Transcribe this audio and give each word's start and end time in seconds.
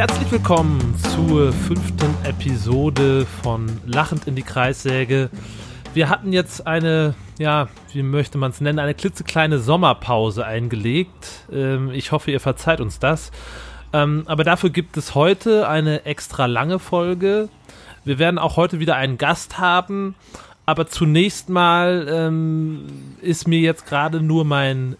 Herzlich 0.00 0.32
willkommen 0.32 0.94
zur 1.12 1.52
fünften 1.52 2.14
Episode 2.24 3.26
von 3.42 3.66
Lachend 3.84 4.26
in 4.26 4.34
die 4.34 4.42
Kreissäge. 4.42 5.28
Wir 5.92 6.08
hatten 6.08 6.32
jetzt 6.32 6.66
eine, 6.66 7.14
ja, 7.38 7.68
wie 7.92 8.02
möchte 8.02 8.38
man 8.38 8.50
es 8.50 8.62
nennen, 8.62 8.78
eine 8.78 8.94
klitzekleine 8.94 9.58
Sommerpause 9.58 10.46
eingelegt. 10.46 11.44
Ähm, 11.52 11.90
ich 11.90 12.12
hoffe, 12.12 12.30
ihr 12.30 12.40
verzeiht 12.40 12.80
uns 12.80 12.98
das. 12.98 13.30
Ähm, 13.92 14.22
aber 14.24 14.42
dafür 14.42 14.70
gibt 14.70 14.96
es 14.96 15.14
heute 15.14 15.68
eine 15.68 16.06
extra 16.06 16.46
lange 16.46 16.78
Folge. 16.78 17.50
Wir 18.06 18.18
werden 18.18 18.38
auch 18.38 18.56
heute 18.56 18.80
wieder 18.80 18.96
einen 18.96 19.18
Gast 19.18 19.58
haben. 19.58 20.14
Aber 20.64 20.86
zunächst 20.86 21.50
mal 21.50 22.06
ähm, 22.08 22.86
ist 23.20 23.46
mir 23.46 23.60
jetzt 23.60 23.84
gerade 23.84 24.22
nur 24.22 24.46
mein 24.46 24.96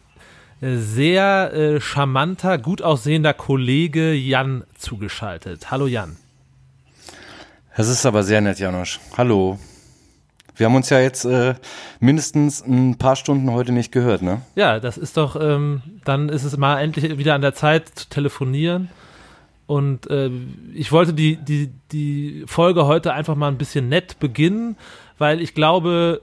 sehr 0.60 1.52
äh, 1.54 1.80
charmanter, 1.80 2.58
gut 2.58 2.82
aussehender 2.82 3.32
Kollege 3.32 4.12
Jan 4.12 4.64
zugeschaltet. 4.76 5.70
Hallo 5.70 5.86
Jan. 5.86 6.16
Das 7.76 7.88
ist 7.88 8.04
aber 8.04 8.22
sehr 8.22 8.40
nett, 8.40 8.58
Janosch. 8.58 9.00
Hallo. 9.16 9.58
Wir 10.56 10.66
haben 10.66 10.74
uns 10.74 10.90
ja 10.90 11.00
jetzt 11.00 11.24
äh, 11.24 11.54
mindestens 12.00 12.60
ein 12.60 12.98
paar 12.98 13.16
Stunden 13.16 13.50
heute 13.50 13.72
nicht 13.72 13.92
gehört, 13.92 14.20
ne? 14.20 14.42
Ja, 14.56 14.78
das 14.80 14.98
ist 14.98 15.16
doch, 15.16 15.40
ähm, 15.40 15.80
dann 16.04 16.28
ist 16.28 16.44
es 16.44 16.58
mal 16.58 16.80
endlich 16.80 17.16
wieder 17.16 17.34
an 17.34 17.40
der 17.40 17.54
Zeit 17.54 17.88
zu 17.88 18.10
telefonieren. 18.10 18.90
Und 19.66 20.10
äh, 20.10 20.30
ich 20.74 20.92
wollte 20.92 21.14
die, 21.14 21.36
die, 21.36 21.70
die 21.92 22.44
Folge 22.46 22.84
heute 22.84 23.14
einfach 23.14 23.36
mal 23.36 23.48
ein 23.48 23.56
bisschen 23.56 23.88
nett 23.88 24.18
beginnen, 24.18 24.76
weil 25.16 25.40
ich 25.40 25.54
glaube, 25.54 26.20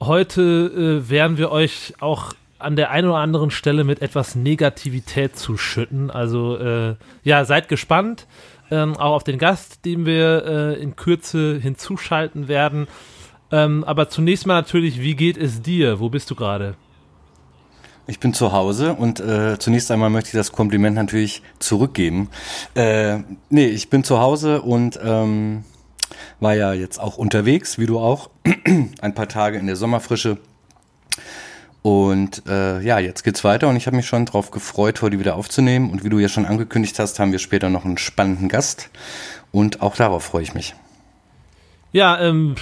heute 0.00 1.00
äh, 1.06 1.08
werden 1.08 1.38
wir 1.38 1.50
euch 1.50 1.94
auch 2.00 2.34
an 2.62 2.76
der 2.76 2.90
einen 2.90 3.08
oder 3.08 3.18
anderen 3.18 3.50
Stelle 3.50 3.84
mit 3.84 4.02
etwas 4.02 4.34
Negativität 4.34 5.36
zu 5.36 5.56
schütten. 5.56 6.10
Also 6.10 6.56
äh, 6.56 6.96
ja, 7.24 7.44
seid 7.44 7.68
gespannt, 7.68 8.26
ähm, 8.70 8.96
auch 8.96 9.14
auf 9.14 9.24
den 9.24 9.38
Gast, 9.38 9.84
den 9.84 10.06
wir 10.06 10.44
äh, 10.44 10.82
in 10.82 10.96
Kürze 10.96 11.58
hinzuschalten 11.60 12.48
werden. 12.48 12.88
Ähm, 13.50 13.84
aber 13.84 14.08
zunächst 14.08 14.46
mal 14.46 14.54
natürlich, 14.54 15.00
wie 15.00 15.14
geht 15.14 15.36
es 15.36 15.62
dir? 15.62 16.00
Wo 16.00 16.08
bist 16.08 16.30
du 16.30 16.34
gerade? 16.34 16.74
Ich 18.06 18.18
bin 18.18 18.34
zu 18.34 18.52
Hause 18.52 18.94
und 18.94 19.20
äh, 19.20 19.58
zunächst 19.58 19.90
einmal 19.90 20.10
möchte 20.10 20.28
ich 20.28 20.34
das 20.34 20.50
Kompliment 20.50 20.96
natürlich 20.96 21.42
zurückgeben. 21.60 22.30
Äh, 22.74 23.18
nee, 23.48 23.66
ich 23.66 23.90
bin 23.90 24.02
zu 24.02 24.18
Hause 24.18 24.62
und 24.62 24.98
ähm, 25.02 25.64
war 26.40 26.54
ja 26.54 26.72
jetzt 26.72 26.98
auch 26.98 27.16
unterwegs, 27.16 27.78
wie 27.78 27.86
du 27.86 28.00
auch, 28.00 28.30
ein 29.00 29.14
paar 29.14 29.28
Tage 29.28 29.58
in 29.58 29.66
der 29.66 29.76
Sommerfrische 29.76 30.38
und 31.82 32.46
äh, 32.46 32.80
ja, 32.80 33.00
jetzt 33.00 33.24
geht's 33.24 33.42
weiter 33.42 33.68
und 33.68 33.76
ich 33.76 33.86
habe 33.86 33.96
mich 33.96 34.06
schon 34.06 34.24
drauf 34.24 34.52
gefreut, 34.52 35.02
heute 35.02 35.18
wieder 35.18 35.34
aufzunehmen. 35.34 35.90
Und 35.90 36.04
wie 36.04 36.08
du 36.08 36.20
ja 36.20 36.28
schon 36.28 36.46
angekündigt 36.46 36.98
hast, 37.00 37.18
haben 37.18 37.32
wir 37.32 37.40
später 37.40 37.70
noch 37.70 37.84
einen 37.84 37.98
spannenden 37.98 38.48
Gast. 38.48 38.88
Und 39.50 39.82
auch 39.82 39.96
darauf 39.96 40.22
freue 40.22 40.44
ich 40.44 40.54
mich. 40.54 40.74
Ja, 41.90 42.20
ähm, 42.20 42.54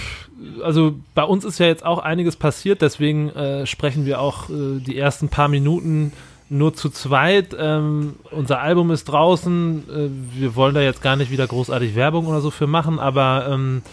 also 0.63 0.95
bei 1.13 1.23
uns 1.23 1.45
ist 1.45 1.59
ja 1.59 1.67
jetzt 1.67 1.85
auch 1.85 1.99
einiges 1.99 2.35
passiert, 2.35 2.81
deswegen 2.81 3.29
äh, 3.29 3.65
sprechen 3.65 4.05
wir 4.05 4.19
auch 4.19 4.49
äh, 4.49 4.79
die 4.79 4.97
ersten 4.97 5.29
paar 5.29 5.47
Minuten 5.47 6.11
nur 6.49 6.73
zu 6.73 6.89
zweit. 6.89 7.55
Ähm, 7.57 8.15
unser 8.31 8.59
Album 8.59 8.91
ist 8.91 9.05
draußen. 9.05 9.83
Äh, 9.87 10.39
wir 10.39 10.55
wollen 10.55 10.73
da 10.73 10.81
jetzt 10.81 11.03
gar 11.03 11.15
nicht 11.15 11.31
wieder 11.31 11.45
großartig 11.45 11.95
Werbung 11.95 12.25
oder 12.25 12.41
so 12.41 12.49
für 12.49 12.67
machen, 12.67 12.99
aber 12.99 13.47
ähm, 13.49 13.83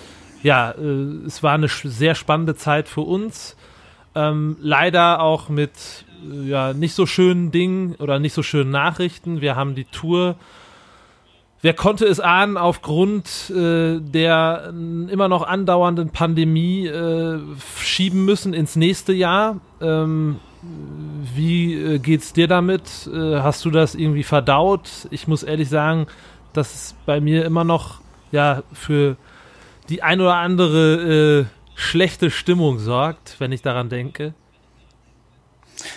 ja, 0.42 0.70
äh, 0.70 1.26
es 1.26 1.42
war 1.42 1.53
eine 1.53 1.69
sehr 1.69 2.14
spannende 2.14 2.56
Zeit 2.56 2.88
für 2.88 3.03
uns. 3.03 3.56
Ähm, 4.18 4.56
leider 4.60 5.20
auch 5.20 5.48
mit 5.48 5.70
äh, 6.28 6.48
ja, 6.48 6.72
nicht 6.72 6.94
so 6.94 7.06
schönen 7.06 7.52
Dingen 7.52 7.94
oder 8.00 8.18
nicht 8.18 8.32
so 8.32 8.42
schönen 8.42 8.70
Nachrichten. 8.70 9.40
Wir 9.40 9.54
haben 9.54 9.76
die 9.76 9.84
Tour. 9.84 10.34
Wer 11.62 11.74
konnte 11.74 12.04
es 12.06 12.18
ahnen, 12.18 12.56
aufgrund 12.56 13.50
äh, 13.50 14.00
der 14.00 14.72
immer 15.08 15.28
noch 15.28 15.46
andauernden 15.46 16.10
Pandemie 16.10 16.86
äh, 16.86 17.38
schieben 17.80 18.24
müssen 18.24 18.54
ins 18.54 18.74
nächste 18.74 19.12
Jahr? 19.12 19.60
Ähm, 19.80 20.40
wie 21.34 21.74
äh, 21.74 21.98
geht's 21.98 22.32
dir 22.32 22.48
damit? 22.48 23.08
Äh, 23.12 23.40
hast 23.40 23.64
du 23.64 23.70
das 23.70 23.94
irgendwie 23.94 24.24
verdaut? 24.24 24.88
Ich 25.10 25.28
muss 25.28 25.44
ehrlich 25.44 25.68
sagen, 25.68 26.08
dass 26.52 26.74
es 26.74 26.94
bei 27.06 27.20
mir 27.20 27.44
immer 27.44 27.62
noch 27.62 28.00
ja 28.32 28.62
für 28.72 29.16
die 29.88 30.02
ein 30.02 30.20
oder 30.20 30.36
andere 30.36 31.46
äh, 31.46 31.57
schlechte 31.78 32.31
Stimmung 32.31 32.81
sorgt, 32.81 33.37
wenn 33.39 33.53
ich 33.53 33.62
daran 33.62 33.89
denke. 33.89 34.34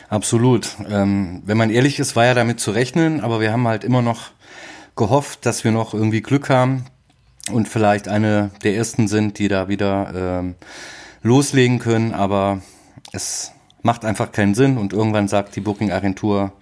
Absolut. 0.09 0.69
Ähm, 0.87 1.41
wenn 1.45 1.57
man 1.57 1.71
ehrlich 1.71 1.99
ist, 1.99 2.15
war 2.15 2.25
ja 2.25 2.35
damit 2.35 2.59
zu 2.59 2.71
rechnen, 2.71 3.19
aber 3.19 3.39
wir 3.41 3.51
haben 3.51 3.67
halt 3.67 3.83
immer 3.83 4.03
noch 4.03 4.29
gehofft, 4.95 5.45
dass 5.45 5.63
wir 5.63 5.71
noch 5.71 5.95
irgendwie 5.95 6.21
Glück 6.21 6.49
haben 6.49 6.85
und 7.51 7.67
vielleicht 7.67 8.07
eine 8.07 8.51
der 8.63 8.75
ersten 8.75 9.07
sind, 9.07 9.39
die 9.39 9.47
da 9.47 9.67
wieder 9.67 10.13
ähm, 10.39 10.55
loslegen 11.23 11.79
können, 11.79 12.13
aber 12.13 12.61
es 13.11 13.51
macht 13.81 14.05
einfach 14.05 14.31
keinen 14.31 14.53
Sinn 14.53 14.77
und 14.77 14.93
irgendwann 14.93 15.27
sagt 15.27 15.55
die 15.55 15.61
Booking-Agentur, 15.61 16.53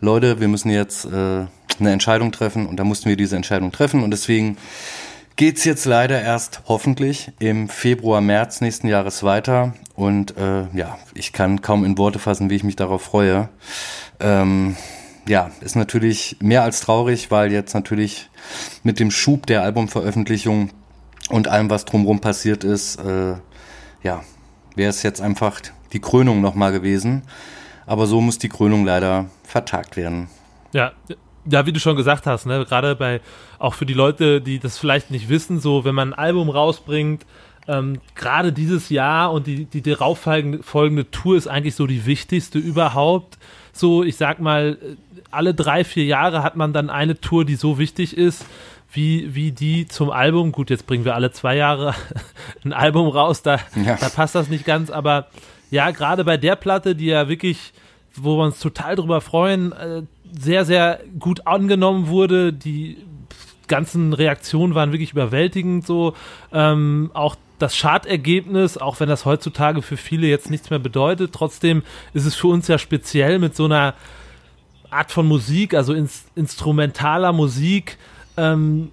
Leute, 0.00 0.38
wir 0.38 0.48
müssen 0.48 0.70
jetzt 0.70 1.06
äh, 1.06 1.08
eine 1.08 1.92
Entscheidung 1.92 2.30
treffen 2.30 2.66
und 2.66 2.76
da 2.76 2.84
mussten 2.84 3.08
wir 3.08 3.16
diese 3.16 3.36
Entscheidung 3.36 3.72
treffen 3.72 4.02
und 4.02 4.10
deswegen 4.10 4.58
geht's 5.40 5.64
jetzt 5.64 5.86
leider 5.86 6.20
erst 6.20 6.64
hoffentlich 6.66 7.32
im 7.38 7.70
Februar, 7.70 8.20
März 8.20 8.60
nächsten 8.60 8.88
Jahres 8.88 9.22
weiter. 9.22 9.72
Und 9.94 10.36
äh, 10.36 10.66
ja, 10.74 10.98
ich 11.14 11.32
kann 11.32 11.62
kaum 11.62 11.82
in 11.86 11.96
Worte 11.96 12.18
fassen, 12.18 12.50
wie 12.50 12.56
ich 12.56 12.62
mich 12.62 12.76
darauf 12.76 13.00
freue. 13.00 13.48
Ähm, 14.20 14.76
ja, 15.26 15.50
ist 15.62 15.76
natürlich 15.76 16.36
mehr 16.40 16.62
als 16.62 16.80
traurig, 16.80 17.30
weil 17.30 17.52
jetzt 17.52 17.72
natürlich 17.72 18.28
mit 18.82 19.00
dem 19.00 19.10
Schub 19.10 19.46
der 19.46 19.62
Albumveröffentlichung 19.62 20.72
und 21.30 21.48
allem, 21.48 21.70
was 21.70 21.86
drumherum 21.86 22.20
passiert 22.20 22.62
ist, 22.62 22.96
äh, 22.96 23.36
ja, 24.02 24.22
wäre 24.76 24.90
es 24.90 25.02
jetzt 25.02 25.22
einfach 25.22 25.62
die 25.94 26.00
Krönung 26.00 26.42
nochmal 26.42 26.72
gewesen. 26.72 27.22
Aber 27.86 28.06
so 28.06 28.20
muss 28.20 28.36
die 28.36 28.50
Krönung 28.50 28.84
leider 28.84 29.24
vertagt 29.44 29.96
werden. 29.96 30.28
Ja, 30.74 30.92
ja, 31.46 31.66
wie 31.66 31.72
du 31.72 31.80
schon 31.80 31.96
gesagt 31.96 32.26
hast, 32.26 32.46
ne, 32.46 32.64
gerade 32.64 32.96
bei, 32.96 33.20
auch 33.58 33.74
für 33.74 33.86
die 33.86 33.94
Leute, 33.94 34.40
die 34.40 34.58
das 34.58 34.78
vielleicht 34.78 35.10
nicht 35.10 35.28
wissen, 35.28 35.60
so, 35.60 35.84
wenn 35.84 35.94
man 35.94 36.12
ein 36.12 36.18
Album 36.18 36.50
rausbringt, 36.50 37.24
ähm, 37.68 38.00
gerade 38.14 38.52
dieses 38.52 38.88
Jahr 38.88 39.32
und 39.32 39.46
die, 39.46 39.64
die 39.64 39.82
darauf 39.82 40.18
folgende 40.18 41.10
Tour 41.10 41.36
ist 41.36 41.46
eigentlich 41.46 41.74
so 41.74 41.86
die 41.86 42.06
wichtigste 42.06 42.58
überhaupt. 42.58 43.38
So, 43.72 44.02
ich 44.02 44.16
sag 44.16 44.40
mal, 44.40 44.78
alle 45.30 45.54
drei, 45.54 45.84
vier 45.84 46.04
Jahre 46.04 46.42
hat 46.42 46.56
man 46.56 46.72
dann 46.72 46.90
eine 46.90 47.20
Tour, 47.20 47.44
die 47.44 47.54
so 47.54 47.78
wichtig 47.78 48.16
ist, 48.16 48.44
wie, 48.92 49.34
wie 49.34 49.52
die 49.52 49.86
zum 49.86 50.10
Album. 50.10 50.52
Gut, 50.52 50.70
jetzt 50.70 50.86
bringen 50.86 51.04
wir 51.04 51.14
alle 51.14 51.30
zwei 51.30 51.56
Jahre 51.56 51.94
ein 52.64 52.72
Album 52.72 53.08
raus, 53.08 53.42
da, 53.42 53.60
ja. 53.76 53.96
da 53.96 54.08
passt 54.08 54.34
das 54.34 54.48
nicht 54.48 54.64
ganz, 54.64 54.90
aber 54.90 55.28
ja, 55.70 55.92
gerade 55.92 56.24
bei 56.24 56.36
der 56.36 56.56
Platte, 56.56 56.96
die 56.96 57.06
ja 57.06 57.28
wirklich, 57.28 57.72
wo 58.16 58.36
wir 58.36 58.44
uns 58.44 58.58
total 58.58 58.96
drüber 58.96 59.20
freuen, 59.20 59.72
äh, 59.72 60.02
sehr, 60.38 60.64
sehr 60.64 61.00
gut 61.18 61.46
angenommen 61.46 62.08
wurde. 62.08 62.52
Die 62.52 62.98
ganzen 63.68 64.12
Reaktionen 64.12 64.74
waren 64.74 64.92
wirklich 64.92 65.12
überwältigend 65.12 65.86
so. 65.86 66.14
Ähm, 66.52 67.10
auch 67.14 67.36
das 67.58 67.76
Chartergebnis, 67.76 68.78
auch 68.78 69.00
wenn 69.00 69.08
das 69.08 69.24
heutzutage 69.24 69.82
für 69.82 69.96
viele 69.96 70.26
jetzt 70.26 70.50
nichts 70.50 70.70
mehr 70.70 70.78
bedeutet, 70.78 71.32
trotzdem 71.32 71.82
ist 72.14 72.24
es 72.24 72.34
für 72.34 72.48
uns 72.48 72.68
ja 72.68 72.78
speziell 72.78 73.38
mit 73.38 73.54
so 73.54 73.66
einer 73.66 73.94
Art 74.88 75.12
von 75.12 75.26
Musik, 75.26 75.74
also 75.74 75.92
ins, 75.92 76.24
instrumentaler 76.34 77.32
Musik, 77.32 77.98
ähm, 78.36 78.90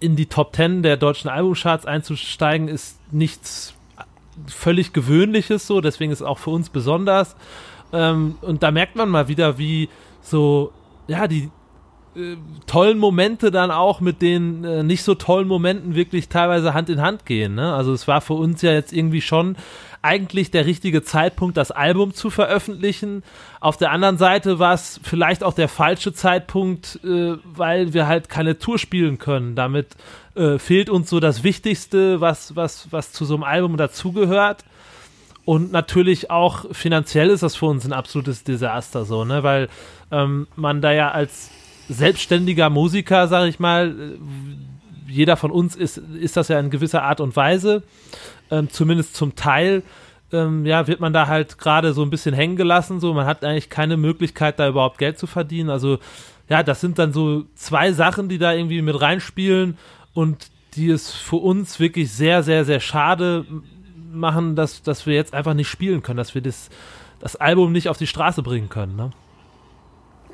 in 0.00 0.16
die 0.16 0.26
Top 0.26 0.52
Ten 0.52 0.82
der 0.82 0.96
deutschen 0.96 1.30
Albumcharts 1.30 1.86
einzusteigen, 1.86 2.68
ist 2.68 2.98
nichts 3.12 3.74
völlig 4.46 4.92
Gewöhnliches 4.92 5.66
so, 5.66 5.80
deswegen 5.80 6.12
ist 6.12 6.20
es 6.20 6.26
auch 6.26 6.38
für 6.38 6.50
uns 6.50 6.70
besonders. 6.70 7.34
Ähm, 7.92 8.36
und 8.42 8.62
da 8.62 8.70
merkt 8.70 8.96
man 8.96 9.08
mal 9.08 9.28
wieder, 9.28 9.58
wie 9.58 9.88
so 10.22 10.72
ja, 11.08 11.26
die 11.26 11.50
äh, 12.14 12.36
tollen 12.66 12.98
Momente 12.98 13.50
dann 13.50 13.70
auch 13.70 14.00
mit 14.00 14.22
den 14.22 14.64
äh, 14.64 14.82
nicht 14.82 15.02
so 15.02 15.14
tollen 15.14 15.48
Momenten 15.48 15.94
wirklich 15.94 16.28
teilweise 16.28 16.74
Hand 16.74 16.88
in 16.90 17.00
Hand 17.00 17.26
gehen. 17.26 17.54
Ne? 17.54 17.74
Also 17.74 17.92
es 17.92 18.06
war 18.06 18.20
für 18.20 18.34
uns 18.34 18.62
ja 18.62 18.72
jetzt 18.72 18.92
irgendwie 18.92 19.20
schon 19.20 19.56
eigentlich 20.00 20.50
der 20.50 20.64
richtige 20.64 21.02
Zeitpunkt, 21.02 21.56
das 21.56 21.70
Album 21.70 22.14
zu 22.14 22.30
veröffentlichen. 22.30 23.24
Auf 23.60 23.76
der 23.76 23.90
anderen 23.90 24.16
Seite 24.16 24.58
war 24.58 24.74
es 24.74 25.00
vielleicht 25.02 25.42
auch 25.42 25.54
der 25.54 25.68
falsche 25.68 26.12
Zeitpunkt, 26.12 27.00
äh, 27.04 27.36
weil 27.44 27.94
wir 27.94 28.06
halt 28.06 28.28
keine 28.28 28.58
Tour 28.58 28.78
spielen 28.78 29.18
können. 29.18 29.54
Damit 29.54 29.88
äh, 30.34 30.58
fehlt 30.58 30.88
uns 30.90 31.10
so 31.10 31.20
das 31.20 31.42
Wichtigste, 31.42 32.20
was, 32.20 32.54
was, 32.54 32.88
was 32.90 33.12
zu 33.12 33.24
so 33.24 33.34
einem 33.34 33.44
Album 33.44 33.76
dazugehört. 33.76 34.64
Und 35.48 35.72
natürlich 35.72 36.30
auch 36.30 36.66
finanziell 36.72 37.30
ist 37.30 37.42
das 37.42 37.56
für 37.56 37.64
uns 37.64 37.86
ein 37.86 37.94
absolutes 37.94 38.44
Desaster 38.44 39.06
so, 39.06 39.24
ne? 39.24 39.42
Weil 39.42 39.70
ähm, 40.10 40.46
man 40.56 40.82
da 40.82 40.92
ja 40.92 41.10
als 41.10 41.48
selbstständiger 41.88 42.68
Musiker, 42.68 43.28
sag 43.28 43.48
ich 43.48 43.58
mal, 43.58 43.88
äh, 43.98 45.10
jeder 45.10 45.38
von 45.38 45.50
uns 45.50 45.74
ist, 45.74 45.96
ist 45.96 46.36
das 46.36 46.48
ja 46.48 46.60
in 46.60 46.68
gewisser 46.68 47.02
Art 47.02 47.22
und 47.22 47.34
Weise, 47.34 47.82
ähm, 48.50 48.68
zumindest 48.68 49.16
zum 49.16 49.36
Teil, 49.36 49.84
ähm, 50.34 50.66
ja, 50.66 50.86
wird 50.86 51.00
man 51.00 51.14
da 51.14 51.28
halt 51.28 51.56
gerade 51.56 51.94
so 51.94 52.02
ein 52.02 52.10
bisschen 52.10 52.34
hängen 52.34 52.56
gelassen, 52.56 53.00
so, 53.00 53.14
man 53.14 53.24
hat 53.24 53.42
eigentlich 53.42 53.70
keine 53.70 53.96
Möglichkeit, 53.96 54.58
da 54.58 54.68
überhaupt 54.68 54.98
Geld 54.98 55.18
zu 55.18 55.26
verdienen, 55.26 55.70
also 55.70 55.98
ja, 56.50 56.62
das 56.62 56.82
sind 56.82 56.98
dann 56.98 57.14
so 57.14 57.46
zwei 57.54 57.92
Sachen, 57.94 58.28
die 58.28 58.36
da 58.36 58.52
irgendwie 58.52 58.82
mit 58.82 59.00
reinspielen 59.00 59.78
und 60.12 60.48
die 60.74 60.90
es 60.90 61.10
für 61.10 61.36
uns 61.36 61.80
wirklich 61.80 62.12
sehr, 62.12 62.42
sehr, 62.42 62.66
sehr 62.66 62.80
schade 62.80 63.46
machen, 64.10 64.56
dass, 64.56 64.82
dass 64.82 65.06
wir 65.06 65.14
jetzt 65.14 65.34
einfach 65.34 65.54
nicht 65.54 65.68
spielen 65.68 66.02
können, 66.02 66.16
dass 66.16 66.34
wir 66.34 66.42
das, 66.42 66.70
das 67.20 67.36
Album 67.36 67.72
nicht 67.72 67.88
auf 67.88 67.98
die 67.98 68.06
Straße 68.06 68.42
bringen 68.42 68.68
können. 68.68 68.96
Ne? 68.96 69.10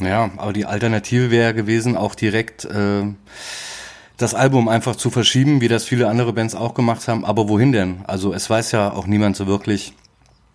Ja, 0.01 0.31
aber 0.37 0.53
die 0.53 0.67
Alternative 0.67 1.31
wäre 1.31 1.55
gewesen, 1.55 1.97
auch 1.97 2.15
direkt 2.15 2.65
äh, 2.65 3.05
das 4.17 4.35
Album 4.35 4.69
einfach 4.69 4.97
zu 4.97 5.11
verschieben, 5.11 5.61
wie 5.61 5.69
das 5.69 5.85
viele 5.85 6.09
andere 6.09 6.33
Bands 6.33 6.55
auch 6.55 6.75
gemacht 6.75 7.07
haben. 7.09 7.25
Aber 7.25 7.49
wohin 7.49 7.73
denn? 7.73 8.05
Also 8.07 8.33
es 8.33 8.49
weiß 8.49 8.73
ja 8.73 8.93
auch 8.93 9.07
niemand 9.07 9.37
so 9.37 9.47
wirklich, 9.47 9.95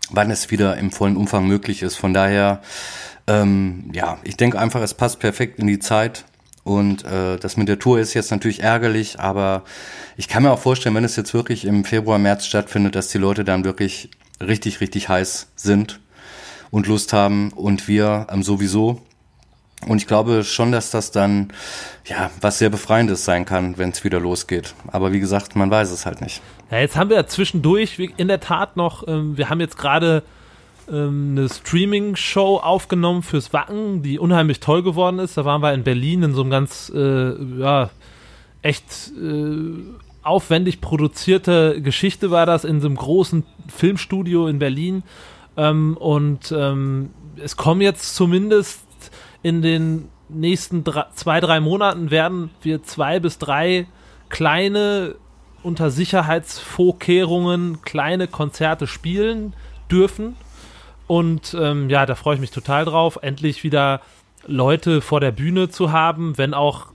wann 0.09 0.31
es 0.31 0.51
wieder 0.51 0.77
im 0.77 0.91
vollen 0.91 1.17
Umfang 1.17 1.47
möglich 1.47 1.83
ist. 1.83 1.95
Von 1.95 2.13
daher, 2.13 2.61
ähm, 3.27 3.91
ja, 3.93 4.17
ich 4.23 4.37
denke 4.37 4.59
einfach, 4.59 4.81
es 4.81 4.93
passt 4.93 5.19
perfekt 5.19 5.59
in 5.59 5.67
die 5.67 5.79
Zeit. 5.79 6.25
Und 6.69 7.03
äh, 7.03 7.37
das 7.37 7.57
mit 7.57 7.67
der 7.67 7.79
Tour 7.79 7.99
ist 7.99 8.13
jetzt 8.13 8.29
natürlich 8.29 8.61
ärgerlich, 8.61 9.19
aber 9.19 9.63
ich 10.17 10.27
kann 10.27 10.43
mir 10.43 10.51
auch 10.51 10.59
vorstellen, 10.59 10.93
wenn 10.93 11.03
es 11.03 11.15
jetzt 11.15 11.33
wirklich 11.33 11.65
im 11.65 11.83
Februar, 11.83 12.19
März 12.19 12.45
stattfindet, 12.45 12.93
dass 12.93 13.07
die 13.07 13.17
Leute 13.17 13.43
dann 13.43 13.63
wirklich 13.63 14.11
richtig, 14.39 14.79
richtig 14.79 15.09
heiß 15.09 15.47
sind 15.55 15.99
und 16.69 16.85
Lust 16.85 17.11
haben 17.11 17.51
und 17.53 17.87
wir 17.87 18.27
ähm, 18.29 18.43
sowieso. 18.43 19.01
Und 19.87 19.97
ich 19.97 20.05
glaube 20.05 20.43
schon, 20.43 20.71
dass 20.71 20.91
das 20.91 21.09
dann 21.09 21.51
ja 22.05 22.29
was 22.39 22.59
sehr 22.59 22.69
befreiendes 22.69 23.25
sein 23.25 23.45
kann, 23.45 23.79
wenn 23.79 23.89
es 23.89 24.03
wieder 24.03 24.19
losgeht. 24.19 24.75
Aber 24.89 25.11
wie 25.11 25.19
gesagt, 25.19 25.55
man 25.55 25.71
weiß 25.71 25.89
es 25.89 26.05
halt 26.05 26.21
nicht. 26.21 26.39
Ja, 26.69 26.77
jetzt 26.77 26.95
haben 26.95 27.09
wir 27.09 27.25
zwischendurch 27.25 27.97
in 28.15 28.27
der 28.27 28.41
Tat 28.41 28.77
noch, 28.77 29.07
ähm, 29.07 29.39
wir 29.39 29.49
haben 29.49 29.59
jetzt 29.59 29.77
gerade 29.79 30.21
ähm, 30.91 31.35
eine 31.37 31.49
Streaming-Show 31.49 32.57
aufgenommen 32.57 33.23
fürs 33.23 33.53
Wacken, 33.53 34.01
die 34.01 34.19
unheimlich 34.19 34.59
toll 34.59 34.83
geworden 34.83 35.19
ist. 35.19 35.37
Da 35.37 35.45
waren 35.45 35.61
wir 35.61 35.73
in 35.73 35.83
Berlin 35.83 36.23
in 36.23 36.33
so 36.33 36.41
einem 36.41 36.49
ganz, 36.49 36.91
äh, 36.93 37.33
ja, 37.59 37.89
echt 38.61 39.11
äh, 39.21 39.73
aufwendig 40.21 40.81
produzierte 40.81 41.81
Geschichte 41.81 42.29
war 42.29 42.45
das 42.45 42.65
in 42.65 42.81
so 42.81 42.87
einem 42.87 42.97
großen 42.97 43.45
Filmstudio 43.67 44.47
in 44.47 44.59
Berlin. 44.59 45.03
Ähm, 45.57 45.97
und 45.97 46.53
ähm, 46.55 47.11
es 47.37 47.55
kommen 47.57 47.81
jetzt 47.81 48.15
zumindest 48.15 48.81
in 49.41 49.61
den 49.61 50.09
nächsten 50.29 50.83
drei, 50.83 51.05
zwei, 51.15 51.39
drei 51.39 51.59
Monaten 51.59 52.11
werden 52.11 52.51
wir 52.61 52.83
zwei 52.83 53.19
bis 53.19 53.37
drei 53.37 53.87
kleine 54.29 55.15
unter 55.63 55.89
Sicherheitsvorkehrungen 55.89 57.81
kleine 57.81 58.27
Konzerte 58.27 58.87
spielen 58.87 59.53
dürfen. 59.91 60.35
Und 61.09 61.57
ähm, 61.59 61.89
ja, 61.89 62.05
da 62.05 62.13
freue 62.13 62.35
ich 62.35 62.39
mich 62.39 62.51
total 62.51 62.85
drauf, 62.85 63.17
endlich 63.23 63.63
wieder 63.63 63.99
Leute 64.45 65.01
vor 65.01 65.19
der 65.19 65.31
Bühne 65.31 65.67
zu 65.67 65.91
haben, 65.91 66.37
wenn 66.37 66.53
auch 66.53 66.85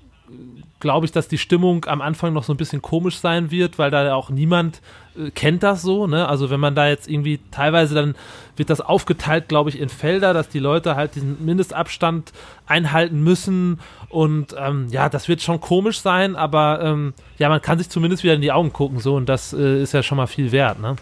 glaube 0.79 1.05
ich, 1.05 1.11
dass 1.11 1.27
die 1.27 1.39
Stimmung 1.39 1.85
am 1.87 2.01
Anfang 2.01 2.33
noch 2.33 2.45
so 2.45 2.53
ein 2.53 2.57
bisschen 2.57 2.81
komisch 2.81 3.19
sein 3.19 3.51
wird, 3.51 3.77
weil 3.77 3.91
da 3.91 4.15
auch 4.15 4.31
niemand 4.31 4.83
äh, 5.19 5.33
kennt 5.33 5.65
das 5.65 5.83
so, 5.83 6.07
ne? 6.07 6.29
Also 6.29 6.49
wenn 6.49 6.61
man 6.61 6.77
da 6.77 6.87
jetzt 6.87 7.09
irgendwie 7.09 7.41
teilweise 7.51 7.97
dann 7.97 8.15
wird 8.57 8.71
das 8.71 8.81
aufgeteilt, 8.81 9.49
glaube 9.49 9.71
ich, 9.71 9.81
in 9.81 9.89
Felder, 9.89 10.33
dass 10.33 10.49
die 10.49 10.61
Leute 10.61 10.95
halt 10.95 11.17
diesen 11.17 11.45
Mindestabstand 11.45 12.33
einhalten 12.69 13.21
müssen 13.25 13.81
und 14.11 14.55
ähm, 14.57 14.87
ja, 14.91 15.09
das 15.09 15.27
wird 15.27 15.43
schon 15.43 15.61
komisch 15.61 16.01
sein, 16.01 16.37
aber 16.37 16.81
ähm, 16.85 17.15
ja, 17.37 17.49
man 17.49 17.61
kann 17.61 17.79
sich 17.79 17.89
zumindest 17.89 18.23
wieder 18.23 18.35
in 18.35 18.43
die 18.43 18.53
Augen 18.53 18.73
gucken 18.73 19.01
so 19.01 19.17
und 19.17 19.29
das 19.29 19.53
äh, 19.53 19.83
ist 19.83 19.93
ja 19.93 20.05
schon 20.05 20.19
mal 20.19 20.29
viel 20.29 20.53
wert, 20.53 20.79
ne? 20.79 20.95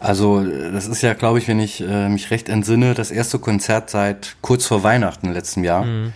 Also 0.00 0.44
das 0.44 0.86
ist 0.86 1.02
ja, 1.02 1.14
glaube 1.14 1.38
ich, 1.38 1.48
wenn 1.48 1.58
ich 1.58 1.80
äh, 1.80 2.08
mich 2.08 2.30
recht 2.30 2.48
entsinne, 2.48 2.94
das 2.94 3.10
erste 3.10 3.38
Konzert 3.38 3.90
seit 3.90 4.36
kurz 4.42 4.66
vor 4.66 4.82
Weihnachten 4.82 5.32
letzten 5.32 5.64
Jahr. 5.64 5.84
Mhm 5.84 6.12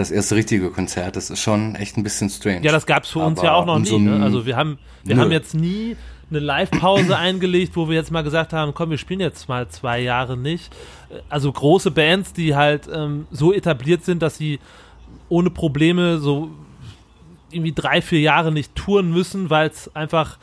das 0.00 0.10
erste 0.10 0.34
richtige 0.34 0.70
Konzert. 0.70 1.14
Das 1.14 1.30
ist 1.30 1.40
schon 1.40 1.74
echt 1.74 1.96
ein 1.96 2.02
bisschen 2.02 2.30
strange. 2.30 2.62
Ja, 2.62 2.72
das 2.72 2.86
gab 2.86 3.04
es 3.04 3.10
für 3.10 3.20
uns 3.20 3.40
ja 3.42 3.54
auch 3.54 3.66
noch 3.66 3.78
nie. 3.78 3.98
Ne? 3.98 4.22
Also 4.22 4.46
wir 4.46 4.56
haben, 4.56 4.78
wir 5.04 5.16
haben 5.16 5.30
jetzt 5.30 5.54
nie 5.54 5.96
eine 6.30 6.38
Live-Pause 6.38 7.16
eingelegt, 7.18 7.76
wo 7.76 7.88
wir 7.88 7.96
jetzt 7.96 8.10
mal 8.10 8.22
gesagt 8.22 8.52
haben, 8.52 8.72
komm, 8.72 8.90
wir 8.90 8.98
spielen 8.98 9.20
jetzt 9.20 9.48
mal 9.48 9.68
zwei 9.68 10.00
Jahre 10.00 10.36
nicht. 10.36 10.74
Also 11.28 11.52
große 11.52 11.90
Bands, 11.90 12.32
die 12.32 12.54
halt 12.54 12.88
ähm, 12.92 13.26
so 13.30 13.52
etabliert 13.52 14.04
sind, 14.04 14.22
dass 14.22 14.36
sie 14.36 14.58
ohne 15.28 15.50
Probleme 15.50 16.18
so 16.18 16.50
irgendwie 17.50 17.72
drei, 17.72 18.00
vier 18.00 18.20
Jahre 18.20 18.52
nicht 18.52 18.74
touren 18.74 19.10
müssen, 19.10 19.50
weil 19.50 19.68
es 19.68 19.94
einfach 19.94 20.38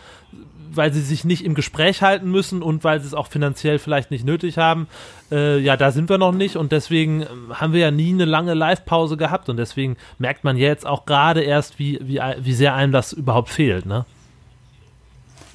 weil 0.71 0.93
sie 0.93 1.01
sich 1.01 1.25
nicht 1.25 1.43
im 1.43 1.55
Gespräch 1.55 2.01
halten 2.01 2.29
müssen 2.29 2.61
und 2.61 2.83
weil 2.83 2.99
sie 2.99 3.07
es 3.07 3.13
auch 3.13 3.27
finanziell 3.27 3.79
vielleicht 3.79 4.11
nicht 4.11 4.25
nötig 4.25 4.57
haben. 4.57 4.87
Äh, 5.31 5.59
ja, 5.59 5.77
da 5.77 5.91
sind 5.91 6.09
wir 6.09 6.17
noch 6.17 6.31
nicht 6.31 6.55
und 6.55 6.71
deswegen 6.71 7.21
ähm, 7.21 7.59
haben 7.59 7.73
wir 7.73 7.79
ja 7.79 7.91
nie 7.91 8.11
eine 8.13 8.25
lange 8.25 8.53
Live-Pause 8.53 9.17
gehabt 9.17 9.49
und 9.49 9.57
deswegen 9.57 9.97
merkt 10.19 10.43
man 10.43 10.57
jetzt 10.57 10.85
auch 10.85 11.05
gerade 11.05 11.41
erst, 11.41 11.79
wie, 11.79 11.99
wie, 12.01 12.19
wie 12.39 12.53
sehr 12.53 12.75
einem 12.75 12.91
das 12.91 13.13
überhaupt 13.13 13.49
fehlt, 13.49 13.85
ne? 13.85 14.05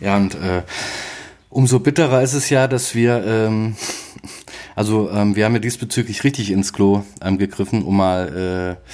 Ja, 0.00 0.16
und 0.16 0.34
äh, 0.34 0.62
umso 1.48 1.78
bitterer 1.78 2.22
ist 2.22 2.32
es 2.34 2.50
ja, 2.50 2.66
dass 2.66 2.94
wir, 2.94 3.24
ähm, 3.24 3.76
also 4.74 5.10
ähm, 5.10 5.36
wir 5.36 5.44
haben 5.44 5.54
ja 5.54 5.60
diesbezüglich 5.60 6.24
richtig 6.24 6.50
ins 6.50 6.72
Klo 6.72 7.04
ähm, 7.22 7.38
gegriffen, 7.38 7.82
um 7.84 7.96
mal 7.96 8.78
äh, 8.80 8.88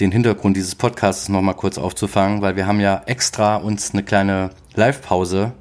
den 0.00 0.12
Hintergrund 0.12 0.56
dieses 0.56 0.74
Podcasts 0.74 1.28
nochmal 1.28 1.54
kurz 1.54 1.78
aufzufangen, 1.78 2.40
weil 2.40 2.56
wir 2.56 2.66
haben 2.66 2.80
ja 2.80 3.02
extra 3.06 3.56
uns 3.56 3.92
eine 3.92 4.02
kleine 4.02 4.50
Live-Pause 4.74 5.52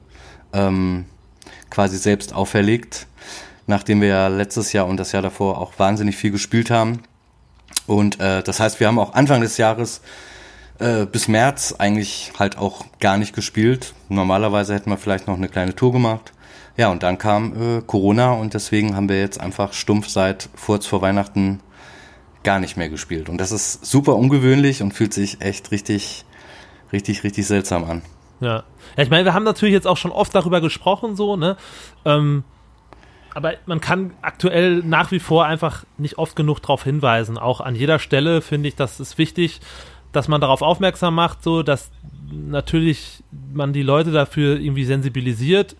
ähm, 0.53 1.05
quasi 1.69 1.97
selbst 1.97 2.33
auferlegt, 2.33 3.07
nachdem 3.65 4.01
wir 4.01 4.09
ja 4.09 4.27
letztes 4.27 4.73
Jahr 4.73 4.87
und 4.87 4.97
das 4.97 5.11
Jahr 5.11 5.21
davor 5.21 5.57
auch 5.57 5.73
wahnsinnig 5.77 6.15
viel 6.15 6.31
gespielt 6.31 6.69
haben. 6.69 7.01
Und 7.87 8.19
äh, 8.19 8.43
das 8.43 8.59
heißt, 8.59 8.79
wir 8.79 8.87
haben 8.87 8.99
auch 8.99 9.13
Anfang 9.13 9.41
des 9.41 9.57
Jahres 9.57 10.01
äh, 10.79 11.05
bis 11.05 11.27
März 11.27 11.75
eigentlich 11.77 12.31
halt 12.37 12.57
auch 12.57 12.85
gar 12.99 13.17
nicht 13.17 13.33
gespielt. 13.33 13.93
Normalerweise 14.09 14.73
hätten 14.73 14.89
wir 14.89 14.97
vielleicht 14.97 15.27
noch 15.27 15.37
eine 15.37 15.49
kleine 15.49 15.75
Tour 15.75 15.91
gemacht. 15.91 16.33
Ja, 16.75 16.89
und 16.89 17.01
dann 17.01 17.17
kam 17.17 17.77
äh, 17.79 17.81
Corona 17.81 18.33
und 18.33 18.53
deswegen 18.53 18.95
haben 18.95 19.09
wir 19.09 19.19
jetzt 19.19 19.39
einfach 19.39 19.73
stumpf 19.73 20.09
seit 20.09 20.49
kurz 20.63 20.85
vor 20.85 21.01
Weihnachten 21.01 21.59
gar 22.47 22.59
nicht 22.61 22.77
mehr 22.77 22.87
gespielt. 22.87 23.27
Und 23.27 23.39
das 23.39 23.51
ist 23.51 23.85
super 23.85 24.15
ungewöhnlich 24.15 24.81
und 24.81 24.93
fühlt 24.93 25.13
sich 25.13 25.41
echt 25.41 25.71
richtig, 25.71 26.23
richtig, 26.93 27.25
richtig 27.25 27.45
seltsam 27.45 27.83
an. 27.83 28.03
Ja. 28.39 28.63
Ja, 28.95 29.03
ich 29.03 29.09
meine, 29.09 29.25
wir 29.25 29.33
haben 29.33 29.43
natürlich 29.43 29.73
jetzt 29.73 29.85
auch 29.85 29.97
schon 29.97 30.11
oft 30.11 30.33
darüber 30.33 30.61
gesprochen, 30.61 31.17
so, 31.17 31.35
ne? 31.35 31.57
Ähm, 32.05 32.45
aber 33.35 33.55
man 33.65 33.81
kann 33.81 34.13
aktuell 34.21 34.77
nach 34.77 35.11
wie 35.11 35.19
vor 35.19 35.45
einfach 35.45 35.83
nicht 35.97 36.17
oft 36.17 36.37
genug 36.37 36.61
darauf 36.61 36.85
hinweisen. 36.85 37.37
Auch 37.37 37.59
an 37.59 37.75
jeder 37.75 37.99
Stelle 37.99 38.39
finde 38.41 38.69
ich, 38.69 38.77
das 38.77 39.01
ist 39.01 39.17
wichtig, 39.17 39.59
dass 40.13 40.29
man 40.29 40.39
darauf 40.39 40.61
aufmerksam 40.61 41.15
macht, 41.15 41.43
so 41.43 41.63
dass 41.63 41.91
natürlich 42.31 43.25
man 43.53 43.73
die 43.73 43.83
Leute 43.83 44.13
dafür 44.13 44.57
irgendwie 44.57 44.85
sensibilisiert 44.85 45.75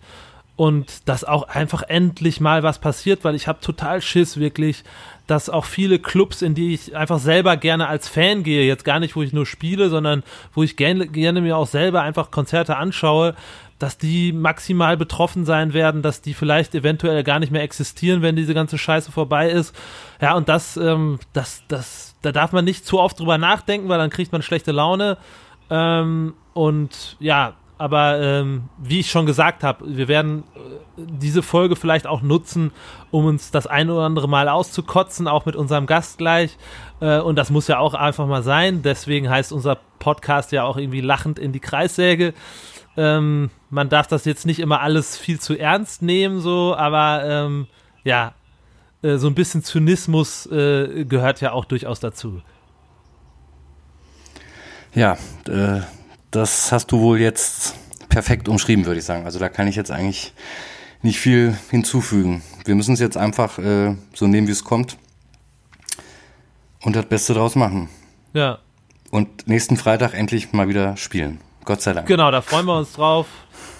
und 0.54 1.08
dass 1.08 1.24
auch 1.24 1.44
einfach 1.44 1.82
endlich 1.82 2.42
mal 2.42 2.62
was 2.62 2.78
passiert, 2.78 3.24
weil 3.24 3.34
ich 3.34 3.48
habe 3.48 3.60
total 3.60 4.02
Schiss 4.02 4.38
wirklich, 4.38 4.84
dass 5.28 5.50
auch 5.50 5.66
viele 5.66 5.98
Clubs, 5.98 6.42
in 6.42 6.54
die 6.54 6.74
ich 6.74 6.96
einfach 6.96 7.18
selber 7.18 7.56
gerne 7.56 7.86
als 7.86 8.08
Fan 8.08 8.42
gehe, 8.42 8.66
jetzt 8.66 8.84
gar 8.84 8.98
nicht, 8.98 9.14
wo 9.14 9.22
ich 9.22 9.32
nur 9.32 9.46
spiele, 9.46 9.90
sondern 9.90 10.24
wo 10.54 10.62
ich 10.62 10.76
gerne, 10.76 11.06
gerne 11.06 11.42
mir 11.42 11.56
auch 11.56 11.66
selber 11.66 12.02
einfach 12.02 12.30
Konzerte 12.30 12.76
anschaue, 12.76 13.34
dass 13.78 13.98
die 13.98 14.32
maximal 14.32 14.96
betroffen 14.96 15.44
sein 15.44 15.74
werden, 15.74 16.00
dass 16.00 16.22
die 16.22 16.32
vielleicht 16.32 16.74
eventuell 16.74 17.22
gar 17.22 17.38
nicht 17.38 17.52
mehr 17.52 17.62
existieren, 17.62 18.22
wenn 18.22 18.36
diese 18.36 18.54
ganze 18.54 18.78
Scheiße 18.78 19.12
vorbei 19.12 19.50
ist. 19.50 19.76
Ja, 20.20 20.34
und 20.34 20.48
das, 20.48 20.78
ähm, 20.78 21.20
das, 21.34 21.62
das, 21.68 22.16
da 22.22 22.32
darf 22.32 22.52
man 22.52 22.64
nicht 22.64 22.86
zu 22.86 22.98
oft 22.98 23.20
drüber 23.20 23.36
nachdenken, 23.36 23.88
weil 23.90 23.98
dann 23.98 24.10
kriegt 24.10 24.32
man 24.32 24.42
schlechte 24.42 24.72
Laune. 24.72 25.18
Ähm, 25.70 26.32
und 26.54 27.16
ja, 27.20 27.54
aber 27.78 28.20
ähm, 28.20 28.68
wie 28.76 29.00
ich 29.00 29.10
schon 29.10 29.24
gesagt 29.24 29.62
habe, 29.62 29.84
wir 29.96 30.08
werden 30.08 30.42
äh, 30.54 30.58
diese 30.96 31.42
Folge 31.42 31.76
vielleicht 31.76 32.06
auch 32.08 32.22
nutzen, 32.22 32.72
um 33.12 33.24
uns 33.24 33.52
das 33.52 33.68
ein 33.68 33.88
oder 33.88 34.02
andere 34.02 34.28
Mal 34.28 34.48
auszukotzen, 34.48 35.28
auch 35.28 35.46
mit 35.46 35.54
unserem 35.54 35.86
Gast 35.86 36.18
gleich. 36.18 36.58
Äh, 37.00 37.20
und 37.20 37.36
das 37.36 37.50
muss 37.50 37.68
ja 37.68 37.78
auch 37.78 37.94
einfach 37.94 38.26
mal 38.26 38.42
sein. 38.42 38.82
Deswegen 38.82 39.30
heißt 39.30 39.52
unser 39.52 39.78
Podcast 40.00 40.50
ja 40.50 40.64
auch 40.64 40.76
irgendwie 40.76 41.00
lachend 41.00 41.38
in 41.38 41.52
die 41.52 41.60
Kreissäge. 41.60 42.34
Ähm, 42.96 43.50
man 43.70 43.88
darf 43.88 44.08
das 44.08 44.24
jetzt 44.24 44.44
nicht 44.44 44.58
immer 44.58 44.80
alles 44.80 45.16
viel 45.16 45.38
zu 45.38 45.56
ernst 45.56 46.02
nehmen, 46.02 46.40
so, 46.40 46.74
aber 46.74 47.22
ähm, 47.24 47.68
ja, 48.02 48.34
äh, 49.02 49.18
so 49.18 49.28
ein 49.28 49.34
bisschen 49.34 49.62
Zynismus 49.62 50.46
äh, 50.46 51.04
gehört 51.04 51.40
ja 51.40 51.52
auch 51.52 51.64
durchaus 51.64 52.00
dazu. 52.00 52.42
Ja, 54.94 55.16
äh, 55.46 55.82
das 56.30 56.72
hast 56.72 56.92
du 56.92 57.00
wohl 57.00 57.20
jetzt 57.20 57.74
perfekt 58.08 58.48
umschrieben, 58.48 58.86
würde 58.86 58.98
ich 58.98 59.04
sagen. 59.04 59.24
Also 59.24 59.38
da 59.38 59.48
kann 59.48 59.68
ich 59.68 59.76
jetzt 59.76 59.90
eigentlich 59.90 60.32
nicht 61.02 61.18
viel 61.18 61.56
hinzufügen. 61.70 62.42
Wir 62.64 62.74
müssen 62.74 62.94
es 62.94 63.00
jetzt 63.00 63.16
einfach 63.16 63.58
äh, 63.58 63.96
so 64.14 64.26
nehmen, 64.26 64.46
wie 64.46 64.52
es 64.52 64.64
kommt 64.64 64.96
und 66.82 66.96
das 66.96 67.06
Beste 67.06 67.34
draus 67.34 67.54
machen. 67.54 67.88
Ja. 68.32 68.58
Und 69.10 69.48
nächsten 69.48 69.76
Freitag 69.76 70.14
endlich 70.14 70.52
mal 70.52 70.68
wieder 70.68 70.96
spielen. 70.96 71.40
Gott 71.64 71.80
sei 71.80 71.92
Dank. 71.92 72.08
Genau, 72.08 72.30
da 72.30 72.40
freuen 72.40 72.66
wir 72.66 72.76
uns 72.76 72.92
drauf. 72.92 73.26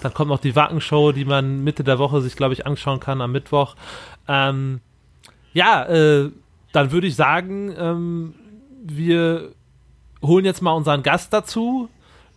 Dann 0.01 0.13
kommt 0.13 0.29
noch 0.29 0.39
die 0.39 0.55
Wackenshow, 0.55 1.11
die 1.11 1.25
man 1.25 1.63
Mitte 1.63 1.83
der 1.83 1.99
Woche 1.99 2.21
sich, 2.21 2.35
glaube 2.35 2.53
ich, 2.53 2.65
anschauen 2.65 2.99
kann 2.99 3.21
am 3.21 3.31
Mittwoch. 3.31 3.75
Ähm, 4.27 4.79
ja, 5.53 5.85
äh, 5.85 6.31
dann 6.71 6.91
würde 6.91 7.07
ich 7.07 7.15
sagen, 7.15 7.73
ähm, 7.77 8.35
wir 8.83 9.53
holen 10.21 10.45
jetzt 10.45 10.61
mal 10.61 10.71
unseren 10.71 11.03
Gast 11.03 11.33
dazu 11.33 11.89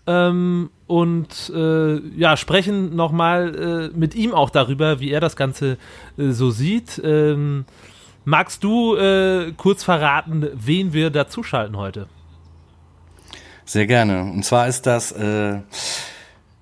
ähm, 0.07 0.71
und 0.87 1.53
äh, 1.55 1.97
ja, 2.17 2.37
sprechen 2.37 2.97
nochmal 2.97 3.91
äh, 3.95 3.97
mit 3.97 4.15
ihm 4.15 4.35
auch 4.35 4.51
darüber, 4.51 5.01
wie 5.01 5.11
er 5.11 5.21
das 5.21 5.37
Ganze 5.37 5.79
äh, 6.19 6.31
so 6.31 6.51
sieht. 6.51 7.01
Ähm, 7.05 7.65
magst 8.25 8.65
du 8.65 8.97
äh, 8.97 9.53
kurz 9.57 9.85
verraten, 9.85 10.49
wen 10.55 10.93
wir 10.93 11.11
dazuschalten 11.11 11.77
heute? 11.77 12.09
Sehr 13.65 13.87
gerne. 13.87 14.23
Und 14.23 14.45
zwar 14.45 14.67
ist 14.67 14.87
das 14.87 15.13
äh, 15.13 15.61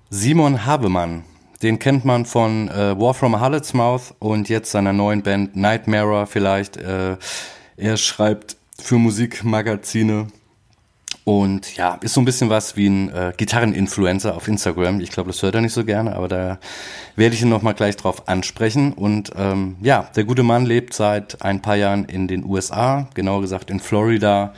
Simon 0.09 0.65
Habemann. 0.65 1.23
Den 1.63 1.77
kennt 1.77 2.05
man 2.05 2.25
von 2.25 2.69
äh, 2.69 2.99
War 2.99 3.13
from 3.13 3.35
a 3.35 3.39
Harlot's 3.39 3.73
Mouth 3.73 4.13
und 4.19 4.49
jetzt 4.49 4.71
seiner 4.71 4.93
neuen 4.93 5.23
Band 5.23 5.55
Nightmare 5.55 6.25
vielleicht. 6.25 6.77
Er 6.77 7.17
schreibt 7.97 8.57
für 8.79 8.95
Musikmagazine 8.95 10.27
und 11.23 11.75
ja, 11.75 11.95
ist 12.01 12.13
so 12.13 12.21
ein 12.21 12.25
bisschen 12.25 12.49
was 12.49 12.75
wie 12.75 12.87
ein 12.87 13.09
äh, 13.09 13.33
Gitarreninfluencer 13.37 14.35
auf 14.35 14.47
Instagram. 14.47 15.01
Ich 15.01 15.11
glaube, 15.11 15.29
das 15.29 15.43
hört 15.43 15.53
er 15.53 15.61
nicht 15.61 15.73
so 15.73 15.85
gerne, 15.85 16.15
aber 16.15 16.27
da 16.27 16.59
werde 17.15 17.35
ich 17.35 17.41
ihn 17.41 17.49
nochmal 17.49 17.75
gleich 17.75 17.95
drauf 17.95 18.27
ansprechen. 18.27 18.93
Und 18.93 19.31
ähm, 19.35 19.75
ja, 19.81 20.09
der 20.15 20.23
gute 20.23 20.41
Mann 20.43 20.65
lebt 20.65 20.93
seit 20.93 21.43
ein 21.43 21.61
paar 21.61 21.75
Jahren 21.75 22.05
in 22.05 22.27
den 22.27 22.43
USA, 22.43 23.07
genauer 23.13 23.41
gesagt 23.41 23.69
in 23.69 23.79
Florida. 23.79 24.53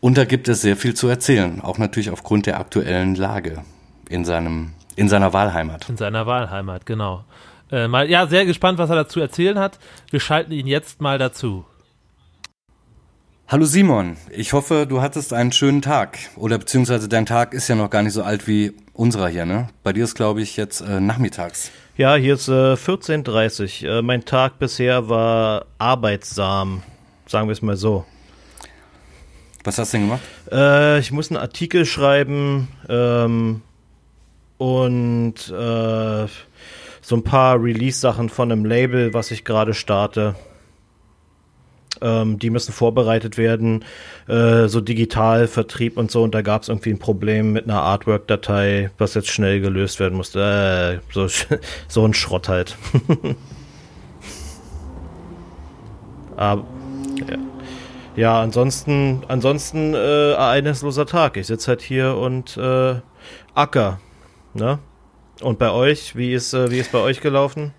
Und 0.00 0.18
da 0.18 0.26
gibt 0.26 0.48
es 0.48 0.60
sehr 0.60 0.76
viel 0.76 0.94
zu 0.94 1.08
erzählen, 1.08 1.62
auch 1.62 1.78
natürlich 1.78 2.10
aufgrund 2.10 2.46
der 2.46 2.60
aktuellen 2.60 3.14
Lage 3.14 3.62
in 4.08 4.24
seinem 4.24 4.72
in 4.96 5.08
seiner 5.08 5.32
Wahlheimat. 5.32 5.88
In 5.90 5.96
seiner 5.96 6.26
Wahlheimat, 6.26 6.86
genau. 6.86 7.24
Äh, 7.70 7.88
mal, 7.88 8.08
ja, 8.08 8.26
sehr 8.26 8.46
gespannt, 8.46 8.78
was 8.78 8.88
er 8.88 8.96
dazu 8.96 9.20
erzählen 9.20 9.58
hat. 9.58 9.78
Wir 10.10 10.20
schalten 10.20 10.52
ihn 10.52 10.66
jetzt 10.66 11.00
mal 11.00 11.18
dazu. 11.18 11.66
Hallo 13.48 13.64
Simon, 13.64 14.16
ich 14.30 14.54
hoffe, 14.54 14.86
du 14.88 15.00
hattest 15.00 15.32
einen 15.32 15.52
schönen 15.52 15.80
Tag. 15.80 16.18
Oder 16.34 16.58
beziehungsweise 16.58 17.08
dein 17.08 17.26
Tag 17.26 17.54
ist 17.54 17.68
ja 17.68 17.76
noch 17.76 17.90
gar 17.90 18.02
nicht 18.02 18.12
so 18.12 18.24
alt 18.24 18.48
wie 18.48 18.72
unserer 18.92 19.28
hier, 19.28 19.46
ne? 19.46 19.68
Bei 19.84 19.92
dir 19.92 20.02
ist, 20.02 20.16
glaube 20.16 20.42
ich, 20.42 20.56
jetzt 20.56 20.80
äh, 20.80 20.98
nachmittags. 20.98 21.70
Ja, 21.96 22.16
hier 22.16 22.34
ist 22.34 22.48
äh, 22.48 22.74
14.30 22.74 23.86
Äh, 23.86 24.02
mein 24.02 24.24
Tag 24.24 24.58
bisher 24.58 25.08
war 25.08 25.66
arbeitsam, 25.78 26.82
sagen 27.26 27.46
wir 27.46 27.52
es 27.52 27.62
mal 27.62 27.76
so. 27.76 28.04
Was 29.62 29.78
hast 29.78 29.92
du 29.92 29.98
denn 29.98 30.06
gemacht? 30.08 30.22
Äh, 30.50 30.98
ich 30.98 31.12
muss 31.12 31.30
einen 31.30 31.38
Artikel 31.38 31.86
schreiben, 31.86 32.66
ähm, 32.88 33.62
und 34.58 35.34
äh, 35.50 36.26
so 37.00 37.16
ein 37.16 37.22
paar 37.22 37.62
Release-Sachen 37.62 38.28
von 38.28 38.50
einem 38.50 38.64
Label, 38.64 39.14
was 39.14 39.30
ich 39.30 39.44
gerade 39.44 39.72
starte. 39.72 40.34
Ähm, 42.00 42.38
die 42.38 42.50
müssen 42.50 42.72
vorbereitet 42.72 43.38
werden, 43.38 43.84
äh, 44.28 44.68
so 44.68 44.80
digital, 44.80 45.46
Vertrieb 45.48 45.96
und 45.96 46.10
so. 46.10 46.22
Und 46.22 46.34
da 46.34 46.42
gab 46.42 46.62
es 46.62 46.68
irgendwie 46.68 46.90
ein 46.90 46.98
Problem 46.98 47.52
mit 47.52 47.64
einer 47.64 47.82
Artwork-Datei, 47.82 48.90
was 48.98 49.14
jetzt 49.14 49.28
schnell 49.28 49.60
gelöst 49.60 50.00
werden 50.00 50.16
musste. 50.16 51.00
Äh, 51.00 51.12
so, 51.12 51.26
so 51.88 52.04
ein 52.04 52.14
Schrott 52.14 52.48
halt. 52.48 52.76
Aber, 56.36 56.66
ja. 57.28 57.38
ja, 58.14 58.40
ansonsten, 58.42 59.22
ansonsten 59.28 59.94
äh, 59.94 60.32
ereignisloser 60.32 61.06
Tag. 61.06 61.36
Ich 61.36 61.46
sitze 61.46 61.68
halt 61.68 61.82
hier 61.82 62.16
und 62.16 62.56
äh, 62.56 62.96
Acker. 63.54 64.00
Ne? 64.52 64.78
Und 65.40 65.58
bei 65.58 65.70
euch, 65.70 66.16
wie 66.16 66.32
ist, 66.32 66.54
äh, 66.54 66.70
wie 66.70 66.78
ist 66.78 66.92
bei 66.92 66.98
euch 66.98 67.20
gelaufen? 67.20 67.72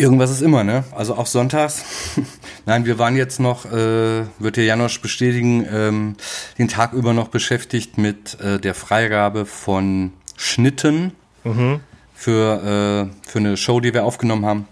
Irgendwas 0.00 0.30
ist 0.30 0.40
immer, 0.40 0.64
ne? 0.64 0.84
Also 0.96 1.14
auch 1.14 1.26
sonntags. 1.26 2.16
Nein, 2.64 2.86
wir 2.86 2.98
waren 2.98 3.16
jetzt 3.16 3.38
noch, 3.38 3.66
äh, 3.66 4.24
wird 4.38 4.56
der 4.56 4.64
Janosch 4.64 5.02
bestätigen, 5.02 5.66
ähm, 5.70 6.16
den 6.56 6.68
Tag 6.68 6.94
über 6.94 7.12
noch 7.12 7.28
beschäftigt 7.28 7.98
mit 7.98 8.40
äh, 8.40 8.58
der 8.58 8.74
Freigabe 8.74 9.44
von 9.44 10.14
Schnitten 10.38 11.12
mhm. 11.44 11.80
für, 12.14 13.10
äh, 13.12 13.28
für 13.28 13.38
eine 13.40 13.58
Show, 13.58 13.80
die 13.80 13.92
wir 13.92 14.06
aufgenommen 14.06 14.46
haben. 14.46 14.66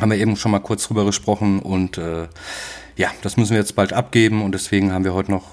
Haben 0.00 0.10
wir 0.10 0.16
eben 0.16 0.36
schon 0.36 0.52
mal 0.52 0.60
kurz 0.60 0.88
drüber 0.88 1.04
gesprochen 1.04 1.58
und 1.58 1.98
äh, 1.98 2.28
ja, 2.96 3.10
das 3.20 3.36
müssen 3.36 3.50
wir 3.50 3.58
jetzt 3.58 3.76
bald 3.76 3.92
abgeben 3.92 4.42
und 4.42 4.52
deswegen 4.52 4.90
haben 4.90 5.04
wir 5.04 5.12
heute 5.12 5.32
noch 5.32 5.50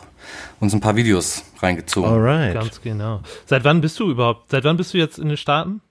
uns 0.61 0.73
ein 0.73 0.79
paar 0.79 0.95
Videos 0.95 1.43
reingezogen. 1.61 2.09
Alright. 2.09 2.53
Ganz 2.53 2.79
genau. 2.79 3.19
Seit 3.45 3.65
wann 3.65 3.81
bist 3.81 3.99
du 3.99 4.09
überhaupt? 4.09 4.49
Seit 4.49 4.63
wann 4.63 4.77
bist 4.77 4.93
du 4.93 4.97
jetzt 4.97 5.19
in 5.19 5.27
den 5.27 5.35
Staaten? 5.35 5.81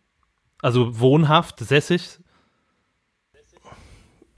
Also 0.62 0.99
wohnhaft, 0.99 1.58
sässig? 1.61 2.20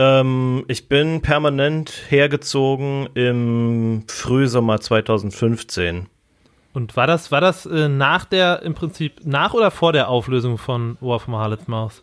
Ähm, 0.00 0.64
ich 0.66 0.88
bin 0.88 1.20
permanent 1.20 1.92
hergezogen 2.08 3.10
im 3.12 4.04
Frühsommer 4.06 4.80
2015. 4.80 6.06
Und 6.72 6.96
war 6.96 7.06
das, 7.06 7.30
war 7.30 7.42
das 7.42 7.66
äh, 7.66 7.88
nach 7.88 8.24
der, 8.24 8.62
im 8.62 8.72
Prinzip, 8.72 9.20
nach 9.24 9.52
oder 9.52 9.70
vor 9.70 9.92
der 9.92 10.08
Auflösung 10.08 10.56
von 10.56 10.96
War 11.02 11.20
from 11.20 11.36
Harlot's 11.36 11.68
Mouth? 11.68 12.02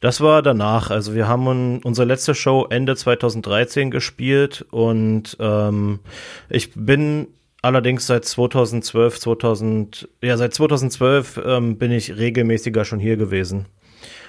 Das 0.00 0.20
war 0.20 0.42
danach. 0.42 0.90
Also 0.90 1.14
wir 1.14 1.28
haben 1.28 1.78
unsere 1.84 2.06
letzte 2.06 2.34
Show 2.34 2.66
Ende 2.68 2.96
2013 2.96 3.92
gespielt 3.92 4.66
und 4.72 5.36
ähm, 5.38 6.00
ich 6.48 6.72
bin 6.74 7.28
allerdings 7.62 8.08
seit 8.08 8.24
2012, 8.24 9.20
2000, 9.20 10.08
ja 10.20 10.36
seit 10.36 10.52
2012 10.52 11.40
ähm, 11.44 11.78
bin 11.78 11.92
ich 11.92 12.16
regelmäßiger 12.16 12.84
schon 12.84 12.98
hier 12.98 13.16
gewesen. 13.16 13.66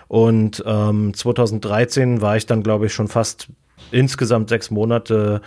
Und 0.10 0.62
ähm, 0.66 1.14
2013 1.14 2.22
war 2.22 2.36
ich 2.36 2.46
dann, 2.46 2.64
glaube 2.64 2.88
ich, 2.88 2.94
schon 2.94 3.08
fast 3.08 3.48
insgesamt 3.92 4.50
sechs 4.50 4.72
Monate 4.72 5.42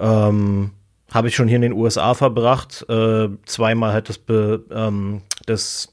ähm, 0.00 0.72
habe 1.12 1.28
ich 1.28 1.36
schon 1.36 1.46
hier 1.48 1.56
in 1.56 1.62
den 1.62 1.72
USA 1.72 2.14
verbracht. 2.14 2.84
Äh, 2.88 3.28
zweimal 3.46 3.92
halt 3.92 4.08
das, 4.08 4.18
Be, 4.18 4.64
ähm, 4.70 5.22
das 5.46 5.92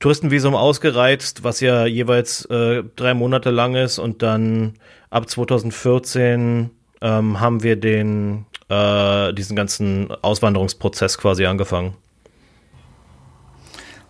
Touristenvisum 0.00 0.54
ausgereizt, 0.54 1.44
was 1.44 1.60
ja 1.60 1.86
jeweils 1.86 2.44
äh, 2.46 2.84
drei 2.96 3.14
Monate 3.14 3.50
lang 3.50 3.74
ist 3.74 3.98
und 3.98 4.22
dann 4.22 4.74
ab 5.10 5.28
2014 5.28 6.70
ähm, 7.00 7.40
haben 7.40 7.62
wir 7.62 7.76
den 7.76 8.46
äh, 8.68 9.32
diesen 9.32 9.56
ganzen 9.56 10.10
Auswanderungsprozess 10.22 11.18
quasi 11.18 11.46
angefangen. 11.46 11.94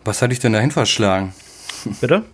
Was 0.04 0.22
hat 0.22 0.30
dich 0.30 0.40
denn 0.40 0.52
dahin 0.52 0.70
verschlagen? 0.70 1.34
Bitte? 2.00 2.24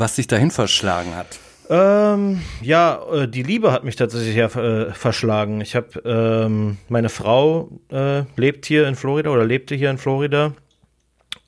Was 0.00 0.16
dich 0.16 0.26
dahin 0.26 0.50
verschlagen 0.50 1.14
hat? 1.14 1.38
Ähm, 1.68 2.40
ja, 2.62 3.02
äh, 3.12 3.28
die 3.28 3.42
Liebe 3.42 3.70
hat 3.70 3.84
mich 3.84 3.96
tatsächlich 3.96 4.34
ja 4.34 4.46
äh, 4.46 4.94
verschlagen. 4.94 5.60
Ich 5.60 5.76
habe 5.76 6.00
ähm, 6.06 6.78
meine 6.88 7.10
Frau 7.10 7.68
äh, 7.90 8.22
lebt 8.34 8.64
hier 8.64 8.88
in 8.88 8.94
Florida 8.94 9.28
oder 9.28 9.44
lebte 9.44 9.74
hier 9.74 9.90
in 9.90 9.98
Florida 9.98 10.54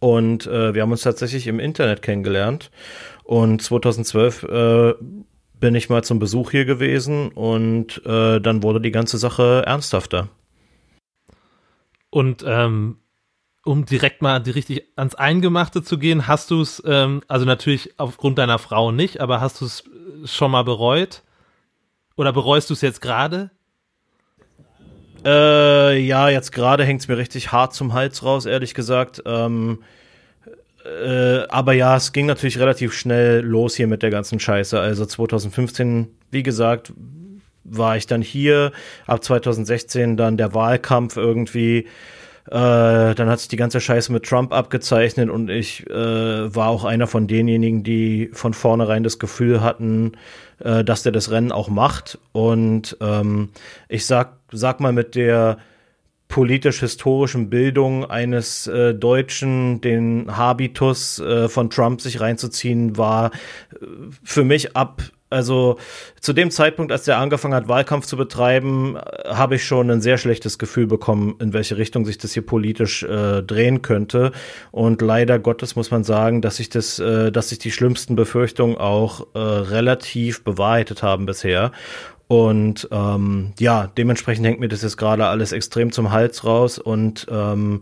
und 0.01 0.47
äh, 0.47 0.75
wir 0.75 0.83
haben 0.83 0.93
uns 0.93 1.01
tatsächlich 1.01 1.47
im 1.47 1.61
Internet 1.61 2.03
kennengelernt. 2.03 2.71
Und 3.25 3.63
2012 3.63 4.43
äh, 4.43 4.95
bin 5.59 5.75
ich 5.75 5.89
mal 5.89 6.05
zum 6.05 6.19
Besuch 6.19 6.51
hier 6.51 6.67
gewesen 6.67 7.29
und 7.33 8.05
äh, 8.05 8.39
dann 8.39 8.63
wurde 8.63 8.83
die 8.83 8.91
ganze 8.91 9.17
Sache 9.17 9.63
ernsthafter. 9.65 10.29
Und 12.11 12.45
ähm, 12.47 12.99
um 13.65 13.85
direkt 13.85 14.23
mal 14.23 14.41
die 14.41 14.51
richtig 14.51 14.85
ans 14.97 15.15
Eingemachte 15.15 15.83
zu 15.83 15.99
gehen, 15.99 16.27
hast 16.27 16.51
du 16.51 16.61
es, 16.61 16.83
ähm, 16.87 17.23
also 17.29 17.45
natürlich 17.47 17.99
aufgrund 17.99 18.39
deiner 18.39 18.59
Frau 18.59 18.91
nicht, 18.91 19.21
aber 19.21 19.41
hast 19.41 19.61
du 19.61 19.67
es 19.67 19.85
schon 20.25 20.51
mal 20.51 20.65
bereut? 20.65 21.23
Oder 22.17 22.33
bereust 22.33 22.71
du 22.71 22.75
es 22.75 22.81
jetzt 22.81 23.01
gerade? 23.01 23.51
Äh, 25.25 25.99
ja, 25.99 26.29
jetzt 26.29 26.53
gerade 26.53 26.85
hängt 26.85 27.01
es 27.01 27.09
mir 27.09 27.17
richtig 27.17 27.53
hart 27.53 27.75
zum 27.75 27.93
Hals 27.93 28.25
raus, 28.25 28.45
ehrlich 28.45 28.75
gesagt. 28.75 29.23
Ähm, 29.25 29.79
äh, 30.85 31.47
aber 31.49 31.75
ja, 31.75 31.97
es 31.97 32.13
ging 32.13 32.27
natürlich 32.27 32.59
relativ 32.59 32.93
schnell 32.93 33.41
los 33.41 33.77
hier 33.77 33.87
mit 33.87 34.03
der 34.03 34.11
ganzen 34.11 34.41
Scheiße. 34.41 34.79
Also 34.79 35.07
2015, 35.07 36.09
wie 36.31 36.43
gesagt, 36.43 36.93
war 37.65 37.97
ich 37.97 38.07
dann 38.07 38.23
hier. 38.23 38.73
Ab 39.07 39.23
2016 39.23 40.17
dann 40.17 40.37
der 40.37 40.55
Wahlkampf 40.55 41.17
irgendwie. 41.17 41.87
Äh, 42.47 43.15
dann 43.15 43.29
hat 43.29 43.39
sich 43.39 43.49
die 43.49 43.57
ganze 43.57 43.81
Scheiße 43.81 44.13
mit 44.13 44.25
Trump 44.25 44.53
abgezeichnet 44.53 45.31
und 45.31 45.49
ich 45.49 45.89
äh, 45.89 46.55
war 46.55 46.69
auch 46.69 46.85
einer 46.85 47.07
von 47.07 47.29
denjenigen, 47.29 47.85
die 47.85 48.31
von 48.33 48.53
vornherein 48.53 49.05
das 49.05 49.21
Gefühl 49.21 49.61
hatten, 49.61 50.13
äh, 50.59 50.83
dass 50.83 51.05
der 51.05 51.13
das 51.13 51.31
Rennen 51.31 51.53
auch 51.53 51.69
macht. 51.69 52.19
Und 52.33 52.97
ähm, 53.01 53.51
ich 53.89 54.07
sag, 54.07 54.39
sag 54.51 54.81
mal 54.81 54.93
mit 54.93 55.15
der 55.15 55.59
politisch-historischen 56.27 57.51
Bildung 57.51 58.07
eines 58.07 58.67
äh, 58.67 58.95
Deutschen, 58.95 59.81
den 59.81 60.35
Habitus 60.37 61.19
äh, 61.21 61.49
von 61.49 61.69
Trump 61.71 62.01
sich 62.01 62.21
reinzuziehen, 62.21 62.97
war 62.97 63.27
äh, 63.27 63.87
für 64.25 64.43
mich 64.43 64.75
ab 64.75 65.03
also 65.33 65.79
zu 66.21 66.33
dem 66.33 66.51
Zeitpunkt, 66.51 66.93
als 66.93 67.05
der 67.05 67.19
angefangen 67.19 67.55
hat, 67.55 67.69
Wahlkampf 67.69 68.07
zu 68.07 68.17
betreiben, 68.17 68.97
äh, 68.97 69.31
habe 69.31 69.57
ich 69.57 69.65
schon 69.65 69.91
ein 69.91 70.01
sehr 70.01 70.19
schlechtes 70.19 70.59
Gefühl 70.59 70.87
bekommen, 70.87 71.35
in 71.41 71.53
welche 71.53 71.77
Richtung 71.77 72.05
sich 72.05 72.19
das 72.19 72.33
hier 72.33 72.47
politisch 72.47 73.03
äh, 73.03 73.43
drehen 73.43 73.83
könnte. 73.83 74.33
Und 74.71 75.03
leider 75.03 75.39
Gottes 75.39 75.77
muss 75.77 75.91
man 75.91 76.05
sagen, 76.05 76.43
dass 76.43 76.57
sich 76.57 76.69
das, 76.69 76.99
äh, 76.99 77.33
dass 77.33 77.49
sich 77.49 77.59
die 77.59 77.73
schlimmsten 77.73 78.15
Befürchtungen 78.15 78.77
auch 78.77 79.27
äh, 79.35 79.39
relativ 79.39 80.45
bewahrheitet 80.45 81.03
haben 81.03 81.27
bisher. 81.27 81.73
Und 82.29 82.89
ähm, 82.91 83.53
ja, 83.59 83.89
dementsprechend 83.99 84.47
hängt 84.47 84.59
mir 84.59 84.69
das 84.69 84.81
jetzt 84.81 84.97
gerade 84.97 85.27
alles 85.27 85.53
extrem 85.53 85.93
zum 85.93 86.13
Hals 86.13 86.45
raus. 86.45 86.79
Und 86.79 87.27
ähm, 87.31 87.81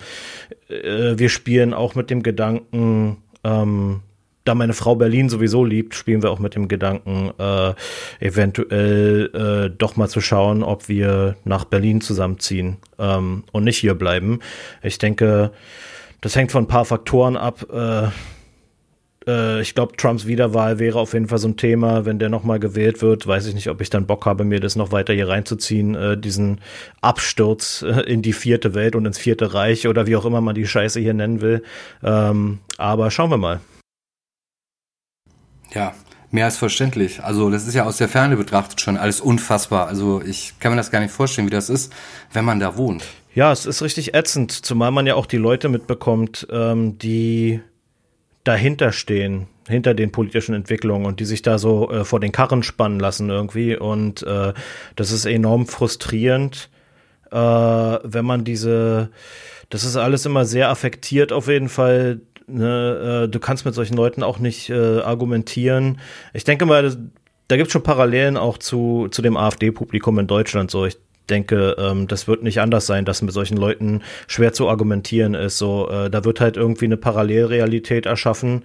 äh, 0.69 1.17
wir 1.17 1.29
spielen 1.29 1.73
auch 1.73 1.95
mit 1.95 2.11
dem 2.11 2.25
Gedanken, 2.25 3.19
ähm, 3.45 4.01
da 4.45 4.55
meine 4.55 4.73
Frau 4.73 4.95
Berlin 4.95 5.29
sowieso 5.29 5.65
liebt, 5.65 5.95
spielen 5.95 6.23
wir 6.23 6.31
auch 6.31 6.39
mit 6.39 6.55
dem 6.55 6.69
Gedanken, 6.69 7.31
äh, 7.39 7.75
eventuell 8.21 9.31
äh, 9.35 9.77
doch 9.77 9.97
mal 9.97 10.09
zu 10.09 10.21
schauen, 10.21 10.63
ob 10.63 10.89
wir 10.89 11.37
nach 11.45 11.65
Berlin 11.65 12.01
zusammenziehen 12.01 12.79
ähm, 12.99 13.45
und 13.53 13.65
nicht 13.65 13.79
hier 13.79 13.95
bleiben. 13.95 14.41
Ich 14.83 14.99
denke, 14.99 15.51
das 16.21 16.37
hängt 16.37 16.53
von 16.53 16.65
ein 16.65 16.69
paar 16.69 16.85
Faktoren 16.85 17.37
ab. 17.37 17.67
Äh, 17.73 18.09
äh, 19.27 19.61
ich 19.61 19.75
glaube, 19.75 19.97
Trumps 19.97 20.27
Wiederwahl 20.27 20.79
wäre 20.79 20.99
auf 20.99 21.13
jeden 21.13 21.29
Fall 21.29 21.39
so 21.39 21.49
ein 21.49 21.57
Thema. 21.57 22.05
Wenn 22.05 22.19
der 22.19 22.29
nochmal 22.29 22.59
gewählt 22.59 23.03
wird, 23.03 23.27
weiß 23.27 23.47
ich 23.47 23.55
nicht, 23.55 23.69
ob 23.69 23.81
ich 23.81 23.91
dann 23.91 24.07
Bock 24.07 24.27
habe, 24.27 24.45
mir 24.45 24.61
das 24.61 24.77
noch 24.77 24.93
weiter 24.93 25.13
hier 25.13 25.29
reinzuziehen, 25.29 25.95
äh, 25.95 26.19
diesen 26.19 26.61
Absturz 27.01 27.83
äh, 27.83 28.01
in 28.03 28.23
die 28.23 28.33
vierte 28.33 28.75
Welt 28.75 28.97
und 28.97 29.07
ins 29.07 29.19
vierte 29.19 29.55
Reich 29.55 29.87
oder 29.87 30.07
wie 30.07 30.17
auch 30.17 30.25
immer 30.25 30.41
man 30.41 30.55
die 30.55 30.67
Scheiße 30.67 31.01
hier 31.01 31.15
nennen 31.15 31.41
will. 31.41 31.63
Ähm, 32.03 32.59
aber 32.79 33.11
schauen 33.11 33.31
wir 33.31 33.39
mal. 33.39 33.61
Ja, 35.75 35.95
mehr 36.31 36.47
als 36.47 36.57
verständlich. 36.57 37.23
Also 37.23 37.51
das 37.51 37.67
ist 37.67 37.75
ja 37.75 37.85
aus 37.85 37.97
der 37.97 38.09
Ferne 38.09 38.37
betrachtet 38.37 38.81
schon 38.81 38.97
alles 38.97 39.21
unfassbar. 39.21 39.87
Also 39.87 40.23
ich 40.23 40.55
kann 40.61 40.73
mir 40.73 40.77
das 40.77 40.91
gar 40.91 41.01
nicht 41.01 41.13
vorstellen, 41.13 41.47
wie 41.47 41.53
das 41.53 41.71
ist, 41.71 41.93
wenn 42.33 42.45
man 42.45 42.61
da 42.61 42.77
wohnt. 42.77 43.05
Ja, 43.35 43.53
es 43.53 43.67
ist 43.67 43.83
richtig 43.83 44.15
ätzend, 44.15 44.51
zumal 44.51 44.91
man 44.91 45.07
ja 45.07 45.15
auch 45.15 45.27
die 45.27 45.37
Leute 45.37 45.69
mitbekommt, 45.69 46.49
ähm, 46.51 46.99
die 46.99 47.61
dahinter 48.43 48.91
stehen, 48.93 49.47
hinter 49.69 49.95
den 49.95 50.11
politischen 50.11 50.55
Entwicklungen 50.55 51.07
und 51.07 51.21
die 51.21 51.25
sich 51.25 51.43
da 51.43 51.59
so 51.59 51.91
äh, 51.91 52.05
vor 52.05 52.19
den 52.21 52.33
Karren 52.33 52.63
spannen 52.63 52.99
lassen 52.99 53.29
irgendwie. 53.29 53.77
Und 53.77 54.23
äh, 54.25 54.53
das 54.97 55.13
ist 55.13 55.27
enorm 55.27 55.67
frustrierend, 55.67 56.71
äh, 57.31 57.37
wenn 57.37 58.25
man 58.25 58.45
diese, 58.45 59.11
das 59.69 59.85
ist 59.85 59.97
alles 59.97 60.27
immer 60.27 60.45
sehr 60.45 60.69
affektiert 60.69 61.33
auf 61.33 61.47
jeden 61.47 61.69
Fall. 61.69 62.21
Ne? 62.55 63.25
Äh, 63.25 63.29
du 63.29 63.39
kannst 63.39 63.65
mit 63.65 63.75
solchen 63.75 63.95
Leuten 63.95 64.23
auch 64.23 64.39
nicht 64.39 64.71
äh, 64.71 65.01
argumentieren. 65.01 65.99
Ich 66.33 66.45
denke 66.45 66.67
mal, 66.67 66.83
das, 66.83 66.99
da 67.49 67.57
gibt 67.57 67.69
es 67.69 67.73
schon 67.73 67.83
Parallelen 67.83 68.37
auch 68.37 68.59
zu, 68.59 69.09
zu 69.11 69.23
dem 69.23 69.37
AfD-Publikum 69.37 70.19
in 70.19 70.27
Deutschland. 70.27 70.71
So, 70.71 70.87
ich 70.87 70.97
denke, 71.29 71.77
ähm, 71.79 72.09
das 72.09 72.29
wird 72.29 72.43
nicht 72.43 72.61
anders 72.61 72.87
sein, 72.87 73.05
dass 73.05 73.23
mit 73.23 73.33
solchen 73.33 73.57
Leuten 73.57 74.03
schwer 74.27 74.53
zu 74.53 74.69
argumentieren 74.69 75.35
ist. 75.35 75.59
So, 75.59 75.89
äh, 75.89 76.11
da 76.11 76.25
wird 76.25 76.41
halt 76.41 76.57
irgendwie 76.57 76.87
eine 76.87 76.97
Parallelrealität 76.97 78.07
erschaffen 78.07 78.65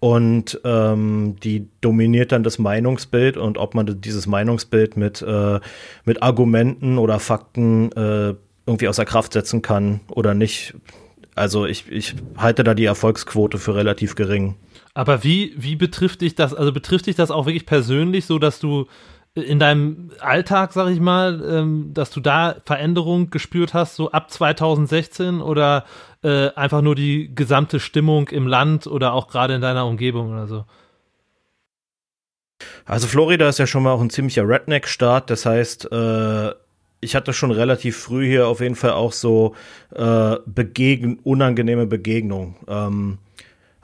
und 0.00 0.60
ähm, 0.64 1.36
die 1.42 1.68
dominiert 1.80 2.32
dann 2.32 2.42
das 2.42 2.58
Meinungsbild 2.58 3.36
und 3.36 3.58
ob 3.58 3.74
man 3.74 4.00
dieses 4.00 4.26
Meinungsbild 4.26 4.96
mit, 4.96 5.22
äh, 5.22 5.60
mit 6.04 6.22
Argumenten 6.22 6.98
oder 6.98 7.18
Fakten 7.18 7.92
äh, 7.92 8.34
irgendwie 8.66 8.88
außer 8.88 9.04
Kraft 9.04 9.32
setzen 9.32 9.62
kann 9.62 10.00
oder 10.10 10.34
nicht. 10.34 10.74
Also 11.36 11.66
ich, 11.66 11.90
ich 11.92 12.14
halte 12.38 12.64
da 12.64 12.74
die 12.74 12.86
Erfolgsquote 12.86 13.58
für 13.58 13.74
relativ 13.74 14.14
gering. 14.14 14.56
Aber 14.94 15.22
wie, 15.22 15.54
wie 15.58 15.76
betrifft 15.76 16.22
dich 16.22 16.34
das, 16.34 16.54
also 16.54 16.72
betrifft 16.72 17.06
dich 17.06 17.14
das 17.14 17.30
auch 17.30 17.44
wirklich 17.44 17.66
persönlich 17.66 18.24
so, 18.24 18.38
dass 18.38 18.58
du 18.58 18.86
in 19.34 19.58
deinem 19.58 20.10
Alltag, 20.20 20.72
sag 20.72 20.88
ich 20.88 20.98
mal, 20.98 21.42
ähm, 21.46 21.90
dass 21.92 22.10
du 22.10 22.20
da 22.20 22.56
Veränderung 22.64 23.28
gespürt 23.28 23.74
hast, 23.74 23.96
so 23.96 24.10
ab 24.10 24.30
2016 24.30 25.42
oder 25.42 25.84
äh, 26.22 26.48
einfach 26.54 26.80
nur 26.80 26.94
die 26.94 27.34
gesamte 27.34 27.78
Stimmung 27.78 28.28
im 28.28 28.46
Land 28.46 28.86
oder 28.86 29.12
auch 29.12 29.28
gerade 29.28 29.54
in 29.54 29.60
deiner 29.60 29.84
Umgebung 29.86 30.32
oder 30.32 30.46
so? 30.46 30.64
Also 32.86 33.06
Florida 33.06 33.46
ist 33.46 33.58
ja 33.58 33.66
schon 33.66 33.82
mal 33.82 33.92
auch 33.92 34.00
ein 34.00 34.08
ziemlicher 34.08 34.48
Redneck-Staat, 34.48 35.28
das 35.28 35.44
heißt, 35.44 35.92
äh, 35.92 36.52
ich 37.06 37.14
hatte 37.14 37.32
schon 37.32 37.52
relativ 37.52 37.96
früh 37.96 38.26
hier 38.26 38.48
auf 38.48 38.60
jeden 38.60 38.74
Fall 38.74 38.92
auch 38.92 39.12
so 39.12 39.54
äh, 39.94 40.36
begegn 40.44 41.18
unangenehme 41.22 41.86
Begegnungen. 41.86 42.56
Ähm, 42.68 43.18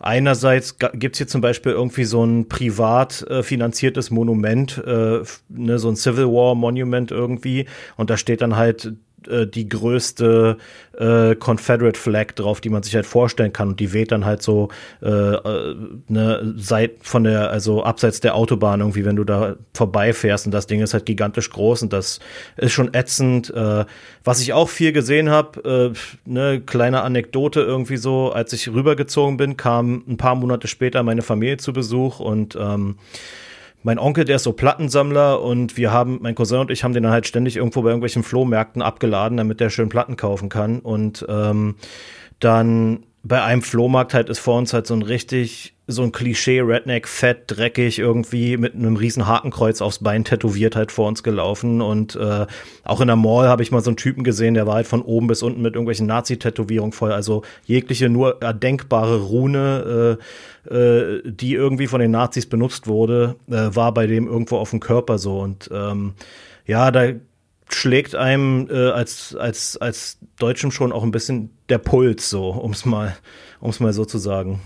Einerseits 0.05 0.79
gibt's 0.95 1.19
hier 1.19 1.29
zum 1.29 1.41
Beispiel 1.41 1.71
irgendwie 1.71 2.03
so 2.03 2.25
ein 2.25 2.49
privat 2.49 3.23
äh, 3.31 3.45
finanziertes 3.45 4.11
Monument, 4.11 4.83
äh, 4.85 5.21
ne, 5.49 5.79
so 5.79 5.89
ein 5.89 5.95
Civil 5.95 6.27
War 6.27 6.57
Monument 6.57 7.13
irgendwie, 7.13 7.67
und 7.97 8.11
da 8.11 8.17
steht 8.17 8.41
dann 8.41 8.57
halt 8.57 8.95
äh, 9.29 9.47
die 9.47 9.69
größte 9.69 10.57
äh, 10.99 11.35
Confederate 11.37 11.99
Flag 11.99 12.33
drauf, 12.35 12.61
die 12.61 12.69
man 12.69 12.83
sich 12.83 12.95
halt 12.95 13.07
vorstellen 13.07 13.53
kann. 13.53 13.69
Und 13.69 13.81
die 13.81 13.93
weht 13.93 14.13
dann 14.13 14.25
halt 14.25 14.43
so 14.43 14.69
äh, 15.03 15.09
äh, 15.09 15.77
ne, 16.09 16.55
seit 16.57 16.93
von 17.03 17.25
der, 17.25 17.51
also 17.51 17.83
abseits 17.83 18.21
der 18.21 18.35
Autobahn 18.35 18.81
irgendwie, 18.81 19.05
wenn 19.05 19.17
du 19.17 19.25
da 19.25 19.57
vorbeifährst. 19.75 20.47
Und 20.47 20.53
das 20.53 20.67
Ding 20.67 20.81
ist 20.81 20.95
halt 20.95 21.07
gigantisch 21.07 21.51
groß 21.51 21.83
und 21.83 21.93
das 21.93 22.21
ist 22.57 22.73
schon 22.73 22.93
ätzend. 22.95 23.51
Äh, 23.51 23.85
was 24.25 24.41
ich 24.41 24.53
auch 24.53 24.69
viel 24.69 24.93
gesehen 24.93 25.31
habe, 25.31 25.95
äh, 25.95 26.31
ne, 26.31 26.61
kleine 26.61 27.03
Anekdote 27.03 27.61
irgendwie 27.61 27.97
so, 27.97 28.33
als 28.33 28.53
ich 28.53 28.69
rübergezogen 28.69 29.37
bin, 29.37 29.57
kam 29.57 30.05
ein 30.09 30.17
paar 30.17 30.35
Monate 30.35 30.69
später 30.69 31.03
meine 31.03 31.23
Familie 31.23 31.57
zu 31.57 31.73
Besuch 31.73 32.21
und 32.21 32.57
ähm, 32.61 32.97
mein 33.83 33.99
Onkel, 33.99 34.25
der 34.25 34.37
ist 34.37 34.45
so 34.45 34.53
Plattensammler 34.53 35.41
und 35.41 35.77
wir 35.77 35.93
haben, 35.93 36.19
mein 36.23 36.35
Cousin 36.35 36.61
und 36.61 36.71
ich 36.71 36.85
haben 36.85 36.95
den 36.95 37.03
dann 37.03 37.13
halt 37.13 37.27
ständig 37.27 37.57
irgendwo 37.57 37.83
bei 37.83 37.89
irgendwelchen 37.89 38.23
Flohmärkten 38.23 38.83
abgeladen, 38.83 39.37
damit 39.37 39.61
der 39.61 39.71
schön 39.71 39.89
Platten 39.89 40.17
kaufen 40.17 40.49
kann. 40.49 40.81
Und 40.81 41.27
ähm, 41.29 41.77
dann 42.39 43.05
bei 43.23 43.43
einem 43.43 43.63
Flohmarkt 43.63 44.15
halt 44.15 44.29
ist 44.29 44.39
vor 44.39 44.59
uns 44.59 44.73
halt 44.73 44.87
so 44.87 44.95
ein 44.95 45.03
richtig 45.03 45.75
so 45.93 46.03
ein 46.03 46.13
Klischee 46.13 46.61
Redneck 46.61 47.07
fett 47.07 47.45
dreckig 47.47 47.99
irgendwie 47.99 48.57
mit 48.57 48.75
einem 48.75 48.97
riesen 48.97 49.27
Hakenkreuz 49.27 49.81
aufs 49.81 50.01
Bein 50.01 50.25
tätowiert 50.25 50.77
halt 50.77 50.93
vor 50.93 51.09
uns 51.09 51.23
gelaufen. 51.23 51.81
Und 51.81 52.17
äh, 52.17 52.47
auch 52.85 53.01
in 53.01 53.07
der 53.07 53.17
Mall 53.17 53.49
habe 53.49 53.63
ich 53.63 53.71
mal 53.71 53.81
so 53.83 53.91
einen 53.91 53.97
Typen 53.97 54.25
gesehen, 54.25 54.55
der 54.55 54.67
war 54.67 54.75
halt 54.75 54.87
von 54.87 55.03
oben 55.03 55.27
bis 55.27 55.43
unten 55.43 55.63
mit 55.63 55.75
irgendwelchen 55.75 56.07
Nazi 56.07 56.39
Tätowierungen 56.39 56.93
voll, 56.93 57.13
also 57.13 57.43
jegliche 57.65 58.09
nur 58.09 58.43
erdenkbare 58.43 59.21
Rune 59.21 60.19
äh, 60.19 60.23
äh, 60.65 61.23
die 61.25 61.55
irgendwie 61.55 61.89
von 61.89 62.01
den 62.01 62.13
Nazis 62.13 62.47
benutzt 62.47 62.87
wurde, 62.87 63.37
äh, 63.49 63.75
war 63.75 63.93
bei 63.93 64.07
dem 64.07 64.29
irgendwo 64.29 64.59
auf 64.59 64.71
dem 64.71 64.81
Körper 64.81 65.19
so. 65.19 65.41
Und 65.41 65.69
ähm, 65.73 66.15
ja, 66.67 66.91
da 66.91 67.09
schlägt 67.69 68.15
einem 68.15 68.69
äh, 68.71 68.91
als 68.91 69.35
als 69.35 69.77
als 69.77 70.19
Deutschem 70.39 70.71
schon 70.71 70.93
auch 70.93 71.03
ein 71.03 71.11
bisschen 71.11 71.51
der 71.69 71.79
Puls 71.79 72.29
so, 72.31 72.53
ums 72.63 72.85
mal 72.85 73.17
ums 73.61 73.81
mal 73.81 73.93
so 73.93 74.05
zu 74.05 74.19
sagen. 74.19 74.61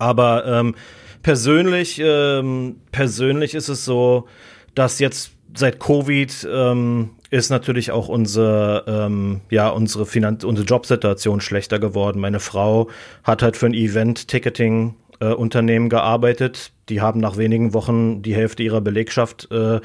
Aber 0.00 0.44
ähm, 0.46 0.74
persönlich, 1.22 2.00
ähm, 2.02 2.80
persönlich 2.90 3.54
ist 3.54 3.68
es 3.68 3.84
so, 3.84 4.26
dass 4.74 4.98
jetzt 4.98 5.30
seit 5.54 5.78
Covid 5.80 6.48
ähm, 6.50 7.10
ist 7.30 7.50
natürlich 7.50 7.90
auch 7.92 8.08
unsere, 8.08 8.84
ähm, 8.86 9.40
ja, 9.50 9.68
unsere 9.68 10.06
Finanz 10.06 10.44
unsere 10.44 10.66
Jobsituation 10.66 11.40
schlechter 11.40 11.78
geworden. 11.78 12.20
Meine 12.20 12.40
Frau 12.40 12.88
hat 13.24 13.42
halt 13.42 13.56
für 13.56 13.66
ein 13.66 13.74
Event-Ticketing-Unternehmen 13.74 15.86
äh, 15.86 15.90
gearbeitet. 15.90 16.72
Die 16.88 17.00
haben 17.00 17.20
nach 17.20 17.36
wenigen 17.36 17.72
Wochen 17.74 18.22
die 18.22 18.34
Hälfte 18.34 18.64
ihrer 18.64 18.80
Belegschaft 18.80 19.48
äh, 19.52 19.80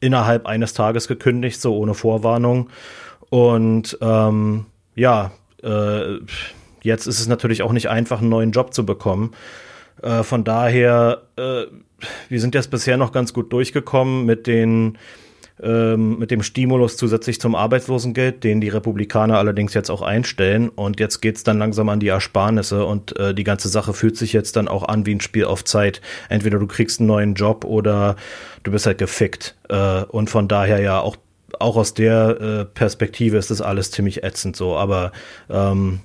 innerhalb 0.00 0.46
eines 0.46 0.74
Tages 0.74 1.08
gekündigt, 1.08 1.58
so 1.60 1.76
ohne 1.76 1.94
Vorwarnung. 1.94 2.68
Und 3.30 3.96
ähm, 4.00 4.66
ja, 4.94 5.32
äh, 5.62 6.18
Jetzt 6.82 7.06
ist 7.06 7.20
es 7.20 7.28
natürlich 7.28 7.62
auch 7.62 7.72
nicht 7.72 7.88
einfach, 7.88 8.20
einen 8.20 8.30
neuen 8.30 8.52
Job 8.52 8.74
zu 8.74 8.84
bekommen. 8.86 9.32
Äh, 10.02 10.22
von 10.22 10.44
daher, 10.44 11.22
äh, 11.36 11.64
wir 12.28 12.40
sind 12.40 12.54
jetzt 12.54 12.70
bisher 12.70 12.96
noch 12.96 13.12
ganz 13.12 13.32
gut 13.32 13.52
durchgekommen 13.52 14.24
mit 14.24 14.46
den 14.46 14.98
ähm, 15.62 16.18
mit 16.18 16.30
dem 16.30 16.42
Stimulus 16.42 16.96
zusätzlich 16.96 17.40
zum 17.40 17.54
Arbeitslosengeld, 17.54 18.44
den 18.44 18.60
die 18.60 18.68
Republikaner 18.68 19.38
allerdings 19.38 19.74
jetzt 19.74 19.90
auch 19.90 20.02
einstellen. 20.02 20.68
Und 20.70 21.00
jetzt 21.00 21.20
geht's 21.20 21.44
dann 21.44 21.58
langsam 21.58 21.88
an 21.88 22.00
die 22.00 22.08
Ersparnisse 22.08 22.84
und 22.84 23.18
äh, 23.18 23.34
die 23.34 23.44
ganze 23.44 23.68
Sache 23.68 23.92
fühlt 23.92 24.16
sich 24.16 24.32
jetzt 24.32 24.56
dann 24.56 24.68
auch 24.68 24.84
an 24.84 25.06
wie 25.06 25.14
ein 25.14 25.20
Spiel 25.20 25.44
auf 25.44 25.64
Zeit. 25.64 26.00
Entweder 26.28 26.58
du 26.58 26.66
kriegst 26.66 27.00
einen 27.00 27.08
neuen 27.08 27.34
Job 27.34 27.64
oder 27.64 28.16
du 28.62 28.70
bist 28.70 28.86
halt 28.86 28.98
gefickt. 28.98 29.56
Äh, 29.68 30.04
und 30.04 30.30
von 30.30 30.48
daher 30.48 30.80
ja 30.80 31.00
auch 31.00 31.16
auch 31.58 31.76
aus 31.76 31.94
der 31.94 32.40
äh, 32.40 32.64
Perspektive 32.64 33.36
ist 33.36 33.50
das 33.50 33.60
alles 33.60 33.90
ziemlich 33.90 34.22
ätzend 34.22 34.56
so. 34.56 34.76
Aber 34.76 35.12
ähm, 35.50 36.00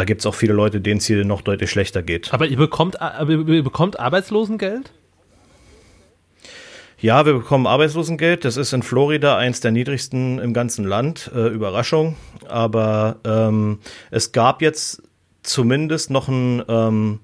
da 0.00 0.06
gibt 0.06 0.22
es 0.22 0.26
auch 0.26 0.34
viele 0.34 0.54
Leute, 0.54 0.80
denen 0.80 0.96
es 0.96 1.04
hier 1.04 1.26
noch 1.26 1.42
deutlich 1.42 1.70
schlechter 1.70 2.02
geht. 2.02 2.32
Aber 2.32 2.46
ihr 2.46 2.56
bekommt, 2.56 3.02
aber 3.02 3.32
ihr 3.32 3.62
bekommt 3.62 4.00
Arbeitslosengeld? 4.00 4.90
Ja, 6.98 7.26
wir 7.26 7.34
bekommen 7.34 7.66
Arbeitslosengeld. 7.66 8.46
Das 8.46 8.56
ist 8.56 8.72
in 8.72 8.82
Florida 8.82 9.36
eins 9.36 9.60
der 9.60 9.72
niedrigsten 9.72 10.38
im 10.38 10.54
ganzen 10.54 10.86
Land. 10.86 11.30
Äh, 11.34 11.48
Überraschung. 11.48 12.16
Aber 12.48 13.16
ähm, 13.24 13.80
es 14.10 14.32
gab 14.32 14.62
jetzt 14.62 15.02
zumindest 15.42 16.08
noch 16.08 16.28
ein, 16.28 16.62
ähm, 16.66 17.20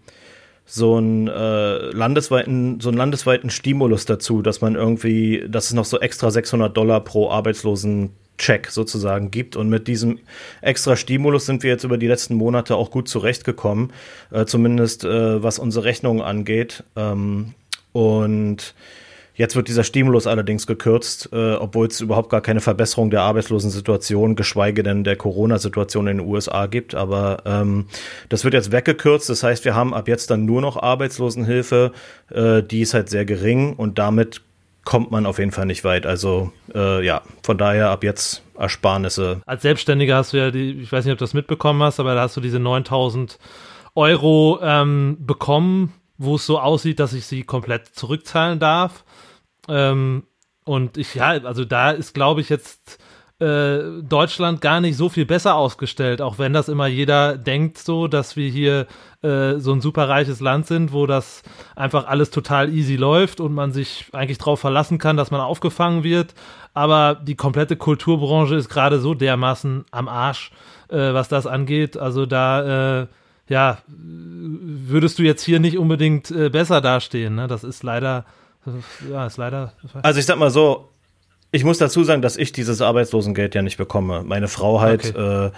so 0.67 0.97
einen 0.97 1.29
äh, 1.29 1.79
landesweiten, 1.93 2.81
so 2.81 2.91
einen 2.91 2.99
landesweiten 2.99 3.49
Stimulus 3.49 4.05
dazu, 4.05 4.43
dass 4.43 4.61
man 4.61 4.75
irgendwie, 4.75 5.47
dass 5.49 5.69
es 5.69 5.73
noch 5.73 5.87
so 5.87 5.99
extra 5.99 6.31
600 6.31 6.77
Dollar 6.77 7.01
pro 7.01 7.31
Arbeitslosen 7.31 8.11
Check 8.39 8.71
sozusagen 8.71 9.31
gibt. 9.31 9.57
Und 9.57 9.69
mit 9.69 9.89
diesem 9.89 10.19
extra 10.63 10.97
Stimulus 10.97 11.47
sind 11.47 11.63
wir 11.63 11.71
jetzt 11.71 11.85
über 11.85 11.99
die 11.99 12.07
letzten 12.07 12.35
Monate 12.35 12.77
auch 12.77 12.91
gut 12.91 13.09
zurechtgekommen, 13.09 13.93
äh, 14.31 14.45
zumindest 14.45 15.05
äh, 15.05 15.43
was 15.43 15.59
unsere 15.59 15.85
Rechnungen 15.85 16.23
angeht. 16.23 16.85
Ähm, 16.97 17.55
und 17.93 18.75
Jetzt 19.37 19.55
wird 19.55 19.69
dieser 19.69 19.85
Stimulus 19.85 20.27
allerdings 20.27 20.67
gekürzt, 20.67 21.29
äh, 21.31 21.55
obwohl 21.55 21.89
es 21.89 22.01
überhaupt 22.01 22.31
gar 22.31 22.41
keine 22.41 22.63
Verbesserung 22.63 23.11
der 23.11 23.21
Arbeitslosensituation, 23.21 24.35
geschweige 24.35 24.83
denn 24.83 25.05
der 25.05 25.17
Corona-Situation 25.17 26.07
in 26.07 26.19
den 26.19 26.27
USA 26.27 26.65
gibt. 26.67 26.95
Aber 26.95 27.43
ähm, 27.45 27.85
das 28.31 28.45
wird 28.45 28.55
jetzt 28.55 28.73
weggekürzt. 28.73 29.29
Das 29.29 29.43
heißt, 29.43 29.67
wir 29.67 29.75
haben 29.75 29.93
ab 29.93 30.09
jetzt 30.09 30.31
dann 30.31 30.47
nur 30.47 30.63
noch 30.63 30.83
Arbeitslosenhilfe. 30.83 31.93
Äh, 32.31 32.63
die 32.63 32.81
ist 32.81 32.95
halt 32.95 33.11
sehr 33.11 33.27
gering 33.27 33.75
und 33.75 33.99
damit 33.99 34.41
kommt 34.87 35.11
man 35.11 35.27
auf 35.27 35.39
jeden 35.39 35.51
Fall 35.51 35.67
nicht 35.67 35.85
weit. 35.85 36.07
Also 36.07 36.53
äh, 36.75 37.05
ja, 37.05 37.21
von 37.43 37.59
daher 37.59 37.91
ab 37.91 38.05
jetzt 38.05 38.43
Ersparnisse. 38.57 39.43
Als 39.45 39.63
Selbstständiger 39.63 40.17
hast 40.17 40.33
du 40.33 40.39
ja 40.39 40.51
die, 40.51 40.81
ich 40.81 40.91
weiß 40.91 41.05
nicht, 41.05 41.13
ob 41.13 41.19
du 41.19 41.25
das 41.25 41.35
mitbekommen 41.35 41.83
hast, 41.83 42.01
aber 42.01 42.15
da 42.15 42.23
hast 42.23 42.37
du 42.37 42.41
diese 42.41 42.61
9000 42.61 43.39
Euro 43.97 44.61
ähm, 44.63 45.19
bekommen, 45.21 45.93
wo 46.17 46.37
es 46.37 46.47
so 46.47 46.61
aussieht, 46.61 47.01
dass 47.01 47.13
ich 47.13 47.27
sie 47.27 47.43
komplett 47.43 47.89
zurückzahlen 47.89 48.61
darf. 48.61 49.05
Ähm, 49.69 50.23
und 50.65 50.97
ich, 50.97 51.17
ja, 51.17 51.31
also 51.31 51.65
da 51.65 51.91
ist, 51.91 52.15
glaube 52.15 52.41
ich, 52.41 52.49
jetzt 52.49 52.99
äh, 53.39 54.03
Deutschland 54.03 54.63
gar 54.63 54.81
nicht 54.81 54.97
so 54.97 55.09
viel 55.11 55.27
besser 55.27 55.57
ausgestellt, 55.57 56.23
auch 56.23 56.39
wenn 56.39 56.55
das 56.55 56.69
immer 56.71 56.87
jeder 56.87 57.37
denkt 57.37 57.77
so, 57.77 58.09
dass 58.09 58.35
wir 58.35 58.49
hier 58.49 58.87
äh, 59.23 59.59
so 59.59 59.73
ein 59.73 59.83
superreiches 59.83 60.41
Land 60.41 60.67
sind, 60.67 60.93
wo 60.93 61.07
das 61.07 61.43
einfach 61.75 62.07
alles 62.07 62.31
total 62.31 62.73
easy 62.73 62.97
läuft 62.97 63.41
und 63.41 63.53
man 63.53 63.73
sich 63.73 64.07
eigentlich 64.13 64.39
darauf 64.39 64.61
verlassen 64.61 64.97
kann, 64.99 65.19
dass 65.19 65.31
man 65.31 65.43
aufgefangen 65.43 66.03
wird. 66.03 66.35
Aber 66.73 67.15
die 67.15 67.37
komplette 67.37 67.77
Kulturbranche 67.77 68.55
ist 68.55 68.71
gerade 68.71 69.01
so 69.01 69.13
dermaßen 69.13 69.85
am 69.91 70.09
Arsch, 70.09 70.51
äh, 70.89 71.13
was 71.13 71.29
das 71.29 71.47
angeht. 71.47 71.99
Also 71.99 72.25
da, 72.25 73.03
äh, 73.03 73.07
ja, 73.49 73.79
würdest 73.87 75.19
du 75.19 75.23
jetzt 75.23 75.43
hier 75.43 75.61
nicht 75.61 75.77
unbedingt 75.77 76.31
äh, 76.31 76.49
besser 76.49 76.81
dastehen. 76.81 77.35
Ne? 77.35 77.49
Das 77.49 77.65
ist 77.65 77.83
leider, 77.83 78.25
ja, 79.11 79.27
ist 79.27 79.37
leider. 79.37 79.75
Also 80.03 80.21
ich 80.21 80.27
sag 80.27 80.39
mal 80.39 80.51
so, 80.51 80.91
ich 81.53 81.65
muss 81.65 81.79
dazu 81.79 82.05
sagen, 82.05 82.23
dass 82.23 82.37
ich 82.37 82.53
dieses 82.53 82.81
Arbeitslosengeld 82.81 83.55
ja 83.55 83.63
nicht 83.63 83.77
bekomme. 83.77 84.23
Meine 84.25 84.49
Frau 84.49 84.81
halt, 84.81 85.15
okay. 85.17 85.51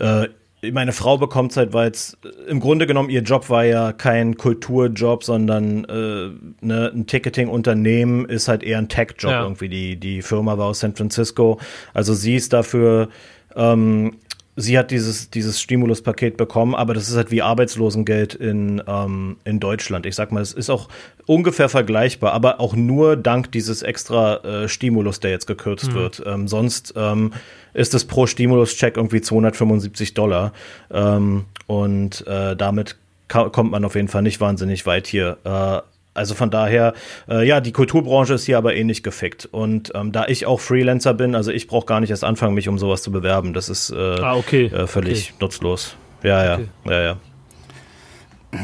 äh, 0.00 0.22
äh, 0.22 0.28
meine 0.72 0.92
Frau 0.92 1.18
bekommt 1.18 1.56
halt, 1.56 1.72
weil 1.72 1.90
es 1.90 2.16
im 2.48 2.58
Grunde 2.58 2.86
genommen 2.86 3.10
ihr 3.10 3.22
Job 3.22 3.48
war 3.48 3.64
ja 3.64 3.92
kein 3.92 4.36
Kulturjob, 4.36 5.22
sondern 5.22 5.84
äh, 5.84 6.30
ne, 6.64 6.92
ein 6.92 7.06
Ticketing-Unternehmen 7.06 8.24
ist 8.24 8.48
halt 8.48 8.64
eher 8.64 8.78
ein 8.78 8.88
Tech-Job 8.88 9.30
ja. 9.30 9.42
irgendwie. 9.42 9.68
Die, 9.68 9.96
die 9.96 10.22
Firma 10.22 10.58
war 10.58 10.66
aus 10.66 10.80
San 10.80 10.96
Francisco. 10.96 11.60
Also 11.94 12.14
sie 12.14 12.34
ist 12.34 12.52
dafür 12.52 13.08
ähm, 13.54 14.16
sie 14.60 14.76
hat 14.76 14.90
dieses, 14.90 15.30
dieses 15.30 15.60
Stimuluspaket 15.60 16.36
bekommen, 16.36 16.74
aber 16.74 16.92
das 16.92 17.08
ist 17.08 17.16
halt 17.16 17.30
wie 17.30 17.42
Arbeitslosengeld 17.42 18.34
in, 18.34 18.82
ähm, 18.88 19.36
in 19.44 19.60
Deutschland. 19.60 20.04
Ich 20.04 20.16
sag 20.16 20.32
mal, 20.32 20.42
es 20.42 20.52
ist 20.52 20.68
auch 20.68 20.88
ungefähr 21.26 21.68
vergleichbar, 21.68 22.32
aber 22.32 22.58
auch 22.58 22.74
nur 22.74 23.16
dank 23.16 23.52
dieses 23.52 23.82
extra 23.82 24.36
äh, 24.38 24.68
Stimulus, 24.68 25.20
der 25.20 25.30
jetzt 25.30 25.46
gekürzt 25.46 25.92
mhm. 25.92 25.94
wird. 25.94 26.22
Ähm, 26.26 26.48
sonst 26.48 26.92
ähm, 26.96 27.32
ist 27.72 27.94
es 27.94 28.04
pro 28.04 28.26
Stimulus-Check 28.26 28.96
irgendwie 28.96 29.20
275 29.20 30.14
Dollar. 30.14 30.52
Ähm, 30.90 31.44
und 31.68 32.26
äh, 32.26 32.56
damit 32.56 32.96
kommt 33.28 33.70
man 33.70 33.84
auf 33.84 33.94
jeden 33.94 34.08
Fall 34.08 34.22
nicht 34.22 34.40
wahnsinnig 34.40 34.86
weit 34.86 35.06
hier. 35.06 35.38
Äh, 35.44 35.82
also 36.18 36.34
von 36.34 36.50
daher, 36.50 36.92
äh, 37.28 37.46
ja, 37.46 37.60
die 37.60 37.72
Kulturbranche 37.72 38.34
ist 38.34 38.44
hier 38.44 38.58
aber 38.58 38.74
ähnlich 38.74 39.02
gefickt. 39.02 39.46
Und 39.46 39.92
ähm, 39.94 40.12
da 40.12 40.26
ich 40.26 40.44
auch 40.46 40.60
Freelancer 40.60 41.14
bin, 41.14 41.34
also 41.34 41.50
ich 41.50 41.66
brauche 41.66 41.86
gar 41.86 42.00
nicht 42.00 42.10
erst 42.10 42.24
anfangen, 42.24 42.54
mich 42.54 42.68
um 42.68 42.78
sowas 42.78 43.02
zu 43.02 43.10
bewerben. 43.10 43.54
Das 43.54 43.68
ist 43.68 43.90
äh, 43.90 43.96
ah, 43.96 44.34
okay. 44.34 44.66
äh, 44.66 44.86
völlig 44.86 45.30
okay. 45.30 45.38
nutzlos. 45.40 45.96
Ja, 46.22 46.44
ja, 46.44 46.54
okay. 46.54 46.68
ja, 46.86 47.00
ja. 47.00 47.16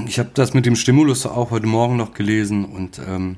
Ich 0.07 0.19
habe 0.19 0.31
das 0.35 0.55
mit 0.55 0.67
dem 0.67 0.77
Stimulus 0.77 1.27
auch 1.27 1.51
heute 1.51 1.67
Morgen 1.67 1.97
noch 1.97 2.15
gelesen 2.15 2.65
und 2.65 3.01
ähm, 3.07 3.37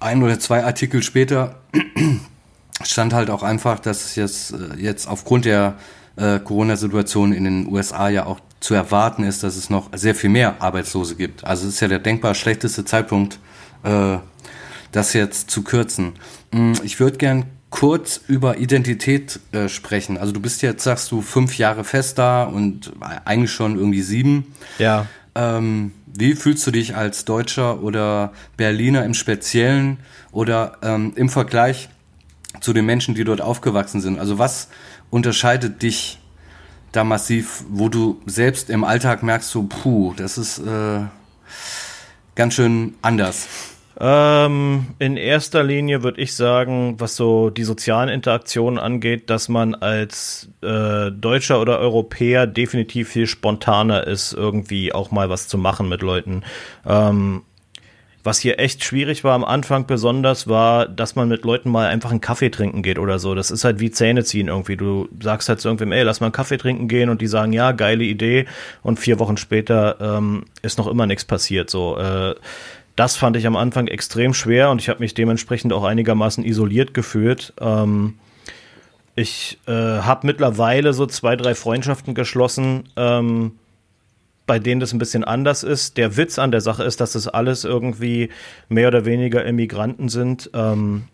ein 0.00 0.22
oder 0.22 0.38
zwei 0.38 0.64
Artikel 0.64 1.02
später 1.02 1.56
stand 2.82 3.12
halt 3.12 3.30
auch 3.30 3.42
einfach, 3.42 3.78
dass 3.78 4.04
es 4.04 4.16
jetzt, 4.16 4.52
äh, 4.52 4.80
jetzt 4.80 5.06
aufgrund 5.06 5.44
der 5.44 5.76
äh, 6.16 6.38
Corona-Situation 6.38 7.32
in 7.32 7.44
den 7.44 7.66
USA 7.68 8.08
ja 8.08 8.26
auch 8.26 8.40
zu 8.62 8.74
erwarten 8.74 9.24
ist, 9.24 9.42
dass 9.42 9.56
es 9.56 9.70
noch 9.70 9.90
sehr 9.92 10.14
viel 10.14 10.30
mehr 10.30 10.62
Arbeitslose 10.62 11.16
gibt. 11.16 11.44
Also 11.44 11.66
es 11.66 11.74
ist 11.74 11.80
ja 11.80 11.88
der 11.88 11.98
denkbar 11.98 12.34
schlechteste 12.34 12.84
Zeitpunkt, 12.84 13.38
äh, 13.82 14.18
das 14.92 15.12
jetzt 15.14 15.50
zu 15.50 15.62
kürzen. 15.62 16.12
Mm, 16.52 16.74
ich 16.84 17.00
würde 17.00 17.18
gern 17.18 17.46
kurz 17.70 18.20
über 18.28 18.58
Identität 18.58 19.40
äh, 19.50 19.68
sprechen. 19.68 20.16
Also 20.16 20.32
du 20.32 20.40
bist 20.40 20.62
jetzt, 20.62 20.84
sagst 20.84 21.10
du, 21.10 21.22
fünf 21.22 21.58
Jahre 21.58 21.82
fest 21.82 22.18
da 22.18 22.44
und 22.44 22.92
eigentlich 23.24 23.50
schon 23.50 23.76
irgendwie 23.76 24.02
sieben. 24.02 24.54
Ja. 24.78 25.06
Ähm, 25.34 25.92
wie 26.06 26.34
fühlst 26.34 26.64
du 26.66 26.70
dich 26.70 26.94
als 26.94 27.24
Deutscher 27.24 27.82
oder 27.82 28.32
Berliner 28.56 29.04
im 29.04 29.14
Speziellen 29.14 29.98
oder 30.30 30.76
ähm, 30.82 31.14
im 31.16 31.30
Vergleich 31.30 31.88
zu 32.60 32.72
den 32.72 32.84
Menschen, 32.84 33.14
die 33.14 33.24
dort 33.24 33.40
aufgewachsen 33.40 34.00
sind? 34.00 34.20
Also 34.20 34.38
was 34.38 34.68
unterscheidet 35.10 35.82
dich 35.82 36.20
da 36.92 37.04
massiv, 37.04 37.64
wo 37.68 37.88
du 37.88 38.20
selbst 38.26 38.70
im 38.70 38.84
Alltag 38.84 39.22
merkst, 39.22 39.50
so, 39.50 39.64
puh, 39.64 40.14
das 40.16 40.38
ist 40.38 40.58
äh, 40.58 41.00
ganz 42.34 42.54
schön 42.54 42.94
anders? 43.02 43.48
Ähm, 44.00 44.86
in 44.98 45.16
erster 45.16 45.62
Linie 45.62 46.02
würde 46.02 46.20
ich 46.20 46.34
sagen, 46.34 46.96
was 46.98 47.14
so 47.14 47.50
die 47.50 47.64
sozialen 47.64 48.08
Interaktionen 48.08 48.78
angeht, 48.78 49.28
dass 49.30 49.48
man 49.48 49.74
als 49.74 50.48
äh, 50.62 51.10
Deutscher 51.10 51.60
oder 51.60 51.78
Europäer 51.78 52.46
definitiv 52.46 53.10
viel 53.10 53.26
spontaner 53.26 54.06
ist, 54.06 54.32
irgendwie 54.32 54.92
auch 54.92 55.10
mal 55.10 55.28
was 55.28 55.46
zu 55.46 55.58
machen 55.58 55.88
mit 55.88 56.02
Leuten. 56.02 56.42
Ähm, 56.86 57.42
was 58.24 58.38
hier 58.38 58.60
echt 58.60 58.84
schwierig 58.84 59.24
war 59.24 59.34
am 59.34 59.44
Anfang 59.44 59.86
besonders, 59.86 60.46
war, 60.46 60.86
dass 60.86 61.16
man 61.16 61.28
mit 61.28 61.44
Leuten 61.44 61.70
mal 61.70 61.88
einfach 61.88 62.10
einen 62.10 62.20
Kaffee 62.20 62.50
trinken 62.50 62.82
geht 62.82 62.98
oder 62.98 63.18
so. 63.18 63.34
Das 63.34 63.50
ist 63.50 63.64
halt 63.64 63.80
wie 63.80 63.90
Zähne 63.90 64.22
ziehen 64.22 64.48
irgendwie. 64.48 64.76
Du 64.76 65.08
sagst 65.20 65.48
halt 65.48 65.60
zu 65.60 65.68
irgendwem, 65.68 65.92
ey, 65.92 66.02
lass 66.04 66.20
mal 66.20 66.26
einen 66.26 66.32
Kaffee 66.32 66.56
trinken 66.56 66.86
gehen 66.86 67.08
und 67.08 67.20
die 67.20 67.26
sagen, 67.26 67.52
ja, 67.52 67.72
geile 67.72 68.04
Idee. 68.04 68.46
Und 68.82 69.00
vier 69.00 69.18
Wochen 69.18 69.36
später 69.36 69.96
ähm, 70.00 70.44
ist 70.62 70.78
noch 70.78 70.86
immer 70.86 71.06
nichts 71.06 71.24
passiert. 71.24 71.68
So, 71.68 71.96
äh, 71.96 72.34
das 72.94 73.16
fand 73.16 73.36
ich 73.36 73.46
am 73.46 73.56
Anfang 73.56 73.88
extrem 73.88 74.34
schwer 74.34 74.70
und 74.70 74.80
ich 74.80 74.88
habe 74.88 75.00
mich 75.00 75.14
dementsprechend 75.14 75.72
auch 75.72 75.84
einigermaßen 75.84 76.44
isoliert 76.44 76.94
gefühlt. 76.94 77.52
Ähm, 77.60 78.14
ich 79.16 79.58
äh, 79.66 79.72
habe 79.72 80.26
mittlerweile 80.26 80.92
so 80.92 81.06
zwei, 81.06 81.34
drei 81.36 81.54
Freundschaften 81.54 82.14
geschlossen. 82.14 82.84
Ähm, 82.96 83.52
bei 84.46 84.58
denen 84.58 84.80
das 84.80 84.92
ein 84.92 84.98
bisschen 84.98 85.24
anders 85.24 85.62
ist. 85.62 85.96
Der 85.96 86.16
Witz 86.16 86.38
an 86.38 86.50
der 86.50 86.60
Sache 86.60 86.84
ist, 86.84 87.00
dass 87.00 87.12
das 87.12 87.28
alles 87.28 87.64
irgendwie 87.64 88.30
mehr 88.68 88.88
oder 88.88 89.04
weniger 89.04 89.44
Immigranten 89.44 90.08
sind. 90.08 90.50
Ähm, 90.54 91.04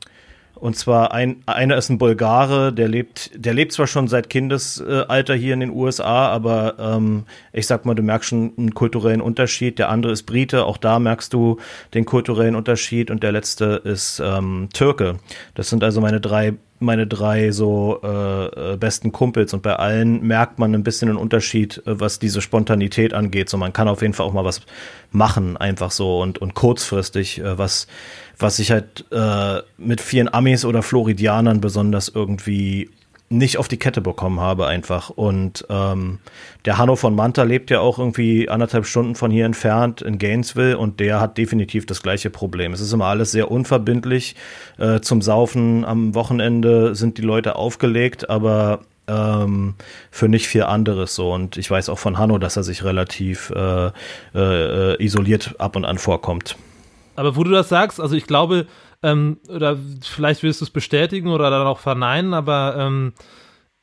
und 0.59 0.77
zwar 0.77 1.13
ein, 1.13 1.43
einer 1.47 1.77
ist 1.77 1.89
ein 1.89 1.99
Bulgare, 1.99 2.73
der 2.73 2.89
lebt, 2.89 3.31
der 3.35 3.55
lebt 3.55 3.73
zwar 3.73 3.87
schon 3.87 4.09
seit 4.09 4.29
Kindesalter 4.29 5.35
hier 5.35 5.55
in 5.55 5.61
den 5.61 5.71
USA, 5.71 6.29
aber 6.29 6.75
ähm, 6.81 7.27
ich 7.53 7.67
sag 7.69 7.85
mal, 7.85 7.95
du 7.95 8.03
merkst 8.03 8.31
schon 8.31 8.53
einen 8.59 8.75
kulturellen 8.75 9.21
Unterschied. 9.21 9.79
Der 9.79 9.89
andere 9.89 10.13
ist 10.13 10.25
Brite, 10.25 10.65
auch 10.65 10.77
da 10.77 10.99
merkst 10.99 11.33
du 11.33 11.59
den 11.95 12.05
kulturellen 12.05 12.57
Unterschied. 12.57 13.11
Und 13.11 13.23
der 13.23 13.33
letzte 13.33 13.81
ist 13.85 14.21
ähm, 14.25 14.69
Türke. 14.73 15.19
Das 15.55 15.69
sind 15.71 15.85
also 15.85 16.01
meine 16.01 16.21
drei 16.21 16.55
meine 16.81 17.07
drei 17.07 17.51
so 17.51 18.01
äh, 18.03 18.73
äh, 18.73 18.77
besten 18.77 19.13
Kumpels 19.13 19.53
und 19.55 19.63
bei 19.63 19.77
allen 19.77 20.23
merkt 20.23 20.59
man 20.59 20.75
ein 20.75 20.83
bisschen 20.83 21.09
einen 21.09 21.19
Unterschied, 21.19 21.83
äh, 21.87 22.01
was 22.01 22.19
diese 22.19 22.41
Spontanität 22.41 23.15
angeht. 23.15 23.49
So 23.49 23.57
man 23.57 23.73
kann 23.73 23.89
auf 23.89 24.03
jeden 24.03 24.15
Fall 24.15 24.27
auch 24.27 24.33
mal 24.33 24.45
was 24.45 24.61
machen, 25.11 25.57
einfach 25.57 25.91
so 25.91 26.21
und 26.21 26.39
und 26.39 26.55
kurzfristig 26.55 27.41
äh, 27.41 27.59
was 27.59 27.87
was 28.39 28.59
ich 28.59 28.71
halt 28.71 29.05
äh, 29.11 29.63
mit 29.77 30.01
vielen 30.01 30.33
Amis 30.33 30.65
oder 30.65 30.83
Floridianern 30.83 31.61
besonders 31.61 32.09
irgendwie 32.09 32.91
nicht 33.31 33.59
auf 33.59 33.69
die 33.69 33.77
Kette 33.77 34.01
bekommen 34.01 34.41
habe 34.41 34.67
einfach. 34.67 35.11
Und 35.11 35.67
ähm, 35.69 36.19
der 36.65 36.79
Hanno 36.79 36.97
von 36.97 37.15
Manta 37.15 37.43
lebt 37.43 37.71
ja 37.71 37.81
auch 37.81 37.99
irgendwie 37.99 38.49
anderthalb 38.49 38.87
Stunden 38.87 39.15
von 39.15 39.31
hier 39.31 39.45
entfernt 39.45 40.01
in 40.01 40.19
Gainesville 40.19 40.79
und 40.79 40.99
der 41.01 41.21
hat 41.21 41.37
definitiv 41.37 41.85
das 41.87 42.03
gleiche 42.03 42.31
Problem. 42.31 42.73
Es 42.73 42.81
ist 42.81 42.93
immer 42.93 43.07
alles 43.07 43.31
sehr 43.31 43.51
unverbindlich. 43.51 44.35
Äh, 44.79 45.01
zum 45.01 45.21
Saufen 45.21 45.85
am 45.85 46.15
Wochenende 46.15 46.95
sind 46.95 47.19
die 47.19 47.23
Leute 47.23 47.57
aufgelegt, 47.57 48.31
aber 48.31 48.81
ähm, 49.09 49.75
für 50.11 50.29
nicht 50.29 50.49
viel 50.49 50.63
anderes 50.63 51.15
so. 51.15 51.33
Und 51.33 51.59
ich 51.59 51.71
weiß 51.71 51.91
auch 51.91 51.99
von 51.99 52.19
Hanno, 52.19 52.39
dass 52.39 52.57
er 52.57 52.63
sich 52.63 52.85
relativ 52.85 53.51
äh, 53.51 53.91
äh, 54.35 55.05
isoliert 55.05 55.55
ab 55.59 55.77
und 55.77 55.85
an 55.85 55.99
vorkommt. 55.99 56.57
Aber 57.17 57.37
wo 57.37 57.43
du 57.43 57.51
das 57.51 57.69
sagst, 57.69 58.01
also 58.01 58.15
ich 58.15 58.27
glaube, 58.27 58.67
ähm, 59.03 59.39
oder 59.49 59.77
vielleicht 60.03 60.43
wirst 60.43 60.61
du 60.61 60.65
es 60.65 60.71
bestätigen 60.71 61.29
oder 61.29 61.51
dann 61.51 61.67
auch 61.67 61.79
verneinen, 61.79 62.35
aber 62.35 62.77
ähm, 62.79 63.13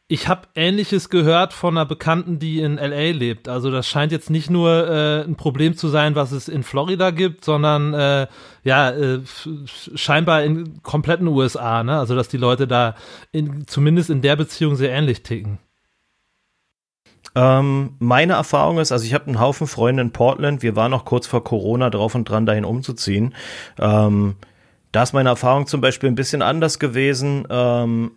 ich 0.08 0.28
habe 0.28 0.48
Ähnliches 0.54 1.10
gehört 1.10 1.52
von 1.52 1.76
einer 1.76 1.86
Bekannten, 1.86 2.38
die 2.38 2.60
in 2.60 2.76
LA 2.76 3.12
lebt. 3.12 3.48
Also 3.48 3.72
das 3.72 3.88
scheint 3.88 4.12
jetzt 4.12 4.30
nicht 4.30 4.52
nur 4.52 4.88
äh, 4.88 5.24
ein 5.24 5.36
Problem 5.36 5.76
zu 5.76 5.88
sein, 5.88 6.14
was 6.14 6.32
es 6.32 6.48
in 6.48 6.62
Florida 6.62 7.10
gibt, 7.10 7.44
sondern 7.44 7.94
äh, 7.96 8.28
ja 8.64 8.92
äh, 8.92 9.22
scheinbar 9.66 10.44
in 10.44 10.84
kompletten 10.84 11.28
USA. 11.28 11.84
Ne? 11.84 11.98
Also 11.98 12.16
dass 12.16 12.28
die 12.28 12.38
Leute 12.38 12.68
da 12.68 12.94
in, 13.32 13.66
zumindest 13.66 14.12
in 14.12 14.22
der 14.22 14.36
Beziehung 14.36 14.76
sehr 14.76 14.92
ähnlich 14.92 15.24
ticken. 15.24 15.58
Ähm, 17.34 17.96
meine 17.98 18.34
Erfahrung 18.34 18.78
ist, 18.78 18.92
also 18.92 19.06
ich 19.06 19.14
habe 19.16 19.26
einen 19.26 19.40
Haufen 19.40 19.66
Freunde 19.66 20.04
in 20.04 20.12
Portland. 20.12 20.62
Wir 20.62 20.76
waren 20.76 20.92
noch 20.92 21.06
kurz 21.06 21.26
vor 21.26 21.44
Corona 21.44 21.90
drauf 21.90 22.14
und 22.14 22.30
dran, 22.30 22.46
dahin 22.46 22.64
umzuziehen. 22.64 23.34
Ähm, 23.80 24.36
da 24.96 25.04
ist 25.04 25.12
meine 25.12 25.28
Erfahrung 25.28 25.68
zum 25.68 25.82
Beispiel 25.82 26.10
ein 26.10 26.16
bisschen 26.16 26.42
anders 26.42 26.80
gewesen. 26.80 27.46
Ähm, 27.50 28.12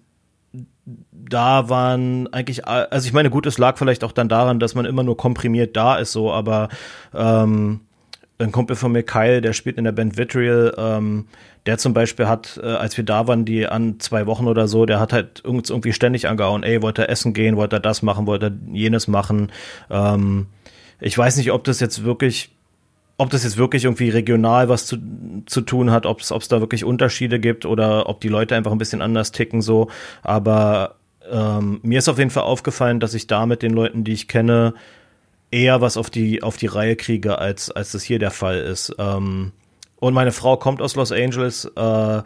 da 1.10 1.68
waren 1.68 2.32
eigentlich, 2.32 2.66
also 2.68 3.04
ich 3.04 3.12
meine, 3.12 3.30
gut, 3.30 3.46
es 3.46 3.58
lag 3.58 3.76
vielleicht 3.76 4.04
auch 4.04 4.12
dann 4.12 4.28
daran, 4.28 4.60
dass 4.60 4.76
man 4.76 4.86
immer 4.86 5.02
nur 5.02 5.16
komprimiert 5.16 5.76
da 5.76 5.96
ist, 5.96 6.12
so, 6.12 6.32
aber 6.32 6.68
ähm, 7.12 7.80
ein 8.38 8.52
Kumpel 8.52 8.76
von 8.76 8.92
mir, 8.92 9.02
Kyle, 9.02 9.40
der 9.40 9.54
spielt 9.54 9.76
in 9.76 9.84
der 9.84 9.92
Band 9.92 10.16
Vitriol, 10.16 10.72
ähm, 10.78 11.26
der 11.66 11.78
zum 11.78 11.94
Beispiel 11.94 12.28
hat, 12.28 12.60
äh, 12.62 12.66
als 12.66 12.96
wir 12.96 13.04
da 13.04 13.26
waren, 13.26 13.44
die 13.44 13.66
an 13.66 13.98
zwei 13.98 14.26
Wochen 14.26 14.46
oder 14.46 14.68
so, 14.68 14.86
der 14.86 15.00
hat 15.00 15.12
halt 15.12 15.42
irgendwie 15.44 15.92
ständig 15.92 16.28
angehauen, 16.28 16.62
ey, 16.62 16.80
wollte 16.80 17.02
er 17.02 17.08
essen 17.10 17.34
gehen, 17.34 17.56
wollte 17.56 17.76
er 17.76 17.80
das 17.80 18.02
machen, 18.02 18.28
wollte 18.28 18.46
er 18.46 18.72
jenes 18.72 19.08
machen. 19.08 19.50
Ähm, 19.90 20.46
ich 21.00 21.18
weiß 21.18 21.38
nicht, 21.38 21.50
ob 21.50 21.64
das 21.64 21.80
jetzt 21.80 22.04
wirklich 22.04 22.56
ob 23.18 23.30
das 23.30 23.42
jetzt 23.44 23.58
wirklich 23.58 23.84
irgendwie 23.84 24.08
regional 24.10 24.68
was 24.68 24.86
zu, 24.86 24.96
zu 25.46 25.60
tun 25.60 25.90
hat, 25.90 26.06
ob 26.06 26.20
es 26.20 26.48
da 26.48 26.60
wirklich 26.60 26.84
Unterschiede 26.84 27.40
gibt 27.40 27.66
oder 27.66 28.08
ob 28.08 28.20
die 28.20 28.28
Leute 28.28 28.54
einfach 28.56 28.72
ein 28.72 28.78
bisschen 28.78 29.02
anders 29.02 29.32
ticken 29.32 29.60
so. 29.60 29.90
Aber 30.22 30.94
ähm, 31.30 31.80
mir 31.82 31.98
ist 31.98 32.08
auf 32.08 32.18
jeden 32.18 32.30
Fall 32.30 32.44
aufgefallen, 32.44 33.00
dass 33.00 33.14
ich 33.14 33.26
da 33.26 33.44
mit 33.44 33.62
den 33.62 33.72
Leuten, 33.72 34.04
die 34.04 34.12
ich 34.12 34.28
kenne, 34.28 34.72
eher 35.50 35.80
was 35.80 35.96
auf 35.96 36.10
die 36.10 36.42
auf 36.42 36.56
die 36.56 36.66
Reihe 36.66 36.94
kriege, 36.94 37.38
als 37.38 37.70
als 37.70 37.92
das 37.92 38.04
hier 38.04 38.20
der 38.20 38.30
Fall 38.30 38.58
ist. 38.58 38.94
Ähm, 38.98 39.52
und 40.00 40.14
meine 40.14 40.32
Frau 40.32 40.56
kommt 40.56 40.80
aus 40.80 40.94
Los 40.94 41.12
Angeles. 41.12 41.64
Äh, 41.64 42.22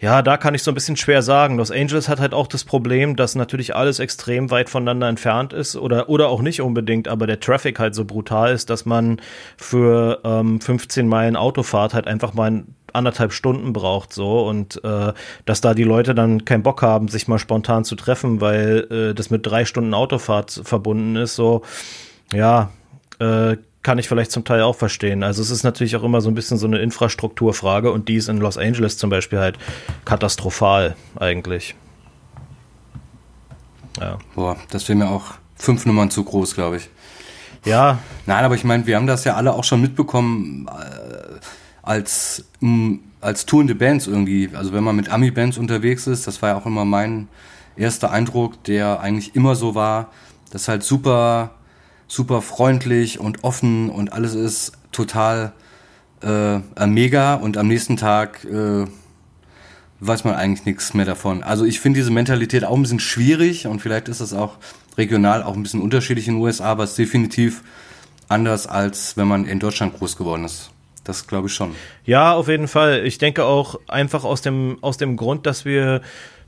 ja, 0.00 0.22
da 0.22 0.36
kann 0.36 0.54
ich 0.54 0.62
so 0.62 0.70
ein 0.70 0.74
bisschen 0.74 0.96
schwer 0.96 1.22
sagen. 1.22 1.56
Los 1.56 1.70
Angeles 1.70 2.08
hat 2.08 2.20
halt 2.20 2.34
auch 2.34 2.46
das 2.46 2.64
Problem, 2.64 3.16
dass 3.16 3.34
natürlich 3.34 3.74
alles 3.74 3.98
extrem 3.98 4.50
weit 4.50 4.68
voneinander 4.68 5.08
entfernt 5.08 5.52
ist 5.52 5.76
oder, 5.76 6.08
oder 6.08 6.28
auch 6.28 6.42
nicht 6.42 6.60
unbedingt, 6.60 7.08
aber 7.08 7.26
der 7.26 7.40
Traffic 7.40 7.78
halt 7.78 7.94
so 7.94 8.04
brutal 8.04 8.52
ist, 8.52 8.68
dass 8.68 8.84
man 8.84 9.20
für 9.56 10.20
ähm, 10.24 10.60
15 10.60 11.08
Meilen 11.08 11.36
Autofahrt 11.36 11.94
halt 11.94 12.06
einfach 12.06 12.34
mal 12.34 12.64
anderthalb 12.92 13.32
Stunden 13.32 13.72
braucht 13.72 14.12
so 14.12 14.46
und 14.46 14.82
äh, 14.84 15.12
dass 15.44 15.60
da 15.60 15.74
die 15.74 15.84
Leute 15.84 16.14
dann 16.14 16.44
keinen 16.44 16.62
Bock 16.62 16.82
haben, 16.82 17.08
sich 17.08 17.28
mal 17.28 17.38
spontan 17.38 17.84
zu 17.84 17.94
treffen, 17.94 18.40
weil 18.40 18.86
äh, 18.90 19.14
das 19.14 19.30
mit 19.30 19.46
drei 19.46 19.64
Stunden 19.64 19.94
Autofahrt 19.94 20.62
verbunden 20.64 21.16
ist, 21.16 21.36
so 21.36 21.62
ja, 22.32 22.70
äh, 23.18 23.56
kann 23.86 23.98
ich 23.98 24.08
vielleicht 24.08 24.32
zum 24.32 24.42
Teil 24.42 24.62
auch 24.62 24.74
verstehen. 24.74 25.22
Also 25.22 25.40
es 25.40 25.50
ist 25.50 25.62
natürlich 25.62 25.94
auch 25.94 26.02
immer 26.02 26.20
so 26.20 26.28
ein 26.28 26.34
bisschen 26.34 26.58
so 26.58 26.66
eine 26.66 26.78
Infrastrukturfrage 26.78 27.92
und 27.92 28.08
die 28.08 28.16
ist 28.16 28.28
in 28.28 28.38
Los 28.38 28.58
Angeles 28.58 28.98
zum 28.98 29.10
Beispiel 29.10 29.38
halt 29.38 29.58
katastrophal 30.04 30.96
eigentlich. 31.14 31.76
Ja. 34.00 34.18
Boah, 34.34 34.56
das 34.70 34.88
wäre 34.88 34.98
mir 34.98 35.08
auch 35.08 35.34
fünf 35.54 35.86
Nummern 35.86 36.10
zu 36.10 36.24
groß, 36.24 36.56
glaube 36.56 36.78
ich. 36.78 36.90
Ja. 37.64 38.00
Nein, 38.26 38.44
aber 38.44 38.56
ich 38.56 38.64
meine, 38.64 38.88
wir 38.88 38.96
haben 38.96 39.06
das 39.06 39.22
ja 39.22 39.36
alle 39.36 39.54
auch 39.54 39.62
schon 39.62 39.82
mitbekommen 39.82 40.66
äh, 40.66 41.38
als, 41.82 42.44
mh, 42.58 42.98
als 43.20 43.46
tourende 43.46 43.76
Bands 43.76 44.08
irgendwie. 44.08 44.50
Also 44.52 44.72
wenn 44.72 44.82
man 44.82 44.96
mit 44.96 45.10
Ami-Bands 45.10 45.58
unterwegs 45.58 46.08
ist, 46.08 46.26
das 46.26 46.42
war 46.42 46.48
ja 46.48 46.56
auch 46.56 46.66
immer 46.66 46.84
mein 46.84 47.28
erster 47.76 48.10
Eindruck, 48.10 48.64
der 48.64 48.98
eigentlich 48.98 49.36
immer 49.36 49.54
so 49.54 49.76
war, 49.76 50.10
dass 50.50 50.66
halt 50.66 50.82
super 50.82 51.52
super 52.08 52.42
freundlich 52.42 53.20
und 53.20 53.44
offen 53.44 53.90
und 53.90 54.12
alles 54.12 54.34
ist 54.34 54.72
total 54.92 55.52
äh, 56.22 56.58
mega 56.86 57.34
und 57.34 57.56
am 57.56 57.68
nächsten 57.68 57.96
Tag 57.96 58.44
äh, 58.44 58.86
weiß 60.00 60.24
man 60.24 60.34
eigentlich 60.34 60.66
nichts 60.66 60.94
mehr 60.94 61.06
davon. 61.06 61.42
Also 61.42 61.64
ich 61.64 61.80
finde 61.80 62.00
diese 62.00 62.10
Mentalität 62.10 62.64
auch 62.64 62.74
ein 62.76 62.82
bisschen 62.82 63.00
schwierig 63.00 63.66
und 63.66 63.80
vielleicht 63.80 64.08
ist 64.08 64.20
es 64.20 64.32
auch 64.32 64.56
regional 64.98 65.42
auch 65.42 65.54
ein 65.54 65.62
bisschen 65.62 65.82
unterschiedlich 65.82 66.28
in 66.28 66.34
den 66.34 66.42
USA, 66.42 66.66
aber 66.66 66.84
es 66.84 66.90
ist 66.90 66.98
definitiv 66.98 67.62
anders, 68.28 68.66
als 68.66 69.16
wenn 69.16 69.28
man 69.28 69.46
in 69.46 69.58
Deutschland 69.60 69.96
groß 69.98 70.16
geworden 70.16 70.44
ist. 70.44 70.70
Das 71.04 71.26
glaube 71.26 71.46
ich 71.46 71.54
schon. 71.54 71.72
Ja, 72.04 72.34
auf 72.34 72.48
jeden 72.48 72.66
Fall. 72.66 73.06
Ich 73.06 73.18
denke 73.18 73.44
auch 73.44 73.78
einfach 73.86 74.24
aus 74.24 74.42
dem, 74.42 74.78
aus 74.80 74.96
dem 74.96 75.16
Grund, 75.16 75.46
dass 75.46 75.64
wir, 75.64 76.00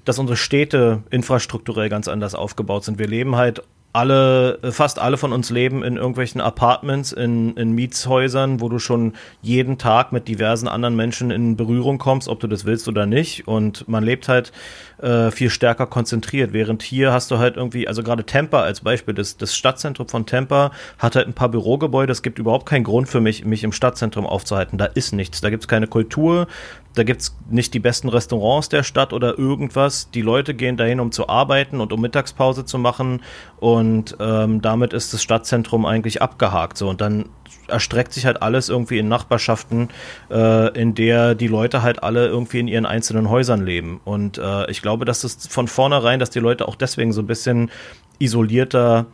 dass 0.04 0.18
unsere 0.18 0.36
Städte 0.36 1.04
infrastrukturell 1.10 1.88
ganz 1.88 2.08
anders 2.08 2.34
aufgebaut 2.34 2.84
sind. 2.84 2.98
Wir 2.98 3.06
leben 3.06 3.36
halt 3.36 3.62
alle, 3.92 4.58
fast 4.70 4.98
alle 4.98 5.16
von 5.16 5.32
uns 5.32 5.50
leben 5.50 5.82
in 5.82 5.96
irgendwelchen 5.96 6.40
Apartments, 6.40 7.12
in, 7.12 7.56
in 7.56 7.72
Mietshäusern, 7.72 8.60
wo 8.60 8.68
du 8.68 8.78
schon 8.78 9.14
jeden 9.40 9.78
Tag 9.78 10.12
mit 10.12 10.28
diversen 10.28 10.68
anderen 10.68 10.94
Menschen 10.94 11.30
in 11.30 11.56
Berührung 11.56 11.98
kommst, 11.98 12.28
ob 12.28 12.38
du 12.40 12.46
das 12.46 12.64
willst 12.64 12.86
oder 12.86 13.06
nicht. 13.06 13.48
Und 13.48 13.88
man 13.88 14.04
lebt 14.04 14.28
halt 14.28 14.52
äh, 15.02 15.30
viel 15.30 15.50
stärker 15.50 15.86
konzentriert. 15.86 16.52
Während 16.52 16.82
hier 16.82 17.12
hast 17.12 17.30
du 17.30 17.38
halt 17.38 17.56
irgendwie, 17.56 17.86
also 17.88 18.02
gerade 18.02 18.26
Tampa 18.26 18.62
als 18.62 18.80
Beispiel, 18.80 19.14
das, 19.14 19.36
das 19.36 19.54
Stadtzentrum 19.54 20.08
von 20.08 20.26
Tampa 20.26 20.72
hat 20.98 21.16
halt 21.16 21.26
ein 21.26 21.34
paar 21.34 21.48
Bürogebäude. 21.48 22.12
Es 22.12 22.22
gibt 22.22 22.38
überhaupt 22.38 22.66
keinen 22.66 22.84
Grund 22.84 23.08
für 23.08 23.20
mich, 23.20 23.44
mich 23.44 23.64
im 23.64 23.72
Stadtzentrum 23.72 24.26
aufzuhalten. 24.26 24.78
Da 24.78 24.86
ist 24.86 25.12
nichts. 25.12 25.40
Da 25.40 25.50
gibt 25.50 25.64
es 25.64 25.68
keine 25.68 25.86
Kultur. 25.86 26.48
Da 26.94 27.04
gibt 27.04 27.20
es 27.20 27.36
nicht 27.48 27.74
die 27.74 27.78
besten 27.78 28.08
Restaurants 28.08 28.68
der 28.68 28.82
Stadt 28.82 29.12
oder 29.12 29.38
irgendwas. 29.38 30.10
Die 30.10 30.22
Leute 30.22 30.54
gehen 30.54 30.76
dahin, 30.76 31.00
um 31.00 31.12
zu 31.12 31.28
arbeiten 31.28 31.80
und 31.80 31.92
um 31.92 32.00
Mittagspause 32.00 32.64
zu 32.64 32.78
machen. 32.78 33.22
Und 33.60 34.16
ähm, 34.18 34.62
damit 34.62 34.92
ist 34.92 35.14
das 35.14 35.22
Stadtzentrum 35.22 35.86
eigentlich 35.86 36.22
abgehakt. 36.22 36.76
So 36.76 36.88
und 36.88 37.00
dann 37.00 37.26
erstreckt 37.68 38.12
sich 38.12 38.26
halt 38.26 38.42
alles 38.42 38.68
irgendwie 38.68 38.98
in 38.98 39.08
Nachbarschaften, 39.08 39.88
äh, 40.30 40.78
in 40.78 40.94
der 40.94 41.34
die 41.34 41.46
Leute 41.48 41.82
halt 41.82 42.02
alle 42.02 42.26
irgendwie 42.26 42.60
in 42.60 42.68
ihren 42.68 42.86
einzelnen 42.86 43.30
Häusern 43.30 43.64
leben. 43.64 44.00
Und 44.04 44.38
äh, 44.38 44.70
ich 44.70 44.82
glaube, 44.82 45.04
dass 45.04 45.22
das 45.22 45.46
von 45.46 45.68
vornherein, 45.68 46.18
dass 46.18 46.30
die 46.30 46.40
Leute 46.40 46.68
auch 46.68 46.76
deswegen 46.76 47.12
so 47.12 47.22
ein 47.22 47.26
bisschen 47.26 47.70
isolierter, 48.18 49.06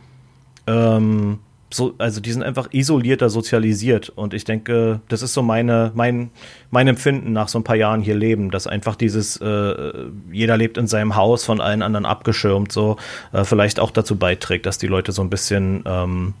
ähm, 0.67 1.39
so, 1.73 1.93
also 1.97 2.21
die 2.21 2.31
sind 2.31 2.43
einfach 2.43 2.69
isolierter 2.71 3.29
sozialisiert. 3.29 4.09
Und 4.09 4.33
ich 4.33 4.45
denke, 4.45 5.01
das 5.09 5.21
ist 5.21 5.33
so 5.33 5.41
meine, 5.41 5.91
mein, 5.95 6.29
mein 6.71 6.87
Empfinden 6.87 7.33
nach 7.33 7.47
so 7.47 7.59
ein 7.59 7.63
paar 7.63 7.75
Jahren 7.75 8.01
hier 8.01 8.15
leben, 8.15 8.51
dass 8.51 8.67
einfach 8.67 8.95
dieses, 8.95 9.37
äh, 9.37 9.93
jeder 10.31 10.57
lebt 10.57 10.77
in 10.77 10.87
seinem 10.87 11.15
Haus, 11.15 11.43
von 11.43 11.59
allen 11.59 11.81
anderen 11.81 12.05
abgeschirmt, 12.05 12.71
so 12.71 12.97
äh, 13.33 13.43
vielleicht 13.43 13.79
auch 13.79 13.91
dazu 13.91 14.15
beiträgt, 14.15 14.65
dass 14.65 14.77
die 14.77 14.87
Leute 14.87 15.11
so 15.11 15.21
ein 15.21 15.29
bisschen 15.29 15.83
ähm, 15.85 16.33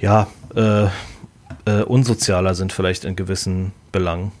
ja, 0.00 0.26
äh, 0.54 0.86
äh, 1.66 1.82
unsozialer 1.84 2.54
sind 2.54 2.72
vielleicht 2.72 3.04
in 3.04 3.16
gewissen 3.16 3.72
Belangen. 3.92 4.32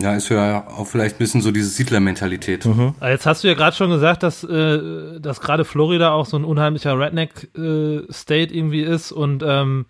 Ja, 0.00 0.14
ist 0.14 0.28
ja 0.28 0.64
auch 0.68 0.86
vielleicht 0.86 1.16
ein 1.16 1.18
bisschen 1.18 1.40
so 1.40 1.50
diese 1.50 1.68
Siedlermentalität. 1.68 2.64
Mhm. 2.64 2.94
Ah, 3.00 3.08
jetzt 3.08 3.26
hast 3.26 3.42
du 3.42 3.48
ja 3.48 3.54
gerade 3.54 3.74
schon 3.74 3.90
gesagt, 3.90 4.22
dass, 4.22 4.44
äh, 4.44 5.18
dass 5.20 5.40
gerade 5.40 5.64
Florida 5.64 6.12
auch 6.12 6.24
so 6.24 6.36
ein 6.36 6.44
unheimlicher 6.44 6.96
Redneck-State 6.98 8.54
äh, 8.54 8.56
irgendwie 8.56 8.82
ist. 8.82 9.10
Und 9.10 9.42
ähm, 9.44 9.86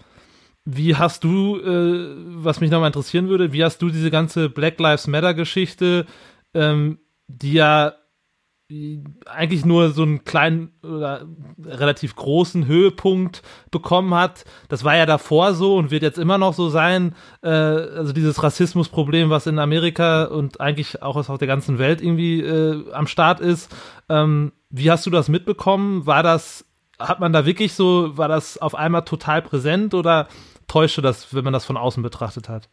wie 0.65 0.97
hast 0.97 1.25
du, 1.25 1.59
äh, 1.59 2.15
was 2.43 2.61
mich 2.61 2.71
nochmal 2.71 2.89
interessieren 2.89 3.29
würde, 3.29 3.53
wie 3.53 3.63
hast 3.63 3.83
du 3.83 3.91
diese 3.91 4.11
ganze 4.11 4.49
Black 4.49 4.81
Lives 4.81 5.09
Matter-Geschichte, 5.09 6.07
ähm, 6.55 6.99
die 7.27 7.53
ja 7.53 7.93
eigentlich 9.25 9.65
nur 9.65 9.93
so 9.93 10.03
einen 10.03 10.25
kleinen 10.25 10.73
oder 10.83 11.27
relativ 11.65 12.15
großen 12.15 12.67
Höhepunkt 12.67 13.43
bekommen 13.71 14.13
hat. 14.13 14.45
Das 14.69 14.85
war 14.85 14.95
ja 14.95 15.07
davor 15.07 15.55
so 15.55 15.77
und 15.77 15.91
wird 15.91 16.03
jetzt 16.03 16.19
immer 16.19 16.37
noch 16.37 16.53
so 16.53 16.69
sein. 16.69 17.15
Äh, 17.43 17.49
also 17.49 18.13
dieses 18.13 18.43
Rassismusproblem, 18.43 19.31
was 19.31 19.47
in 19.47 19.59
Amerika 19.59 20.25
und 20.25 20.61
eigentlich 20.61 21.03
auch 21.03 21.17
aus 21.17 21.39
der 21.39 21.49
ganzen 21.49 21.79
Welt 21.79 22.03
irgendwie 22.03 22.43
äh, 22.43 22.93
am 22.93 23.07
Start 23.07 23.41
ist. 23.41 23.75
Ähm, 24.11 24.53
wie 24.69 24.91
hast 24.91 25.07
du 25.07 25.11
das 25.11 25.31
mitbekommen? 25.31 26.05
War 26.05 26.23
das, 26.23 26.67
hat 26.99 27.21
man 27.21 27.33
da 27.33 27.47
wirklich 27.47 27.73
so, 27.73 28.19
war 28.19 28.29
das 28.29 28.59
auf 28.59 28.75
einmal 28.75 29.05
total 29.07 29.41
präsent 29.41 29.95
oder 29.95 30.29
täuschte 30.67 31.01
das, 31.01 31.35
wenn 31.35 31.45
man 31.45 31.55
das 31.55 31.65
von 31.65 31.79
außen 31.79 32.03
betrachtet 32.03 32.51
hat? 32.51 32.69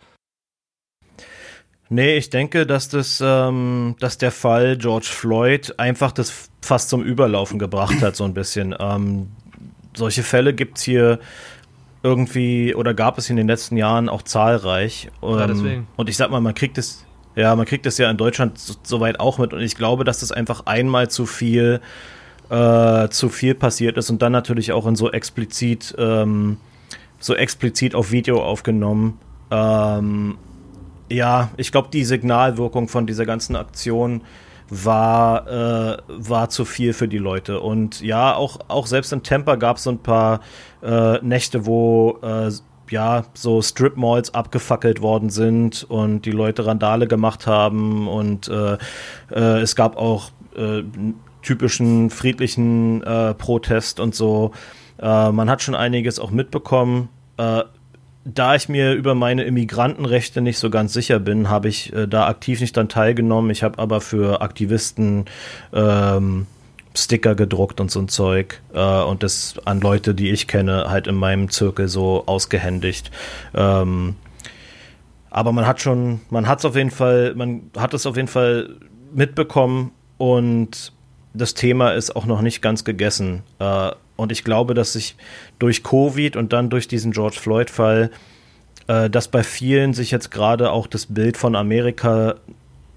Nee, 1.89 2.17
ich 2.17 2.29
denke, 2.29 2.65
dass 2.65 2.89
das, 2.89 3.21
ähm, 3.23 3.95
dass 3.99 4.17
der 4.17 4.31
Fall 4.31 4.77
George 4.77 5.07
Floyd 5.09 5.75
einfach 5.77 6.11
das 6.11 6.49
fast 6.61 6.89
zum 6.89 7.03
Überlaufen 7.03 7.59
gebracht 7.59 8.01
hat, 8.01 8.15
so 8.15 8.23
ein 8.23 8.33
bisschen. 8.33 8.75
Ähm, 8.79 9.27
solche 9.95 10.23
Fälle 10.23 10.53
gibt's 10.53 10.81
hier 10.81 11.19
irgendwie 12.01 12.75
oder 12.75 12.93
gab 12.93 13.17
es 13.17 13.29
in 13.29 13.35
den 13.35 13.47
letzten 13.47 13.77
Jahren 13.77 14.09
auch 14.09 14.23
zahlreich. 14.23 15.09
Ähm, 15.21 15.39
ja, 15.39 15.47
deswegen. 15.47 15.87
Und 15.95 16.09
ich 16.09 16.17
sag 16.17 16.31
mal, 16.31 16.41
man 16.41 16.55
kriegt 16.55 16.77
es, 16.77 17.05
ja, 17.35 17.55
man 17.55 17.65
kriegt 17.65 17.85
es 17.85 17.97
ja 17.97 18.09
in 18.09 18.17
Deutschland 18.17 18.59
soweit 18.83 19.19
auch 19.19 19.37
mit. 19.37 19.53
Und 19.53 19.61
ich 19.61 19.75
glaube, 19.75 20.03
dass 20.03 20.19
das 20.19 20.31
einfach 20.31 20.65
einmal 20.65 21.09
zu 21.09 21.27
viel, 21.27 21.81
äh, 22.49 23.09
zu 23.09 23.29
viel 23.29 23.53
passiert 23.53 23.97
ist 23.97 24.09
und 24.09 24.21
dann 24.21 24.31
natürlich 24.31 24.71
auch 24.71 24.87
in 24.87 24.95
so 24.95 25.11
explizit, 25.11 25.95
ähm, 25.99 26.57
so 27.19 27.35
explizit 27.35 27.93
auf 27.93 28.11
Video 28.11 28.43
aufgenommen. 28.43 29.19
Ähm, 29.51 30.37
ja, 31.09 31.49
ich 31.57 31.71
glaube, 31.71 31.89
die 31.91 32.03
Signalwirkung 32.03 32.87
von 32.87 33.05
dieser 33.05 33.25
ganzen 33.25 33.55
Aktion 33.55 34.21
war, 34.69 35.47
äh, 35.47 35.97
war 36.07 36.49
zu 36.49 36.65
viel 36.65 36.93
für 36.93 37.07
die 37.07 37.17
Leute. 37.17 37.59
Und 37.59 38.01
ja, 38.01 38.35
auch, 38.35 38.59
auch 38.67 38.87
selbst 38.87 39.13
in 39.13 39.23
Tampa 39.23 39.55
gab 39.55 39.77
es 39.77 39.83
so 39.83 39.91
ein 39.91 39.99
paar 39.99 40.41
äh, 40.81 41.19
Nächte, 41.19 41.65
wo 41.65 42.17
äh, 42.21 42.51
ja, 42.89 43.25
so 43.33 43.61
Strip-Malls 43.61 44.33
abgefackelt 44.33 45.01
worden 45.01 45.29
sind 45.29 45.83
und 45.83 46.21
die 46.25 46.31
Leute 46.31 46.65
Randale 46.65 47.07
gemacht 47.07 47.47
haben 47.47 48.07
und 48.07 48.47
äh, 48.47 48.77
äh, 49.31 49.61
es 49.61 49.75
gab 49.75 49.97
auch 49.97 50.29
äh, 50.55 50.83
typischen 51.41 52.09
friedlichen 52.09 53.03
Protest 53.37 53.99
und 53.99 54.15
so. 54.15 54.49
Man 54.99 55.47
hat 55.47 55.61
schon 55.61 55.75
einiges 55.75 56.17
auch 56.17 56.31
mitbekommen. 56.31 57.09
Da 58.27 58.55
ich 58.55 58.67
mir 58.69 58.93
über 58.93 59.13
meine 59.13 59.43
Immigrantenrechte 59.43 60.41
nicht 60.41 60.57
so 60.57 60.71
ganz 60.71 60.93
sicher 60.93 61.19
bin, 61.19 61.47
habe 61.47 61.67
ich 61.67 61.93
äh, 61.93 62.07
da 62.07 62.27
aktiv 62.27 62.59
nicht 62.59 62.75
dann 62.75 62.89
teilgenommen. 62.89 63.51
Ich 63.51 63.61
habe 63.61 63.77
aber 63.77 64.01
für 64.01 64.41
Aktivisten 64.41 65.25
ähm, 65.71 66.47
Sticker 66.95 67.35
gedruckt 67.35 67.79
und 67.79 67.91
so 67.91 67.99
ein 67.99 68.07
Zeug 68.07 68.61
äh, 68.73 69.03
und 69.03 69.21
das 69.21 69.59
an 69.65 69.79
Leute, 69.79 70.15
die 70.15 70.31
ich 70.31 70.47
kenne, 70.47 70.85
halt 70.89 71.05
in 71.05 71.15
meinem 71.15 71.51
Zirkel 71.51 71.87
so 71.87 72.23
ausgehändigt. 72.25 73.11
Ähm, 73.53 74.15
aber 75.29 75.51
man 75.51 75.67
hat 75.67 75.79
schon, 75.79 76.21
man 76.31 76.47
hat 76.47 76.59
es 76.59 76.65
auf 76.65 76.75
jeden 76.75 76.91
Fall, 76.91 77.35
man 77.35 77.69
hat 77.77 77.93
es 77.93 78.07
auf 78.07 78.15
jeden 78.15 78.27
Fall 78.27 78.69
mitbekommen 79.13 79.91
und 80.17 80.93
das 81.35 81.53
Thema 81.53 81.91
ist 81.91 82.15
auch 82.15 82.25
noch 82.25 82.41
nicht 82.41 82.61
ganz 82.61 82.85
gegessen. 82.85 83.43
Äh, 83.59 83.91
und 84.15 84.31
ich 84.31 84.43
glaube, 84.43 84.73
dass 84.73 84.93
sich 84.93 85.15
durch 85.59 85.83
Covid 85.83 86.35
und 86.35 86.53
dann 86.53 86.69
durch 86.69 86.87
diesen 86.87 87.11
George 87.11 87.37
Floyd-Fall, 87.39 88.11
äh, 88.87 89.09
dass 89.09 89.27
bei 89.27 89.43
vielen 89.43 89.93
sich 89.93 90.11
jetzt 90.11 90.31
gerade 90.31 90.71
auch 90.71 90.87
das 90.87 91.07
Bild 91.07 91.37
von 91.37 91.55
Amerika 91.55 92.35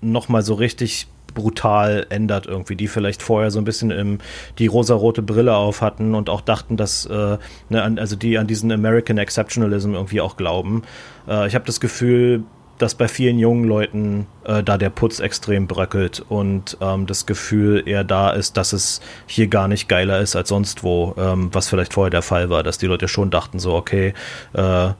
nochmal 0.00 0.42
so 0.42 0.54
richtig 0.54 1.08
brutal 1.34 2.06
ändert 2.08 2.46
irgendwie, 2.46 2.74
die 2.74 2.88
vielleicht 2.88 3.22
vorher 3.22 3.50
so 3.50 3.58
ein 3.58 3.64
bisschen 3.64 3.90
im, 3.90 4.18
die 4.58 4.66
rosarote 4.66 5.22
Brille 5.22 5.56
auf 5.56 5.82
hatten 5.82 6.14
und 6.14 6.30
auch 6.30 6.40
dachten, 6.40 6.76
dass, 6.76 7.06
äh, 7.06 7.38
ne, 7.68 7.94
also 7.98 8.16
die 8.16 8.38
an 8.38 8.46
diesen 8.46 8.72
American 8.72 9.18
Exceptionalism 9.18 9.94
irgendwie 9.94 10.20
auch 10.20 10.36
glauben. 10.36 10.82
Äh, 11.28 11.46
ich 11.46 11.54
habe 11.54 11.64
das 11.64 11.80
Gefühl, 11.80 12.42
dass 12.78 12.94
bei 12.94 13.08
vielen 13.08 13.38
jungen 13.38 13.64
Leuten 13.64 14.26
äh, 14.44 14.62
da 14.62 14.78
der 14.78 14.90
Putz 14.90 15.20
extrem 15.20 15.66
bröckelt 15.66 16.24
und 16.28 16.76
ähm, 16.80 17.06
das 17.06 17.26
Gefühl 17.26 17.82
eher 17.86 18.04
da 18.04 18.30
ist, 18.30 18.56
dass 18.56 18.72
es 18.72 19.00
hier 19.26 19.48
gar 19.48 19.68
nicht 19.68 19.88
geiler 19.88 20.20
ist 20.20 20.36
als 20.36 20.48
sonst 20.48 20.82
wo, 20.82 21.14
ähm, 21.18 21.50
was 21.52 21.68
vielleicht 21.68 21.92
vorher 21.92 22.10
der 22.10 22.22
Fall 22.22 22.50
war, 22.50 22.62
dass 22.62 22.78
die 22.78 22.86
Leute 22.86 23.08
schon 23.08 23.30
dachten 23.30 23.58
so, 23.58 23.74
okay, 23.74 24.14
äh, 24.54 24.90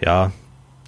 ja, 0.00 0.32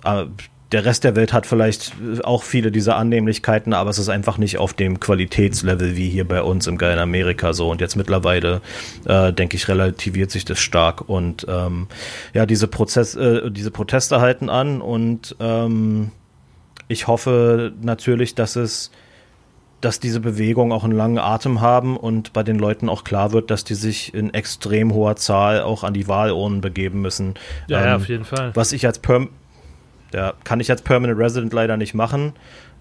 äh, 0.05 0.27
der 0.75 0.85
Rest 0.85 1.05
der 1.05 1.15
Welt 1.15 1.33
hat 1.33 1.47
vielleicht 1.47 1.93
auch 2.25 2.43
viele 2.43 2.73
dieser 2.73 2.97
Annehmlichkeiten, 2.97 3.73
aber 3.73 3.91
es 3.91 3.99
ist 3.99 4.09
einfach 4.09 4.39
nicht 4.39 4.59
auf 4.59 4.73
dem 4.73 4.99
Qualitätslevel 4.99 5.97
wie 5.97 6.09
hier 6.09 6.27
bei 6.27 6.43
uns 6.43 6.67
im 6.67 6.79
geilen 6.79 6.99
Amerika 6.99 7.53
so. 7.53 7.71
Und 7.71 7.81
jetzt 7.81 7.95
mittlerweile, 7.95 8.61
äh, 9.05 9.33
denke 9.33 9.57
ich, 9.57 9.69
relativiert 9.69 10.33
sich 10.33 10.45
das 10.45 10.59
stark. 10.59 11.09
Und 11.09 11.47
ähm, 11.49 11.87
ja, 12.33 12.45
diese, 12.45 12.67
Prozess, 12.67 13.15
äh, 13.15 13.53
diese 13.53 13.71
Proteste 13.71 14.21
halten 14.21 14.49
an 14.51 14.81
und 14.81 15.37
ähm, 15.39 16.11
ich 16.89 17.07
hoffe 17.07 17.73
natürlich, 17.81 18.35
dass 18.35 18.57
es 18.57 18.91
dass 19.81 20.01
diese 20.01 20.21
Bewegungen 20.21 20.73
auch 20.73 20.85
einen 20.85 20.95
langen 20.95 21.19
Atem 21.19 21.61
haben 21.61 21.99
und 21.99 22.33
bei 22.33 22.43
den 22.43 22.59
Leuten 22.59 22.89
auch 22.89 23.05
klar 23.05 23.33
wird, 23.33 23.51
dass 23.51 23.65
die 23.65 23.75
sich 23.75 24.15
in 24.15 24.33
extrem 24.33 24.95
hoher 24.95 25.17
Zahl 25.17 25.61
auch 25.61 25.85
an 25.85 25.93
die 25.93 26.09
Wahlurnen 26.09 26.63
begeben 26.63 27.03
müssen. 27.03 27.35
Ja, 27.69 27.81
ähm, 27.81 27.85
ja 27.85 27.97
auf 27.97 28.09
jeden 28.09 28.25
Fall. 28.25 28.53
Was 28.55 28.73
ich 28.73 28.87
als 28.87 28.99
Perm 28.99 29.29
ja, 30.15 30.33
kann 30.45 30.61
ich 30.61 30.71
als 30.71 30.81
Permanent 30.81 31.19
Resident 31.19 31.53
leider 31.53 31.77
nicht 31.77 31.93
machen. 31.93 32.33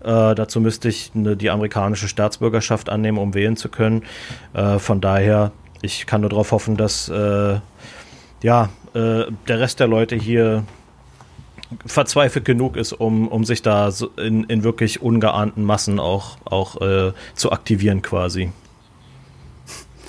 Äh, 0.01 0.35
dazu 0.35 0.61
müsste 0.61 0.87
ich 0.87 1.11
eine, 1.15 1.35
die 1.35 1.49
amerikanische 1.49 2.07
Staatsbürgerschaft 2.07 2.89
annehmen, 2.89 3.17
um 3.17 3.33
wählen 3.33 3.57
zu 3.57 3.69
können. 3.69 4.03
Äh, 4.53 4.77
von 4.77 5.01
daher, 5.01 5.51
ich 5.81 6.05
kann 6.05 6.21
nur 6.21 6.29
darauf 6.29 6.51
hoffen, 6.51 6.77
dass 6.77 7.09
äh, 7.09 7.59
ja, 8.43 8.69
äh, 8.93 9.25
der 9.47 9.59
Rest 9.59 9.79
der 9.79 9.87
Leute 9.87 10.15
hier 10.15 10.63
verzweifelt 11.85 12.45
genug 12.45 12.77
ist, 12.77 12.93
um, 12.93 13.27
um 13.27 13.45
sich 13.45 13.61
da 13.61 13.91
in, 14.17 14.43
in 14.45 14.63
wirklich 14.63 15.01
ungeahnten 15.01 15.63
Massen 15.63 15.99
auch, 15.99 16.37
auch 16.45 16.81
äh, 16.81 17.13
zu 17.35 17.51
aktivieren 17.51 18.01
quasi. 18.01 18.51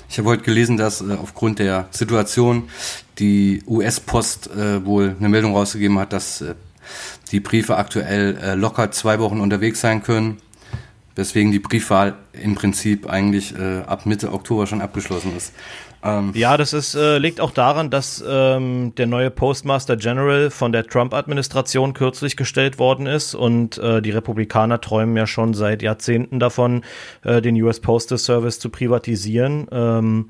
Ich 0.09 0.17
habe 0.19 0.29
heute 0.29 0.43
gelesen, 0.43 0.77
dass 0.77 1.01
äh, 1.01 1.13
aufgrund 1.21 1.59
der 1.59 1.87
Situation 1.91 2.69
die 3.19 3.63
US-Post 3.67 4.49
äh, 4.55 4.85
wohl 4.85 5.15
eine 5.19 5.29
Meldung 5.29 5.55
rausgegeben 5.55 5.99
hat, 5.99 6.13
dass 6.13 6.41
äh, 6.41 6.55
die 7.31 7.39
Briefe 7.39 7.77
aktuell 7.77 8.37
äh, 8.37 8.55
locker 8.55 8.91
zwei 8.91 9.19
Wochen 9.19 9.39
unterwegs 9.39 9.81
sein 9.81 10.03
können. 10.03 10.37
Weswegen 11.15 11.51
die 11.51 11.59
Briefwahl 11.59 12.15
im 12.33 12.55
Prinzip 12.55 13.09
eigentlich 13.09 13.57
äh, 13.57 13.81
ab 13.87 14.05
Mitte 14.05 14.33
Oktober 14.33 14.67
schon 14.67 14.81
abgeschlossen 14.81 15.35
ist. 15.35 15.53
Ähm 16.03 16.31
ja, 16.35 16.55
das 16.57 16.73
ist, 16.73 16.93
äh, 16.93 17.17
liegt 17.17 17.41
auch 17.41 17.51
daran, 17.51 17.89
dass 17.89 18.23
ähm, 18.27 18.93
der 18.95 19.07
neue 19.07 19.31
Postmaster 19.31 19.97
General 19.97 20.51
von 20.51 20.71
der 20.71 20.85
Trump-Administration 20.85 21.93
kürzlich 21.93 22.35
gestellt 22.37 22.79
worden 22.79 23.07
ist 23.07 23.33
und 23.33 23.77
äh, 23.77 24.01
die 24.01 24.11
Republikaner 24.11 24.81
träumen 24.81 25.17
ja 25.17 25.25
schon 25.25 25.53
seit 25.53 25.81
Jahrzehnten 25.81 26.39
davon, 26.39 26.83
äh, 27.23 27.41
den 27.41 27.59
US 27.61 27.79
Postal 27.79 28.17
Service 28.17 28.59
zu 28.59 28.69
privatisieren. 28.69 29.67
Ähm, 29.71 30.29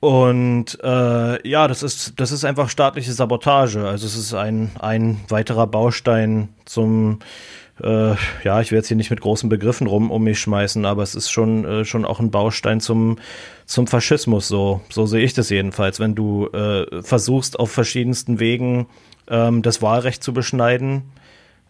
und 0.00 0.78
äh, 0.82 1.48
ja, 1.48 1.66
das 1.66 1.82
ist, 1.82 2.20
das 2.20 2.30
ist 2.30 2.44
einfach 2.44 2.68
staatliche 2.68 3.12
Sabotage. 3.12 3.88
Also 3.88 4.06
es 4.06 4.16
ist 4.16 4.34
ein, 4.34 4.70
ein 4.78 5.18
weiterer 5.28 5.66
Baustein 5.66 6.50
zum 6.66 7.20
äh, 7.20 7.63
ja, 7.82 8.60
ich 8.60 8.70
werde 8.70 8.76
jetzt 8.76 8.88
hier 8.88 8.96
nicht 8.96 9.10
mit 9.10 9.20
großen 9.20 9.48
Begriffen 9.48 9.88
rum 9.88 10.12
um 10.12 10.22
mich 10.22 10.38
schmeißen, 10.38 10.84
aber 10.84 11.02
es 11.02 11.16
ist 11.16 11.30
schon, 11.30 11.64
äh, 11.64 11.84
schon 11.84 12.04
auch 12.04 12.20
ein 12.20 12.30
Baustein 12.30 12.80
zum, 12.80 13.16
zum 13.66 13.88
Faschismus, 13.88 14.46
so, 14.46 14.80
so 14.90 15.06
sehe 15.06 15.24
ich 15.24 15.34
das 15.34 15.50
jedenfalls, 15.50 15.98
wenn 15.98 16.14
du 16.14 16.46
äh, 16.48 17.02
versuchst, 17.02 17.58
auf 17.58 17.72
verschiedensten 17.72 18.38
Wegen 18.38 18.86
ähm, 19.28 19.62
das 19.62 19.82
Wahlrecht 19.82 20.22
zu 20.22 20.32
beschneiden. 20.32 21.02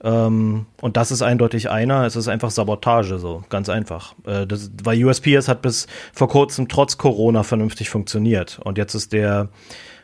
Ähm, 0.03 0.67
und 0.83 0.99
das 0.99 1.11
ist 1.11 1.23
eindeutig 1.23 1.71
einer, 1.71 2.05
es 2.05 2.17
ist 2.17 2.29
einfach 2.29 2.51
Sabotage, 2.51 3.19
so, 3.19 3.43
ganz 3.49 3.71
einfach. 3.71 4.15
Äh, 4.27 4.47
das, 4.47 4.71
weil 4.83 5.03
USPS 5.03 5.49
hat 5.49 5.63
bis 5.63 5.87
vor 6.13 6.29
kurzem 6.29 6.69
trotz 6.69 6.99
Corona 6.99 7.43
vernünftig 7.43 7.89
funktioniert. 7.89 8.61
Und 8.63 8.77
jetzt 8.77 8.95
ist 8.95 9.15
der 9.15 9.49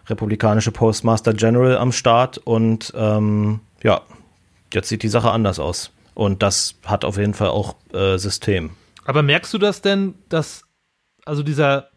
republikanische 0.06 0.72
Postmaster 0.72 1.34
General 1.34 1.76
am 1.76 1.92
Start 1.92 2.38
und 2.38 2.92
ähm, 2.96 3.60
ja, 3.82 4.00
jetzt 4.74 4.88
sieht 4.88 5.02
die 5.02 5.08
Sache 5.08 5.30
anders 5.30 5.58
aus. 5.58 5.92
Und 6.14 6.42
das 6.42 6.74
hat 6.84 7.04
auf 7.04 7.16
jeden 7.16 7.34
Fall 7.34 7.48
auch 7.48 7.76
äh, 7.92 8.18
System. 8.18 8.70
Aber 9.04 9.22
merkst 9.22 9.52
du 9.54 9.58
das 9.58 9.82
denn, 9.82 10.14
dass, 10.28 10.64
also 11.24 11.42
dieser, 11.42 11.88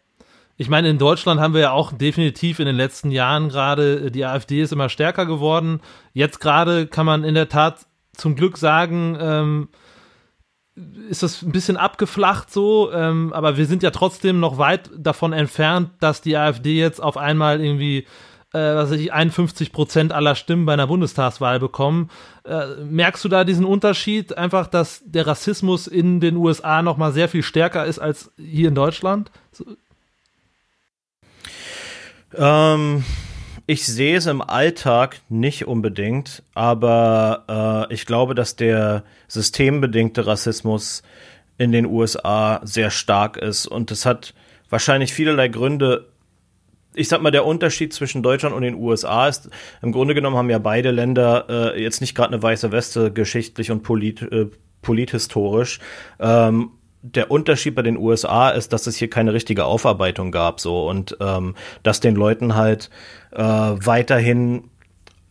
ich 0.56 0.68
meine, 0.68 0.88
in 0.88 0.98
Deutschland 0.98 1.40
haben 1.40 1.54
wir 1.54 1.60
ja 1.60 1.70
auch 1.72 1.92
definitiv 1.92 2.58
in 2.58 2.66
den 2.66 2.76
letzten 2.76 3.10
Jahren 3.10 3.48
gerade, 3.48 4.10
die 4.10 4.24
AfD 4.24 4.62
ist 4.62 4.72
immer 4.72 4.88
stärker 4.88 5.26
geworden. 5.26 5.80
Jetzt 6.12 6.40
gerade 6.40 6.86
kann 6.86 7.06
man 7.06 7.24
in 7.24 7.34
der 7.34 7.48
Tat 7.48 7.86
zum 8.16 8.36
Glück 8.36 8.56
sagen, 8.56 9.16
ähm, 9.20 9.68
ist 11.08 11.22
das 11.22 11.42
ein 11.42 11.52
bisschen 11.52 11.76
abgeflacht 11.76 12.52
so, 12.52 12.90
ähm, 12.92 13.32
aber 13.32 13.56
wir 13.56 13.66
sind 13.66 13.82
ja 13.82 13.90
trotzdem 13.90 14.40
noch 14.40 14.58
weit 14.58 14.90
davon 14.96 15.32
entfernt, 15.32 15.90
dass 16.00 16.20
die 16.20 16.36
AfD 16.36 16.78
jetzt 16.78 17.00
auf 17.00 17.16
einmal 17.16 17.60
irgendwie 17.60 18.06
äh, 18.54 18.74
was 18.76 18.92
ich, 18.92 19.12
51 19.12 19.72
Prozent 19.72 20.12
aller 20.12 20.36
Stimmen 20.36 20.64
bei 20.64 20.72
einer 20.72 20.86
Bundestagswahl 20.86 21.58
bekommen. 21.58 22.10
Äh, 22.44 22.84
merkst 22.84 23.24
du 23.24 23.28
da 23.28 23.42
diesen 23.44 23.64
Unterschied, 23.64 24.38
einfach, 24.38 24.68
dass 24.68 25.02
der 25.04 25.26
Rassismus 25.26 25.88
in 25.88 26.20
den 26.20 26.36
USA 26.36 26.80
noch 26.80 26.96
mal 26.96 27.12
sehr 27.12 27.28
viel 27.28 27.42
stärker 27.42 27.84
ist 27.84 27.98
als 27.98 28.30
hier 28.36 28.68
in 28.68 28.74
Deutschland? 28.74 29.30
So. 29.50 29.64
Ähm, 32.36 33.04
ich 33.66 33.86
sehe 33.86 34.16
es 34.16 34.26
im 34.26 34.40
Alltag 34.40 35.20
nicht 35.28 35.66
unbedingt, 35.66 36.42
aber 36.54 37.88
äh, 37.90 37.94
ich 37.94 38.06
glaube, 38.06 38.34
dass 38.34 38.54
der 38.54 39.02
systembedingte 39.26 40.26
Rassismus 40.26 41.02
in 41.58 41.72
den 41.72 41.86
USA 41.86 42.60
sehr 42.64 42.90
stark 42.90 43.36
ist 43.36 43.66
und 43.66 43.90
es 43.90 44.06
hat 44.06 44.34
wahrscheinlich 44.70 45.12
vielerlei 45.12 45.48
Gründe, 45.48 46.08
ich 46.94 47.08
sag 47.08 47.22
mal, 47.22 47.30
der 47.30 47.44
Unterschied 47.44 47.92
zwischen 47.92 48.22
Deutschland 48.22 48.54
und 48.54 48.62
den 48.62 48.74
USA 48.74 49.28
ist, 49.28 49.50
im 49.82 49.92
Grunde 49.92 50.14
genommen 50.14 50.36
haben 50.36 50.50
ja 50.50 50.58
beide 50.58 50.90
Länder 50.90 51.46
äh, 51.74 51.82
jetzt 51.82 52.00
nicht 52.00 52.14
gerade 52.14 52.32
eine 52.34 52.42
weiße 52.42 52.72
Weste 52.72 53.12
geschichtlich 53.12 53.70
und 53.70 53.82
polit, 53.82 54.22
äh, 54.22 54.46
polithistorisch. 54.82 55.80
Ähm, 56.20 56.70
der 57.02 57.30
Unterschied 57.30 57.74
bei 57.74 57.82
den 57.82 57.98
USA 57.98 58.50
ist, 58.50 58.72
dass 58.72 58.86
es 58.86 58.96
hier 58.96 59.10
keine 59.10 59.34
richtige 59.34 59.66
Aufarbeitung 59.66 60.32
gab, 60.32 60.58
so 60.58 60.88
und 60.88 61.16
ähm, 61.20 61.54
dass 61.82 62.00
den 62.00 62.14
Leuten 62.14 62.54
halt 62.54 62.88
äh, 63.32 63.42
weiterhin 63.42 64.70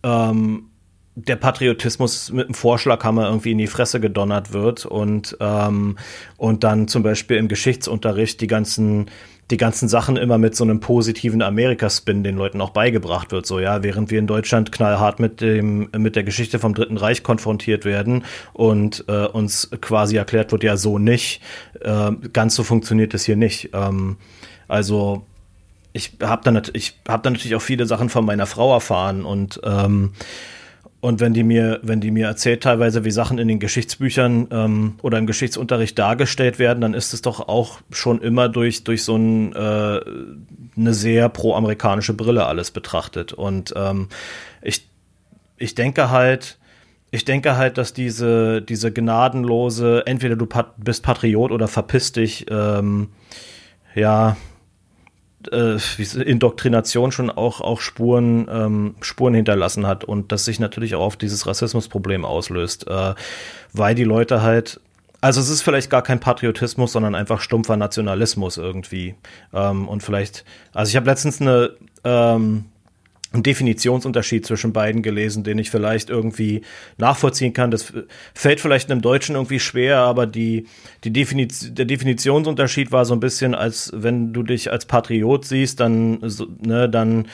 ähm, 0.04 0.70
der 1.16 1.36
Patriotismus 1.36 2.32
mit 2.32 2.46
einem 2.46 2.54
Vorschlaghammer 2.54 3.26
irgendwie 3.28 3.52
in 3.52 3.58
die 3.58 3.68
Fresse 3.68 4.00
gedonnert 4.00 4.54
wird 4.54 4.86
und 4.86 5.38
ähm, 5.40 5.98
und 6.38 6.64
dann 6.64 6.88
zum 6.88 7.04
Beispiel 7.04 7.38
im 7.38 7.48
Geschichtsunterricht 7.48 8.42
die 8.42 8.48
ganzen 8.48 9.10
die 9.52 9.58
ganzen 9.58 9.88
Sachen 9.88 10.16
immer 10.16 10.38
mit 10.38 10.56
so 10.56 10.64
einem 10.64 10.80
positiven 10.80 11.42
Amerika-Spin 11.42 12.24
den 12.24 12.38
Leuten 12.38 12.62
auch 12.62 12.70
beigebracht 12.70 13.32
wird. 13.32 13.46
So, 13.46 13.60
ja, 13.60 13.84
während 13.84 14.10
wir 14.10 14.20
in 14.20 14.28
Deutschland 14.28 14.72
knallhart 14.72 15.20
mit 15.20 15.42
dem, 15.42 15.90
mit 15.98 16.16
der 16.16 16.24
Geschichte 16.24 16.60
vom 16.60 16.74
Dritten 16.74 16.98
Reich 16.98 17.24
konfrontiert 17.24 17.86
werden 17.86 18.24
und 18.54 19.06
äh, 19.08 19.26
uns 19.26 19.70
quasi 19.82 20.16
erklärt 20.16 20.52
wird, 20.52 20.64
ja, 20.64 20.78
so 20.78 20.98
nicht. 20.98 21.42
Äh, 21.82 22.12
ganz 22.32 22.56
so 22.56 22.64
funktioniert 22.64 23.14
es 23.14 23.26
hier 23.26 23.36
nicht. 23.36 23.72
Ähm, 23.74 24.18
also, 24.68 25.26
ich 25.92 26.14
habe 26.22 26.42
dann, 26.44 26.62
ich 26.74 27.00
hab 27.08 27.24
dann 27.24 27.34
natürlich 27.34 27.56
auch 27.56 27.62
viele 27.62 27.86
Sachen 27.86 28.10
von 28.10 28.26
meiner 28.26 28.48
Frau 28.48 28.74
erfahren 28.74 29.26
und 29.26 29.62
ähm, 29.64 30.14
und 31.04 31.20
wenn 31.20 31.34
die 31.34 31.44
mir, 31.44 31.82
wenn 31.84 32.00
die 32.00 32.12
mir 32.12 32.28
erzählt 32.28 32.64
teilweise, 32.64 33.04
wie 33.04 33.12
Sachen 33.12 33.38
in 33.38 33.50
den 33.50 33.60
Geschichtsbüchern 33.60 34.48
ähm, 34.52 34.96
oder 35.02 35.18
im 35.18 35.28
Geschichtsunterricht 35.28 36.00
dargestellt 36.00 36.60
werden, 36.60 36.80
dann 36.80 36.94
ist 36.94 37.14
es 37.14 37.22
doch 37.22 37.50
auch 37.50 37.82
schon 37.92 38.22
immer 38.22 38.48
durch 38.48 38.86
durch 38.86 39.04
so 39.04 39.18
ein, 39.18 39.52
äh, 39.52 40.00
eine 40.78 40.94
sehr 40.94 41.28
pro-amerikanische 41.28 42.14
Brille 42.14 42.46
alles 42.46 42.72
betrachtet. 42.72 43.34
Und 43.34 43.74
ähm, 43.76 44.08
ich 44.62 44.88
ich 45.58 45.76
denke 45.76 46.10
halt, 46.10 46.58
ich 47.12 47.26
denke 47.26 47.58
halt, 47.58 47.78
dass 47.78 47.92
diese 47.92 48.62
diese 48.62 48.94
gnadenlose, 48.94 50.04
entweder 50.06 50.38
du 50.38 50.46
pat 50.46 50.74
bist 50.78 51.04
Patriot 51.04 51.52
oder 51.52 51.68
verpiss 51.68 52.14
dich, 52.14 52.46
ähm, 52.50 53.10
ja 53.94 54.38
äh, 55.52 55.78
Indoktrination 56.22 57.12
schon 57.12 57.30
auch, 57.30 57.62
auch 57.62 57.82
Spuren, 57.82 58.48
ähm, 58.50 58.96
Spuren 59.02 59.34
hinterlassen 59.34 59.88
hat 59.88 60.04
und 60.04 60.32
das 60.32 60.46
sich 60.46 60.60
natürlich 60.60 60.96
auch 60.96 61.02
auf 61.02 61.18
dieses 61.18 61.48
Rassismusproblem 61.48 62.26
auslöst, 62.26 62.88
äh, 62.88 63.14
weil 63.74 63.96
die 63.96 64.04
Leute 64.04 64.42
halt 64.42 64.80
also 65.22 65.40
es 65.40 65.50
ist 65.50 65.62
vielleicht 65.62 65.90
gar 65.90 66.02
kein 66.02 66.20
Patriotismus, 66.20 66.92
sondern 66.92 67.16
einfach 67.16 67.40
stumpfer 67.40 67.78
Nationalismus 67.78 68.58
irgendwie. 68.58 69.16
Ähm, 69.54 69.88
und 69.88 70.04
vielleicht, 70.04 70.44
also 70.74 70.90
ich 70.90 70.98
habe 70.98 71.06
letztens 71.06 71.40
eine 71.40 71.72
ähm, 72.04 72.66
einen 73.34 73.44
Definitionsunterschied 73.44 74.46
zwischen 74.46 74.74
beiden 74.74 75.02
gelesen, 75.02 75.44
den 75.44 75.58
ich 75.58 75.72
vielleicht 75.72 76.10
irgendwie 76.10 76.62
nachvollziehen 76.98 77.54
kann. 77.54 77.72
Das 77.72 77.92
fällt 78.34 78.62
vielleicht 78.62 78.92
einem 78.92 79.02
Deutschen 79.02 79.36
irgendwie 79.36 79.60
schwer, 79.60 79.98
aber 79.98 80.28
die, 80.28 80.68
die 81.04 81.12
Definiz 81.12 81.74
der 81.74 81.86
Definitionsunterschied 81.86 82.92
war 82.92 83.06
so 83.06 83.14
ein 83.16 83.20
bisschen, 83.20 83.56
als 83.56 83.92
wenn 83.94 84.34
du 84.34 84.44
dich 84.44 84.72
als 84.72 84.86
Patriot 84.86 85.46
siehst, 85.46 85.80
dann, 85.80 86.20
ne, 86.62 86.88
dann 86.88 87.28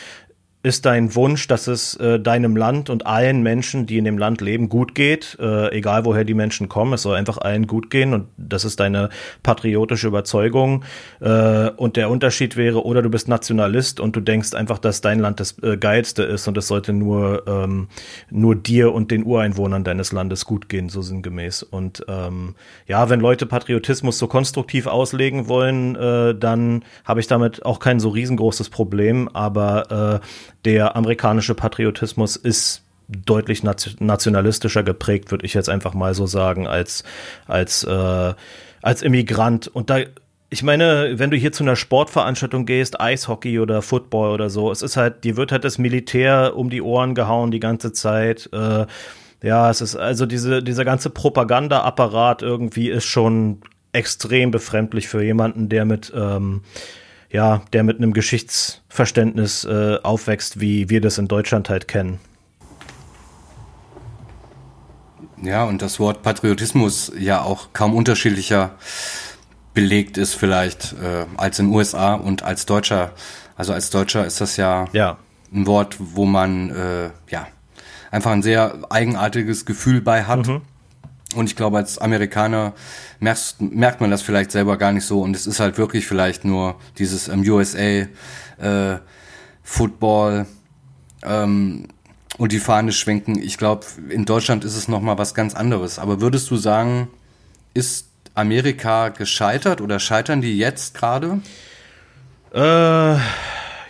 ist 0.62 0.86
dein 0.86 1.16
Wunsch, 1.16 1.48
dass 1.48 1.68
es 1.68 1.96
äh, 1.96 2.20
deinem 2.20 2.58
Land 2.58 2.90
und 2.90 3.06
allen 3.06 3.44
Menschen, 3.44 3.86
die 3.86 3.98
in 3.98 4.04
dem 4.04 4.18
Land 4.18 4.42
leben, 4.42 4.68
gut 4.68 4.94
geht, 4.94 5.38
äh, 5.40 5.72
egal 5.72 6.04
woher 6.04 6.26
die 6.26 6.34
Menschen 6.34 6.68
kommen. 6.68 6.92
Es 6.94 7.04
soll 7.04 7.16
einfach 7.16 7.38
allen 7.38 7.66
gut 7.66 7.90
gehen 7.90 8.14
und 8.14 8.28
das 8.36 8.66
ist 8.66 8.82
deine 8.82 9.10
patriotische 9.42 10.08
Überzeugung. 10.08 10.84
Äh, 11.22 11.70
und 11.70 11.96
der 11.96 12.10
Unterschied 12.10 12.58
wäre, 12.58 12.84
oder 12.84 13.02
du 13.02 13.10
bist 13.10 13.30
Nationalist 13.30 14.02
und 14.02 14.18
du 14.18 14.20
denkst 14.20 14.54
einfach, 14.54 14.80
dass 14.80 15.00
dein 15.00 15.20
Land 15.20 15.40
das 15.40 15.58
äh, 15.64 15.78
geilste 15.78 16.24
ist 16.24 16.46
und 16.50 16.58
es 16.58 16.68
sollte 16.68 16.92
nur 16.92 17.48
ähm, 17.48 17.88
nur 18.30 18.56
dir 18.56 18.94
und 18.94 19.12
den 19.12 19.26
Ureinwohnern 19.26 19.86
deines 19.86 20.12
Landes 20.12 20.44
gut 20.44 20.68
gehen, 20.68 20.90
so 20.90 21.02
sinngemäß. 21.02 21.64
Und 21.64 22.04
ähm, 22.10 22.56
ja, 22.86 23.10
wenn 23.10 23.22
Leute 23.22 23.46
Patriotismus 23.46 24.18
so 24.18 24.28
konstruktiv 24.28 24.88
auslegen 24.88 25.48
wollen, 25.48 25.96
äh, 25.96 26.36
dann 26.36 26.84
habe 27.06 27.22
ich 27.22 27.28
damit 27.28 27.66
auch 27.66 27.80
kein 27.80 28.02
so 28.02 28.10
riesengroßes 28.10 28.70
Problem. 28.70 29.30
Aber 29.30 30.20
äh, 30.22 30.26
der 30.66 30.96
amerikanische 30.96 31.56
Patriotismus 31.56 32.36
ist 32.36 32.84
deutlich 33.08 33.64
nationalistischer 33.64 34.84
geprägt, 34.84 35.32
würde 35.32 35.46
ich 35.46 35.54
jetzt 35.54 35.70
einfach 35.70 35.94
mal 35.94 36.14
so 36.14 36.28
sagen, 36.28 36.68
als, 36.68 37.04
als, 37.48 37.84
äh, 37.84 38.34
als 38.82 39.02
Immigrant. 39.02 39.68
Und 39.68 39.90
da, 39.90 40.00
ich 40.50 40.64
meine, 40.64 41.18
wenn 41.18 41.32
du 41.32 41.38
hier 41.38 41.52
zu 41.52 41.64
einer 41.64 41.76
Sportveranstaltung 41.76 42.66
gehst, 42.66 43.02
Eishockey 43.02 43.60
oder 43.60 43.82
Football 43.82 44.32
oder 44.32 44.50
so, 44.50 44.72
es 44.72 44.82
ist 44.82 44.96
halt, 44.96 45.24
dir 45.24 45.38
wird 45.38 45.52
halt 45.52 45.64
das 45.64 45.80
Militär 45.80 46.56
um 46.56 46.70
die 46.70 46.82
Ohren 46.82 47.16
gehauen 47.16 47.50
die 47.50 47.60
ganze 47.60 47.94
Zeit. 47.94 48.50
Äh, 48.54 48.86
ja, 49.42 49.70
es 49.70 49.82
ist 49.82 49.96
also 49.96 50.26
diese, 50.26 50.62
dieser 50.62 50.86
ganze 50.86 51.10
Propagandaapparat 51.10 52.42
irgendwie 52.42 52.90
ist 52.90 53.06
schon 53.06 53.62
extrem 53.92 54.52
befremdlich 54.52 55.08
für 55.08 55.24
jemanden, 55.24 55.70
der 55.70 55.86
mit, 55.86 56.14
ähm, 56.16 56.62
ja, 57.30 57.62
der 57.74 57.84
mit 57.84 57.98
einem 57.98 58.14
Geschichtsverständnis 58.14 59.64
äh, 59.66 59.98
aufwächst, 60.02 60.60
wie 60.60 60.90
wir 60.90 61.02
das 61.02 61.18
in 61.18 61.28
Deutschland 61.28 61.70
halt 61.70 61.88
kennen. 61.88 62.20
Ja, 65.42 65.64
und 65.64 65.82
das 65.82 66.00
Wort 66.00 66.22
Patriotismus 66.22 67.12
ja 67.18 67.42
auch 67.42 67.70
kaum 67.74 67.96
unterschiedlicher 67.96 68.72
belegt 69.74 70.18
ist 70.18 70.34
vielleicht 70.34 70.94
äh, 71.02 71.26
als 71.38 71.60
in 71.60 71.68
den 71.68 71.76
USA 71.76 72.16
und 72.16 72.44
als 72.44 72.66
Deutscher. 72.66 73.12
Also 73.56 73.74
als 73.74 73.90
Deutscher 73.90 74.26
ist 74.26 74.42
das 74.42 74.58
ja, 74.58 74.88
ja. 74.92 75.18
ein 75.54 75.68
Wort, 75.68 75.96
wo 76.00 76.26
man 76.26 76.70
äh, 76.72 77.10
ja 77.30 77.48
einfach 78.12 78.32
ein 78.32 78.42
sehr 78.42 78.80
eigenartiges 78.90 79.66
Gefühl 79.66 80.02
bei 80.02 80.24
hat. 80.24 80.48
Mhm. 80.48 80.62
Und 81.36 81.48
ich 81.48 81.56
glaube, 81.56 81.78
als 81.78 82.00
Amerikaner 82.00 82.74
merkst, 83.20 83.62
merkt 83.62 84.02
man 84.02 84.10
das 84.10 84.22
vielleicht 84.24 84.52
selber 84.52 84.78
gar 84.78 84.92
nicht 84.92 85.06
so. 85.06 85.22
Und 85.22 85.36
es 85.36 85.46
ist 85.46 85.60
halt 85.60 85.78
wirklich 85.78 86.08
vielleicht 86.08 86.44
nur 86.44 86.76
dieses 86.98 87.28
ähm, 87.28 87.42
USA 87.42 88.08
äh, 88.58 88.98
Football 89.64 90.48
ähm, 91.24 91.88
und 92.38 92.52
die 92.52 92.60
Fahne 92.60 92.92
schwenken. 92.92 93.40
Ich 93.40 93.58
glaube, 93.58 93.86
in 94.10 94.26
Deutschland 94.26 94.66
ist 94.66 94.76
es 94.76 94.88
nochmal 94.88 95.20
was 95.20 95.36
ganz 95.36 95.54
anderes. 95.54 96.00
Aber 96.00 96.20
würdest 96.20 96.50
du 96.50 96.58
sagen, 96.58 97.10
ist 97.76 98.08
Amerika 98.34 99.10
gescheitert 99.10 99.82
oder 99.82 100.00
scheitern 100.00 100.42
die 100.42 100.58
jetzt 100.58 100.96
gerade? 100.96 101.42
Äh, 102.54 102.60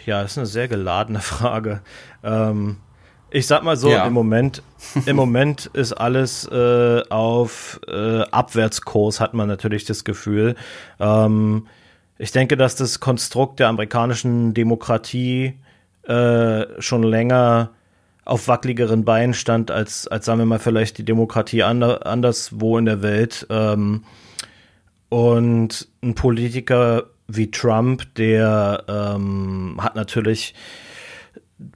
ja, 0.05 0.23
das 0.23 0.31
ist 0.31 0.37
eine 0.37 0.47
sehr 0.47 0.67
geladene 0.67 1.19
Frage. 1.21 1.81
Ähm, 2.23 2.77
ich 3.31 3.47
sag 3.47 3.63
mal 3.63 3.77
so, 3.77 3.89
ja. 3.89 4.05
im 4.05 4.13
Moment, 4.13 4.63
im 5.05 5.15
Moment 5.15 5.67
ist 5.73 5.93
alles 5.93 6.47
äh, 6.47 7.01
auf 7.09 7.79
äh, 7.87 8.21
Abwärtskurs, 8.21 9.19
hat 9.19 9.33
man 9.33 9.47
natürlich 9.47 9.85
das 9.85 10.03
Gefühl. 10.03 10.55
Ähm, 10.99 11.67
ich 12.17 12.31
denke, 12.31 12.57
dass 12.57 12.75
das 12.75 12.99
Konstrukt 12.99 13.59
der 13.59 13.69
amerikanischen 13.69 14.53
Demokratie 14.53 15.53
äh, 16.03 16.65
schon 16.79 17.03
länger 17.03 17.71
auf 18.25 18.47
wackeligeren 18.47 19.05
Beinen 19.05 19.33
stand, 19.33 19.71
als, 19.71 20.07
als 20.07 20.25
sagen 20.25 20.39
wir 20.39 20.45
mal, 20.45 20.59
vielleicht 20.59 20.97
die 20.97 21.05
Demokratie 21.05 21.63
ander, 21.63 22.05
anderswo 22.05 22.77
in 22.77 22.85
der 22.85 23.01
Welt. 23.01 23.47
Ähm, 23.49 24.03
und 25.09 25.87
ein 26.03 26.13
Politiker 26.13 27.05
wie 27.27 27.51
Trump, 27.51 28.13
der 28.15 28.83
ähm, 28.87 29.77
hat 29.79 29.95
natürlich 29.95 30.53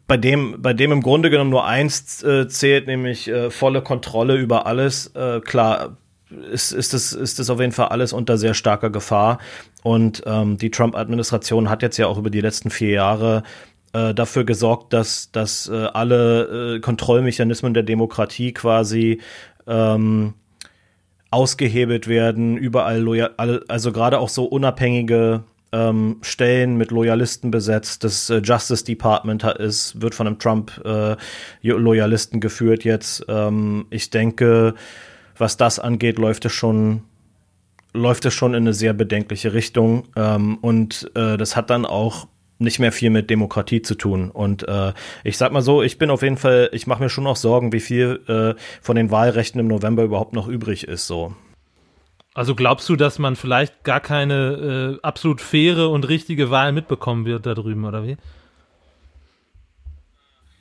bei 0.07 0.17
dem, 0.17 0.61
bei 0.61 0.73
dem 0.73 0.91
im 0.91 1.01
Grunde 1.01 1.29
genommen 1.29 1.49
nur 1.49 1.65
eins 1.65 2.23
äh, 2.23 2.47
zählt, 2.47 2.87
nämlich 2.87 3.27
äh, 3.27 3.51
volle 3.51 3.81
Kontrolle 3.81 4.37
über 4.37 4.65
alles. 4.65 5.07
Äh, 5.15 5.41
klar, 5.41 5.97
ist, 6.51 6.71
ist, 6.71 6.93
das, 6.93 7.13
ist 7.13 7.39
das 7.39 7.49
auf 7.49 7.59
jeden 7.59 7.71
Fall 7.71 7.87
alles 7.87 8.13
unter 8.13 8.37
sehr 8.37 8.53
starker 8.53 8.89
Gefahr. 8.89 9.39
Und 9.83 10.23
ähm, 10.25 10.57
die 10.57 10.71
Trump-Administration 10.71 11.69
hat 11.69 11.81
jetzt 11.81 11.97
ja 11.97 12.07
auch 12.07 12.17
über 12.17 12.29
die 12.29 12.41
letzten 12.41 12.69
vier 12.69 12.91
Jahre 12.91 13.43
äh, 13.91 14.13
dafür 14.13 14.45
gesorgt, 14.45 14.93
dass, 14.93 15.31
dass 15.31 15.67
äh, 15.67 15.87
alle 15.93 16.75
äh, 16.75 16.79
Kontrollmechanismen 16.79 17.73
der 17.73 17.83
Demokratie 17.83 18.53
quasi 18.53 19.21
ähm, 19.67 20.33
ausgehebelt 21.29 22.07
werden, 22.07 22.57
überall 22.57 22.99
loyal, 22.99 23.33
also 23.67 23.91
gerade 23.91 24.19
auch 24.19 24.29
so 24.29 24.45
unabhängige 24.45 25.43
ähm, 25.73 26.17
Stellen 26.21 26.77
mit 26.77 26.91
Loyalisten 26.91 27.51
besetzt. 27.51 28.03
Das 28.05 28.29
äh, 28.29 28.37
Justice 28.37 28.85
Department 28.85 29.43
ist, 29.43 29.99
wird 30.01 30.15
von 30.15 30.27
einem 30.27 30.39
Trump-Loyalisten 30.39 32.37
äh, 32.37 32.39
geführt 32.39 32.85
jetzt. 32.85 33.25
Ähm, 33.27 33.87
ich 33.89 34.09
denke, 34.11 34.75
was 35.37 35.57
das 35.57 35.79
angeht, 35.79 36.17
läuft 36.19 36.45
es 36.45 36.53
schon 36.53 37.03
läuft 37.95 38.25
es 38.25 38.33
schon 38.33 38.55
in 38.55 38.63
eine 38.63 38.73
sehr 38.73 38.93
bedenkliche 38.93 39.53
Richtung. 39.53 40.05
Ähm, 40.15 40.57
und 40.61 41.11
äh, 41.15 41.37
das 41.37 41.55
hat 41.55 41.69
dann 41.69 41.85
auch 41.85 42.27
nicht 42.57 42.79
mehr 42.79 42.91
viel 42.91 43.09
mit 43.09 43.29
Demokratie 43.29 43.81
zu 43.81 43.95
tun. 43.95 44.31
Und 44.31 44.67
äh, 44.67 44.93
ich 45.23 45.37
sag 45.37 45.51
mal 45.51 45.61
so, 45.61 45.83
ich 45.83 45.97
bin 45.97 46.09
auf 46.09 46.23
jeden 46.23 46.37
Fall, 46.37 46.69
ich 46.71 46.87
mache 46.87 47.03
mir 47.03 47.09
schon 47.09 47.23
noch 47.25 47.35
Sorgen, 47.35 47.71
wie 47.71 47.79
viel 47.79 48.21
äh, 48.27 48.59
von 48.81 48.95
den 48.95 49.11
Wahlrechten 49.11 49.59
im 49.59 49.67
November 49.67 50.03
überhaupt 50.03 50.33
noch 50.33 50.47
übrig 50.47 50.87
ist. 50.87 51.07
So. 51.07 51.35
Also 52.33 52.55
glaubst 52.55 52.89
du, 52.89 52.95
dass 52.95 53.19
man 53.19 53.35
vielleicht 53.35 53.83
gar 53.83 53.99
keine 53.99 54.97
äh, 54.99 55.05
absolut 55.05 55.39
faire 55.39 55.89
und 55.89 56.07
richtige 56.07 56.49
Wahl 56.49 56.71
mitbekommen 56.71 57.25
wird 57.25 57.45
da 57.45 57.53
drüben, 57.53 57.85
oder 57.85 58.05
wie? 58.05 58.17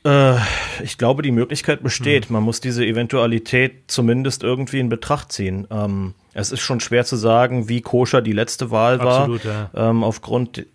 Äh, 0.04 0.36
ich 0.82 0.98
glaube, 0.98 1.22
die 1.22 1.30
Möglichkeit 1.30 1.82
besteht. 1.82 2.26
Hm. 2.26 2.34
Man 2.34 2.42
muss 2.42 2.60
diese 2.60 2.84
Eventualität 2.84 3.84
zumindest 3.86 4.42
irgendwie 4.42 4.80
in 4.80 4.88
Betracht 4.88 5.32
ziehen. 5.32 5.66
Ähm, 5.70 6.14
es 6.34 6.52
ist 6.52 6.60
schon 6.60 6.80
schwer 6.80 7.04
zu 7.04 7.16
sagen, 7.16 7.68
wie 7.68 7.80
koscher 7.80 8.20
die 8.20 8.32
letzte 8.32 8.70
Wahl 8.70 9.00
Absolut, 9.00 9.44
war, 9.44 9.70
ja. 9.74 9.90
ähm, 9.90 10.04
aufgrund, 10.04 10.66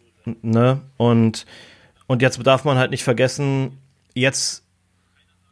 ne? 0.41 0.81
Und, 0.97 1.45
und 2.07 2.21
jetzt 2.21 2.45
darf 2.45 2.63
man 2.63 2.77
halt 2.77 2.91
nicht 2.91 3.03
vergessen, 3.03 3.77
jetzt 4.13 4.66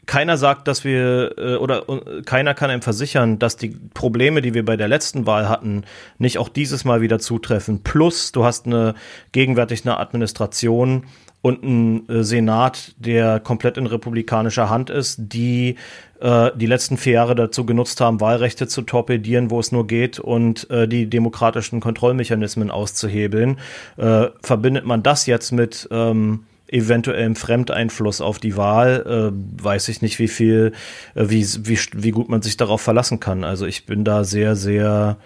keiner 0.05 0.37
sagt, 0.37 0.67
dass 0.67 0.83
wir 0.83 1.37
äh, 1.37 1.55
oder 1.55 1.89
uh, 1.89 1.99
keiner 2.25 2.53
kann 2.53 2.69
einem 2.69 2.81
versichern, 2.81 3.39
dass 3.39 3.57
die 3.57 3.69
Probleme, 3.93 4.41
die 4.41 4.53
wir 4.53 4.65
bei 4.65 4.77
der 4.77 4.87
letzten 4.87 5.25
Wahl 5.25 5.49
hatten, 5.49 5.83
nicht 6.17 6.37
auch 6.37 6.49
dieses 6.49 6.85
Mal 6.85 7.01
wieder 7.01 7.19
zutreffen. 7.19 7.83
Plus, 7.83 8.31
du 8.31 8.45
hast 8.45 8.65
eine 8.65 8.95
gegenwärtig 9.31 9.85
eine 9.85 9.97
Administration 9.97 11.05
und 11.41 11.63
einen 11.63 12.09
äh, 12.09 12.23
Senat, 12.23 12.93
der 12.97 13.39
komplett 13.39 13.77
in 13.77 13.85
republikanischer 13.85 14.69
Hand 14.69 14.89
ist, 14.89 15.17
die 15.19 15.75
äh, 16.19 16.51
die 16.55 16.65
letzten 16.65 16.97
vier 16.97 17.13
Jahre 17.13 17.35
dazu 17.35 17.65
genutzt 17.65 18.01
haben, 18.01 18.19
Wahlrechte 18.19 18.67
zu 18.67 18.81
torpedieren, 18.81 19.51
wo 19.51 19.59
es 19.59 19.71
nur 19.71 19.85
geht 19.85 20.19
und 20.19 20.69
äh, 20.71 20.87
die 20.87 21.07
demokratischen 21.07 21.81
Kontrollmechanismen 21.81 22.71
auszuhebeln. 22.71 23.59
Äh, 23.97 24.27
verbindet 24.41 24.85
man 24.85 25.03
das 25.03 25.27
jetzt 25.27 25.51
mit 25.51 25.87
ähm, 25.91 26.45
eventuellem 26.67 27.35
Fremdeinfluss 27.35 28.21
auf 28.21 28.39
die 28.39 28.57
Wahl, 28.57 29.31
äh, 29.33 29.63
weiß 29.63 29.87
ich 29.89 30.01
nicht, 30.01 30.19
wie 30.19 30.27
viel, 30.27 30.73
äh, 31.13 31.29
wie, 31.29 31.45
wie, 31.45 31.79
wie 31.93 32.11
gut 32.11 32.29
man 32.29 32.41
sich 32.41 32.57
darauf 32.57 32.81
verlassen 32.81 33.19
kann. 33.19 33.43
Also 33.43 33.65
ich 33.65 33.85
bin 33.85 34.03
da 34.03 34.23
sehr, 34.23 34.55
sehr 34.55 35.17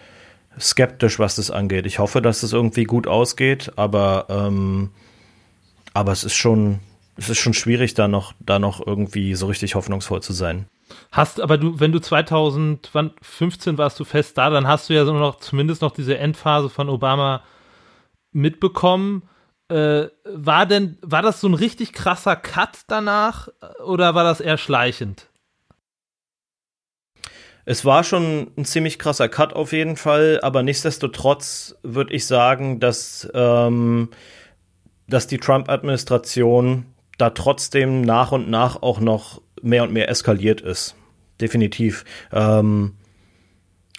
skeptisch, 0.60 1.20
was 1.20 1.36
das 1.36 1.52
angeht. 1.52 1.86
Ich 1.86 2.00
hoffe, 2.00 2.22
dass 2.22 2.44
es 2.44 2.54
irgendwie 2.54 2.84
gut 2.84 3.08
ausgeht, 3.08 3.72
aber, 3.78 4.26
ähm, 4.30 4.92
aber 5.94 6.12
es 6.12 6.24
ist 6.24 6.36
schon, 6.36 6.80
es 7.16 7.30
ist 7.30 7.38
schon 7.38 7.54
schwierig, 7.54 7.94
da 7.94 8.08
noch, 8.08 8.34
da 8.40 8.60
noch 8.60 8.86
irgendwie 8.86 9.36
so 9.36 9.48
richtig 9.48 9.76
hoffnungsvoll 9.76 10.22
zu 10.22 10.34
sein. 10.34 10.66
Hast 11.12 11.40
aber 11.40 11.58
du, 11.58 11.80
wenn 11.80 11.92
du 11.92 12.00
2015 12.00 13.78
warst 13.78 14.00
du 14.00 14.04
fest 14.04 14.38
da, 14.38 14.50
dann 14.50 14.68
hast 14.68 14.90
du 14.90 14.94
ja 14.94 15.06
so 15.06 15.14
noch 15.14 15.40
zumindest 15.40 15.82
noch 15.82 15.92
diese 15.92 16.18
Endphase 16.18 16.70
von 16.70 16.90
Obama 16.90 17.44
mitbekommen. 18.32 19.24
Äh, 19.70 20.07
war 20.26 20.65
denn, 20.65 20.97
war 21.01 21.22
das 21.22 21.41
so 21.41 21.47
ein 21.47 21.53
richtig 21.53 21.93
krasser 21.93 22.36
Cut 22.36 22.80
danach 22.88 23.49
oder 23.86 24.15
war 24.15 24.24
das 24.24 24.41
eher 24.41 24.57
schleichend? 24.57 25.28
Es 27.65 27.86
war 27.86 28.03
schon 28.03 28.51
ein 28.57 28.65
ziemlich 28.65 28.97
krasser 28.97 29.30
Cut 29.30 29.53
auf 29.53 29.74
jeden 29.74 29.95
Fall, 29.95 30.39
aber 30.41 30.63
nichtsdestotrotz 30.63 31.76
würde 31.84 32.13
ich 32.13 32.26
sagen, 32.26 32.80
dass, 32.80 33.30
ähm, 33.36 34.09
dass 35.07 35.28
die 35.28 35.38
Trump-Administration 35.38 36.88
da 37.20 37.30
trotzdem 37.30 38.01
nach 38.01 38.32
und 38.32 38.49
nach 38.49 38.82
auch 38.82 38.99
noch 38.99 39.41
mehr 39.61 39.84
und 39.84 39.93
mehr 39.93 40.09
eskaliert 40.09 40.61
ist. 40.61 40.95
Definitiv. 41.39 42.05
Ähm, 42.32 42.95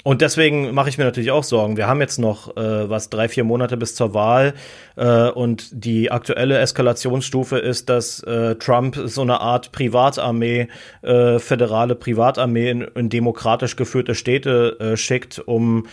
und 0.02 0.22
deswegen 0.22 0.72
mache 0.74 0.88
ich 0.88 0.98
mir 0.98 1.04
natürlich 1.04 1.30
auch 1.30 1.44
Sorgen. 1.44 1.76
Wir 1.76 1.86
haben 1.86 2.00
jetzt 2.00 2.18
noch 2.18 2.56
äh, 2.56 2.88
was 2.88 3.10
drei, 3.10 3.28
vier 3.28 3.44
Monate 3.44 3.76
bis 3.76 3.94
zur 3.94 4.14
Wahl 4.14 4.54
äh, 4.96 5.28
und 5.28 5.68
die 5.72 6.10
aktuelle 6.10 6.58
Eskalationsstufe 6.58 7.58
ist, 7.58 7.88
dass 7.88 8.22
äh, 8.22 8.56
Trump 8.56 8.96
so 9.04 9.22
eine 9.22 9.40
Art 9.40 9.72
Privatarmee, 9.72 10.68
äh, 11.02 11.38
föderale 11.38 11.94
Privatarmee 11.94 12.70
in, 12.70 12.82
in 12.82 13.08
demokratisch 13.08 13.76
geführte 13.76 14.14
Städte 14.14 14.76
äh, 14.80 14.96
schickt, 14.96 15.38
um 15.38 15.86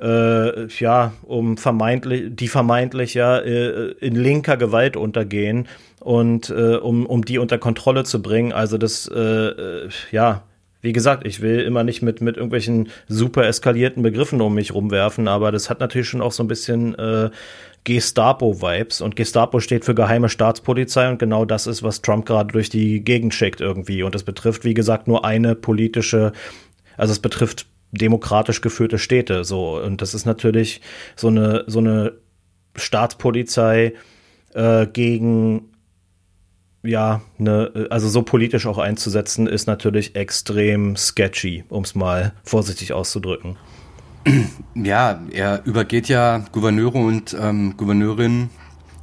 äh, 0.00 0.66
ja, 0.66 1.12
um 1.22 1.56
vermeintlich, 1.56 2.34
die 2.34 2.48
vermeintlich 2.48 3.14
ja 3.14 3.38
äh, 3.38 3.92
in 4.00 4.16
linker 4.16 4.56
Gewalt 4.56 4.96
untergehen 4.96 5.68
und 6.00 6.50
äh, 6.50 6.76
um, 6.76 7.06
um 7.06 7.24
die 7.24 7.38
unter 7.38 7.58
Kontrolle 7.58 8.04
zu 8.04 8.22
bringen. 8.22 8.52
Also 8.52 8.78
das, 8.78 9.08
äh, 9.08 9.18
äh, 9.20 9.88
ja, 10.10 10.42
wie 10.80 10.92
gesagt, 10.92 11.26
ich 11.26 11.42
will 11.42 11.60
immer 11.60 11.84
nicht 11.84 12.02
mit, 12.02 12.20
mit 12.20 12.36
irgendwelchen 12.36 12.88
super 13.08 13.46
eskalierten 13.46 14.02
Begriffen 14.02 14.40
um 14.40 14.54
mich 14.54 14.74
rumwerfen, 14.74 15.28
aber 15.28 15.52
das 15.52 15.68
hat 15.68 15.80
natürlich 15.80 16.08
schon 16.08 16.22
auch 16.22 16.32
so 16.32 16.42
ein 16.42 16.48
bisschen 16.48 16.94
äh, 16.98 17.30
Gestapo-Vibes. 17.84 19.00
Und 19.00 19.16
Gestapo 19.16 19.60
steht 19.60 19.84
für 19.84 19.94
geheime 19.94 20.28
Staatspolizei 20.28 21.08
und 21.08 21.18
genau 21.18 21.44
das 21.44 21.66
ist, 21.66 21.82
was 21.82 22.02
Trump 22.02 22.26
gerade 22.26 22.52
durch 22.52 22.68
die 22.68 23.02
Gegend 23.02 23.34
schickt 23.34 23.60
irgendwie. 23.60 24.02
Und 24.02 24.14
das 24.14 24.22
betrifft, 24.22 24.64
wie 24.64 24.74
gesagt, 24.74 25.08
nur 25.08 25.24
eine 25.24 25.54
politische, 25.54 26.32
also 26.96 27.12
es 27.12 27.18
betrifft 27.18 27.66
demokratisch 27.92 28.60
geführte 28.60 28.98
Städte. 28.98 29.44
So, 29.44 29.80
und 29.80 30.02
das 30.02 30.14
ist 30.14 30.26
natürlich 30.26 30.80
so 31.16 31.28
eine, 31.28 31.64
so 31.66 31.78
eine 31.80 32.12
Staatspolizei 32.76 33.94
äh, 34.54 34.86
gegen 34.86 35.69
ja, 36.82 37.20
ne, 37.38 37.88
also 37.90 38.08
so 38.08 38.22
politisch 38.22 38.66
auch 38.66 38.78
einzusetzen, 38.78 39.46
ist 39.46 39.66
natürlich 39.66 40.16
extrem 40.16 40.96
sketchy, 40.96 41.64
um 41.68 41.84
es 41.84 41.94
mal 41.94 42.32
vorsichtig 42.44 42.92
auszudrücken. 42.92 43.56
Ja, 44.74 45.20
er 45.32 45.64
übergeht 45.64 46.08
ja 46.08 46.44
Gouverneure 46.52 46.98
und 46.98 47.36
ähm, 47.38 47.76
Gouverneurinnen 47.76 48.50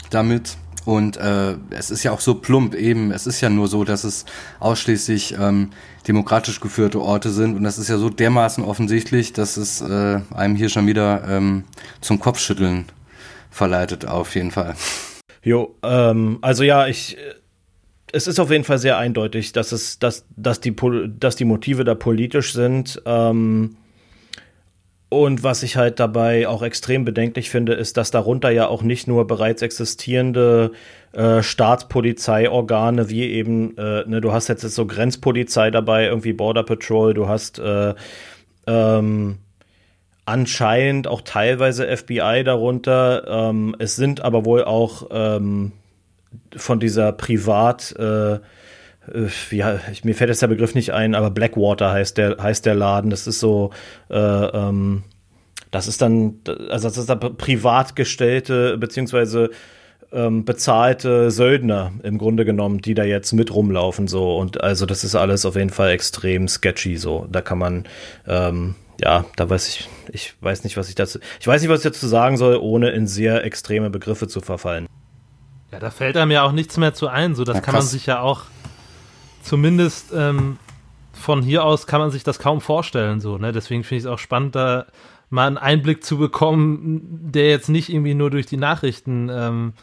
damit. 0.09 0.57
Und 0.85 1.17
äh, 1.17 1.55
es 1.71 1.91
ist 1.91 2.03
ja 2.03 2.13
auch 2.13 2.21
so 2.21 2.35
plump 2.35 2.73
eben. 2.73 3.11
Es 3.11 3.27
ist 3.27 3.41
ja 3.41 3.49
nur 3.49 3.67
so, 3.67 3.83
dass 3.83 4.05
es 4.05 4.25
ausschließlich 4.59 5.35
ähm, 5.37 5.71
demokratisch 6.07 6.61
geführte 6.61 7.01
Orte 7.01 7.29
sind. 7.29 7.57
Und 7.57 7.63
das 7.63 7.77
ist 7.77 7.89
ja 7.89 7.97
so 7.97 8.09
dermaßen 8.09 8.63
offensichtlich, 8.63 9.33
dass 9.33 9.57
es 9.57 9.81
äh, 9.81 10.21
einem 10.33 10.55
hier 10.55 10.69
schon 10.69 10.87
wieder 10.87 11.27
ähm, 11.27 11.65
zum 11.99 12.19
Kopfschütteln 12.19 12.85
verleitet, 13.51 14.07
auf 14.07 14.33
jeden 14.35 14.51
Fall. 14.51 14.75
Jo, 15.43 15.75
ähm, 15.83 16.37
also 16.41 16.63
ja, 16.63 16.87
ich 16.87 17.17
es 18.11 18.27
ist 18.27 18.39
auf 18.39 18.51
jeden 18.51 18.63
Fall 18.63 18.79
sehr 18.79 18.97
eindeutig, 18.97 19.51
dass 19.51 19.71
es, 19.71 19.99
dass, 19.99 20.25
dass 20.35 20.59
die, 20.59 20.75
dass 21.19 21.35
die 21.35 21.45
Motive 21.45 21.83
da 21.83 21.95
politisch 21.95 22.53
sind. 22.53 23.01
Ähm, 23.05 23.77
und 25.09 25.41
was 25.43 25.63
ich 25.63 25.77
halt 25.77 25.99
dabei 26.01 26.47
auch 26.47 26.61
extrem 26.61 27.05
bedenklich 27.05 27.49
finde, 27.49 27.73
ist, 27.73 27.95
dass 27.95 28.11
darunter 28.11 28.49
ja 28.49 28.67
auch 28.67 28.81
nicht 28.81 29.07
nur 29.07 29.25
bereits 29.25 29.61
existierende 29.61 30.71
äh, 31.13 31.41
Staatspolizeiorgane 31.41 33.09
wie 33.09 33.23
eben, 33.31 33.77
äh, 33.77 34.03
ne, 34.05 34.19
du 34.19 34.33
hast 34.33 34.49
jetzt 34.49 34.63
so 34.63 34.85
Grenzpolizei 34.85 35.71
dabei, 35.71 36.05
irgendwie 36.05 36.33
Border 36.33 36.63
Patrol, 36.63 37.13
du 37.13 37.27
hast 37.29 37.57
äh, 37.59 37.93
ähm, 38.67 39.37
anscheinend 40.25 41.07
auch 41.07 41.21
teilweise 41.21 41.87
FBI 41.95 42.43
darunter. 42.43 43.25
Ähm, 43.27 43.75
es 43.79 43.95
sind 43.95 44.19
aber 44.21 44.43
wohl 44.43 44.65
auch 44.65 45.07
ähm, 45.09 45.71
von 46.55 46.79
dieser 46.79 47.11
Privat, 47.11 47.95
äh, 47.97 48.35
äh, 48.35 48.39
ja, 49.51 49.79
ich, 49.91 50.03
mir 50.03 50.15
fällt 50.15 50.29
jetzt 50.29 50.41
der 50.41 50.47
Begriff 50.47 50.75
nicht 50.75 50.93
ein, 50.93 51.15
aber 51.15 51.29
Blackwater 51.29 51.91
heißt 51.91 52.17
der, 52.17 52.37
heißt 52.39 52.65
der 52.65 52.75
Laden. 52.75 53.09
Das 53.09 53.27
ist 53.27 53.39
so, 53.39 53.71
äh, 54.09 54.15
ähm, 54.17 55.03
das 55.71 55.87
ist 55.87 56.01
dann, 56.01 56.39
also 56.69 56.87
das 56.87 56.97
ist 56.97 57.09
dann 57.09 57.19
privat 57.19 57.95
gestellte, 57.95 58.77
beziehungsweise 58.77 59.49
ähm, 60.11 60.45
bezahlte 60.45 61.31
Söldner 61.31 61.91
im 62.03 62.17
Grunde 62.17 62.45
genommen, 62.45 62.79
die 62.79 62.93
da 62.93 63.03
jetzt 63.03 63.33
mit 63.33 63.53
rumlaufen 63.53 64.07
so 64.07 64.37
und 64.37 64.63
also 64.63 64.85
das 64.85 65.03
ist 65.03 65.15
alles 65.15 65.45
auf 65.45 65.57
jeden 65.57 65.69
Fall 65.69 65.89
extrem 65.89 66.47
sketchy 66.47 66.95
so. 66.95 67.27
Da 67.29 67.41
kann 67.41 67.57
man 67.57 67.83
ähm, 68.25 68.75
ja, 69.01 69.25
da 69.35 69.49
weiß 69.49 69.67
ich, 69.67 69.89
ich 70.11 70.33
weiß 70.41 70.63
nicht, 70.63 70.77
was 70.77 70.89
ich 70.89 70.95
dazu, 70.95 71.19
ich 71.39 71.47
weiß 71.47 71.61
nicht, 71.61 71.69
was 71.69 71.81
ich 71.81 71.91
dazu 71.91 72.07
sagen 72.07 72.37
soll, 72.37 72.57
ohne 72.57 72.89
in 72.91 73.07
sehr 73.07 73.43
extreme 73.43 73.89
Begriffe 73.89 74.27
zu 74.27 74.41
verfallen. 74.41 74.87
Ja, 75.71 75.79
da 75.79 75.89
fällt 75.89 76.17
einem 76.17 76.31
ja 76.31 76.43
auch 76.43 76.51
nichts 76.51 76.77
mehr 76.77 76.93
zu 76.93 77.07
ein. 77.07 77.35
So, 77.35 77.43
das 77.43 77.55
ja, 77.55 77.61
kann 77.61 77.73
man 77.73 77.83
sich 77.83 78.05
ja 78.05 78.21
auch 78.21 78.43
zumindest 79.41 80.13
ähm, 80.13 80.57
von 81.13 81.41
hier 81.41 81.63
aus 81.63 81.87
kann 81.87 81.99
man 81.99 82.11
sich 82.11 82.23
das 82.23 82.39
kaum 82.39 82.61
vorstellen. 82.61 83.19
So, 83.19 83.37
ne? 83.37 83.51
Deswegen 83.51 83.83
finde 83.83 83.97
ich 83.97 84.03
es 84.03 84.09
auch 84.09 84.19
spannend, 84.19 84.55
da 84.55 84.85
mal 85.29 85.47
einen 85.47 85.57
Einblick 85.57 86.03
zu 86.03 86.17
bekommen, 86.17 87.31
der 87.31 87.49
jetzt 87.49 87.69
nicht 87.69 87.89
irgendwie 87.89 88.13
nur 88.13 88.29
durch 88.29 88.45
die 88.45 88.57
Nachrichten 88.57 89.29
ähm, 89.29 89.73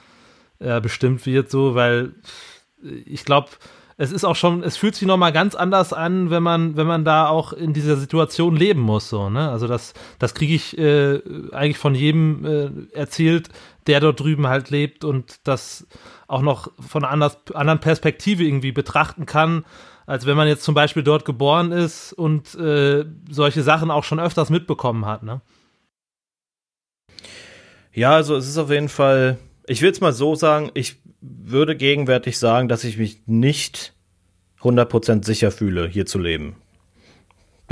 äh, 0.59 0.80
bestimmt 0.80 1.26
wird, 1.26 1.51
so, 1.51 1.74
weil 1.74 2.14
ich 3.05 3.24
glaube, 3.24 3.49
es 3.97 4.11
ist 4.11 4.24
auch 4.24 4.35
schon, 4.37 4.62
es 4.62 4.76
fühlt 4.76 4.95
sich 4.95 5.07
nochmal 5.07 5.32
ganz 5.32 5.55
anders 5.55 5.93
an, 5.93 6.30
wenn 6.30 6.43
man, 6.43 6.76
wenn 6.76 6.87
man 6.87 7.05
da 7.05 7.28
auch 7.28 7.53
in 7.53 7.72
dieser 7.72 7.97
Situation 7.97 8.57
leben 8.57 8.80
muss, 8.80 9.09
so, 9.09 9.30
ne? 9.30 9.51
Also 9.51 9.68
das, 9.68 9.95
das 10.18 10.35
kriege 10.35 10.55
ich 10.55 10.76
äh, 10.78 11.20
eigentlich 11.53 11.78
von 11.78 11.95
jedem 11.95 12.45
äh, 12.45 12.97
erzählt, 12.97 13.51
der 13.87 14.01
dort 14.01 14.20
drüben 14.20 14.47
halt 14.47 14.70
lebt 14.70 15.05
und 15.05 15.47
das 15.47 15.87
auch 16.26 16.43
noch 16.43 16.72
von 16.80 17.05
einer 17.05 17.32
anderen 17.55 17.80
Perspektive 17.80 18.45
irgendwie 18.45 18.72
betrachten 18.72 19.26
kann, 19.26 19.64
als 20.07 20.26
wenn 20.26 20.37
man 20.37 20.49
jetzt 20.49 20.64
zum 20.64 20.74
Beispiel 20.74 21.03
dort 21.03 21.24
geboren 21.24 21.72
ist 21.72 22.12
und 22.12 22.55
äh, 22.55 23.05
solche 23.30 23.62
Sachen 23.62 23.91
auch 23.91 24.05
schon 24.05 24.20
öfters 24.20 24.51
mitbekommen 24.51 25.07
hat, 25.07 25.22
ne? 25.22 25.41
Ja, 27.93 28.11
also 28.11 28.35
es 28.35 28.49
ist 28.49 28.59
auf 28.59 28.70
jeden 28.70 28.89
Fall, 28.89 29.39
ich 29.66 29.80
will 29.80 29.91
es 29.91 30.01
mal 30.01 30.12
so 30.12 30.35
sagen, 30.35 30.70
ich 30.74 30.97
würde 31.20 31.76
gegenwärtig 31.76 32.39
sagen, 32.39 32.68
dass 32.68 32.82
ich 32.82 32.99
mich 32.99 33.22
nicht 33.26 33.95
100% 34.61 35.24
sicher 35.24 35.53
fühle, 35.53 35.87
hier 35.87 36.05
zu 36.05 36.18
leben. 36.18 36.57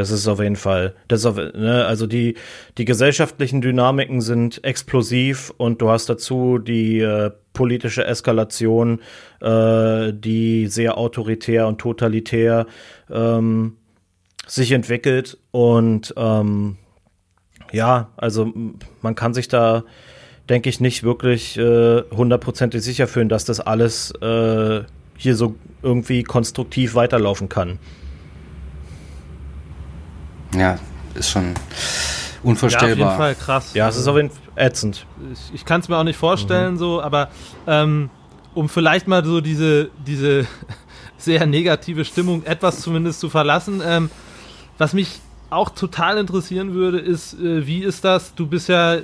Das 0.03 0.11
ist 0.11 0.27
auf 0.27 0.41
jeden 0.41 0.57
Fall, 0.57 0.97
das 1.07 1.21
ist 1.21 1.27
auf, 1.27 1.37
ne, 1.37 1.85
also 1.87 2.09
die, 2.09 2.35
die 2.77 2.85
gesellschaftlichen 2.85 3.61
Dynamiken 3.61 4.21
sind 4.21 4.65
explosiv 4.65 5.55
und 5.59 5.81
du 5.81 5.91
hast 5.91 6.09
dazu 6.09 6.59
die 6.59 6.99
äh, 6.99 7.31
politische 7.53 8.05
Eskalation, 8.05 8.99
äh, 9.41 10.13
die 10.13 10.67
sehr 10.67 10.99
autoritär 10.99 11.69
und 11.69 11.79
totalitär 11.79 12.67
ähm, 13.13 13.77
sich 14.49 14.73
entwickelt 14.73 15.39
und 15.53 16.13
ähm, 16.17 16.79
ja, 17.71 18.11
also 18.17 18.53
man 19.03 19.15
kann 19.15 19.35
sich 19.35 19.47
da, 19.47 19.85
denke 20.49 20.69
ich, 20.69 20.81
nicht 20.81 21.05
wirklich 21.05 21.57
äh, 21.59 22.03
hundertprozentig 22.11 22.81
äh, 22.81 22.83
sicher 22.83 23.07
fühlen, 23.07 23.29
dass 23.29 23.45
das 23.45 23.61
alles 23.61 24.11
äh, 24.21 24.83
hier 25.17 25.37
so 25.37 25.55
irgendwie 25.81 26.25
konstruktiv 26.25 26.97
weiterlaufen 26.97 27.49
kann. 27.49 27.79
Ja, 30.55 30.79
ist 31.15 31.31
schon 31.31 31.55
unvorstellbar. 32.43 32.89
Ja, 32.89 32.95
auf 32.95 32.99
jeden 32.99 33.17
Fall 33.19 33.35
krass. 33.35 33.75
Ja, 33.75 33.89
es 33.89 33.97
ist 33.97 34.07
auf 34.07 34.17
jeden 34.17 34.31
Fall 34.31 34.39
ätzend. 34.57 35.07
Ich, 35.33 35.55
ich 35.55 35.65
kann 35.65 35.81
es 35.81 35.89
mir 35.89 35.97
auch 35.97 36.05
nicht 36.05 36.19
vorstellen, 36.19 36.75
mhm. 36.75 36.79
so, 36.79 37.03
aber 37.03 37.29
ähm, 37.67 38.11
um 38.55 38.69
vielleicht 38.69 39.09
mal 39.09 39.25
so 39.25 39.41
diese, 39.41 39.91
diese 40.07 40.47
sehr 41.19 41.47
negative 41.47 42.05
Stimmung 42.05 42.45
etwas 42.45 42.81
zumindest 42.81 43.21
zu 43.21 43.31
verlassen, 43.31 43.83
ähm, 43.85 44.11
was 44.79 44.93
mich 44.93 45.21
auch 45.51 45.71
total 45.71 46.19
interessieren 46.19 46.75
würde, 46.75 46.99
ist, 46.99 47.35
äh, 47.35 47.67
wie 47.67 47.83
ist 47.83 48.05
das? 48.05 48.35
Du 48.35 48.47
bist 48.47 48.69
ja 48.69 48.95
äh, 48.95 49.03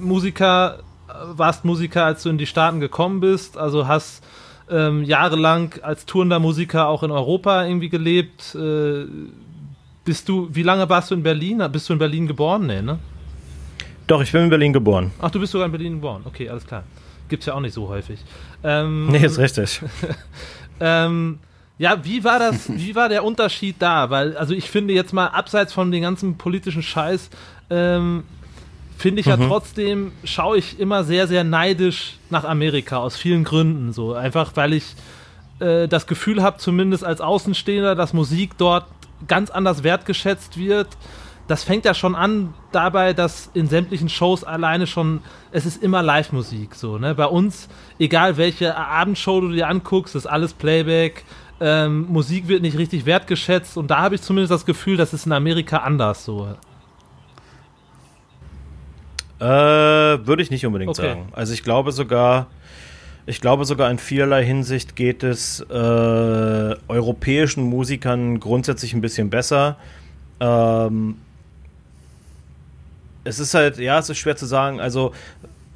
Musiker, 0.00 0.80
warst 1.08 1.64
Musiker, 1.64 2.04
als 2.04 2.22
du 2.24 2.30
in 2.30 2.38
die 2.38 2.46
Staaten 2.46 2.80
gekommen 2.80 3.20
bist, 3.20 3.56
also 3.56 3.86
hast 3.86 4.24
ähm, 4.70 5.04
jahrelang 5.04 5.74
als 5.82 6.06
tourender 6.06 6.38
Musiker 6.38 6.88
auch 6.88 7.02
in 7.02 7.10
Europa 7.10 7.64
irgendwie 7.64 7.90
gelebt. 7.90 8.54
Äh, 8.54 9.06
bist 10.04 10.28
du, 10.28 10.48
wie 10.52 10.62
lange 10.62 10.88
warst 10.88 11.10
du 11.10 11.14
in 11.14 11.22
Berlin? 11.22 11.62
Bist 11.72 11.88
du 11.88 11.94
in 11.94 11.98
Berlin 11.98 12.26
geboren? 12.26 12.66
Nee, 12.66 12.82
ne? 12.82 12.98
Doch, 14.06 14.20
ich 14.20 14.30
bin 14.32 14.42
in 14.42 14.50
Berlin 14.50 14.72
geboren. 14.72 15.12
Ach, 15.20 15.30
du 15.30 15.40
bist 15.40 15.52
sogar 15.52 15.66
in 15.66 15.72
Berlin 15.72 15.94
geboren. 15.94 16.22
Okay, 16.26 16.48
alles 16.48 16.66
klar. 16.66 16.84
Gibt's 17.28 17.46
ja 17.46 17.54
auch 17.54 17.60
nicht 17.60 17.72
so 17.72 17.88
häufig. 17.88 18.20
Ähm, 18.62 19.08
nee, 19.08 19.24
ist 19.24 19.38
richtig. 19.38 19.80
ähm, 20.80 21.38
ja, 21.78 22.04
wie 22.04 22.22
war 22.22 22.38
das, 22.38 22.68
wie 22.74 22.94
war 22.94 23.08
der 23.08 23.24
Unterschied 23.24 23.76
da? 23.78 24.10
Weil, 24.10 24.36
also 24.36 24.52
ich 24.52 24.70
finde 24.70 24.92
jetzt 24.92 25.12
mal, 25.12 25.28
abseits 25.28 25.72
von 25.72 25.90
dem 25.90 26.02
ganzen 26.02 26.36
politischen 26.36 26.82
Scheiß, 26.82 27.30
ähm, 27.70 28.24
finde 28.98 29.20
ich 29.20 29.26
mhm. 29.26 29.32
ja 29.32 29.48
trotzdem, 29.48 30.12
schaue 30.22 30.58
ich 30.58 30.78
immer 30.78 31.04
sehr, 31.04 31.26
sehr 31.26 31.44
neidisch 31.44 32.18
nach 32.28 32.44
Amerika, 32.44 32.98
aus 32.98 33.16
vielen 33.16 33.44
Gründen. 33.44 33.92
So. 33.94 34.12
Einfach 34.12 34.52
weil 34.54 34.74
ich 34.74 34.94
äh, 35.60 35.88
das 35.88 36.06
Gefühl 36.06 36.42
habe, 36.42 36.58
zumindest 36.58 37.04
als 37.04 37.22
Außenstehender, 37.22 37.94
dass 37.94 38.12
Musik 38.12 38.58
dort 38.58 38.84
ganz 39.26 39.50
anders 39.50 39.82
wertgeschätzt 39.82 40.58
wird. 40.58 40.88
Das 41.46 41.62
fängt 41.62 41.84
ja 41.84 41.92
schon 41.92 42.14
an 42.14 42.54
dabei, 42.72 43.12
dass 43.12 43.50
in 43.52 43.68
sämtlichen 43.68 44.08
Shows 44.08 44.44
alleine 44.44 44.86
schon, 44.86 45.20
es 45.52 45.66
ist 45.66 45.82
immer 45.82 46.02
Live-Musik 46.02 46.74
so, 46.74 46.96
ne? 46.96 47.14
Bei 47.14 47.26
uns, 47.26 47.68
egal 47.98 48.38
welche 48.38 48.76
Abendshow 48.76 49.42
du 49.42 49.50
dir 49.50 49.68
anguckst, 49.68 50.14
ist 50.14 50.26
alles 50.26 50.54
Playback, 50.54 51.24
ähm, 51.60 52.06
Musik 52.08 52.48
wird 52.48 52.62
nicht 52.62 52.78
richtig 52.78 53.04
wertgeschätzt 53.04 53.76
und 53.76 53.90
da 53.90 53.98
habe 53.98 54.14
ich 54.14 54.22
zumindest 54.22 54.52
das 54.52 54.64
Gefühl, 54.64 54.96
das 54.96 55.12
ist 55.12 55.26
in 55.26 55.32
Amerika 55.32 55.78
anders 55.78 56.24
so. 56.24 56.48
Äh, 59.38 59.46
würde 59.46 60.42
ich 60.42 60.50
nicht 60.50 60.64
unbedingt 60.64 60.90
okay. 60.90 61.08
sagen. 61.08 61.28
Also 61.32 61.52
ich 61.52 61.62
glaube 61.62 61.92
sogar, 61.92 62.46
ich 63.26 63.40
glaube 63.40 63.64
sogar 63.64 63.90
in 63.90 63.98
vielerlei 63.98 64.44
Hinsicht 64.44 64.96
geht 64.96 65.22
es 65.22 65.60
äh, 65.60 65.72
europäischen 65.72 67.64
Musikern 67.64 68.38
grundsätzlich 68.38 68.92
ein 68.92 69.00
bisschen 69.00 69.30
besser. 69.30 69.76
Ähm, 70.40 71.16
es 73.24 73.38
ist 73.38 73.54
halt, 73.54 73.78
ja, 73.78 73.98
es 73.98 74.10
ist 74.10 74.18
schwer 74.18 74.36
zu 74.36 74.44
sagen. 74.46 74.80
Also 74.80 75.12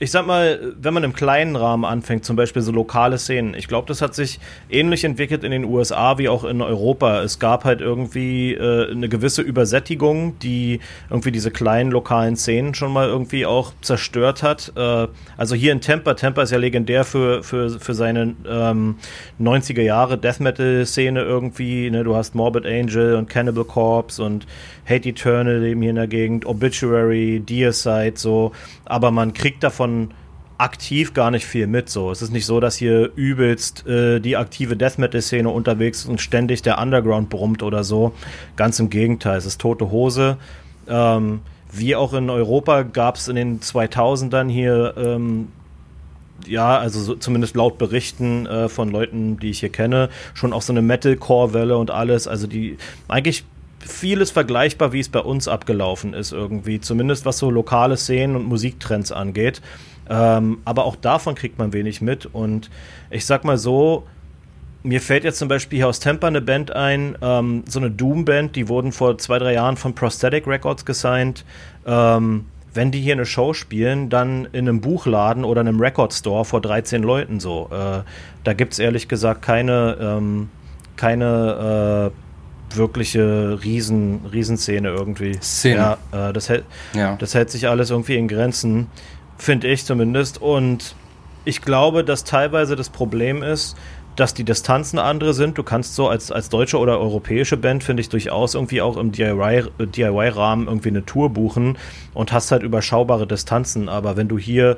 ich 0.00 0.12
sag 0.12 0.26
mal, 0.26 0.74
wenn 0.80 0.94
man 0.94 1.02
im 1.02 1.12
kleinen 1.12 1.56
Rahmen 1.56 1.84
anfängt, 1.84 2.24
zum 2.24 2.36
Beispiel 2.36 2.62
so 2.62 2.70
lokale 2.70 3.18
Szenen, 3.18 3.54
ich 3.54 3.66
glaube, 3.66 3.88
das 3.88 4.00
hat 4.00 4.14
sich 4.14 4.38
ähnlich 4.70 5.02
entwickelt 5.02 5.42
in 5.42 5.50
den 5.50 5.64
USA 5.64 6.18
wie 6.18 6.28
auch 6.28 6.44
in 6.44 6.62
Europa. 6.62 7.22
Es 7.22 7.40
gab 7.40 7.64
halt 7.64 7.80
irgendwie 7.80 8.54
äh, 8.54 8.92
eine 8.92 9.08
gewisse 9.08 9.42
Übersättigung, 9.42 10.38
die 10.38 10.78
irgendwie 11.10 11.32
diese 11.32 11.50
kleinen 11.50 11.90
lokalen 11.90 12.36
Szenen 12.36 12.74
schon 12.74 12.92
mal 12.92 13.08
irgendwie 13.08 13.44
auch 13.44 13.72
zerstört 13.80 14.44
hat. 14.44 14.72
Äh, 14.76 15.08
also 15.36 15.56
hier 15.56 15.72
in 15.72 15.80
Tampa, 15.80 16.14
Tampa 16.14 16.42
ist 16.42 16.52
ja 16.52 16.58
legendär 16.58 17.04
für, 17.04 17.42
für, 17.42 17.80
für 17.80 17.94
seine 17.94 18.36
ähm, 18.48 18.96
90er 19.40 19.82
Jahre 19.82 20.16
Death 20.16 20.38
Metal-Szene 20.38 21.22
irgendwie. 21.22 21.90
Ne? 21.90 22.04
Du 22.04 22.14
hast 22.14 22.36
Morbid 22.36 22.66
Angel 22.66 23.16
und 23.16 23.28
Cannibal 23.28 23.64
Corpse 23.64 24.22
und 24.22 24.46
Hate 24.88 25.08
Eternal 25.08 25.64
eben 25.64 25.82
hier 25.82 25.90
in 25.90 25.96
der 25.96 26.06
Gegend, 26.06 26.46
Obituary, 26.46 27.42
Deicide, 27.44 28.14
so. 28.16 28.52
Aber 28.84 29.10
man 29.10 29.32
kriegt 29.32 29.62
davon 29.62 30.10
aktiv 30.58 31.14
gar 31.14 31.30
nicht 31.30 31.46
viel 31.46 31.66
mit. 31.66 31.88
So, 31.88 32.10
es 32.10 32.20
ist 32.20 32.32
nicht 32.32 32.46
so, 32.46 32.58
dass 32.60 32.76
hier 32.76 33.12
übelst 33.14 33.86
äh, 33.86 34.18
die 34.20 34.36
aktive 34.36 34.76
Death 34.76 34.98
Metal 34.98 35.22
Szene 35.22 35.50
unterwegs 35.50 36.00
ist 36.00 36.08
und 36.08 36.20
ständig 36.20 36.62
der 36.62 36.78
Underground 36.80 37.30
brummt 37.30 37.62
oder 37.62 37.84
so. 37.84 38.12
Ganz 38.56 38.80
im 38.80 38.90
Gegenteil, 38.90 39.38
es 39.38 39.46
ist 39.46 39.60
tote 39.60 39.90
Hose. 39.90 40.36
Ähm, 40.88 41.40
wie 41.70 41.94
auch 41.94 42.12
in 42.14 42.28
Europa 42.28 42.82
gab 42.82 43.16
es 43.16 43.28
in 43.28 43.36
den 43.36 43.60
2000ern 43.60 44.48
hier 44.48 44.94
ähm, 44.96 45.48
ja, 46.46 46.78
also 46.78 47.00
so, 47.00 47.14
zumindest 47.14 47.56
laut 47.56 47.78
Berichten 47.78 48.46
äh, 48.46 48.68
von 48.68 48.90
Leuten, 48.90 49.38
die 49.38 49.50
ich 49.50 49.60
hier 49.60 49.70
kenne, 49.70 50.08
schon 50.34 50.52
auch 50.52 50.62
so 50.62 50.72
eine 50.72 50.82
Metalcore-Welle 50.82 51.76
und 51.76 51.90
alles. 51.90 52.28
Also 52.28 52.46
die 52.46 52.78
eigentlich 53.08 53.44
vieles 53.80 54.30
vergleichbar, 54.30 54.92
wie 54.92 55.00
es 55.00 55.08
bei 55.08 55.20
uns 55.20 55.48
abgelaufen 55.48 56.14
ist 56.14 56.32
irgendwie. 56.32 56.80
Zumindest 56.80 57.24
was 57.24 57.38
so 57.38 57.50
lokale 57.50 57.96
Szenen 57.96 58.36
und 58.36 58.44
Musiktrends 58.44 59.12
angeht. 59.12 59.60
Ähm, 60.10 60.58
aber 60.64 60.84
auch 60.84 60.96
davon 60.96 61.34
kriegt 61.34 61.58
man 61.58 61.72
wenig 61.72 62.00
mit. 62.00 62.26
Und 62.26 62.70
ich 63.10 63.26
sag 63.26 63.44
mal 63.44 63.58
so, 63.58 64.04
mir 64.82 65.00
fällt 65.00 65.24
jetzt 65.24 65.38
zum 65.38 65.48
Beispiel 65.48 65.78
hier 65.78 65.88
aus 65.88 66.00
Tampa 66.00 66.26
eine 66.26 66.40
Band 66.40 66.74
ein, 66.74 67.16
ähm, 67.20 67.64
so 67.66 67.78
eine 67.78 67.90
Doom-Band, 67.90 68.56
die 68.56 68.68
wurden 68.68 68.92
vor 68.92 69.18
zwei, 69.18 69.38
drei 69.38 69.54
Jahren 69.54 69.76
von 69.76 69.94
Prosthetic 69.94 70.46
Records 70.46 70.84
gesigned. 70.84 71.44
Ähm, 71.86 72.46
wenn 72.74 72.90
die 72.90 73.00
hier 73.00 73.14
eine 73.14 73.26
Show 73.26 73.54
spielen, 73.54 74.08
dann 74.08 74.44
in 74.52 74.68
einem 74.68 74.80
Buchladen 74.80 75.44
oder 75.44 75.62
einem 75.62 75.80
Record-Store 75.80 76.44
vor 76.44 76.60
13 76.60 77.02
Leuten 77.02 77.40
so. 77.40 77.68
Äh, 77.72 78.02
da 78.44 78.52
gibt 78.52 78.74
es 78.74 78.78
ehrlich 78.78 79.08
gesagt 79.08 79.42
keine, 79.42 79.96
ähm, 80.00 80.50
keine 80.96 82.12
äh, 82.12 82.27
wirkliche 82.76 83.58
Riesen, 83.62 84.20
Riesenszene 84.32 84.88
irgendwie. 84.88 85.38
Szene. 85.40 85.96
Ja, 86.12 86.28
äh, 86.28 86.32
das, 86.32 86.48
hält, 86.48 86.64
ja. 86.94 87.16
das 87.16 87.34
hält 87.34 87.50
sich 87.50 87.68
alles 87.68 87.90
irgendwie 87.90 88.16
in 88.16 88.28
Grenzen, 88.28 88.86
finde 89.36 89.68
ich 89.68 89.84
zumindest. 89.84 90.40
Und 90.40 90.94
ich 91.44 91.62
glaube, 91.62 92.04
dass 92.04 92.24
teilweise 92.24 92.76
das 92.76 92.90
Problem 92.90 93.42
ist, 93.42 93.76
dass 94.16 94.34
die 94.34 94.44
Distanzen 94.44 94.98
andere 94.98 95.32
sind. 95.32 95.56
Du 95.58 95.62
kannst 95.62 95.94
so 95.94 96.08
als, 96.08 96.32
als 96.32 96.48
deutsche 96.48 96.78
oder 96.78 96.98
europäische 96.98 97.56
Band, 97.56 97.84
finde 97.84 98.00
ich, 98.00 98.08
durchaus 98.08 98.54
irgendwie 98.54 98.82
auch 98.82 98.96
im 98.96 99.12
DIY-Rahmen 99.12 99.70
DIY 99.78 100.30
irgendwie 100.66 100.88
eine 100.88 101.06
Tour 101.06 101.30
buchen 101.30 101.78
und 102.14 102.32
hast 102.32 102.50
halt 102.50 102.64
überschaubare 102.64 103.28
Distanzen. 103.28 103.88
Aber 103.88 104.16
wenn 104.16 104.26
du 104.26 104.36
hier 104.36 104.76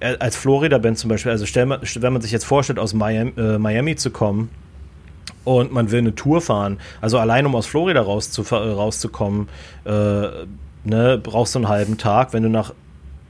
äh, 0.00 0.16
als 0.18 0.36
Florida-Band 0.36 0.98
zum 0.98 1.08
Beispiel, 1.08 1.30
also 1.30 1.46
stell, 1.46 1.68
wenn 1.70 2.12
man 2.12 2.22
sich 2.22 2.32
jetzt 2.32 2.44
vorstellt, 2.44 2.80
aus 2.80 2.92
Miami, 2.92 3.32
äh, 3.36 3.58
Miami 3.58 3.94
zu 3.94 4.10
kommen, 4.10 4.50
und 5.46 5.72
man 5.72 5.92
will 5.92 6.00
eine 6.00 6.14
Tour 6.14 6.40
fahren, 6.40 6.78
also 7.00 7.18
allein 7.18 7.46
um 7.46 7.54
aus 7.54 7.66
Florida 7.66 8.02
rauszu 8.02 8.42
äh, 8.50 8.54
rauszukommen, 8.54 9.48
äh, 9.84 9.90
ne, 10.84 11.20
brauchst 11.22 11.54
du 11.54 11.60
einen 11.60 11.68
halben 11.68 11.98
Tag. 11.98 12.32
Wenn 12.32 12.42
du 12.42 12.48
nach 12.48 12.72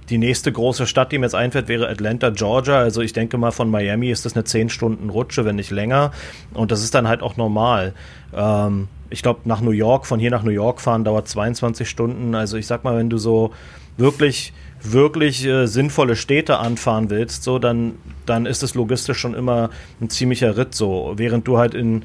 die 0.08 0.16
nächste 0.16 0.50
große 0.50 0.86
Stadt, 0.86 1.12
die 1.12 1.18
mir 1.18 1.26
jetzt 1.26 1.34
einfällt, 1.34 1.68
wäre 1.68 1.88
Atlanta, 1.88 2.30
Georgia. 2.30 2.78
Also 2.78 3.02
ich 3.02 3.12
denke 3.12 3.36
mal, 3.36 3.50
von 3.50 3.70
Miami 3.70 4.10
ist 4.10 4.24
das 4.24 4.34
eine 4.34 4.44
10 4.44 4.70
Stunden 4.70 5.10
Rutsche, 5.10 5.44
wenn 5.44 5.56
nicht 5.56 5.70
länger. 5.70 6.12
Und 6.54 6.70
das 6.70 6.82
ist 6.82 6.94
dann 6.94 7.06
halt 7.06 7.22
auch 7.22 7.36
normal. 7.36 7.92
Ähm, 8.34 8.88
ich 9.10 9.22
glaube, 9.22 9.40
nach 9.44 9.60
New 9.60 9.72
York, 9.72 10.06
von 10.06 10.18
hier 10.18 10.30
nach 10.30 10.42
New 10.42 10.50
York 10.50 10.80
fahren 10.80 11.04
dauert 11.04 11.28
22 11.28 11.88
Stunden. 11.88 12.34
Also 12.34 12.56
ich 12.56 12.66
sag 12.66 12.82
mal, 12.82 12.96
wenn 12.96 13.10
du 13.10 13.18
so 13.18 13.52
wirklich 13.98 14.54
wirklich 14.92 15.44
äh, 15.44 15.66
sinnvolle 15.66 16.16
Städte 16.16 16.58
anfahren 16.58 17.10
willst, 17.10 17.42
so, 17.42 17.58
dann, 17.58 17.94
dann 18.26 18.46
ist 18.46 18.62
es 18.62 18.74
logistisch 18.74 19.18
schon 19.18 19.34
immer 19.34 19.70
ein 20.00 20.10
ziemlicher 20.10 20.56
Ritt 20.56 20.74
so. 20.74 21.14
Während 21.16 21.46
du 21.46 21.58
halt 21.58 21.74
in, 21.74 22.02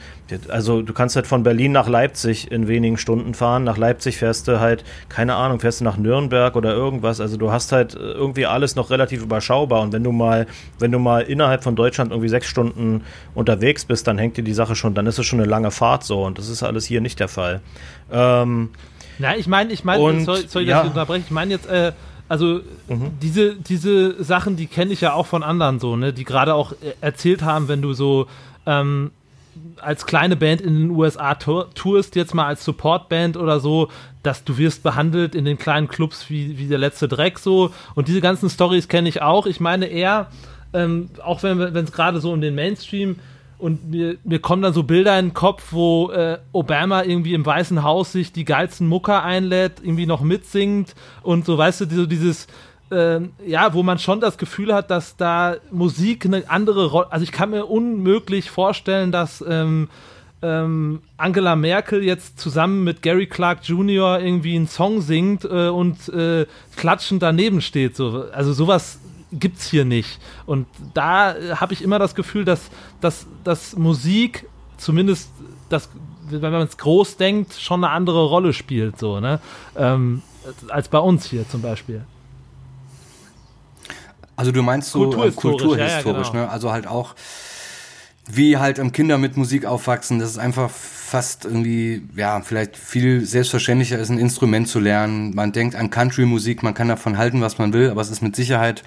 also 0.50 0.82
du 0.82 0.94
kannst 0.94 1.16
halt 1.16 1.28
von 1.28 1.44
Berlin 1.44 1.72
nach 1.72 1.88
Leipzig 1.88 2.52
in 2.52 2.68
wenigen 2.68 2.98
Stunden 2.98 3.34
fahren. 3.34 3.64
Nach 3.64 3.78
Leipzig 3.78 4.18
fährst 4.18 4.48
du 4.48 4.60
halt, 4.60 4.84
keine 5.10 5.36
Ahnung, 5.36 5.60
fährst 5.60 5.82
du 5.82 5.84
nach 5.84 5.98
Nürnberg 5.98 6.56
oder 6.56 6.74
irgendwas. 6.74 7.20
Also 7.20 7.38
du 7.38 7.52
hast 7.52 7.72
halt 7.72 7.96
irgendwie 7.96 8.46
alles 8.46 8.76
noch 8.76 8.90
relativ 8.90 9.24
überschaubar. 9.24 9.82
Und 9.82 9.94
wenn 9.94 10.04
du 10.04 10.12
mal, 10.12 10.48
wenn 10.80 10.92
du 10.92 11.00
mal 11.00 11.22
innerhalb 11.22 11.64
von 11.64 11.76
Deutschland 11.76 12.12
irgendwie 12.12 12.30
sechs 12.30 12.48
Stunden 12.48 13.04
unterwegs 13.34 13.86
bist, 13.86 14.08
dann 14.08 14.18
hängt 14.18 14.38
dir 14.38 14.44
die 14.44 14.54
Sache 14.54 14.76
schon, 14.76 14.94
dann 14.94 15.08
ist 15.08 15.20
es 15.20 15.26
schon 15.26 15.40
eine 15.40 15.50
lange 15.50 15.72
Fahrt 15.72 16.04
so. 16.04 16.24
Und 16.24 16.38
das 16.38 16.50
ist 16.50 16.64
alles 16.64 16.86
hier 16.86 17.02
nicht 17.02 17.20
der 17.20 17.28
Fall. 17.28 17.62
Ähm, 18.12 18.70
na, 19.20 19.36
ich 19.38 19.48
meine, 19.48 19.72
ich 19.72 19.84
meine, 19.84 20.24
sorry, 20.24 20.46
sorry, 20.48 20.66
dass 20.66 20.72
ja. 20.72 20.82
ich 20.82 20.90
unterbreche. 20.90 21.24
Ich 21.26 21.32
meine 21.32 21.52
jetzt, 21.52 21.68
äh, 21.70 21.92
also 22.32 22.62
mhm. 22.88 23.12
diese, 23.22 23.56
diese 23.58 24.24
Sachen, 24.24 24.56
die 24.56 24.68
kenne 24.68 24.94
ich 24.94 25.02
ja 25.02 25.12
auch 25.12 25.26
von 25.26 25.44
anderen 25.44 25.82
so, 25.82 25.98
ne, 25.98 26.14
die 26.14 26.24
gerade 26.24 26.54
auch 26.54 26.72
erzählt 27.02 27.42
haben, 27.42 27.68
wenn 27.68 27.82
du 27.82 27.92
so 27.92 28.28
ähm, 28.66 29.12
als 29.82 30.06
kleine 30.06 30.38
Band 30.38 30.62
in 30.62 30.76
den 30.76 30.92
USA 30.92 31.36
tourst, 31.36 32.16
jetzt 32.16 32.34
mal 32.34 32.46
als 32.46 32.64
Supportband 32.64 33.36
oder 33.36 33.60
so, 33.60 33.90
dass 34.24 34.46
du 34.46 34.58
wirst 34.58 34.82
behandelt 34.82 35.36
in 35.36 35.44
den 35.44 35.58
kleinen 35.58 35.90
Clubs 35.90 36.30
wie, 36.30 36.58
wie 36.58 36.68
der 36.68 36.78
letzte 36.78 37.10
Dreck 37.10 37.38
so. 37.38 37.74
Und 37.96 38.08
diese 38.08 38.22
ganzen 38.22 38.50
Stories 38.50 38.88
kenne 38.88 39.10
ich 39.10 39.22
auch. 39.22 39.46
Ich 39.46 39.60
meine 39.60 39.88
eher, 39.88 40.28
ähm, 40.72 41.10
auch 41.22 41.44
wenn 41.44 41.60
es 41.60 41.92
gerade 41.92 42.22
so 42.22 42.32
um 42.32 42.40
den 42.40 42.56
Mainstream 42.56 43.18
und 43.62 43.92
mir, 43.92 44.18
mir 44.24 44.40
kommen 44.40 44.64
dann 44.64 44.74
so 44.74 44.84
Bilder 44.84 45.18
in 45.20 45.28
den 45.28 45.34
Kopf, 45.34 45.68
wo 45.72 46.10
äh, 46.12 46.40
Obama 46.52 47.04
irgendwie 47.04 47.34
im 47.34 47.46
Weißen 47.46 47.84
Haus 47.84 48.12
sich 48.12 48.34
die 48.34 48.44
geilsten 48.44 48.88
Mucker 48.88 49.24
einlädt, 49.24 49.74
irgendwie 49.84 50.08
noch 50.08 50.22
mitsingt 50.22 50.96
und 51.22 51.46
so, 51.46 51.58
weißt 51.58 51.82
du, 51.82 51.86
so 51.90 52.06
dieses, 52.08 52.48
äh, 52.92 53.20
ja, 53.46 53.74
wo 53.74 53.84
man 53.84 54.00
schon 54.00 54.20
das 54.20 54.38
Gefühl 54.38 54.74
hat, 54.74 54.90
dass 54.90 55.16
da 55.16 55.58
Musik 55.72 56.26
eine 56.26 56.50
andere 56.50 56.88
Rolle, 56.88 57.12
also 57.12 57.24
ich 57.24 57.32
kann 57.32 57.52
mir 57.52 57.66
unmöglich 57.66 58.50
vorstellen, 58.50 59.12
dass 59.12 59.44
ähm, 59.48 59.90
ähm, 60.42 61.02
Angela 61.18 61.56
Merkel 61.56 62.04
jetzt 62.04 62.40
zusammen 62.40 62.84
mit 62.84 63.04
Gary 63.04 63.28
Clark 63.28 63.60
Jr. 63.64 64.20
irgendwie 64.20 64.56
einen 64.56 64.68
Song 64.68 65.02
singt 65.02 65.46
äh, 65.46 65.68
und 65.68 66.10
äh, 66.10 66.48
klatschend 66.76 67.22
daneben 67.22 67.62
steht. 67.62 67.96
So. 67.96 68.26
Also 68.32 68.54
sowas 68.54 69.01
gibt's 69.32 69.70
hier 69.70 69.86
nicht. 69.86 70.20
Und 70.46 70.68
da 70.94 71.36
äh, 71.36 71.56
habe 71.56 71.74
ich 71.74 71.82
immer 71.82 72.00
das 72.00 72.16
Gefühl, 72.16 72.46
dass, 72.46 72.70
dass, 73.00 73.26
dass 73.44 73.76
Musik 73.76 74.48
zumindest 74.78 75.30
das, 75.70 75.90
wenn 76.30 76.42
man 76.42 76.64
es 76.64 76.78
groß 76.78 77.18
denkt, 77.18 77.54
schon 77.54 77.84
eine 77.84 77.94
andere 77.94 78.26
Rolle 78.26 78.54
spielt, 78.54 79.00
so, 79.00 79.20
ne? 79.20 79.40
Ähm, 79.76 80.22
als 80.70 80.88
bei 80.88 80.98
uns 81.00 81.26
hier 81.26 81.48
zum 81.48 81.62
Beispiel. 81.62 82.04
Also 84.36 84.52
du 84.52 84.64
meinst 84.64 84.92
so 84.92 85.04
kulturhistorisch, 85.04 85.60
kulturhistorisch 85.60 86.00
ja, 86.00 86.24
ja, 86.24 86.30
genau. 86.32 86.46
ne? 86.46 86.50
Also 86.50 86.72
halt 86.72 86.88
auch 86.88 87.14
wie 88.30 88.58
halt 88.58 88.80
Kinder 88.94 89.18
mit 89.18 89.38
Musik 89.38 89.66
aufwachsen, 89.66 90.20
das 90.20 90.32
ist 90.32 90.38
einfach 90.38 90.70
fast 90.70 91.46
irgendwie, 91.46 92.04
ja, 92.16 92.42
vielleicht 92.42 92.78
viel 92.78 93.26
selbstverständlicher 93.26 94.00
ist, 94.00 94.10
ein 94.10 94.18
Instrument 94.18 94.68
zu 94.68 94.80
lernen. 94.80 95.34
Man 95.36 95.52
denkt 95.52 95.76
an 95.76 95.90
Country-Musik, 95.90 96.64
man 96.64 96.74
kann 96.74 96.88
davon 96.88 97.18
halten, 97.18 97.42
was 97.42 97.58
man 97.58 97.74
will, 97.74 97.90
aber 97.90 98.02
es 98.02 98.10
ist 98.10 98.22
mit 98.22 98.36
Sicherheit 98.36 98.84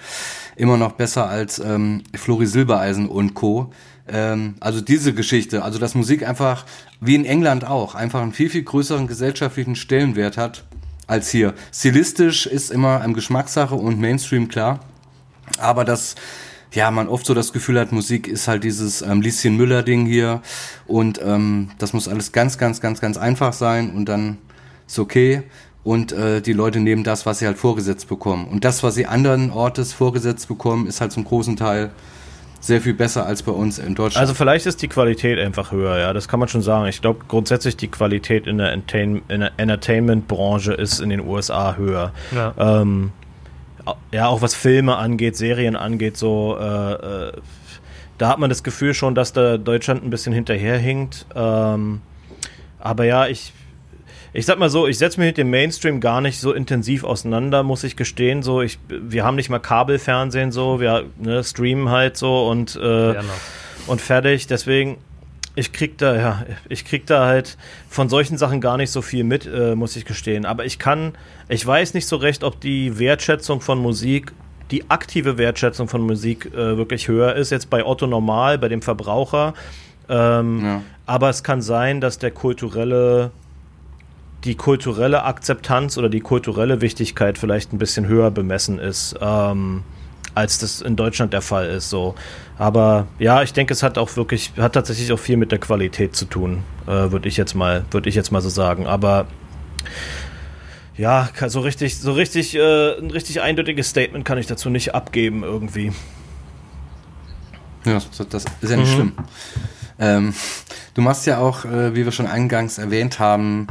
immer 0.55 0.77
noch 0.77 0.93
besser 0.93 1.27
als 1.27 1.59
ähm, 1.59 2.03
Flori 2.15 2.47
Silbereisen 2.47 3.07
und 3.09 3.33
Co. 3.33 3.71
Ähm, 4.07 4.55
also 4.59 4.81
diese 4.81 5.13
Geschichte, 5.13 5.63
also 5.63 5.77
dass 5.77 5.95
Musik 5.95 6.27
einfach, 6.27 6.65
wie 6.99 7.15
in 7.15 7.25
England 7.25 7.65
auch, 7.65 7.93
einfach 7.93 8.21
einen 8.21 8.33
viel, 8.33 8.49
viel 8.49 8.63
größeren 8.63 9.07
gesellschaftlichen 9.07 9.75
Stellenwert 9.75 10.37
hat 10.37 10.63
als 11.07 11.29
hier. 11.29 11.53
Stilistisch 11.71 12.47
ist 12.47 12.71
immer 12.71 13.01
eine 13.01 13.13
Geschmackssache 13.13 13.75
und 13.75 13.99
Mainstream 13.99 14.47
klar, 14.47 14.79
aber 15.59 15.85
das 15.85 16.15
ja, 16.75 16.91
man 16.91 17.07
oft 17.07 17.25
so 17.25 17.33
das 17.33 17.53
Gefühl 17.53 17.79
hat, 17.79 17.91
Musik 17.91 18.27
ist 18.27 18.47
halt 18.47 18.63
dieses 18.63 19.01
ähm, 19.01 19.21
Lieschen 19.21 19.57
Müller-Ding 19.57 20.05
hier 20.05 20.41
und 20.87 21.19
ähm, 21.23 21.71
das 21.77 21.93
muss 21.93 22.07
alles 22.07 22.31
ganz, 22.31 22.57
ganz, 22.57 22.81
ganz, 22.81 23.01
ganz 23.01 23.17
einfach 23.17 23.53
sein 23.53 23.91
und 23.91 24.05
dann 24.07 24.37
ist 24.87 24.99
okay 24.99 25.43
und 25.83 26.11
äh, 26.11 26.41
die 26.41 26.53
Leute 26.53 26.79
nehmen 26.79 27.03
das, 27.03 27.25
was 27.25 27.39
sie 27.39 27.45
halt 27.45 27.57
vorgesetzt 27.57 28.09
bekommen. 28.09 28.47
Und 28.47 28.65
das, 28.65 28.81
was 28.83 28.95
sie 28.95 29.05
anderen 29.05 29.51
Ortes 29.51 29.93
vorgesetzt 29.93 30.47
bekommen, 30.47 30.87
ist 30.87 30.99
halt 30.99 31.11
zum 31.11 31.23
großen 31.23 31.55
Teil 31.55 31.91
sehr 32.59 32.81
viel 32.81 32.95
besser 32.95 33.27
als 33.27 33.43
bei 33.43 33.51
uns 33.51 33.77
in 33.77 33.93
Deutschland. 33.93 34.21
Also 34.21 34.33
vielleicht 34.33 34.65
ist 34.65 34.81
die 34.81 34.87
Qualität 34.87 35.37
einfach 35.39 35.71
höher, 35.71 35.99
ja, 35.99 36.13
das 36.13 36.27
kann 36.27 36.39
man 36.39 36.49
schon 36.49 36.63
sagen. 36.63 36.87
Ich 36.87 37.01
glaube 37.01 37.19
grundsätzlich 37.27 37.77
die 37.77 37.87
Qualität 37.87 38.47
in 38.47 38.57
der, 38.57 38.71
Entertain 38.71 39.21
der 39.29 39.51
Entertainment-Branche 39.57 40.73
ist 40.73 40.99
in 40.99 41.09
den 41.09 41.21
USA 41.21 41.75
höher. 41.75 42.11
Ja. 42.33 42.53
Ähm, 42.57 43.11
ja, 44.11 44.27
auch 44.27 44.41
was 44.41 44.55
Filme 44.55 44.95
angeht, 44.97 45.35
Serien 45.35 45.75
angeht, 45.75 46.17
so, 46.17 46.57
äh, 46.59 46.93
äh, 46.93 47.31
da 48.17 48.29
hat 48.29 48.39
man 48.39 48.49
das 48.49 48.63
Gefühl 48.63 48.93
schon, 48.93 49.15
dass 49.15 49.33
da 49.33 49.57
Deutschland 49.57 50.03
ein 50.03 50.09
bisschen 50.09 50.33
hinterherhinkt. 50.33 51.25
Ähm, 51.35 52.01
aber 52.79 53.05
ja, 53.05 53.27
ich, 53.27 53.51
ich 54.31 54.45
sag 54.45 54.59
mal 54.59 54.69
so, 54.69 54.87
ich 54.87 54.97
setze 54.97 55.19
mich 55.19 55.29
mit 55.29 55.37
dem 55.37 55.49
Mainstream 55.49 55.99
gar 55.99 56.21
nicht 56.21 56.39
so 56.39 56.53
intensiv 56.53 57.03
auseinander, 57.03 57.63
muss 57.63 57.83
ich 57.83 57.95
gestehen. 57.95 58.43
So, 58.43 58.61
ich, 58.61 58.79
wir 58.87 59.23
haben 59.23 59.35
nicht 59.35 59.49
mal 59.49 59.59
Kabelfernsehen 59.59 60.51
so, 60.51 60.79
wir 60.79 61.05
ne, 61.17 61.43
streamen 61.43 61.89
halt 61.89 62.17
so 62.17 62.47
und, 62.47 62.75
äh, 62.75 63.15
und 63.87 64.01
fertig. 64.01 64.47
Deswegen, 64.47 64.97
ich 65.55 65.71
krieg 65.71 65.97
da, 65.97 66.15
ja, 66.15 66.45
ich 66.69 66.85
krieg 66.85 67.05
da 67.05 67.25
halt 67.25 67.57
von 67.89 68.09
solchen 68.09 68.37
Sachen 68.37 68.61
gar 68.61 68.77
nicht 68.77 68.91
so 68.91 69.01
viel 69.01 69.23
mit, 69.23 69.45
äh, 69.45 69.75
muss 69.75 69.95
ich 69.95 70.05
gestehen. 70.05 70.45
Aber 70.45 70.65
ich 70.65 70.79
kann, 70.79 71.13
ich 71.47 71.65
weiß 71.65 71.93
nicht 71.93 72.07
so 72.07 72.15
recht, 72.15 72.43
ob 72.43 72.59
die 72.59 72.97
Wertschätzung 72.99 73.61
von 73.61 73.79
Musik, 73.79 74.33
die 74.71 74.89
aktive 74.89 75.37
Wertschätzung 75.37 75.87
von 75.87 76.01
Musik 76.01 76.51
äh, 76.53 76.77
wirklich 76.77 77.07
höher 77.07 77.35
ist, 77.35 77.51
jetzt 77.51 77.69
bei 77.69 77.85
Otto 77.85 78.07
Normal, 78.07 78.57
bei 78.57 78.67
dem 78.67 78.81
Verbraucher. 78.81 79.53
Ähm, 80.09 80.63
ja. 80.63 80.81
Aber 81.05 81.29
es 81.29 81.43
kann 81.43 81.61
sein, 81.61 82.01
dass 82.01 82.17
der 82.17 82.31
kulturelle, 82.31 83.31
die 84.43 84.55
kulturelle 84.55 85.23
Akzeptanz 85.23 85.97
oder 85.97 86.09
die 86.09 86.19
kulturelle 86.19 86.81
Wichtigkeit 86.81 87.37
vielleicht 87.37 87.73
ein 87.73 87.77
bisschen 87.77 88.07
höher 88.07 88.31
bemessen 88.31 88.79
ist. 88.79 89.15
Ähm, 89.21 89.83
als 90.35 90.57
das 90.57 90.81
in 90.81 90.95
Deutschland 90.95 91.33
der 91.33 91.41
Fall 91.41 91.67
ist. 91.67 91.89
So. 91.89 92.13
Aber 92.57 93.07
ja, 93.19 93.41
ich 93.41 93.53
denke, 93.53 93.73
es 93.73 93.81
hat 93.81 93.97
auch 93.97 94.15
wirklich, 94.17 94.51
hat 94.57 94.73
tatsächlich 94.73 95.11
auch 95.11 95.19
viel 95.19 95.37
mit 95.37 95.51
der 95.51 95.59
Qualität 95.59 96.15
zu 96.15 96.25
tun, 96.25 96.63
äh, 96.87 97.11
würde 97.11 97.29
ich 97.29 97.37
jetzt 97.37 97.55
mal, 97.55 97.85
würde 97.91 98.09
ich 98.09 98.15
jetzt 98.15 98.31
mal 98.31 98.41
so 98.41 98.49
sagen. 98.49 98.85
Aber 98.85 99.27
ja, 100.97 101.29
so 101.47 101.59
richtig, 101.59 101.97
so 101.97 102.13
richtig, 102.13 102.55
äh, 102.55 102.97
ein 102.97 103.11
richtig 103.11 103.41
eindeutiges 103.41 103.89
Statement 103.89 104.25
kann 104.25 104.37
ich 104.37 104.47
dazu 104.47 104.69
nicht 104.69 104.95
abgeben 104.95 105.43
irgendwie. 105.43 105.91
Ja, 107.85 108.01
das 108.29 108.45
ist 108.61 108.69
ja 108.69 108.77
nicht 108.77 108.91
mhm. 108.91 108.93
schlimm. 108.93 109.13
Ähm, 109.97 110.33
du 110.93 111.01
machst 111.01 111.25
ja 111.25 111.37
auch, 111.37 111.65
äh, 111.65 111.95
wie 111.95 112.03
wir 112.03 112.11
schon 112.11 112.27
eingangs 112.27 112.77
erwähnt 112.77 113.19
haben, 113.19 113.67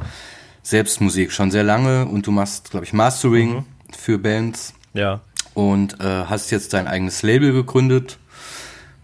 Selbstmusik 0.62 1.32
schon 1.32 1.50
sehr 1.50 1.64
lange 1.64 2.06
und 2.06 2.26
du 2.26 2.30
machst, 2.30 2.70
glaube 2.70 2.86
ich, 2.86 2.92
Mastering 2.92 3.56
mhm. 3.56 3.64
für 3.92 4.18
Bands. 4.18 4.74
Ja 4.94 5.20
und 5.54 6.00
äh, 6.00 6.24
hast 6.26 6.50
jetzt 6.50 6.72
dein 6.74 6.86
eigenes 6.86 7.22
Label 7.22 7.52
gegründet 7.52 8.18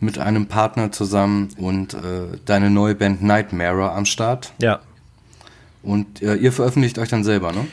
mit 0.00 0.18
einem 0.18 0.46
Partner 0.46 0.92
zusammen 0.92 1.48
und 1.56 1.94
äh, 1.94 2.38
deine 2.44 2.70
neue 2.70 2.94
Band 2.94 3.22
Nightmare 3.22 3.92
am 3.92 4.04
Start. 4.04 4.52
Ja. 4.60 4.80
Und 5.82 6.22
äh, 6.22 6.34
ihr 6.34 6.52
veröffentlicht 6.52 6.98
euch 6.98 7.08
dann 7.08 7.24
selber, 7.24 7.52
ne? 7.52 7.66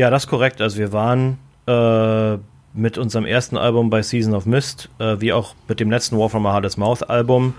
Ja, 0.00 0.08
das 0.08 0.24
ist 0.24 0.30
korrekt. 0.30 0.62
Also 0.62 0.78
wir 0.78 0.94
waren 0.94 1.36
äh, 1.66 2.38
mit 2.72 2.96
unserem 2.96 3.26
ersten 3.26 3.58
Album 3.58 3.90
bei 3.90 4.00
Season 4.00 4.32
of 4.32 4.46
Mist, 4.46 4.88
äh, 4.98 5.20
wie 5.20 5.30
auch 5.30 5.54
mit 5.68 5.78
dem 5.78 5.90
letzten 5.90 6.18
War 6.18 6.30
from 6.30 6.46
a 6.46 6.54
Hardest 6.54 6.78
Mouth 6.78 7.02
Album 7.02 7.52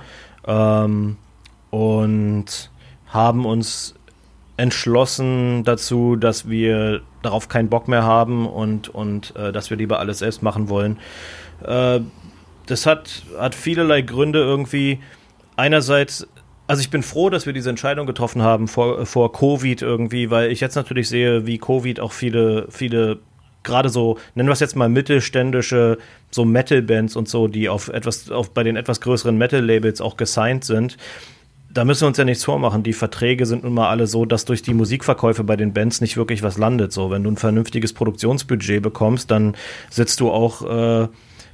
ähm, 0.47 1.17
und 1.69 2.71
haben 3.05 3.45
uns 3.45 3.93
entschlossen 4.57 5.63
dazu, 5.65 6.15
dass 6.15 6.49
wir 6.49 7.01
darauf 7.21 7.47
keinen 7.47 7.69
Bock 7.69 7.87
mehr 7.87 8.05
haben 8.05 8.47
und, 8.47 8.89
und 8.89 9.35
äh, 9.35 9.51
dass 9.51 9.69
wir 9.69 9.77
lieber 9.77 9.99
alles 9.99 10.17
selbst 10.17 10.41
machen 10.41 10.67
wollen. 10.67 10.97
Äh, 11.63 11.99
das 12.65 12.87
hat, 12.87 13.21
hat 13.37 13.53
vielerlei 13.53 14.01
Gründe 14.01 14.39
irgendwie. 14.39 14.97
Einerseits, 15.57 16.27
also 16.72 16.80
ich 16.80 16.89
bin 16.89 17.03
froh, 17.03 17.30
dass 17.30 17.45
wir 17.45 17.51
diese 17.51 17.69
Entscheidung 17.69 18.07
getroffen 18.07 18.43
haben 18.43 18.69
vor, 18.69 19.05
vor 19.05 19.34
Covid 19.34 19.82
irgendwie, 19.82 20.30
weil 20.30 20.51
ich 20.51 20.61
jetzt 20.61 20.76
natürlich 20.76 21.09
sehe, 21.09 21.45
wie 21.45 21.57
Covid 21.57 21.99
auch 21.99 22.13
viele, 22.13 22.65
viele 22.69 23.19
gerade 23.63 23.89
so, 23.89 24.17
nennen 24.36 24.47
wir 24.47 24.53
es 24.53 24.61
jetzt 24.61 24.78
mal 24.78 24.88
mittelständische, 24.88 25.97
so 26.30 26.45
Metal-Bands 26.45 27.17
und 27.17 27.28
so, 27.28 27.49
die 27.49 27.67
auf 27.67 27.89
etwas, 27.89 28.32
auf 28.32 28.51
bei 28.51 28.63
den 28.63 28.78
etwas 28.78 29.01
größeren 29.01 29.38
Metal-Labels 29.38 29.99
auch 29.99 30.15
gesigned 30.15 30.63
sind, 30.63 30.95
da 31.74 31.84
müssen 31.84 32.03
wir 32.03 32.07
uns 32.07 32.17
ja 32.17 32.24
nichts 32.24 32.45
vormachen. 32.45 32.84
Die 32.84 32.93
Verträge 32.93 33.45
sind 33.45 33.65
nun 33.65 33.74
mal 33.74 33.89
alle 33.89 34.07
so, 34.07 34.24
dass 34.24 34.45
durch 34.45 34.61
die 34.61 34.74
Musikverkäufe 34.74 35.43
bei 35.43 35.57
den 35.57 35.74
Bands 35.74 35.99
nicht 35.99 36.15
wirklich 36.15 36.41
was 36.41 36.57
landet. 36.57 36.93
So, 36.93 37.11
wenn 37.11 37.26
du 37.26 37.32
ein 37.32 37.38
vernünftiges 37.38 37.91
Produktionsbudget 37.91 38.82
bekommst, 38.82 39.30
dann 39.30 39.57
sitzt 39.89 40.22
du 40.22 40.32
auch, 40.32 40.61
äh, 40.61 41.09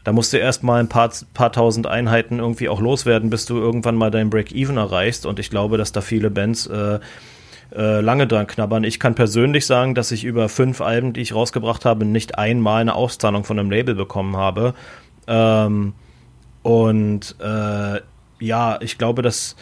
da 0.08 0.14
musst 0.14 0.32
du 0.32 0.38
erst 0.38 0.64
mal 0.64 0.80
ein 0.80 0.88
paar, 0.88 1.12
paar 1.34 1.52
tausend 1.52 1.86
Einheiten 1.86 2.40
irgendwie 2.40 2.70
auch 2.70 2.80
loswerden, 2.80 3.30
bis 3.30 3.46
du 3.46 3.58
irgendwann 3.58 3.98
mal 3.98 4.10
dein 4.10 4.30
Break-Even 4.30 4.78
erreichst. 4.78 5.26
Und 5.26 5.38
ich 5.38 5.50
glaube, 5.50 5.78
dass 5.78 5.92
da 5.92 6.00
viele 6.00 6.30
Bands 6.30 6.66
äh, 6.66 7.00
äh, 7.76 8.00
lange 8.00 8.26
dran 8.26 8.48
knabbern. 8.48 8.86
Ich 8.86 9.02
kann 9.02 9.16
persönlich 9.16 9.66
sagen, 9.66 9.96
dass 9.96 10.14
ich 10.14 10.24
über 10.24 10.48
fünf 10.48 10.80
Alben, 10.80 11.12
die 11.12 11.20
ich 11.20 11.36
rausgebracht 11.36 11.84
habe, 11.84 12.06
nicht 12.06 12.38
einmal 12.38 12.80
eine 12.80 12.96
Auszahlung 12.96 13.44
von 13.44 13.60
einem 13.60 13.70
Label 13.70 13.96
bekommen 13.96 14.38
habe. 14.38 14.76
Ähm, 15.28 15.92
und 16.64 17.36
äh, 17.42 18.00
ja, 18.40 18.80
ich 18.80 18.98
glaube, 18.98 19.22
dass 19.22 19.58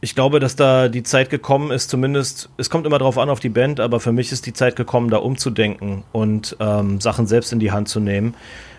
ich 0.00 0.16
glaube, 0.16 0.40
dass 0.40 0.56
da 0.56 0.88
die 0.88 1.04
Zeit 1.04 1.30
gekommen 1.30 1.70
ist, 1.70 1.88
zumindest, 1.88 2.50
es 2.56 2.68
kommt 2.68 2.84
immer 2.84 2.98
darauf 2.98 3.16
an, 3.16 3.30
auf 3.30 3.38
die 3.38 3.48
Band, 3.48 3.78
aber 3.78 4.00
für 4.00 4.12
mich 4.12 4.32
ist 4.32 4.44
die 4.44 4.52
Zeit 4.52 4.74
gekommen, 4.74 5.08
da 5.08 5.18
umzudenken 5.18 6.02
und 6.10 6.56
ähm, 6.58 7.00
Sachen 7.00 7.28
selbst 7.28 7.52
in 7.52 7.60
die 7.60 7.70
Hand 7.70 7.88
zu 7.88 8.00
nehmen, 8.00 8.34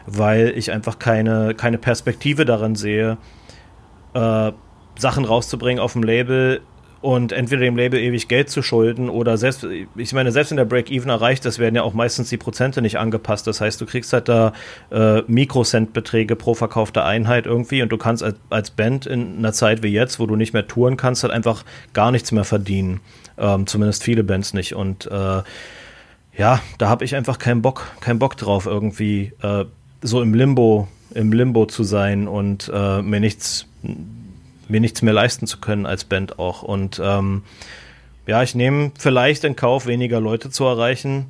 weil 0.06 0.54
ich 0.56 0.72
einfach 0.72 1.00
keine, 1.00 1.54
keine 1.56 1.78
Perspektive 1.78 2.46
darin 2.46 2.76
sehe, 2.76 3.18
äh, 4.14 4.52
Sachen 4.98 5.26
rauszubringen 5.26 5.82
auf 5.82 5.94
dem 5.94 6.04
Label, 6.04 6.62
und 7.06 7.34
entweder 7.34 7.62
dem 7.62 7.76
Label 7.76 8.00
ewig 8.00 8.28
Geld 8.28 8.50
zu 8.50 8.64
schulden 8.64 9.10
oder 9.10 9.38
selbst, 9.38 9.64
ich 9.96 10.14
meine, 10.14 10.32
selbst 10.32 10.50
wenn 10.50 10.58
der 10.58 10.66
Break-Even 10.66 11.12
erreicht 11.12 11.46
ist, 11.46 11.60
werden 11.60 11.76
ja 11.76 11.84
auch 11.84 11.94
meistens 11.94 12.30
die 12.30 12.38
Prozente 12.38 12.82
nicht 12.82 12.98
angepasst. 12.98 13.46
Das 13.46 13.62
heißt, 13.62 13.80
du 13.80 13.86
kriegst 13.86 14.12
halt 14.12 14.28
da 14.28 14.54
äh, 14.90 15.22
Mikrocent-Beträge 15.28 16.36
pro 16.36 16.56
verkaufte 16.56 17.04
Einheit 17.04 17.46
irgendwie 17.46 17.84
und 17.84 17.90
du 17.90 17.98
kannst 18.00 18.24
als, 18.24 18.38
als, 18.50 18.72
Band 18.72 19.06
in 19.06 19.38
einer 19.38 19.54
Zeit 19.54 19.84
wie 19.84 19.90
jetzt, 19.90 20.20
wo 20.20 20.26
du 20.26 20.36
nicht 20.36 20.54
mehr 20.54 20.66
touren 20.66 20.98
kannst, 20.98 21.22
halt 21.22 21.32
einfach 21.32 21.64
gar 21.94 22.10
nichts 22.10 22.32
mehr 22.32 22.44
verdienen. 22.44 23.02
Ähm, 23.38 23.68
zumindest 23.68 24.02
viele 24.02 24.24
Bands 24.24 24.56
nicht. 24.56 24.74
Und 24.74 25.06
äh, 25.06 25.44
ja, 26.38 26.60
da 26.80 26.90
habe 26.90 27.06
ich 27.06 27.16
einfach 27.16 27.38
keinen 27.38 27.62
Bock, 27.62 27.86
keinen 28.02 28.18
Bock 28.18 28.36
drauf, 28.36 28.66
irgendwie 28.66 29.32
äh, 29.44 29.66
so 30.02 30.22
im 30.22 30.34
Limbo, 30.34 30.88
im 31.14 31.32
Limbo 31.32 31.66
zu 31.66 31.84
sein 31.84 32.28
und 32.28 32.72
äh, 32.74 33.02
mir 33.02 33.20
nichts 33.20 33.68
mir 34.68 34.80
nichts 34.80 35.02
mehr 35.02 35.14
leisten 35.14 35.48
zu 35.48 35.60
können 35.60 35.86
als 35.86 36.06
Band 36.06 36.40
auch. 36.40 36.64
Und 36.64 37.00
ähm, 37.04 37.44
ja, 38.28 38.42
ich 38.42 38.56
nehme 38.56 38.92
vielleicht 38.98 39.44
in 39.44 39.56
Kauf, 39.56 39.86
weniger 39.86 40.20
Leute 40.20 40.50
zu 40.50 40.64
erreichen, 40.64 41.28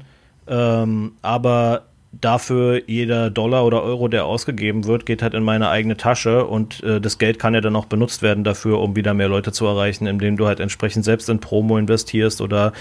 ähm, 0.47 1.13
aber 1.21 1.83
dafür 2.21 2.81
jeder 2.87 3.29
Dollar 3.29 3.65
oder 3.65 3.83
Euro, 3.83 4.07
der 4.07 4.25
ausgegeben 4.25 4.85
wird, 4.85 5.05
geht 5.05 5.21
halt 5.21 5.33
in 5.33 5.43
meine 5.43 5.69
eigene 5.69 5.97
Tasche 5.97 6.45
und 6.45 6.81
äh, 6.83 7.01
das 7.01 7.17
Geld 7.17 7.39
kann 7.39 7.53
ja 7.53 7.61
dann 7.61 7.75
auch 7.75 7.85
benutzt 7.85 8.21
werden 8.21 8.43
dafür, 8.43 8.79
um 8.79 8.95
wieder 8.95 9.13
mehr 9.13 9.27
Leute 9.27 9.51
zu 9.51 9.65
erreichen, 9.65 10.07
indem 10.07 10.37
du 10.37 10.47
halt 10.47 10.59
entsprechend 10.59 11.03
selbst 11.03 11.29
in 11.29 11.39
Promo 11.39 11.77
investierst 11.77 12.39
oder 12.41 12.71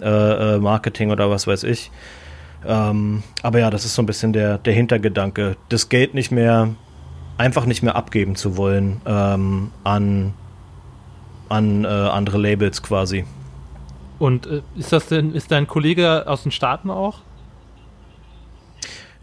äh, 0.00 0.08
äh, 0.08 0.58
Marketing 0.58 1.10
oder 1.10 1.30
was 1.30 1.46
weiß 1.46 1.64
ich. 1.64 1.90
Ähm, 2.66 3.22
aber 3.42 3.60
ja, 3.60 3.70
das 3.70 3.84
ist 3.84 3.94
so 3.94 4.02
ein 4.02 4.06
bisschen 4.06 4.32
der, 4.32 4.58
der 4.58 4.72
Hintergedanke, 4.72 5.56
das 5.68 5.88
Geld 5.88 6.14
nicht 6.14 6.30
mehr, 6.30 6.74
einfach 7.38 7.64
nicht 7.64 7.82
mehr 7.82 7.96
abgeben 7.96 8.36
zu 8.36 8.56
wollen 8.56 9.00
ähm, 9.06 9.70
an, 9.82 10.34
an 11.48 11.84
äh, 11.84 11.88
andere 11.88 12.38
Labels 12.38 12.82
quasi. 12.82 13.24
Und 14.18 14.46
äh, 14.46 14.62
ist 14.76 14.92
das 14.92 15.06
denn, 15.06 15.34
ist 15.34 15.50
dein 15.50 15.66
Kollege 15.66 16.26
aus 16.26 16.42
den 16.42 16.52
Staaten 16.52 16.90
auch? 16.90 17.20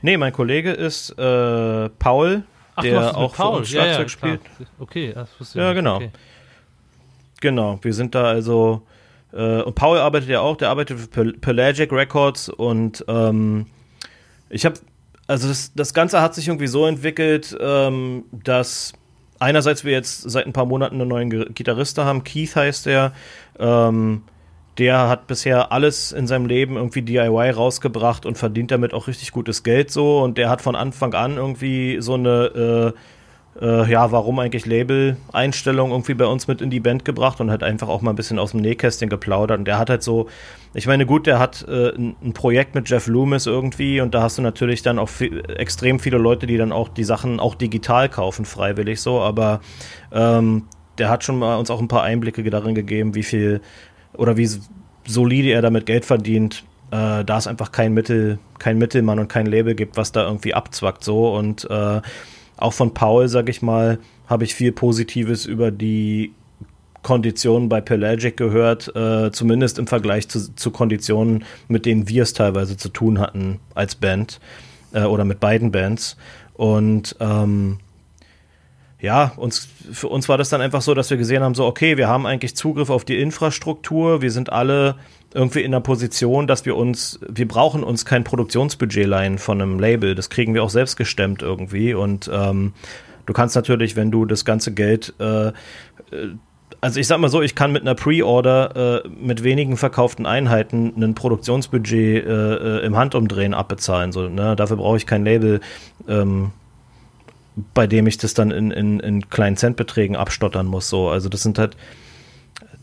Nee, 0.02 0.18
mein 0.18 0.34
Kollege 0.34 0.72
ist 0.72 1.12
äh, 1.12 1.90
Paul, 1.90 2.44
Ach, 2.76 2.84
der 2.84 3.18
auch 3.18 3.36
Paul. 3.36 3.54
für 3.54 3.60
uns 3.60 3.70
Schlagzeug 3.70 3.96
ja, 3.96 4.02
ja, 4.02 4.10
spielt. 4.10 4.42
Okay, 4.80 5.12
das 5.14 5.30
wusste 5.40 5.60
ich 5.60 5.64
Ja, 5.64 5.74
genau. 5.74 5.98
Okay. 5.98 6.12
Genau, 7.40 7.80
wir 7.82 7.94
sind 7.94 8.16
da 8.16 8.24
also 8.24 8.82
äh, 9.34 9.62
und 9.62 9.76
Paul 9.76 9.98
arbeitet 9.98 10.30
ja 10.30 10.42
auch, 10.42 10.58
der 10.58 10.70
arbeitet 10.70 11.00
für 11.12 11.34
Pelagic 11.34 11.92
Records 11.92 12.50
und 12.50 13.04
ähm, 13.08 13.68
ich 14.50 14.66
habe, 14.66 14.80
also 15.28 15.48
das, 15.48 15.74
das 15.74 15.94
Ganze 15.94 16.22
hat 16.22 16.36
sich 16.36 16.48
irgendwie 16.48 16.68
so 16.68 16.86
entwickelt, 16.86 17.56
ähm, 17.60 18.26
dass 18.32 18.94
einerseits 19.40 19.84
wir 19.84 19.92
jetzt 19.92 20.30
seit 20.30 20.46
ein 20.46 20.54
paar 20.54 20.66
Monaten 20.66 21.02
einen 21.02 21.10
neuen 21.10 21.54
Gitarristen 21.54 22.06
haben, 22.06 22.24
Keith 22.24 22.56
heißt 22.56 22.86
der, 22.86 23.14
ähm, 23.60 24.24
der 24.78 25.10
hat 25.10 25.28
bisher 25.28 25.72
alles 25.72 26.12
in 26.12 26.28
seinem 26.28 26.46
Leben 26.46 26.76
irgendwie 26.76 27.02
DIY 27.02 27.50
rausgebracht 27.52 28.26
und 28.26 28.38
verdient 28.38 28.72
damit 28.72 28.94
auch 28.94 29.08
richtig 29.08 29.32
gutes 29.32 29.64
Geld 29.64 29.92
so. 29.92 30.20
Und 30.20 30.38
der 30.38 30.50
hat 30.50 30.62
von 30.62 30.76
Anfang 30.76 31.14
an 31.16 31.38
irgendwie 31.38 31.98
so 32.00 32.14
eine, 32.14 32.94
äh, 32.94 33.00
äh, 33.62 33.90
ja, 33.90 34.12
warum 34.12 34.40
eigentlich 34.40 34.66
Label-Einstellung 34.66 35.92
irgendwie 35.92 36.14
bei 36.14 36.26
uns 36.26 36.48
mit 36.48 36.62
in 36.62 36.70
die 36.70 36.80
Band 36.80 37.06
gebracht 37.06 37.40
und 37.40 37.50
hat 37.50 37.64
einfach 37.64 37.88
auch 37.88 38.02
mal 38.02 38.12
ein 38.12 38.16
bisschen 38.16 38.40
aus 38.40 38.52
dem 38.52 38.62
Nähkästchen 38.62 39.10
geplaudert. 39.10 39.60
Und 39.60 39.66
der 39.66 39.80
hat 39.80 39.90
halt 39.90 40.04
so, 40.04 40.28
ich 40.74 40.88
meine, 40.88 41.06
gut, 41.06 41.28
der 41.28 41.40
hat 41.40 41.66
äh, 41.68 41.90
ein 41.98 42.34
Projekt 42.34 42.76
mit 42.76 42.90
Jeff 42.90 43.08
Loomis 43.08 43.46
irgendwie 43.46 44.02
und 44.02 44.14
da 44.14 44.22
hast 44.22 44.38
du 44.38 44.42
natürlich 44.42 44.84
dann 44.84 45.00
auch 45.00 45.10
viel, 45.10 45.44
extrem 45.58 46.00
viele 46.00 46.18
Leute, 46.18 46.46
die 46.46 46.58
dann 46.58 46.72
auch 46.72 46.90
die 46.90 47.04
Sachen 47.04 47.40
auch 47.40 47.56
digital 47.56 48.10
kaufen, 48.10 48.46
freiwillig 48.46 49.02
so, 49.02 49.22
aber 49.22 49.62
ähm, 50.12 50.64
der 50.98 51.10
hat 51.10 51.24
schon 51.24 51.40
mal 51.40 51.58
uns 51.58 51.70
auch 51.70 51.80
ein 51.80 51.88
paar 51.88 52.04
Einblicke 52.04 52.48
darin 52.50 52.76
gegeben, 52.76 53.16
wie 53.16 53.24
viel 53.24 53.62
oder 54.14 54.38
wie 54.38 54.50
solide 55.06 55.50
er 55.50 55.62
damit 55.62 55.86
Geld 55.86 56.06
verdient, 56.06 56.64
äh, 56.92 57.24
da 57.24 57.38
es 57.38 57.48
einfach 57.48 57.72
kein 57.72 57.94
Mittel, 57.94 58.40
kein 58.60 58.78
Mittelmann 58.78 59.20
und 59.20 59.28
kein 59.28 59.46
Label 59.46 59.76
gibt, 59.76 59.98
was 59.98 60.12
da 60.12 60.24
irgendwie 60.26 60.54
abzwackt 60.54 61.04
so 61.04 61.36
und 61.36 61.70
äh, 61.70 62.02
auch 62.58 62.74
von 62.74 62.94
Paul, 62.94 63.28
sag 63.28 63.50
ich 63.50 63.62
mal, 63.62 64.00
habe 64.28 64.44
ich 64.44 64.56
viel 64.56 64.72
Positives 64.72 65.46
über 65.46 65.72
die 65.72 66.34
Konditionen 67.04 67.70
bei 67.70 67.80
Pelagic 67.80 68.36
gehört, 68.36 68.94
äh, 68.96 69.32
zumindest 69.32 69.80
im 69.80 69.88
Vergleich 69.88 70.28
zu, 70.28 70.54
zu, 70.56 70.72
Konditionen, 70.72 71.46
mit 71.68 71.86
denen 71.86 72.10
wir 72.10 72.24
es 72.24 72.34
teilweise 72.34 72.76
zu 72.76 72.90
tun 72.90 73.20
hatten 73.20 73.60
als 73.76 73.96
Band 73.96 74.42
äh, 74.92 75.04
oder 75.04 75.24
mit 75.24 75.40
beiden 75.40 75.72
Bands. 75.72 76.18
Und 76.54 77.16
ähm, 77.20 77.80
ja, 79.00 79.32
uns, 79.38 79.68
für 79.92 80.08
uns 80.08 80.28
war 80.28 80.38
das 80.38 80.50
dann 80.50 80.60
einfach 80.60 80.82
so, 80.82 80.94
dass 80.96 81.10
wir 81.10 81.18
gesehen 81.18 81.44
haben, 81.44 81.56
so, 81.56 81.66
okay, 81.66 81.98
wir 81.98 82.08
haben 82.08 82.26
eigentlich 82.26 82.56
Zugriff 82.56 82.90
auf 82.90 83.06
die 83.06 83.22
Infrastruktur, 83.22 84.22
wir 84.22 84.32
sind 84.32 84.52
alle 84.52 84.96
irgendwie 85.34 85.62
in 85.62 85.72
der 85.72 85.80
Position, 85.80 86.48
dass 86.48 86.66
wir 86.66 86.76
uns, 86.76 87.20
wir 87.28 87.48
brauchen 87.48 87.84
uns 87.84 88.06
kein 88.06 88.24
Produktionsbudget 88.24 89.08
leihen 89.08 89.38
von 89.38 89.62
einem 89.62 89.80
Label, 89.80 90.16
das 90.16 90.30
kriegen 90.30 90.54
wir 90.54 90.64
auch 90.64 90.70
selbst 90.70 90.96
gestemmt 90.96 91.42
irgendwie 91.42 91.94
und 91.94 92.30
ähm, 92.34 92.74
du 93.26 93.34
kannst 93.34 93.56
natürlich, 93.56 93.96
wenn 93.96 94.12
du 94.12 94.26
das 94.26 94.46
ganze 94.46 94.74
Geld 94.74 95.14
äh, 95.20 95.48
äh 95.48 95.54
also 96.80 97.00
ich 97.00 97.08
sag 97.08 97.20
mal 97.20 97.30
so, 97.30 97.42
ich 97.42 97.56
kann 97.56 97.72
mit 97.72 97.82
einer 97.82 97.96
Pre-Order 97.96 99.04
äh, 99.06 99.10
mit 99.10 99.44
wenigen 99.44 99.78
verkauften 99.78 100.26
Einheiten 100.26 100.94
ein 100.98 101.16
Produktionsbudget 101.16 102.26
äh, 102.26 102.30
äh 102.30 102.86
im 102.86 102.96
Handumdrehen 102.96 103.54
abbezahlen. 103.54 104.12
So, 104.12 104.30
ne? 104.30 104.56
Dafür 104.56 104.78
brauche 104.78 104.98
ich 104.98 105.08
kein 105.08 105.26
Label, 105.26 105.60
ähm, 106.08 106.52
bei 107.74 107.88
dem 107.88 108.06
ich 108.06 108.18
das 108.18 108.34
dann 108.34 108.52
in, 108.52 108.72
in, 108.72 109.00
in 109.00 109.30
kleinen 109.30 109.58
Centbeträgen 109.58 110.16
abstottern 110.16 110.68
muss. 110.68 110.90
So. 110.90 111.10
Also 111.10 111.30
das 111.30 111.42
sind 111.42 111.58
halt, 111.58 111.76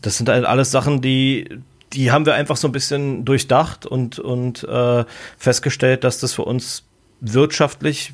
das 0.01 0.17
sind 0.17 0.27
halt 0.27 0.45
alles 0.45 0.71
Sachen, 0.71 1.01
die, 1.01 1.59
die 1.95 2.11
haben 2.11 2.25
wir 2.25 2.35
einfach 2.35 2.57
so 2.57 2.67
ein 2.67 2.71
bisschen 2.71 3.25
durchdacht 3.25 3.85
und, 3.85 4.19
und 4.19 4.63
äh, 4.63 5.05
festgestellt, 5.37 6.03
dass 6.03 6.19
das 6.19 6.33
für 6.33 6.43
uns 6.43 6.83
wirtschaftlich 7.21 8.13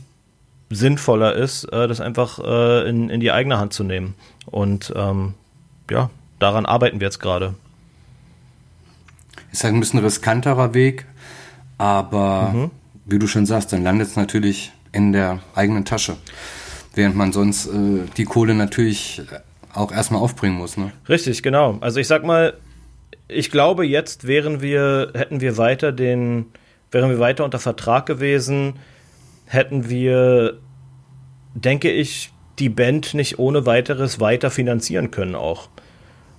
sinnvoller 0.70 1.36
ist, 1.36 1.66
äh, 1.66 1.88
das 1.88 2.00
einfach 2.00 2.40
äh, 2.40 2.88
in, 2.88 3.10
in 3.10 3.20
die 3.20 3.32
eigene 3.32 3.58
Hand 3.58 3.74
zu 3.74 3.84
nehmen. 3.84 4.16
Und 4.46 4.94
ähm, 4.96 5.34
ja, 5.90 6.10
daran 6.40 6.66
arbeiten 6.66 7.00
wir 7.00 7.08
jetzt 7.08 7.20
gerade. 7.20 7.56
Ist 9.52 9.64
halt 9.64 9.74
ein 9.74 9.80
bisschen 9.80 10.00
riskanterer 10.00 10.74
Weg, 10.74 11.06
aber 11.78 12.52
mhm. 12.54 12.72
wie 13.06 13.20
du 13.20 13.28
schon 13.28 13.46
sagst, 13.46 13.74
dann 13.74 13.84
landet 13.84 14.08
es 14.08 14.16
natürlich 14.16 14.72
in 14.92 15.12
der 15.12 15.40
eigenen 15.56 15.86
Tasche. 15.86 16.18
Während 16.94 17.16
man 17.16 17.34
sonst 17.34 17.68
äh, 17.68 18.06
die 18.16 18.26
Kohle 18.26 18.54
natürlich 18.54 19.22
auch 19.74 19.92
erstmal 19.92 20.22
aufbringen 20.22 20.58
muss. 20.58 20.78
Ne? 20.78 20.92
Richtig, 21.10 21.42
genau. 21.44 21.78
Also 21.82 22.00
ich 22.00 22.08
sag 22.08 22.24
mal, 22.24 22.54
ich 23.32 23.52
glaube, 23.52 23.86
jetzt 23.86 24.28
wären 24.28 24.62
wir, 24.62 25.12
hätten 25.14 25.42
wir 25.42 25.58
weiter 25.58 25.92
den, 25.92 26.48
wären 26.92 27.10
wir 27.10 27.20
weiter 27.20 27.46
unter 27.46 27.60
Vertrag 27.60 28.06
gewesen, 28.06 28.74
hätten 29.46 29.90
wir, 29.90 30.58
denke 31.54 31.92
ich, 31.92 32.32
die 32.60 32.70
Band 32.70 33.14
nicht 33.14 33.40
ohne 33.40 33.66
weiteres 33.66 34.20
weiter 34.20 34.52
finanzieren 34.52 35.12
können 35.12 35.36
auch. 35.36 35.70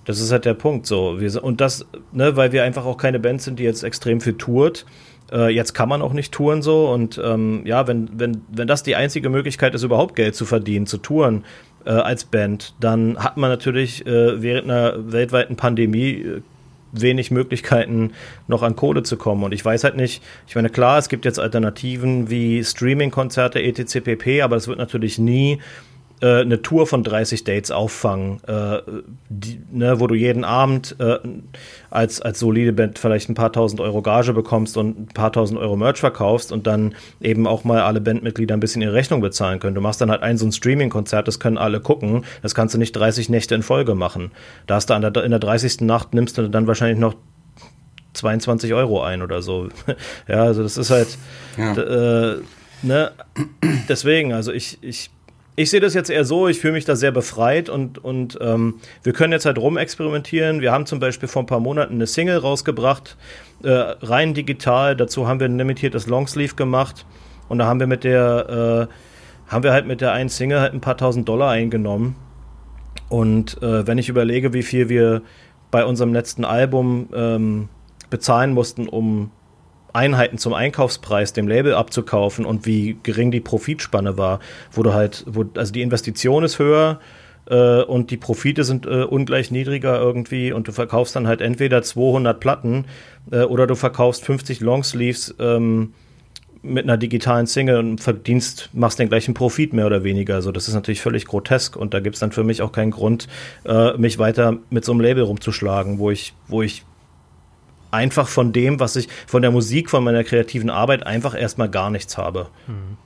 Das 0.05 0.19
ist 0.19 0.31
halt 0.31 0.45
der 0.45 0.53
Punkt 0.53 0.85
so. 0.85 1.19
Wir, 1.19 1.43
und 1.43 1.61
das, 1.61 1.85
ne, 2.11 2.35
weil 2.35 2.51
wir 2.51 2.63
einfach 2.63 2.85
auch 2.85 2.97
keine 2.97 3.19
Band 3.19 3.41
sind, 3.41 3.59
die 3.59 3.63
jetzt 3.63 3.83
extrem 3.83 4.21
viel 4.21 4.33
tourt. 4.33 4.85
Äh, 5.31 5.53
jetzt 5.53 5.73
kann 5.73 5.89
man 5.89 6.01
auch 6.01 6.13
nicht 6.13 6.31
touren 6.33 6.61
so 6.61 6.89
und 6.89 7.19
ähm, 7.23 7.61
ja, 7.65 7.87
wenn, 7.87 8.09
wenn, 8.19 8.41
wenn 8.49 8.67
das 8.67 8.83
die 8.83 8.95
einzige 8.95 9.29
Möglichkeit 9.29 9.73
ist, 9.73 9.83
überhaupt 9.83 10.15
Geld 10.15 10.35
zu 10.35 10.45
verdienen, 10.45 10.85
zu 10.85 10.97
touren 10.97 11.45
äh, 11.85 11.91
als 11.91 12.25
Band, 12.25 12.75
dann 12.79 13.17
hat 13.17 13.37
man 13.37 13.49
natürlich 13.49 14.05
äh, 14.05 14.41
während 14.41 14.69
einer 14.69 15.11
weltweiten 15.11 15.55
Pandemie 15.55 16.11
äh, 16.11 16.41
wenig 16.93 17.31
Möglichkeiten, 17.31 18.11
noch 18.47 18.63
an 18.63 18.75
Kohle 18.75 19.03
zu 19.03 19.17
kommen. 19.17 19.43
Und 19.43 19.53
ich 19.53 19.63
weiß 19.63 19.83
halt 19.83 19.97
nicht, 19.97 20.23
ich 20.47 20.55
meine, 20.55 20.69
klar, 20.69 20.97
es 20.97 21.09
gibt 21.09 21.25
jetzt 21.25 21.39
Alternativen 21.39 22.29
wie 22.29 22.63
Streaming-Konzerte, 22.63 23.61
etc. 23.61 24.01
pp., 24.01 24.41
aber 24.41 24.55
es 24.55 24.67
wird 24.67 24.77
natürlich 24.77 25.19
nie 25.19 25.59
äh, 26.23 26.39
eine 26.39 26.61
Tour 26.61 26.87
von 26.87 27.03
30 27.03 27.43
Dates 27.43 27.69
auffangen, 27.69 28.39
äh, 28.47 28.79
die, 29.27 29.61
ne, 29.71 29.99
wo 29.99 30.07
du 30.07 30.15
jeden 30.15 30.45
Abend 30.45 30.95
äh, 30.99 31.17
als, 31.89 32.21
als 32.21 32.39
solide 32.39 32.71
Band 32.71 32.97
vielleicht 32.97 33.29
ein 33.29 33.33
paar 33.33 33.51
tausend 33.51 33.81
Euro 33.81 34.01
Gage 34.01 34.31
bekommst 34.31 34.77
und 34.77 34.97
ein 34.97 35.07
paar 35.07 35.33
tausend 35.33 35.59
Euro 35.59 35.75
Merch 35.75 35.99
verkaufst 35.99 36.53
und 36.53 36.65
dann 36.65 36.95
eben 37.19 37.45
auch 37.45 37.65
mal 37.65 37.81
alle 37.81 37.99
Bandmitglieder 37.99 38.55
ein 38.55 38.61
bisschen 38.61 38.81
ihre 38.81 38.93
Rechnung 38.93 39.19
bezahlen 39.19 39.59
können. 39.59 39.75
Du 39.75 39.81
machst 39.81 39.99
dann 39.99 40.09
halt 40.09 40.23
ein 40.23 40.37
so 40.37 40.45
ein 40.45 40.53
Streaming-Konzert, 40.53 41.27
das 41.27 41.41
können 41.41 41.57
alle 41.57 41.81
gucken. 41.81 42.23
Das 42.41 42.55
kannst 42.55 42.73
du 42.73 42.79
nicht 42.79 42.93
30 42.93 43.27
Nächte 43.27 43.53
in 43.55 43.61
Folge 43.61 43.93
machen. 43.93 44.31
Da 44.65 44.75
hast 44.75 44.89
du 44.89 44.93
an 44.93 45.01
der, 45.01 45.23
in 45.25 45.31
der 45.31 45.39
30. 45.39 45.81
Nacht 45.81 46.13
nimmst 46.13 46.37
du 46.37 46.49
dann 46.49 46.67
wahrscheinlich 46.67 46.99
noch 46.99 47.15
22 48.13 48.73
Euro 48.73 49.03
ein 49.03 49.21
oder 49.21 49.41
so. 49.41 49.67
ja, 50.29 50.43
also 50.43 50.63
das 50.63 50.77
ist 50.77 50.89
halt, 50.89 51.17
ja. 51.57 51.73
äh, 51.73 52.37
ne, 52.81 53.11
deswegen, 53.89 54.31
also 54.31 54.53
ich, 54.53 54.77
ich 54.81 55.09
ich 55.55 55.69
sehe 55.69 55.79
das 55.79 55.93
jetzt 55.93 56.09
eher 56.09 56.25
so, 56.25 56.47
ich 56.47 56.59
fühle 56.59 56.73
mich 56.73 56.85
da 56.85 56.95
sehr 56.95 57.11
befreit 57.11 57.69
und, 57.69 58.03
und 58.03 58.39
ähm, 58.41 58.75
wir 59.03 59.13
können 59.13 59.33
jetzt 59.33 59.45
halt 59.45 59.57
rumexperimentieren. 59.57 60.61
Wir 60.61 60.71
haben 60.71 60.85
zum 60.85 60.99
Beispiel 60.99 61.29
vor 61.29 61.43
ein 61.43 61.45
paar 61.45 61.59
Monaten 61.59 61.93
eine 61.93 62.07
Single 62.07 62.37
rausgebracht, 62.37 63.17
äh, 63.63 63.69
rein 63.69 64.33
digital. 64.33 64.95
Dazu 64.95 65.27
haben 65.27 65.39
wir 65.39 65.47
ein 65.47 65.57
limitiertes 65.57 66.07
Longsleeve 66.07 66.55
gemacht 66.55 67.05
und 67.49 67.59
da 67.59 67.65
haben 67.65 67.79
wir 67.79 67.87
mit 67.87 68.03
der, 68.03 68.89
äh, 68.89 69.51
haben 69.51 69.63
wir 69.63 69.73
halt 69.73 69.85
mit 69.85 70.01
der 70.01 70.11
einen 70.13 70.29
Single 70.29 70.59
halt 70.59 70.73
ein 70.73 70.81
paar 70.81 70.97
tausend 70.97 71.29
Dollar 71.29 71.51
eingenommen. 71.51 72.15
Und 73.09 73.61
äh, 73.61 73.85
wenn 73.85 73.99
ich 73.99 74.09
überlege, 74.09 74.53
wie 74.53 74.63
viel 74.63 74.89
wir 74.89 75.21
bei 75.69 75.85
unserem 75.85 76.13
letzten 76.13 76.45
Album 76.45 77.09
ähm, 77.13 77.69
bezahlen 78.09 78.53
mussten, 78.53 78.87
um 78.87 79.29
Einheiten 79.93 80.37
zum 80.37 80.53
Einkaufspreis 80.53 81.33
dem 81.33 81.47
Label 81.47 81.75
abzukaufen 81.75 82.45
und 82.45 82.65
wie 82.65 82.97
gering 83.03 83.31
die 83.31 83.39
Profitspanne 83.39 84.17
war, 84.17 84.39
wo 84.71 84.83
du 84.83 84.93
halt, 84.93 85.23
wo, 85.27 85.45
also 85.55 85.71
die 85.71 85.81
Investition 85.81 86.43
ist 86.43 86.59
höher 86.59 86.99
äh, 87.49 87.81
und 87.83 88.11
die 88.11 88.17
Profite 88.17 88.63
sind 88.63 88.85
äh, 88.85 89.03
ungleich 89.03 89.51
niedriger 89.51 89.99
irgendwie 89.99 90.51
und 90.51 90.67
du 90.67 90.71
verkaufst 90.71 91.15
dann 91.15 91.27
halt 91.27 91.41
entweder 91.41 91.81
200 91.83 92.39
Platten 92.39 92.85
äh, 93.31 93.43
oder 93.43 93.67
du 93.67 93.75
verkaufst 93.75 94.25
50 94.25 94.61
Longsleeves 94.61 95.35
ähm, 95.39 95.93
mit 96.63 96.85
einer 96.85 96.97
digitalen 96.97 97.45
Single 97.45 97.77
und 97.77 97.99
verdienst, 97.99 98.69
machst 98.71 98.97
den 98.97 99.09
gleichen 99.09 99.33
Profit 99.33 99.73
mehr 99.73 99.85
oder 99.85 100.05
weniger. 100.05 100.35
Also 100.35 100.53
das 100.53 100.69
ist 100.69 100.73
natürlich 100.73 101.01
völlig 101.01 101.25
grotesk 101.25 101.75
und 101.75 101.93
da 101.93 101.99
gibt 101.99 102.15
es 102.15 102.21
dann 102.21 102.31
für 102.31 102.45
mich 102.45 102.61
auch 102.61 102.71
keinen 102.71 102.91
Grund, 102.91 103.27
äh, 103.65 103.97
mich 103.97 104.17
weiter 104.17 104.57
mit 104.69 104.85
so 104.85 104.93
einem 104.93 105.01
Label 105.01 105.23
rumzuschlagen, 105.23 105.99
wo 105.99 106.09
ich, 106.09 106.33
wo 106.47 106.61
ich 106.61 106.83
einfach 107.93 108.27
von 108.27 108.51
dem, 108.51 108.79
was 108.79 108.95
ich, 108.95 109.07
von 109.27 109.41
der 109.41 109.51
Musik, 109.51 109.89
von 109.89 110.03
meiner 110.03 110.23
kreativen 110.23 110.69
Arbeit 110.69 111.05
einfach 111.05 111.39
erstmal 111.39 111.69
gar 111.69 111.89
nichts 111.89 112.17
habe. 112.17 112.47
Hm. 112.65 112.97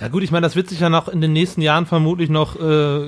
Ja 0.00 0.08
gut, 0.08 0.22
ich 0.24 0.32
meine, 0.32 0.44
das 0.44 0.56
wird 0.56 0.68
sich 0.68 0.80
ja 0.80 0.88
noch 0.88 1.08
in 1.08 1.20
den 1.20 1.32
nächsten 1.32 1.60
Jahren 1.60 1.86
vermutlich 1.86 2.28
noch 2.28 2.56
äh, 2.56 3.06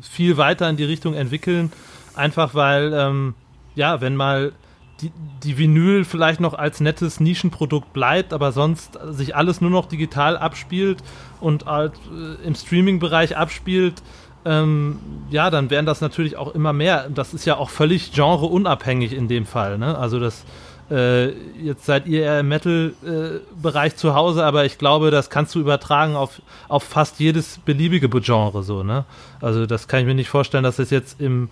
viel 0.00 0.36
weiter 0.38 0.70
in 0.70 0.76
die 0.76 0.84
Richtung 0.84 1.12
entwickeln. 1.14 1.70
Einfach 2.14 2.54
weil, 2.54 2.94
ähm, 2.94 3.34
ja, 3.74 4.00
wenn 4.00 4.16
mal 4.16 4.52
die, 5.00 5.12
die 5.42 5.58
Vinyl 5.58 6.04
vielleicht 6.04 6.40
noch 6.40 6.54
als 6.54 6.80
nettes 6.80 7.20
Nischenprodukt 7.20 7.92
bleibt, 7.92 8.32
aber 8.32 8.52
sonst 8.52 8.98
sich 9.10 9.34
alles 9.34 9.60
nur 9.60 9.70
noch 9.70 9.86
digital 9.86 10.38
abspielt 10.38 11.02
und 11.40 11.66
halt, 11.66 11.92
äh, 12.10 12.46
im 12.46 12.54
Streaming-Bereich 12.54 13.36
abspielt, 13.36 14.02
ähm, 14.44 14.98
ja, 15.30 15.50
dann 15.50 15.70
wären 15.70 15.86
das 15.86 16.00
natürlich 16.00 16.36
auch 16.36 16.54
immer 16.54 16.72
mehr. 16.72 17.08
Das 17.08 17.34
ist 17.34 17.44
ja 17.44 17.56
auch 17.56 17.70
völlig 17.70 18.12
genreunabhängig 18.12 19.12
in 19.12 19.28
dem 19.28 19.46
Fall. 19.46 19.78
Ne? 19.78 19.96
Also 19.96 20.20
das 20.20 20.44
äh, 20.90 21.30
jetzt 21.62 21.86
seid 21.86 22.06
ihr 22.06 22.22
eher 22.22 22.40
im 22.40 22.48
Metal-Bereich 22.48 23.92
äh, 23.92 23.96
zu 23.96 24.14
Hause, 24.14 24.44
aber 24.44 24.66
ich 24.66 24.76
glaube, 24.76 25.10
das 25.10 25.30
kannst 25.30 25.54
du 25.54 25.60
übertragen 25.60 26.14
auf, 26.14 26.42
auf 26.68 26.82
fast 26.82 27.20
jedes 27.20 27.58
beliebige 27.58 28.08
Genre 28.20 28.62
so, 28.62 28.82
ne? 28.82 29.06
Also 29.40 29.64
das 29.64 29.88
kann 29.88 30.00
ich 30.00 30.06
mir 30.06 30.14
nicht 30.14 30.28
vorstellen, 30.28 30.64
dass 30.64 30.76
das 30.76 30.90
jetzt 30.90 31.20
im 31.20 31.48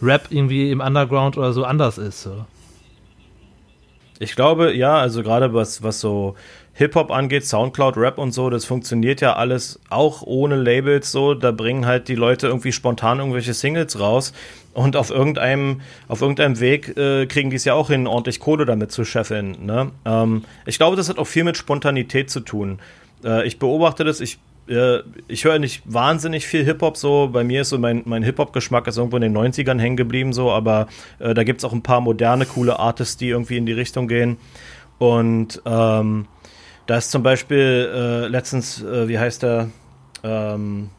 Rap 0.00 0.28
irgendwie 0.30 0.70
im 0.70 0.80
Underground 0.80 1.36
oder 1.36 1.52
so 1.52 1.64
anders 1.64 1.98
ist. 1.98 2.22
So. 2.22 2.46
Ich 4.18 4.36
glaube, 4.36 4.74
ja, 4.74 4.96
also 4.96 5.22
gerade 5.22 5.52
was, 5.52 5.82
was 5.82 6.00
so 6.00 6.34
Hip-Hop 6.74 7.10
angeht, 7.10 7.44
Soundcloud, 7.44 7.96
Rap 7.98 8.18
und 8.18 8.32
so, 8.32 8.48
das 8.48 8.64
funktioniert 8.64 9.20
ja 9.20 9.34
alles 9.34 9.78
auch 9.90 10.22
ohne 10.22 10.56
Labels 10.56 11.12
so. 11.12 11.34
Da 11.34 11.50
bringen 11.50 11.84
halt 11.84 12.08
die 12.08 12.14
Leute 12.14 12.46
irgendwie 12.46 12.72
spontan 12.72 13.18
irgendwelche 13.18 13.52
Singles 13.52 14.00
raus 14.00 14.32
und 14.72 14.96
auf 14.96 15.10
irgendeinem, 15.10 15.82
auf 16.08 16.22
irgendeinem 16.22 16.60
Weg 16.60 16.96
äh, 16.96 17.26
kriegen 17.26 17.50
die 17.50 17.56
es 17.56 17.64
ja 17.64 17.74
auch 17.74 17.88
hin, 17.88 18.06
ordentlich 18.06 18.40
Kohle 18.40 18.64
damit 18.64 18.90
zu 18.90 19.04
scheffeln. 19.04 19.66
Ne? 19.66 19.90
Ähm, 20.06 20.44
ich 20.64 20.78
glaube, 20.78 20.96
das 20.96 21.10
hat 21.10 21.18
auch 21.18 21.26
viel 21.26 21.44
mit 21.44 21.58
Spontanität 21.58 22.30
zu 22.30 22.40
tun. 22.40 22.78
Äh, 23.22 23.46
ich 23.46 23.58
beobachte 23.58 24.04
das, 24.04 24.20
ich 24.20 24.38
äh, 24.68 25.00
ich 25.28 25.44
höre 25.44 25.58
nicht 25.58 25.82
wahnsinnig 25.84 26.46
viel 26.46 26.64
Hip-Hop 26.64 26.96
so. 26.96 27.28
Bei 27.32 27.44
mir 27.44 27.62
ist 27.62 27.68
so 27.68 27.78
mein, 27.78 28.02
mein 28.06 28.22
Hip-Hop-Geschmack 28.22 28.86
ist 28.86 28.96
irgendwo 28.96 29.16
in 29.16 29.22
den 29.22 29.36
90ern 29.36 29.78
hängen 29.78 29.96
geblieben, 29.96 30.32
so, 30.32 30.50
aber 30.50 30.86
äh, 31.18 31.34
da 31.34 31.44
gibt 31.44 31.60
es 31.60 31.64
auch 31.64 31.72
ein 31.72 31.82
paar 31.82 32.00
moderne, 32.00 32.46
coole 32.46 32.78
Artists, 32.78 33.16
die 33.16 33.28
irgendwie 33.28 33.56
in 33.56 33.66
die 33.66 33.72
Richtung 33.72 34.08
gehen. 34.08 34.38
Und 34.98 35.60
ähm, 35.66 36.26
da 36.86 36.96
ist 36.96 37.10
zum 37.10 37.22
Beispiel 37.22 37.90
äh, 37.94 38.26
letztens, 38.28 38.82
äh, 38.82 39.08
wie 39.08 39.18
heißt 39.18 39.42
der? 39.42 39.68
Ähm, 40.24 40.90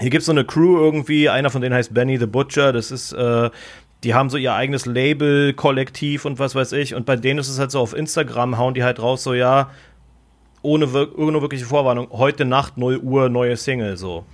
hier 0.00 0.10
gibt 0.10 0.20
es 0.20 0.26
so 0.26 0.32
eine 0.32 0.44
Crew 0.44 0.78
irgendwie, 0.78 1.28
einer 1.28 1.50
von 1.50 1.62
denen 1.62 1.74
heißt 1.74 1.94
Benny 1.94 2.18
the 2.18 2.26
Butcher, 2.26 2.72
das 2.72 2.90
ist, 2.90 3.12
äh, 3.12 3.50
die 4.02 4.14
haben 4.14 4.30
so 4.30 4.36
ihr 4.36 4.52
eigenes 4.54 4.86
Label, 4.86 5.52
Kollektiv 5.52 6.24
und 6.24 6.38
was 6.38 6.54
weiß 6.54 6.72
ich. 6.72 6.94
Und 6.94 7.06
bei 7.06 7.14
denen 7.16 7.38
ist 7.38 7.48
es 7.48 7.58
halt 7.58 7.70
so 7.70 7.80
auf 7.80 7.94
Instagram, 7.94 8.58
hauen 8.58 8.74
die 8.74 8.82
halt 8.82 9.00
raus, 9.00 9.22
so 9.22 9.32
ja, 9.32 9.70
ohne, 10.62 10.92
wir 10.92 11.16
wirkliche 11.16 11.64
Vorwarnung, 11.64 12.08
heute 12.10 12.44
Nacht 12.44 12.78
0 12.78 12.98
Uhr 12.98 13.28
neue 13.28 13.56
Single, 13.56 13.96
so. 13.96 14.24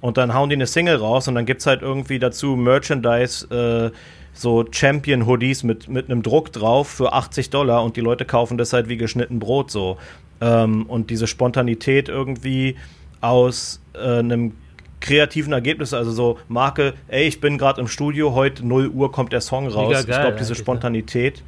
Und 0.00 0.18
dann 0.18 0.34
hauen 0.34 0.50
die 0.50 0.56
eine 0.56 0.66
Single 0.66 0.96
raus 0.96 1.28
und 1.28 1.34
dann 1.34 1.46
gibt 1.46 1.60
es 1.60 1.66
halt 1.66 1.80
irgendwie 1.80 2.18
dazu 2.18 2.56
Merchandise, 2.56 3.46
äh, 3.92 3.96
so 4.34 4.64
Champion-Hoodies 4.70 5.62
mit, 5.62 5.88
mit 5.88 6.10
einem 6.10 6.22
Druck 6.22 6.52
drauf 6.52 6.88
für 6.88 7.12
80 7.12 7.50
Dollar 7.50 7.82
und 7.82 7.96
die 7.96 8.00
Leute 8.00 8.24
kaufen 8.24 8.58
das 8.58 8.72
halt 8.72 8.88
wie 8.88 8.96
geschnitten 8.96 9.38
Brot 9.38 9.70
so. 9.70 9.96
Ähm, 10.40 10.84
und 10.86 11.10
diese 11.10 11.26
Spontanität 11.26 12.08
irgendwie 12.08 12.76
aus 13.20 13.80
äh, 13.94 14.18
einem 14.18 14.52
kreativen 15.00 15.52
Ergebnis, 15.52 15.94
also 15.94 16.10
so 16.10 16.38
Marke, 16.48 16.94
ey, 17.08 17.26
ich 17.26 17.40
bin 17.40 17.58
gerade 17.58 17.80
im 17.80 17.88
Studio, 17.88 18.34
heute 18.34 18.66
0 18.66 18.88
Uhr 18.88 19.12
kommt 19.12 19.32
der 19.32 19.40
Song 19.40 19.68
raus. 19.68 19.92
Geil, 19.92 20.00
ich 20.00 20.06
glaube, 20.06 20.36
diese 20.38 20.54
Spontanität. 20.54 21.42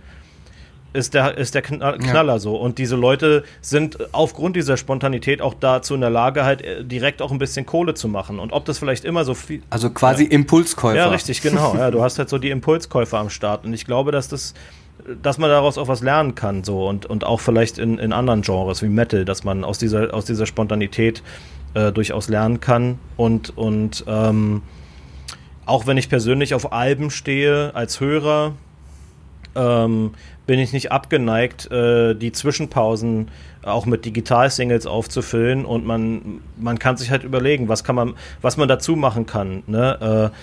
Ist 0.96 1.14
der, 1.14 1.36
ist 1.36 1.54
der 1.54 1.62
Knaller 1.62 2.34
ja. 2.34 2.38
so. 2.38 2.56
Und 2.56 2.78
diese 2.78 2.96
Leute 2.96 3.44
sind 3.60 4.12
aufgrund 4.14 4.56
dieser 4.56 4.76
Spontanität 4.76 5.42
auch 5.42 5.54
dazu 5.54 5.94
in 5.94 6.00
der 6.00 6.10
Lage, 6.10 6.44
halt 6.44 6.62
äh, 6.62 6.84
direkt 6.84 7.22
auch 7.22 7.30
ein 7.30 7.38
bisschen 7.38 7.66
Kohle 7.66 7.94
zu 7.94 8.08
machen. 8.08 8.38
Und 8.38 8.52
ob 8.52 8.64
das 8.64 8.78
vielleicht 8.78 9.04
immer 9.04 9.24
so 9.24 9.34
viel. 9.34 9.62
Also 9.70 9.90
quasi 9.90 10.24
ja. 10.24 10.30
Impulskäufer. 10.30 10.96
Ja, 10.96 11.08
richtig, 11.08 11.42
genau. 11.42 11.74
ja, 11.76 11.90
du 11.90 12.02
hast 12.02 12.18
halt 12.18 12.28
so 12.28 12.38
die 12.38 12.50
Impulskäufer 12.50 13.18
am 13.18 13.30
Start. 13.30 13.64
Und 13.64 13.74
ich 13.74 13.84
glaube, 13.84 14.12
dass 14.12 14.28
das 14.28 14.54
dass 15.22 15.38
man 15.38 15.50
daraus 15.50 15.78
auch 15.78 15.88
was 15.88 16.00
lernen 16.00 16.34
kann, 16.34 16.64
so 16.64 16.88
und, 16.88 17.06
und 17.06 17.22
auch 17.22 17.40
vielleicht 17.40 17.78
in, 17.78 17.98
in 17.98 18.12
anderen 18.12 18.42
Genres 18.42 18.82
wie 18.82 18.88
Metal, 18.88 19.24
dass 19.24 19.44
man 19.44 19.62
aus 19.62 19.78
dieser, 19.78 20.12
aus 20.12 20.24
dieser 20.24 20.46
Spontanität 20.46 21.22
äh, 21.74 21.92
durchaus 21.92 22.28
lernen 22.28 22.60
kann. 22.60 22.98
Und, 23.16 23.56
und 23.56 24.04
ähm, 24.08 24.62
auch 25.66 25.86
wenn 25.86 25.96
ich 25.96 26.08
persönlich 26.08 26.54
auf 26.54 26.72
Alben 26.72 27.10
stehe 27.10 27.74
als 27.74 28.00
Hörer, 28.00 28.54
ähm, 29.56 30.12
bin 30.46 30.58
ich 30.58 30.72
nicht 30.72 30.92
abgeneigt, 30.92 31.70
äh, 31.70 32.14
die 32.14 32.32
Zwischenpausen 32.32 33.28
auch 33.62 33.86
mit 33.86 34.04
Digital-Singles 34.04 34.86
aufzufüllen 34.86 35.64
und 35.64 35.84
man, 35.84 36.40
man 36.56 36.78
kann 36.78 36.96
sich 36.96 37.10
halt 37.10 37.24
überlegen, 37.24 37.68
was 37.68 37.82
kann 37.82 37.96
man, 37.96 38.14
was 38.42 38.56
man 38.56 38.68
dazu 38.68 38.94
machen 38.94 39.26
kann. 39.26 39.62
Ne? 39.66 40.30
Äh, 40.32 40.36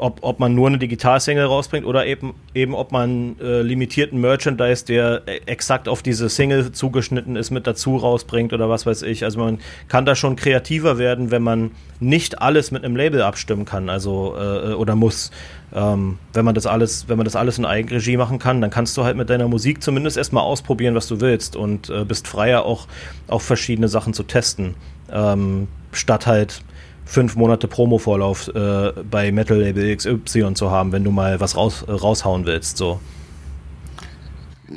ob, 0.00 0.20
ob 0.22 0.40
man 0.40 0.54
nur 0.54 0.66
eine 0.66 0.78
Digital-Single 0.78 1.44
rausbringt 1.44 1.84
oder 1.84 2.06
eben, 2.06 2.34
eben 2.54 2.74
ob 2.74 2.90
man 2.90 3.36
äh, 3.38 3.60
limitierten 3.60 4.18
Merchandise, 4.18 4.86
der 4.86 5.22
e, 5.26 5.40
exakt 5.44 5.88
auf 5.88 6.02
diese 6.02 6.30
Single 6.30 6.72
zugeschnitten 6.72 7.36
ist, 7.36 7.50
mit 7.50 7.66
dazu 7.66 7.96
rausbringt 7.96 8.54
oder 8.54 8.70
was 8.70 8.86
weiß 8.86 9.02
ich. 9.02 9.24
Also 9.24 9.38
man 9.38 9.58
kann 9.88 10.06
da 10.06 10.14
schon 10.14 10.36
kreativer 10.36 10.96
werden, 10.96 11.30
wenn 11.30 11.42
man 11.42 11.72
nicht 12.00 12.40
alles 12.40 12.70
mit 12.70 12.82
einem 12.82 12.96
Label 12.96 13.20
abstimmen 13.20 13.66
kann, 13.66 13.90
also 13.90 14.34
äh, 14.38 14.72
oder 14.72 14.96
muss. 14.96 15.30
Ähm, 15.74 16.18
wenn 16.32 16.46
man 16.46 16.54
das 16.54 16.64
alles, 16.64 17.08
wenn 17.08 17.18
man 17.18 17.26
das 17.26 17.36
alles 17.36 17.58
in 17.58 17.66
Eigenregie 17.66 18.16
machen 18.16 18.38
kann, 18.38 18.62
dann 18.62 18.70
kannst 18.70 18.96
du 18.96 19.04
halt 19.04 19.18
mit 19.18 19.28
deiner 19.28 19.48
Musik 19.48 19.82
zumindest 19.82 20.16
erstmal 20.16 20.44
ausprobieren, 20.44 20.94
was 20.94 21.08
du 21.08 21.20
willst 21.20 21.56
und 21.56 21.90
äh, 21.90 22.04
bist 22.06 22.26
freier 22.26 22.64
auch, 22.64 22.88
auch 23.28 23.42
verschiedene 23.42 23.88
Sachen 23.88 24.14
zu 24.14 24.22
testen. 24.22 24.76
Ähm, 25.12 25.68
statt 25.92 26.26
halt 26.26 26.62
fünf 27.10 27.34
Monate 27.34 27.66
Promo-Vorlauf 27.66 28.48
äh, 28.54 28.92
bei 29.10 29.32
Metal 29.32 29.58
Label 29.58 29.96
XY 29.96 30.54
zu 30.54 30.70
haben, 30.70 30.92
wenn 30.92 31.02
du 31.02 31.10
mal 31.10 31.40
was 31.40 31.56
raus, 31.56 31.84
äh, 31.88 31.90
raushauen 31.90 32.46
willst. 32.46 32.76
So. 32.76 33.00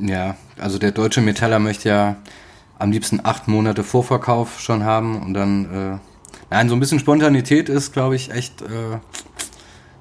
Ja, 0.01 0.36
also 0.57 0.79
der 0.79 0.91
deutsche 0.91 1.21
Metaller 1.21 1.59
möchte 1.59 1.89
ja 1.89 2.15
am 2.79 2.91
liebsten 2.91 3.19
acht 3.23 3.47
Monate 3.47 3.84
Vorverkauf 3.84 4.59
schon 4.59 4.84
haben 4.84 5.21
und 5.21 5.36
dann, 5.36 5.65
äh, 5.65 5.97
nein, 6.49 6.69
so 6.69 6.75
ein 6.75 6.79
bisschen 6.79 6.97
Spontanität 6.97 7.69
ist, 7.69 7.93
glaube 7.93 8.15
ich, 8.15 8.31
echt, 8.31 8.63
äh, 8.63 8.97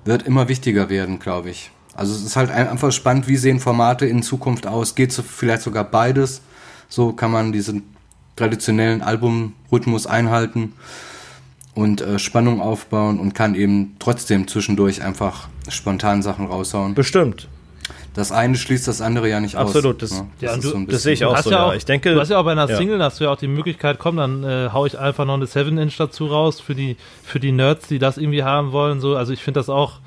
wird 0.06 0.22
immer 0.22 0.48
wichtiger 0.48 0.88
werden, 0.88 1.18
glaube 1.18 1.50
ich. 1.50 1.70
Also 1.94 2.14
es 2.14 2.24
ist 2.24 2.36
halt 2.36 2.50
einfach 2.50 2.92
spannend, 2.92 3.28
wie 3.28 3.36
sehen 3.36 3.60
Formate 3.60 4.06
in 4.06 4.22
Zukunft 4.22 4.66
aus? 4.66 4.94
Geht 4.94 5.12
so 5.12 5.22
vielleicht 5.22 5.60
sogar 5.60 5.84
beides? 5.84 6.40
So 6.88 7.12
kann 7.12 7.30
man 7.30 7.52
diesen 7.52 7.82
traditionellen 8.36 9.02
Albumrhythmus 9.02 10.06
einhalten 10.06 10.72
und 11.74 12.00
äh, 12.00 12.18
Spannung 12.18 12.60
aufbauen 12.60 13.18
und 13.18 13.34
kann 13.34 13.54
eben 13.54 13.96
trotzdem 13.98 14.46
zwischendurch 14.46 15.02
einfach 15.02 15.48
spontan 15.68 16.22
Sachen 16.22 16.46
raushauen. 16.46 16.94
Bestimmt. 16.94 17.48
Das 18.14 18.30
eine 18.30 18.56
schließt 18.56 18.86
das 18.86 19.00
andere 19.00 19.28
ja 19.28 19.40
nicht 19.40 19.56
Absolut, 19.56 20.02
aus. 20.02 20.10
Das, 20.10 20.18
ja, 20.18 20.54
das, 20.54 20.64
ja, 20.64 20.70
so 20.70 20.84
das 20.84 21.02
sehe 21.02 21.14
ich 21.14 21.24
auch 21.24 21.38
so. 21.38 21.50
Ja 21.50 21.66
auch, 21.66 21.74
ich 21.74 21.86
denke, 21.86 22.12
du 22.12 22.20
hast 22.20 22.28
ja 22.28 22.38
auch 22.38 22.44
bei 22.44 22.52
einer 22.52 22.68
Single 22.68 23.02
hast 23.02 23.20
du 23.20 23.24
ja 23.24 23.30
auch 23.30 23.38
die 23.38 23.48
Möglichkeit, 23.48 23.98
komm, 23.98 24.16
dann 24.16 24.44
äh, 24.44 24.68
hau 24.70 24.84
ich 24.84 24.98
einfach 24.98 25.24
noch 25.24 25.34
eine 25.34 25.46
7-Inch 25.46 25.96
dazu 25.96 26.26
raus 26.26 26.60
für 26.60 26.74
die, 26.74 26.98
für 27.22 27.40
die 27.40 27.52
Nerds, 27.52 27.88
die 27.88 27.98
das 27.98 28.18
irgendwie 28.18 28.42
haben 28.42 28.72
wollen. 28.72 29.00
So. 29.00 29.16
Also 29.16 29.32
ich 29.32 29.42
finde 29.42 29.60
das 29.60 29.70
auch, 29.70 30.00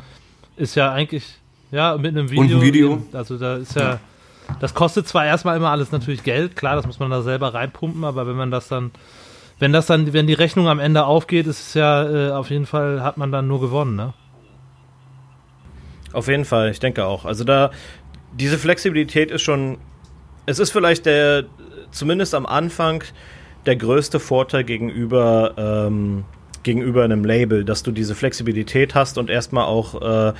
ist 0.55 0.75
ja 0.75 0.91
eigentlich, 0.91 1.23
ja, 1.71 1.97
mit 1.97 2.15
einem 2.15 2.29
Video. 2.29 2.41
Und 2.43 2.53
ein 2.53 2.61
Video. 2.61 3.03
Also 3.11 3.39
da 3.39 3.55
ist 3.55 3.75
ja, 3.75 3.99
das 4.59 4.75
kostet 4.75 5.07
zwar 5.07 5.25
erstmal 5.25 5.57
immer 5.57 5.71
alles 5.71 5.91
natürlich 5.91 6.21
Geld, 6.21 6.55
klar, 6.55 6.75
das 6.75 6.85
muss 6.85 6.99
man 6.99 7.09
da 7.09 7.23
selber 7.23 7.55
reinpumpen, 7.55 8.03
aber 8.03 8.27
wenn 8.27 8.35
man 8.35 8.51
das 8.51 8.67
dann 8.67 8.91
wenn 9.59 9.71
das 9.71 9.85
dann, 9.85 10.11
wenn 10.13 10.27
die 10.27 10.33
Rechnung 10.33 10.67
am 10.67 10.79
Ende 10.79 11.05
aufgeht, 11.05 11.47
ist 11.47 11.59
es 11.59 11.73
ja 11.73 12.29
äh, 12.29 12.31
auf 12.31 12.49
jeden 12.49 12.65
Fall, 12.65 13.03
hat 13.03 13.17
man 13.17 13.31
dann 13.31 13.47
nur 13.47 13.61
gewonnen, 13.61 13.95
ne? 13.95 14.13
Auf 16.11 16.27
jeden 16.27 16.45
Fall, 16.45 16.71
ich 16.71 16.79
denke 16.79 17.05
auch. 17.05 17.25
Also 17.25 17.43
da, 17.43 17.71
diese 18.33 18.57
Flexibilität 18.57 19.31
ist 19.31 19.41
schon, 19.41 19.77
es 20.45 20.59
ist 20.59 20.71
vielleicht 20.71 21.05
der, 21.05 21.45
zumindest 21.91 22.33
am 22.35 22.45
Anfang, 22.45 23.03
der 23.65 23.75
größte 23.75 24.19
Vorteil 24.19 24.63
gegenüber, 24.63 25.53
ähm, 25.57 26.23
gegenüber 26.63 27.03
einem 27.03 27.25
Label, 27.25 27.65
dass 27.65 27.83
du 27.83 27.91
diese 27.91 28.15
Flexibilität 28.15 28.95
hast 28.95 29.17
und 29.17 29.29
erstmal 29.29 29.65
auch 29.65 30.01
äh, 30.01 30.33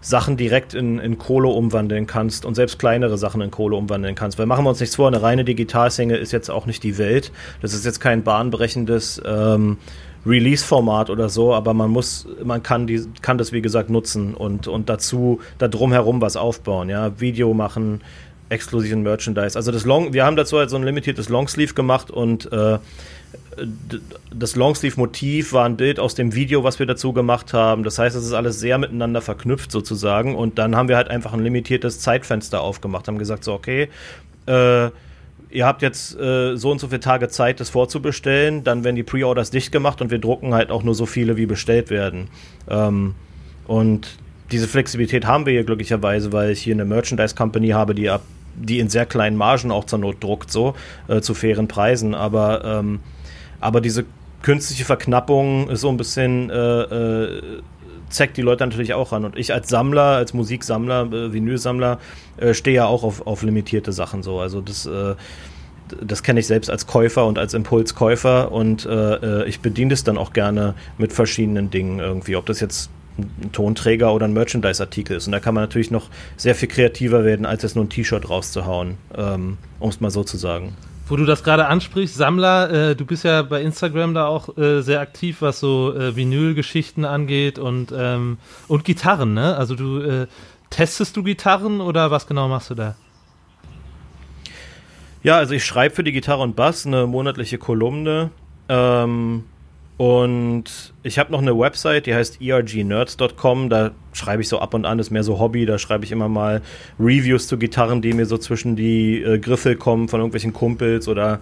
Sachen 0.00 0.36
direkt 0.36 0.74
in, 0.74 0.98
in 0.98 1.18
Kohle 1.18 1.48
umwandeln 1.48 2.06
kannst 2.06 2.44
und 2.44 2.54
selbst 2.54 2.78
kleinere 2.78 3.18
Sachen 3.18 3.40
in 3.40 3.50
Kohle 3.50 3.76
umwandeln 3.76 4.14
kannst. 4.14 4.38
Weil 4.38 4.46
machen 4.46 4.64
wir 4.64 4.70
uns 4.70 4.80
nichts 4.80 4.96
vor, 4.96 5.08
eine 5.08 5.22
reine 5.22 5.44
Digitalsingle 5.44 6.16
ist 6.16 6.32
jetzt 6.32 6.50
auch 6.50 6.66
nicht 6.66 6.82
die 6.82 6.96
Welt. 6.98 7.32
Das 7.60 7.74
ist 7.74 7.84
jetzt 7.84 8.00
kein 8.00 8.22
bahnbrechendes 8.22 9.20
ähm, 9.26 9.78
Release-Format 10.26 11.10
oder 11.10 11.28
so, 11.28 11.54
aber 11.54 11.74
man 11.74 11.90
muss, 11.90 12.26
man 12.44 12.62
kann 12.62 12.86
die, 12.86 13.02
kann 13.22 13.38
das 13.38 13.52
wie 13.52 13.62
gesagt 13.62 13.90
nutzen 13.90 14.34
und, 14.34 14.68
und 14.68 14.88
dazu, 14.88 15.40
da 15.58 15.68
drumherum 15.68 16.20
was 16.20 16.36
aufbauen, 16.36 16.90
ja, 16.90 17.18
Video 17.20 17.54
machen, 17.54 18.02
exklusiven 18.50 19.02
Merchandise. 19.02 19.56
Also 19.56 19.72
das 19.72 19.84
Long, 19.84 20.12
wir 20.12 20.24
haben 20.24 20.36
dazu 20.36 20.58
halt 20.58 20.70
so 20.70 20.76
ein 20.76 20.82
limitiertes 20.82 21.28
Longsleeve 21.28 21.74
gemacht 21.74 22.10
und 22.10 22.50
äh, 22.52 22.78
das 24.34 24.56
Longsleeve-Motiv 24.56 25.52
war 25.52 25.64
ein 25.64 25.76
Bild 25.76 25.98
aus 25.98 26.14
dem 26.14 26.34
Video, 26.34 26.64
was 26.64 26.78
wir 26.78 26.86
dazu 26.86 27.12
gemacht 27.12 27.52
haben. 27.52 27.82
Das 27.82 27.98
heißt, 27.98 28.16
es 28.16 28.24
ist 28.24 28.32
alles 28.32 28.60
sehr 28.60 28.78
miteinander 28.78 29.20
verknüpft 29.20 29.70
sozusagen. 29.70 30.34
Und 30.34 30.58
dann 30.58 30.76
haben 30.76 30.88
wir 30.88 30.96
halt 30.96 31.08
einfach 31.08 31.32
ein 31.32 31.42
limitiertes 31.42 32.00
Zeitfenster 32.00 32.60
aufgemacht, 32.60 33.08
haben 33.08 33.18
gesagt 33.18 33.44
so, 33.44 33.52
okay, 33.52 33.88
äh, 34.46 34.86
ihr 35.50 35.66
habt 35.66 35.82
jetzt 35.82 36.18
äh, 36.18 36.56
so 36.56 36.70
und 36.70 36.80
so 36.80 36.88
viele 36.88 37.00
Tage 37.00 37.28
Zeit, 37.28 37.60
das 37.60 37.70
vorzubestellen. 37.70 38.64
Dann 38.64 38.84
werden 38.84 38.96
die 38.96 39.02
Pre-Orders 39.02 39.50
dicht 39.50 39.72
gemacht 39.72 40.00
und 40.00 40.10
wir 40.10 40.18
drucken 40.18 40.54
halt 40.54 40.70
auch 40.70 40.82
nur 40.82 40.94
so 40.94 41.06
viele, 41.06 41.36
wie 41.36 41.46
bestellt 41.46 41.90
werden. 41.90 42.28
Ähm, 42.68 43.14
und 43.66 44.16
diese 44.52 44.68
Flexibilität 44.68 45.26
haben 45.26 45.46
wir 45.46 45.52
hier 45.52 45.64
glücklicherweise, 45.64 46.32
weil 46.32 46.50
ich 46.50 46.62
hier 46.62 46.74
eine 46.74 46.84
Merchandise 46.84 47.34
Company 47.34 47.68
habe, 47.68 47.94
die 47.94 48.08
ab 48.10 48.22
die 48.54 48.78
in 48.78 48.88
sehr 48.88 49.06
kleinen 49.06 49.36
Margen 49.36 49.70
auch 49.70 49.84
zur 49.84 50.00
Not 50.00 50.22
druckt, 50.22 50.50
so 50.50 50.74
äh, 51.08 51.20
zu 51.20 51.34
fairen 51.34 51.68
Preisen. 51.68 52.14
Aber, 52.14 52.64
ähm, 52.64 53.00
aber 53.60 53.80
diese 53.80 54.04
künstliche 54.42 54.84
Verknappung 54.84 55.68
ist 55.68 55.82
so 55.82 55.88
ein 55.88 55.96
bisschen, 55.96 56.50
äh, 56.50 56.82
äh, 56.82 57.62
zeigt 58.08 58.36
die 58.36 58.42
Leute 58.42 58.64
natürlich 58.64 58.94
auch 58.94 59.12
an. 59.12 59.24
Und 59.24 59.36
ich 59.36 59.52
als 59.52 59.68
Sammler, 59.68 60.16
als 60.16 60.34
Musiksammler, 60.34 61.12
äh, 61.12 61.32
Vinylsammler, 61.32 61.98
äh, 62.38 62.54
stehe 62.54 62.76
ja 62.76 62.86
auch 62.86 63.02
auf, 63.02 63.26
auf 63.26 63.42
limitierte 63.42 63.92
Sachen 63.92 64.22
so. 64.22 64.40
Also 64.40 64.60
das 64.60 64.86
äh, 64.86 65.14
das 66.00 66.22
kenne 66.22 66.38
ich 66.38 66.46
selbst 66.46 66.70
als 66.70 66.86
Käufer 66.86 67.26
und 67.26 67.36
als 67.36 67.52
Impulskäufer 67.52 68.52
und 68.52 68.86
äh, 68.86 69.44
ich 69.46 69.58
bediene 69.58 69.90
das 69.90 70.04
dann 70.04 70.18
auch 70.18 70.32
gerne 70.32 70.74
mit 70.98 71.12
verschiedenen 71.12 71.70
Dingen 71.70 71.98
irgendwie. 71.98 72.36
Ob 72.36 72.46
das 72.46 72.60
jetzt 72.60 72.90
ein 73.18 73.52
Tonträger 73.52 74.14
oder 74.14 74.26
ein 74.26 74.32
Merchandise-Artikel 74.32 75.16
ist. 75.16 75.26
Und 75.26 75.32
da 75.32 75.40
kann 75.40 75.54
man 75.54 75.64
natürlich 75.64 75.90
noch 75.90 76.08
sehr 76.36 76.54
viel 76.54 76.68
kreativer 76.68 77.24
werden, 77.24 77.44
als 77.44 77.62
jetzt 77.62 77.74
nur 77.74 77.84
ein 77.84 77.90
T-Shirt 77.90 78.28
rauszuhauen, 78.28 78.98
ähm, 79.16 79.58
um 79.78 79.90
es 79.90 80.00
mal 80.00 80.10
so 80.10 80.24
zu 80.24 80.36
sagen. 80.36 80.76
Wo 81.10 81.16
du 81.16 81.24
das 81.24 81.42
gerade 81.42 81.66
ansprichst, 81.66 82.14
Sammler, 82.14 82.90
äh, 82.90 82.94
du 82.94 83.04
bist 83.04 83.24
ja 83.24 83.42
bei 83.42 83.62
Instagram 83.62 84.14
da 84.14 84.28
auch 84.28 84.56
äh, 84.56 84.80
sehr 84.80 85.00
aktiv, 85.00 85.38
was 85.42 85.58
so 85.58 85.92
äh, 85.92 86.14
Vinyl-Geschichten 86.14 87.04
angeht 87.04 87.58
und, 87.58 87.92
ähm, 87.92 88.38
und 88.68 88.84
Gitarren, 88.84 89.34
ne? 89.34 89.56
Also 89.56 89.74
du 89.74 89.98
äh, 89.98 90.26
testest 90.70 91.16
du 91.16 91.24
Gitarren 91.24 91.80
oder 91.80 92.12
was 92.12 92.28
genau 92.28 92.46
machst 92.46 92.70
du 92.70 92.76
da? 92.76 92.94
Ja, 95.24 95.36
also 95.36 95.52
ich 95.52 95.64
schreibe 95.64 95.96
für 95.96 96.04
die 96.04 96.12
Gitarre 96.12 96.42
und 96.42 96.54
Bass 96.54 96.86
eine 96.86 97.08
monatliche 97.08 97.58
Kolumne. 97.58 98.30
Ähm, 98.68 99.46
und 100.00 100.94
ich 101.02 101.18
habe 101.18 101.30
noch 101.30 101.42
eine 101.42 101.58
Website, 101.58 102.06
die 102.06 102.14
heißt 102.14 102.40
ergnerds.com. 102.40 103.68
Da 103.68 103.90
schreibe 104.14 104.40
ich 104.40 104.48
so 104.48 104.58
ab 104.58 104.72
und 104.72 104.86
an, 104.86 104.98
ist 104.98 105.10
mehr 105.10 105.22
so 105.22 105.38
Hobby. 105.38 105.66
Da 105.66 105.78
schreibe 105.78 106.06
ich 106.06 106.10
immer 106.10 106.30
mal 106.30 106.62
Reviews 106.98 107.48
zu 107.48 107.58
Gitarren, 107.58 108.00
die 108.00 108.14
mir 108.14 108.24
so 108.24 108.38
zwischen 108.38 108.76
die 108.76 109.20
äh, 109.20 109.38
Griffel 109.38 109.76
kommen 109.76 110.08
von 110.08 110.20
irgendwelchen 110.20 110.54
Kumpels 110.54 111.06
oder 111.06 111.40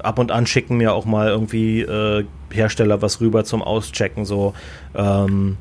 ab 0.00 0.18
und 0.18 0.32
an 0.32 0.44
schicken 0.44 0.76
mir 0.76 0.92
auch 0.92 1.04
mal 1.04 1.28
irgendwie 1.28 1.82
äh, 1.82 2.24
Hersteller 2.50 3.00
was 3.00 3.20
rüber 3.20 3.44
zum 3.44 3.62
Auschecken. 3.62 4.24
So. 4.24 4.54
Ähm, 4.96 5.56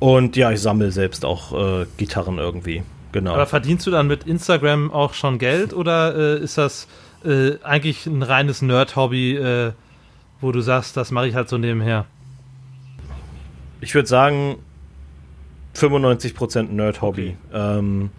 und 0.00 0.36
ja, 0.36 0.52
ich 0.52 0.60
sammle 0.60 0.92
selbst 0.92 1.24
auch 1.24 1.54
äh, 1.54 1.86
Gitarren 1.96 2.36
irgendwie. 2.36 2.82
Genau. 3.12 3.32
Aber 3.32 3.46
verdienst 3.46 3.86
du 3.86 3.90
dann 3.90 4.08
mit 4.08 4.24
Instagram 4.24 4.90
auch 4.90 5.14
schon 5.14 5.38
Geld 5.38 5.72
oder 5.72 6.36
äh, 6.36 6.44
ist 6.44 6.58
das 6.58 6.86
äh, 7.24 7.52
eigentlich 7.62 8.04
ein 8.04 8.22
reines 8.22 8.60
Nerd-Hobby? 8.60 9.72
Wo 10.44 10.52
du 10.52 10.60
sagst, 10.60 10.94
das 10.98 11.10
mache 11.10 11.26
ich 11.26 11.34
halt 11.34 11.48
so 11.48 11.56
nebenher? 11.56 12.04
Ich 13.80 13.94
würde 13.94 14.06
sagen, 14.06 14.56
95% 15.74 16.64
Nerd-Hobby. 16.64 17.38
Okay. 17.48 17.78
Ähm, 17.78 18.10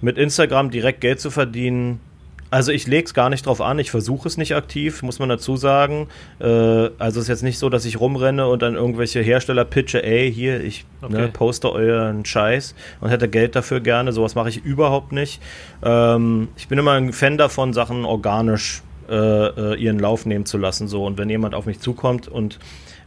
mit 0.00 0.16
Instagram 0.16 0.70
direkt 0.70 1.02
Geld 1.02 1.20
zu 1.20 1.30
verdienen, 1.30 2.00
also 2.48 2.72
ich 2.72 2.86
lege 2.86 3.04
es 3.04 3.12
gar 3.12 3.28
nicht 3.28 3.44
drauf 3.44 3.60
an, 3.60 3.78
ich 3.78 3.90
versuche 3.90 4.26
es 4.28 4.38
nicht 4.38 4.54
aktiv, 4.54 5.02
muss 5.02 5.18
man 5.18 5.28
dazu 5.28 5.58
sagen. 5.58 6.08
Äh, 6.38 6.46
also 6.46 7.20
es 7.20 7.24
ist 7.24 7.28
jetzt 7.28 7.42
nicht 7.42 7.58
so, 7.58 7.68
dass 7.68 7.84
ich 7.84 8.00
rumrenne 8.00 8.46
und 8.46 8.62
dann 8.62 8.74
irgendwelche 8.74 9.20
Hersteller 9.20 9.66
pitche, 9.66 10.02
ey, 10.02 10.32
hier, 10.32 10.64
ich 10.64 10.86
ne, 11.02 11.06
okay. 11.06 11.16
ne, 11.18 11.28
poste 11.28 11.70
euren 11.70 12.24
Scheiß 12.24 12.74
und 13.02 13.10
hätte 13.10 13.28
Geld 13.28 13.56
dafür 13.56 13.80
gerne. 13.80 14.12
Sowas 14.12 14.34
mache 14.34 14.48
ich 14.48 14.64
überhaupt 14.64 15.12
nicht. 15.12 15.42
Ähm, 15.82 16.48
ich 16.56 16.68
bin 16.68 16.78
immer 16.78 16.92
ein 16.92 17.12
Fan 17.12 17.36
davon, 17.36 17.74
Sachen 17.74 18.06
organisch 18.06 18.82
äh, 19.08 19.74
äh, 19.74 19.74
ihren 19.76 19.98
Lauf 19.98 20.26
nehmen 20.26 20.46
zu 20.46 20.58
lassen. 20.58 20.88
So. 20.88 21.04
Und 21.04 21.18
wenn 21.18 21.28
jemand 21.28 21.54
auf 21.54 21.66
mich 21.66 21.80
zukommt 21.80 22.28
und 22.28 22.58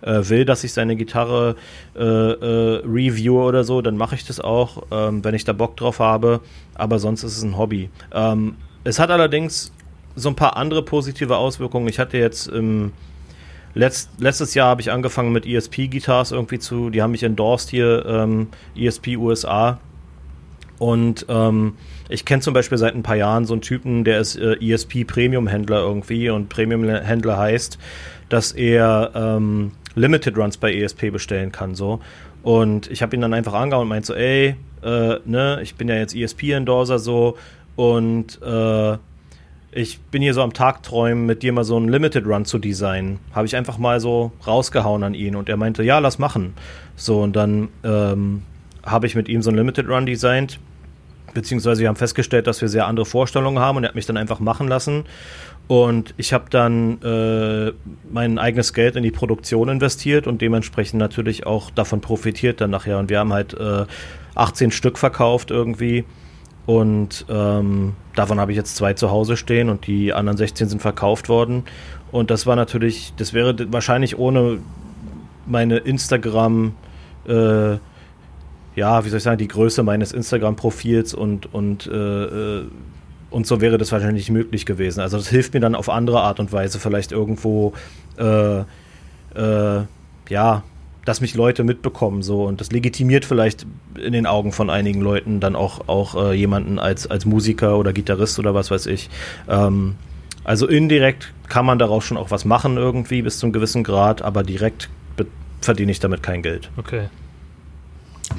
äh, 0.02 0.30
will, 0.30 0.46
dass 0.46 0.64
ich 0.64 0.74
seine 0.74 0.96
Gitarre 0.96 1.56
äh, 1.96 2.02
äh, 2.04 2.82
reviewe 2.86 3.42
oder 3.42 3.64
so, 3.64 3.82
dann 3.82 3.98
mache 3.98 4.16
ich 4.16 4.26
das 4.26 4.40
auch, 4.40 4.84
ähm, 4.92 5.24
wenn 5.24 5.36
ich 5.36 5.44
da 5.44 5.54
Bock 5.54 5.78
drauf 5.78 6.00
habe. 6.00 6.42
Aber 6.76 7.00
sonst 7.00 7.24
ist 7.24 7.38
es 7.38 7.44
ein 7.44 7.58
Hobby. 7.58 7.90
Ähm, 8.14 8.56
es 8.84 9.00
hat 9.00 9.10
allerdings 9.10 9.72
so 10.16 10.30
ein 10.30 10.36
paar 10.36 10.58
andere 10.58 10.84
positive 10.84 11.38
Auswirkungen. 11.38 11.88
Ich 11.88 12.00
hatte 12.00 12.18
jetzt 12.18 12.48
im 12.48 12.92
Letzt, 13.76 14.10
letztes 14.20 14.54
Jahr 14.54 14.70
habe 14.70 14.80
ich 14.80 14.90
angefangen 14.90 15.34
mit 15.34 15.46
ESP-Guitars 15.46 16.32
irgendwie 16.32 16.60
zu, 16.60 16.90
die 16.90 17.02
haben 17.02 17.12
mich 17.12 17.24
endorsed 17.24 17.70
hier, 17.70 18.06
ähm, 18.06 18.48
ESP 18.74 19.18
USA. 19.18 19.80
Und 20.80 21.26
ähm, 21.28 21.74
ich 22.10 22.26
kenne 22.26 22.42
zum 22.42 22.54
Beispiel 22.54 22.78
seit 22.78 22.96
ein 22.96 23.04
paar 23.04 23.16
Jahren 23.16 23.46
so 23.46 23.54
einen 23.54 23.62
Typen, 23.62 24.04
der 24.04 24.20
ist 24.20 24.36
äh, 24.36 24.56
ESP 24.62 25.06
Premium-Händler 25.06 25.80
irgendwie 25.80 26.30
und 26.30 26.50
Premium-Händler 26.50 27.38
heißt, 27.38 27.78
dass 28.30 28.52
er 28.52 29.12
ähm, 29.16 29.72
Limited 29.96 30.38
Runs 30.38 30.58
bei 30.58 30.74
ESP 30.74 31.12
bestellen 31.12 31.52
kann. 31.52 31.76
so. 31.76 32.00
Und 32.44 32.92
ich 32.92 33.02
habe 33.02 33.16
ihn 33.16 33.22
dann 33.22 33.34
einfach 33.34 33.54
angehauen 33.54 33.84
und 33.84 33.90
meinte 33.90 34.08
so, 34.08 34.14
ey, 34.14 34.56
äh, 34.84 35.16
ne, 35.26 35.60
ich 35.64 35.76
bin 35.76 35.88
ja 35.88 35.96
jetzt 35.96 36.16
ESP-Endorser 36.16 37.00
so 37.00 37.38
und 37.76 38.40
äh, 38.44 38.98
ich 39.72 40.00
bin 40.00 40.22
hier 40.22 40.34
so 40.34 40.42
am 40.42 40.54
Tag 40.54 40.84
träumen, 40.84 41.26
mit 41.26 41.44
dir 41.44 41.52
mal 41.52 41.64
so 41.64 41.76
einen 41.76 41.90
Limited 41.90 42.26
Run 42.28 42.46
zu 42.46 42.60
designen. 42.60 43.20
Habe 43.34 43.48
ich 43.48 43.56
einfach 43.56 43.78
mal 43.78 44.00
so 44.00 44.32
rausgehauen 44.46 45.04
an 45.04 45.14
ihn 45.14 45.36
und 45.36 45.50
er 45.50 45.58
meinte, 45.58 45.84
ja, 45.84 46.00
lass 46.00 46.20
machen. 46.20 46.54
So, 46.96 47.22
und 47.22 47.36
dann 47.36 47.70
ähm, 47.84 48.44
habe 48.86 49.08
ich 49.08 49.16
mit 49.16 49.28
ihm 49.28 49.42
so 49.42 49.50
einen 49.50 49.58
Limited 49.58 49.90
Run 49.90 50.06
designt 50.06 50.60
beziehungsweise 51.36 51.82
wir 51.82 51.90
haben 51.90 51.96
festgestellt, 51.96 52.48
dass 52.48 52.62
wir 52.62 52.70
sehr 52.70 52.88
andere 52.88 53.06
Vorstellungen 53.06 53.60
haben 53.60 53.78
und 53.78 53.84
er 53.84 53.90
hat 53.90 53.96
mich 53.96 54.08
dann 54.08 54.18
einfach 54.18 54.40
machen 54.40 54.68
lassen. 54.68 55.04
Und 55.68 56.14
ich 56.18 56.34
habe 56.34 56.46
dann 56.50 57.02
äh, 57.02 57.72
mein 58.12 58.40
eigenes 58.40 58.74
Geld 58.74 58.96
in 58.96 59.04
die 59.04 59.12
Produktion 59.12 59.70
investiert 59.70 60.26
und 60.26 60.42
dementsprechend 60.42 61.00
natürlich 61.00 61.46
auch 61.46 61.72
davon 61.72 62.02
profitiert 62.02 62.62
dann 62.62 62.72
nachher. 62.72 62.98
Und 63.00 63.10
wir 63.10 63.20
haben 63.20 63.34
halt 63.34 63.54
äh, 63.56 63.86
18 64.36 64.72
Stück 64.72 64.98
verkauft 64.98 65.52
irgendwie. 65.52 66.06
Und 66.66 67.26
ähm, 67.30 67.94
davon 68.16 68.40
habe 68.40 68.52
ich 68.52 68.58
jetzt 68.58 68.76
zwei 68.76 68.94
zu 68.94 69.12
Hause 69.12 69.38
stehen 69.38 69.70
und 69.70 69.86
die 69.86 70.14
anderen 70.14 70.38
16 70.38 70.70
sind 70.70 70.82
verkauft 70.82 71.30
worden. 71.30 71.64
Und 72.12 72.32
das 72.32 72.46
war 72.46 72.56
natürlich, 72.56 73.14
das 73.18 73.34
wäre 73.34 73.56
wahrscheinlich 73.72 74.18
ohne 74.18 74.60
meine 75.48 75.78
Instagram 75.78 76.74
äh, 77.28 77.78
ja, 78.76 79.06
wie 79.06 79.10
soll 79.10 79.18
ich 79.18 79.24
sagen, 79.24 79.38
die 79.38 79.48
Größe 79.48 79.84
meines 79.84 80.12
Instagram-Profils 80.12 81.14
und, 81.14 81.54
und, 81.54 81.88
äh, 81.88 81.94
äh, 81.94 82.66
und 83.30 83.48
so 83.48 83.62
wäre 83.62 83.78
das 83.78 83.92
wahrscheinlich 83.92 84.30
nicht 84.30 84.32
möglich 84.32 84.66
gewesen. 84.66 85.02
Also 85.02 85.18
das 85.18 85.28
hilft 85.30 85.54
mir 85.54 85.60
dann 85.60 85.76
auf 85.76 85.90
andere 85.90 86.22
Art 86.22 86.40
und 86.40 86.52
Weise 86.52 86.80
vielleicht 86.80 87.12
irgendwo, 87.12 87.74
äh, 88.18 88.60
äh, 88.60 89.84
ja, 90.30 90.64
dass 91.06 91.22
mich 91.22 91.36
Leute 91.36 91.64
mitbekommen 91.64 92.24
so 92.24 92.46
und 92.46 92.60
das 92.62 92.72
legitimiert 92.72 93.26
vielleicht 93.26 93.66
in 94.02 94.12
den 94.12 94.26
Augen 94.26 94.52
von 94.52 94.70
einigen 94.70 95.02
Leuten 95.02 95.40
dann 95.40 95.56
auch, 95.56 95.88
auch 95.88 96.16
äh, 96.16 96.34
jemanden 96.34 96.80
als, 96.80 97.08
als 97.08 97.26
Musiker 97.26 97.78
oder 97.78 97.94
Gitarrist 97.94 98.40
oder 98.40 98.54
was 98.56 98.72
weiß 98.72 98.88
ich. 98.88 99.10
Ähm, 99.48 99.96
also 100.44 100.68
indirekt 100.68 101.32
kann 101.48 101.66
man 101.66 101.80
daraus 101.80 102.04
schon 102.04 102.18
auch 102.18 102.32
was 102.32 102.44
machen 102.44 102.78
irgendwie 102.78 103.22
bis 103.22 103.40
zu 103.40 103.46
einem 103.46 103.54
gewissen 103.54 103.84
Grad, 103.84 104.22
aber 104.22 104.44
direkt 104.44 104.90
verdiene 105.62 105.92
ich 105.92 106.00
damit 106.00 106.24
kein 106.24 106.42
Geld. 106.42 106.70
Okay. 106.78 107.10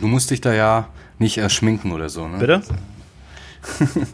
Du 0.00 0.06
musst 0.06 0.30
dich 0.30 0.40
da 0.40 0.54
ja 0.54 0.88
nicht 1.18 1.38
erschminken 1.38 1.92
oder 1.92 2.08
so, 2.08 2.28
ne? 2.28 2.38
Bitte? 2.38 2.62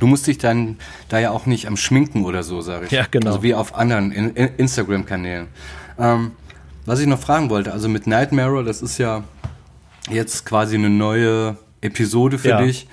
du 0.00 0.06
musst 0.06 0.26
dich 0.26 0.38
dann 0.38 0.78
da 1.08 1.18
ja 1.18 1.30
auch 1.30 1.46
nicht 1.46 1.66
am 1.66 1.76
Schminken 1.76 2.24
oder 2.24 2.42
so, 2.42 2.60
sage 2.60 2.86
ich. 2.86 2.92
Ja, 2.92 3.06
genau. 3.10 3.28
Also 3.28 3.42
wie 3.42 3.54
auf 3.54 3.74
anderen 3.74 4.12
in, 4.12 4.30
in 4.30 4.48
Instagram-Kanälen. 4.56 5.48
Ähm, 5.98 6.32
was 6.86 7.00
ich 7.00 7.06
noch 7.06 7.20
fragen 7.20 7.50
wollte, 7.50 7.72
also 7.72 7.88
mit 7.88 8.06
Nightmare, 8.06 8.64
das 8.64 8.82
ist 8.82 8.98
ja 8.98 9.24
jetzt 10.10 10.44
quasi 10.44 10.76
eine 10.76 10.90
neue 10.90 11.56
Episode 11.80 12.38
für 12.38 12.50
ja. 12.50 12.62
dich. 12.62 12.86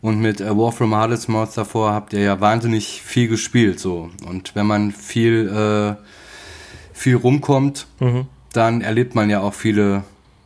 Und 0.00 0.20
mit 0.20 0.40
äh, 0.40 0.56
War 0.56 0.72
from 0.72 0.94
Harlots 0.94 1.28
Mouth 1.28 1.56
davor 1.56 1.92
habt 1.92 2.12
ihr 2.12 2.20
ja 2.20 2.40
wahnsinnig 2.40 3.02
viel 3.02 3.28
gespielt, 3.28 3.78
so. 3.78 4.10
Und 4.26 4.54
wenn 4.54 4.66
man 4.66 4.90
viel, 4.90 5.48
äh, 5.48 5.94
viel 6.92 7.16
rumkommt, 7.16 7.86
mhm. 8.00 8.26
dann 8.52 8.80
erlebt 8.80 9.14
man 9.14 9.30
ja 9.30 9.40
auch 9.40 9.54
viele 9.54 10.02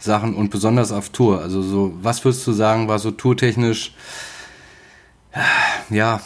Sachen 0.06 0.34
und 0.34 0.50
besonders 0.50 0.92
auf 0.92 1.10
Tour. 1.10 1.42
Also 1.42 1.60
so, 1.60 1.92
was 2.00 2.24
würdest 2.24 2.46
du 2.46 2.52
sagen, 2.52 2.88
war 2.88 2.98
so 2.98 3.10
tourtechnisch, 3.10 3.92
ja, 5.90 6.20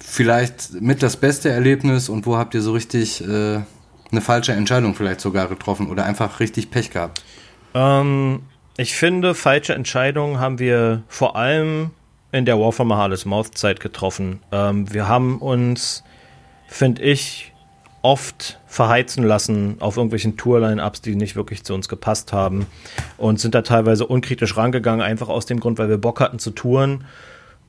vielleicht 0.00 0.80
mit 0.80 1.02
das 1.02 1.16
beste 1.16 1.48
Erlebnis 1.48 2.08
und 2.08 2.26
wo 2.26 2.36
habt 2.36 2.54
ihr 2.54 2.60
so 2.60 2.72
richtig 2.72 3.26
äh, 3.26 3.60
eine 4.10 4.20
falsche 4.20 4.52
Entscheidung 4.52 4.94
vielleicht 4.94 5.20
sogar 5.20 5.48
getroffen 5.48 5.88
oder 5.88 6.04
einfach 6.04 6.40
richtig 6.40 6.70
Pech 6.70 6.90
gehabt? 6.90 7.24
Ähm, 7.74 8.42
ich 8.76 8.94
finde, 8.94 9.34
falsche 9.34 9.74
Entscheidungen 9.74 10.38
haben 10.38 10.58
wir 10.58 11.02
vor 11.08 11.36
allem 11.36 11.90
in 12.30 12.44
der 12.44 12.58
War 12.58 12.72
from 12.72 12.88
Mahales 12.88 13.24
Mouth 13.24 13.56
Zeit 13.56 13.80
getroffen. 13.80 14.40
Ähm, 14.52 14.92
wir 14.92 15.08
haben 15.08 15.38
uns, 15.38 16.04
finde 16.66 17.02
ich, 17.02 17.51
oft 18.02 18.58
verheizen 18.66 19.24
lassen 19.24 19.76
auf 19.78 19.96
irgendwelchen 19.96 20.36
Tour-Line-Ups, 20.36 21.00
die 21.02 21.14
nicht 21.14 21.36
wirklich 21.36 21.64
zu 21.64 21.72
uns 21.72 21.88
gepasst 21.88 22.32
haben 22.32 22.66
und 23.16 23.38
sind 23.40 23.54
da 23.54 23.62
teilweise 23.62 24.06
unkritisch 24.06 24.56
rangegangen, 24.56 25.00
einfach 25.00 25.28
aus 25.28 25.46
dem 25.46 25.60
Grund, 25.60 25.78
weil 25.78 25.88
wir 25.88 25.98
Bock 25.98 26.20
hatten 26.20 26.38
zu 26.38 26.50
touren. 26.50 27.04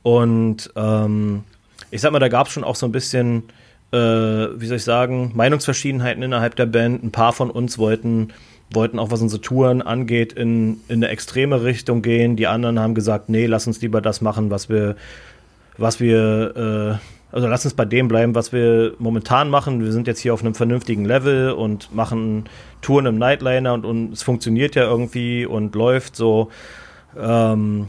Und 0.01 0.71
ähm, 0.75 1.43
ich 1.91 2.01
sag 2.01 2.11
mal, 2.11 2.19
da 2.19 2.29
gab 2.29 2.47
es 2.47 2.53
schon 2.53 2.63
auch 2.63 2.75
so 2.75 2.87
ein 2.87 2.91
bisschen, 2.91 3.43
äh, 3.91 3.97
wie 3.97 4.65
soll 4.65 4.77
ich 4.77 4.83
sagen, 4.83 5.31
Meinungsverschiedenheiten 5.35 6.23
innerhalb 6.23 6.55
der 6.55 6.65
Band. 6.65 7.03
Ein 7.03 7.11
paar 7.11 7.33
von 7.33 7.51
uns 7.51 7.77
wollten 7.77 8.33
wollten 8.75 8.97
auch, 8.99 9.11
was 9.11 9.21
unsere 9.21 9.41
Touren 9.41 9.81
angeht, 9.81 10.33
in, 10.33 10.81
in 10.87 10.95
eine 10.95 11.09
extreme 11.09 11.63
Richtung 11.63 12.01
gehen. 12.01 12.35
Die 12.35 12.47
anderen 12.47 12.79
haben 12.79 12.95
gesagt, 12.95 13.29
nee, 13.29 13.45
lass 13.45 13.67
uns 13.67 13.81
lieber 13.81 14.01
das 14.01 14.21
machen, 14.21 14.49
was 14.49 14.69
wir, 14.69 14.95
was 15.77 15.99
wir 15.99 16.99
äh, 16.99 17.12
also 17.33 17.47
lass 17.47 17.65
uns 17.65 17.73
bei 17.73 17.83
dem 17.83 18.07
bleiben, 18.07 18.35
was 18.35 18.53
wir 18.53 18.93
momentan 18.99 19.49
machen. 19.49 19.83
Wir 19.83 19.91
sind 19.91 20.05
jetzt 20.05 20.19
hier 20.19 20.35
auf 20.35 20.41
einem 20.41 20.53
vernünftigen 20.53 21.03
Level 21.03 21.51
und 21.51 21.93
machen 21.93 22.45
Touren 22.81 23.07
im 23.07 23.17
Nightliner 23.17 23.73
und, 23.73 23.85
und 23.85 24.13
es 24.13 24.21
funktioniert 24.21 24.75
ja 24.75 24.83
irgendwie 24.83 25.47
und 25.47 25.73
läuft 25.73 26.15
so. 26.15 26.51
Ähm, 27.19 27.87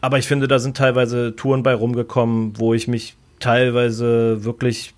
aber 0.00 0.16
ich 0.16 0.26
finde, 0.26 0.48
da 0.48 0.58
sind 0.58 0.74
teilweise 0.74 1.36
Touren 1.36 1.62
bei 1.62 1.74
rumgekommen, 1.74 2.58
wo 2.58 2.72
ich 2.72 2.88
mich 2.88 3.14
teilweise 3.40 4.42
wirklich, 4.42 4.94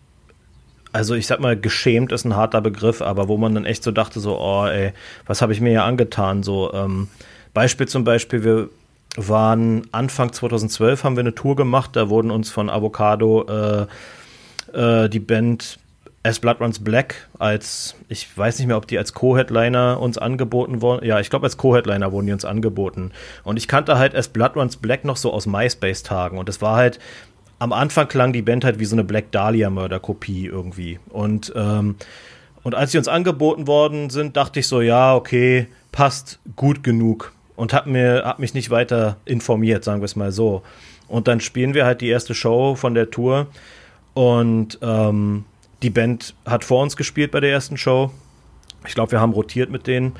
also 0.93 1.17
ich 1.17 1.27
sag 1.27 1.41
mal, 1.41 1.59
geschämt 1.59 2.13
ist 2.13 2.25
ein 2.25 2.37
harter 2.37 2.61
Begriff, 2.61 3.03
aber 3.03 3.27
wo 3.27 3.39
man 3.39 3.57
dann 3.57 3.65
echt 3.65 3.83
so 3.83 3.91
dachte, 3.91 4.21
so, 4.21 4.39
oh 4.39 4.67
ey, 4.67 4.93
was 5.27 5.43
habe 5.43 5.53
ich 5.53 5.61
mir 5.61 5.71
hier 5.71 5.85
angetan? 5.85 6.45
So, 6.45 6.73
ähm, 6.73 7.09
Beispiel 7.55 7.89
zum 7.89 8.05
Beispiel, 8.05 8.45
wir 8.45 8.69
waren 9.27 9.83
Anfang 9.91 10.33
2012 10.33 11.05
haben 11.05 11.17
wir 11.17 11.21
eine 11.21 11.35
Tour 11.35 11.57
gemacht, 11.57 11.91
da 11.95 12.09
wurden 12.09 12.31
uns 12.31 12.51
von 12.51 12.71
Avocado 12.71 13.47
äh, 13.49 13.87
äh, 14.73 15.09
die 15.09 15.21
Band 15.21 15.79
As 16.23 16.41
Blood 16.41 16.61
Runs 16.61 16.79
Black 16.81 17.29
als, 17.39 17.95
ich 18.09 18.37
weiß 18.37 18.59
nicht 18.59 18.69
mehr, 18.69 18.77
ob 18.77 18.87
die 18.87 18.99
als 18.99 19.15
Co-Headliner 19.15 20.01
uns 20.01 20.19
angeboten 20.19 20.83
wurden. 20.83 21.07
Ja, 21.07 21.21
ich 21.21 21.31
glaube, 21.31 21.47
als 21.47 21.57
Co-Headliner 21.57 22.13
wurden 22.13 22.27
die 22.27 22.33
uns 22.33 22.45
angeboten. 22.45 23.13
Und 23.45 23.57
ich 23.57 23.69
kannte 23.69 23.99
halt 23.99 24.15
As 24.15 24.29
Blood 24.29 24.57
Runs 24.57 24.77
Black 24.77 25.05
noch 25.05 25.17
so 25.17 25.33
aus 25.33 25.47
MySpace-Tagen. 25.47 26.37
Und 26.37 26.49
es 26.49 26.61
war 26.61 26.77
halt, 26.77 26.99
am 27.61 27.73
Anfang 27.73 28.09
klang 28.09 28.33
die 28.33 28.43
Band 28.43 28.65
halt 28.65 28.79
wie 28.79 28.85
so 28.85 28.97
eine 28.97 29.05
Black 29.05 29.31
Dahlia-Mörder-Kopie 29.33 30.47
irgendwie. 30.47 30.99
Und, 31.09 31.53
ähm, 31.57 31.97
und 32.63 32.75
als 32.75 32.93
sie 32.93 32.99
uns 32.99 33.09
angeboten 33.09 33.67
worden 33.67 34.11
sind, 34.11 34.37
dachte 34.37 34.61
ich 34.61 34.69
so, 34.69 34.81
ja, 34.81 35.15
okay, 35.15 35.69
passt 35.93 36.41
gut 36.57 36.83
genug 36.83 37.33
und 37.59 37.73
habe 37.73 37.91
mir 37.91 38.23
hab 38.25 38.39
mich 38.39 38.55
nicht 38.55 38.71
weiter 38.71 39.17
informiert, 39.25 39.83
sagen 39.83 40.01
wir 40.01 40.05
es 40.05 40.15
mal 40.15 40.31
so. 40.31 40.63
Und 41.09 41.27
dann 41.27 41.41
spielen 41.41 41.75
wir 41.75 41.87
halt 41.87 42.01
die 42.01 42.09
erste 42.09 42.33
Show 42.33 42.77
von 42.77 42.95
der 42.95 43.11
Tour 43.11 43.49
und 44.15 44.79
ähm, 44.81 45.45
die 45.83 45.91
Band 45.91 46.37
hat 46.47 46.63
vor 46.63 46.85
uns 46.85 46.97
gespielt 46.97 47.33
bei 47.33 47.41
der 47.41 47.51
ersten 47.51 47.77
Show. 47.77 48.13
Ich 48.87 48.95
glaube, 48.95 49.11
wir 49.11 49.21
haben 49.21 49.33
rotiert 49.33 49.71
mit 49.71 49.89
denen. 49.89 50.13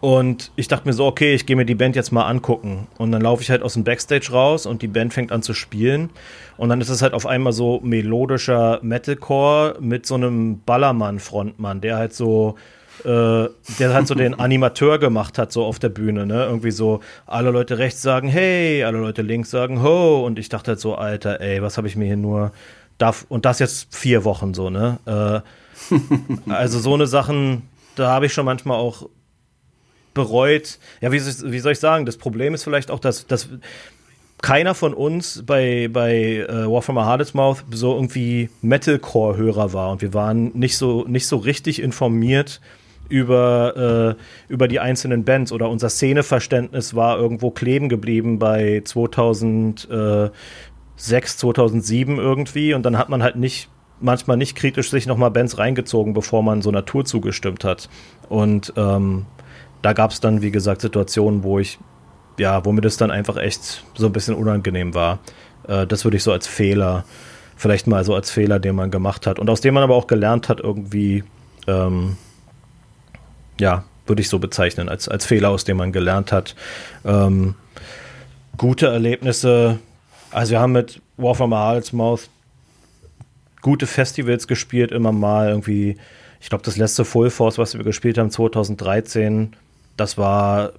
Und 0.00 0.50
ich 0.56 0.66
dachte 0.66 0.88
mir 0.88 0.92
so, 0.92 1.06
okay, 1.06 1.32
ich 1.34 1.46
gehe 1.46 1.54
mir 1.54 1.66
die 1.66 1.76
Band 1.76 1.94
jetzt 1.94 2.10
mal 2.10 2.26
angucken. 2.26 2.88
Und 2.98 3.12
dann 3.12 3.22
laufe 3.22 3.42
ich 3.42 3.50
halt 3.50 3.62
aus 3.62 3.74
dem 3.74 3.84
Backstage 3.84 4.32
raus 4.32 4.66
und 4.66 4.82
die 4.82 4.88
Band 4.88 5.14
fängt 5.14 5.30
an 5.30 5.42
zu 5.42 5.54
spielen. 5.54 6.10
Und 6.56 6.70
dann 6.70 6.80
ist 6.80 6.88
es 6.88 7.02
halt 7.02 7.12
auf 7.12 7.26
einmal 7.26 7.52
so 7.52 7.80
melodischer 7.84 8.80
Metalcore 8.82 9.76
mit 9.78 10.06
so 10.06 10.16
einem 10.16 10.60
Ballermann-Frontmann, 10.62 11.82
der 11.82 11.98
halt 11.98 12.14
so 12.14 12.56
äh, 13.04 13.48
der 13.78 13.94
halt 13.94 14.06
so 14.06 14.14
den 14.14 14.38
Animateur 14.38 14.98
gemacht 14.98 15.38
hat, 15.38 15.52
so 15.52 15.64
auf 15.64 15.78
der 15.78 15.88
Bühne, 15.88 16.26
ne? 16.26 16.44
Irgendwie 16.44 16.70
so, 16.70 17.00
alle 17.26 17.50
Leute 17.50 17.78
rechts 17.78 18.02
sagen 18.02 18.28
hey, 18.28 18.84
alle 18.84 18.98
Leute 18.98 19.22
links 19.22 19.50
sagen 19.50 19.82
ho. 19.82 20.24
Und 20.24 20.38
ich 20.38 20.48
dachte 20.48 20.72
halt 20.72 20.80
so, 20.80 20.94
Alter, 20.94 21.40
ey, 21.40 21.62
was 21.62 21.76
habe 21.76 21.88
ich 21.88 21.96
mir 21.96 22.06
hier 22.06 22.16
nur. 22.16 22.52
Darf, 22.98 23.24
und 23.30 23.46
das 23.46 23.58
jetzt 23.60 23.94
vier 23.96 24.24
Wochen 24.24 24.52
so, 24.52 24.68
ne? 24.68 24.98
Äh, 25.06 26.50
also 26.50 26.78
so 26.78 26.94
eine 26.94 27.06
Sachen, 27.06 27.62
da 27.96 28.10
habe 28.10 28.26
ich 28.26 28.32
schon 28.32 28.44
manchmal 28.44 28.78
auch 28.78 29.08
bereut. 30.14 30.78
Ja, 31.00 31.12
wie, 31.12 31.20
wie, 31.20 31.58
soll 31.60 31.72
ich 31.72 31.80
sagen? 31.80 32.04
Das 32.06 32.16
Problem 32.16 32.54
ist 32.54 32.64
vielleicht 32.64 32.90
auch, 32.90 32.98
dass, 32.98 33.26
dass 33.26 33.48
keiner 34.42 34.74
von 34.74 34.94
uns 34.94 35.42
bei, 35.44 35.88
bei 35.92 36.46
uh, 36.48 36.72
War 36.72 36.82
from 36.82 36.98
a 36.98 37.04
Hardest 37.04 37.34
Mouth 37.34 37.64
so 37.70 37.94
irgendwie 37.94 38.50
Metalcore-Hörer 38.62 39.72
war 39.72 39.90
und 39.90 40.02
wir 40.02 40.14
waren 40.14 40.50
nicht 40.58 40.76
so, 40.76 41.04
nicht 41.06 41.26
so 41.26 41.36
richtig 41.36 41.80
informiert 41.80 42.60
über, 43.10 44.16
äh, 44.16 44.52
über 44.52 44.66
die 44.68 44.80
einzelnen 44.80 45.24
Bands 45.24 45.52
oder 45.52 45.68
unser 45.68 45.90
Szeneverständnis 45.90 46.94
war 46.94 47.18
irgendwo 47.18 47.50
kleben 47.50 47.90
geblieben 47.90 48.38
bei 48.38 48.80
2006, 48.84 50.32
2007 50.96 52.18
irgendwie 52.18 52.72
und 52.72 52.84
dann 52.84 52.96
hat 52.96 53.10
man 53.10 53.22
halt 53.22 53.36
nicht 53.36 53.68
manchmal 54.00 54.36
nicht 54.36 54.56
kritisch 54.56 54.90
sich 54.90 55.06
nochmal 55.06 55.30
Bands 55.30 55.58
reingezogen, 55.58 56.14
bevor 56.14 56.42
man 56.42 56.62
so 56.62 56.70
einer 56.70 56.84
Tour 56.84 57.04
zugestimmt 57.04 57.64
hat. 57.64 57.88
Und 58.28 58.72
ähm, 58.76 59.26
da 59.82 59.92
gab 59.92 60.10
es 60.10 60.20
dann, 60.20 60.42
wie 60.42 60.50
gesagt, 60.50 60.80
Situationen, 60.80 61.42
wo 61.42 61.58
ich, 61.58 61.78
ja, 62.38 62.64
wo 62.64 62.72
mir 62.72 62.80
das 62.80 62.96
dann 62.96 63.10
einfach 63.10 63.36
echt 63.36 63.84
so 63.94 64.06
ein 64.06 64.12
bisschen 64.12 64.34
unangenehm 64.34 64.94
war. 64.94 65.18
Äh, 65.68 65.86
das 65.86 66.04
würde 66.04 66.16
ich 66.16 66.22
so 66.22 66.32
als 66.32 66.46
Fehler, 66.46 67.04
vielleicht 67.56 67.86
mal 67.86 68.04
so 68.04 68.14
als 68.14 68.30
Fehler, 68.30 68.58
den 68.58 68.74
man 68.74 68.90
gemacht 68.90 69.26
hat 69.26 69.38
und 69.38 69.50
aus 69.50 69.60
dem 69.60 69.74
man 69.74 69.82
aber 69.82 69.94
auch 69.94 70.06
gelernt 70.06 70.48
hat, 70.48 70.60
irgendwie 70.60 71.24
ähm, 71.66 72.16
ja, 73.60 73.84
würde 74.06 74.22
ich 74.22 74.28
so 74.28 74.38
bezeichnen, 74.38 74.88
als, 74.88 75.08
als 75.08 75.26
Fehler, 75.26 75.50
aus 75.50 75.64
dem 75.64 75.76
man 75.76 75.92
gelernt 75.92 76.32
hat. 76.32 76.56
Ähm, 77.04 77.54
gute 78.56 78.86
Erlebnisse. 78.86 79.78
Also 80.30 80.52
wir 80.52 80.60
haben 80.60 80.72
mit 80.72 81.00
War 81.16 81.34
from 81.34 81.50
Mouth 81.50 82.28
gute 83.62 83.86
Festivals 83.86 84.46
gespielt, 84.48 84.90
immer 84.90 85.12
mal 85.12 85.48
irgendwie. 85.50 85.96
Ich 86.40 86.48
glaube, 86.48 86.64
das 86.64 86.78
letzte 86.78 87.04
Full 87.04 87.30
Force, 87.30 87.58
was 87.58 87.76
wir 87.76 87.84
gespielt 87.84 88.16
haben, 88.16 88.30
2013, 88.30 89.54
das 89.98 90.16
war 90.16 90.72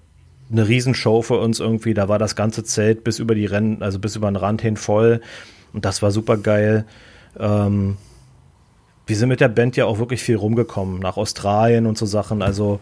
eine 0.52 0.68
Riesenshow 0.68 1.22
für 1.22 1.38
uns 1.38 1.60
irgendwie. 1.60 1.94
Da 1.94 2.10
war 2.10 2.18
das 2.18 2.36
ganze 2.36 2.64
Zelt 2.64 3.04
bis 3.04 3.20
über 3.20 3.36
die 3.36 3.46
Rennen, 3.46 3.84
also 3.84 4.00
bis 4.00 4.16
über 4.16 4.30
den 4.30 4.36
Rand 4.36 4.62
hin 4.62 4.76
voll. 4.76 5.22
Und 5.72 5.86
das 5.86 6.02
war 6.02 6.12
super 6.12 6.38
geil. 6.38 6.86
Ähm, 7.40 7.98
wir 9.06 9.16
sind 9.16 9.30
mit 9.30 9.42
der 9.42 9.50
Band 9.50 9.76
ja 9.76 9.86
auch 9.86 10.00
wirklich 10.00 10.22
viel 10.22 10.36
rumgekommen, 10.36 11.00
nach 11.00 11.18
Australien 11.18 11.86
und 11.86 11.98
so 11.98 12.06
Sachen. 12.06 12.42
Also 12.42 12.80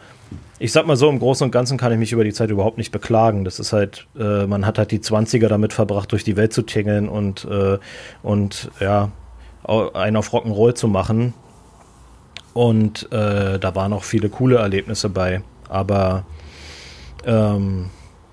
ich 0.59 0.73
sag 0.73 0.85
mal 0.85 0.97
so, 0.97 1.09
im 1.09 1.19
Großen 1.19 1.45
und 1.45 1.51
Ganzen 1.51 1.77
kann 1.77 1.91
ich 1.93 1.97
mich 1.97 2.11
über 2.11 2.23
die 2.23 2.33
Zeit 2.33 2.49
überhaupt 2.49 2.77
nicht 2.77 2.91
beklagen. 2.91 3.45
Das 3.45 3.59
ist 3.59 3.71
halt, 3.71 4.07
äh, 4.19 4.45
man 4.45 4.65
hat 4.65 4.77
halt 4.77 4.91
die 4.91 4.99
20er 4.99 5.47
damit 5.47 5.71
verbracht, 5.71 6.11
durch 6.11 6.25
die 6.25 6.35
Welt 6.35 6.51
zu 6.51 6.63
tingeln 6.63 7.07
und, 7.07 7.45
äh, 7.45 7.77
und 8.21 8.69
ja, 8.79 9.11
einen 9.63 10.17
auf 10.17 10.33
Rock'n'Roll 10.33 10.75
zu 10.75 10.87
machen. 10.87 11.33
Und 12.53 13.11
äh, 13.11 13.57
da 13.57 13.75
waren 13.75 13.93
auch 13.93 14.03
viele 14.03 14.27
coole 14.29 14.57
Erlebnisse 14.57 15.09
bei. 15.09 15.41
Aber 15.69 16.25
ähm, 17.25 17.89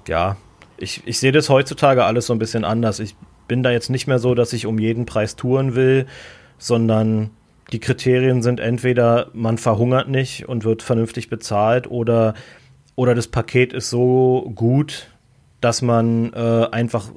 ja, 0.08 0.36
ich, 0.78 1.02
ich 1.06 1.20
sehe 1.20 1.32
das 1.32 1.48
heutzutage 1.48 2.04
alles 2.04 2.26
so 2.26 2.32
ein 2.32 2.38
bisschen 2.40 2.64
anders. 2.64 2.98
Ich 2.98 3.14
bin 3.46 3.62
da 3.62 3.70
jetzt 3.70 3.90
nicht 3.90 4.06
mehr 4.08 4.18
so, 4.18 4.34
dass 4.34 4.52
ich 4.52 4.66
um 4.66 4.78
jeden 4.78 5.06
Preis 5.06 5.36
touren 5.36 5.76
will, 5.76 6.06
sondern 6.58 7.30
die 7.72 7.80
Kriterien 7.80 8.43
sind 8.43 8.60
entweder 8.60 9.28
man 9.32 9.59
verhungert 9.59 10.09
nicht 10.09 10.48
und 10.48 10.64
wird 10.64 10.82
vernünftig 10.82 11.28
bezahlt 11.28 11.90
oder, 11.90 12.34
oder 12.94 13.14
das 13.14 13.26
Paket 13.26 13.72
ist 13.72 13.90
so 13.90 14.52
gut, 14.55 15.09
dass 15.60 15.82
man 15.82 16.32
äh, 16.32 16.66
einfach 16.70 17.10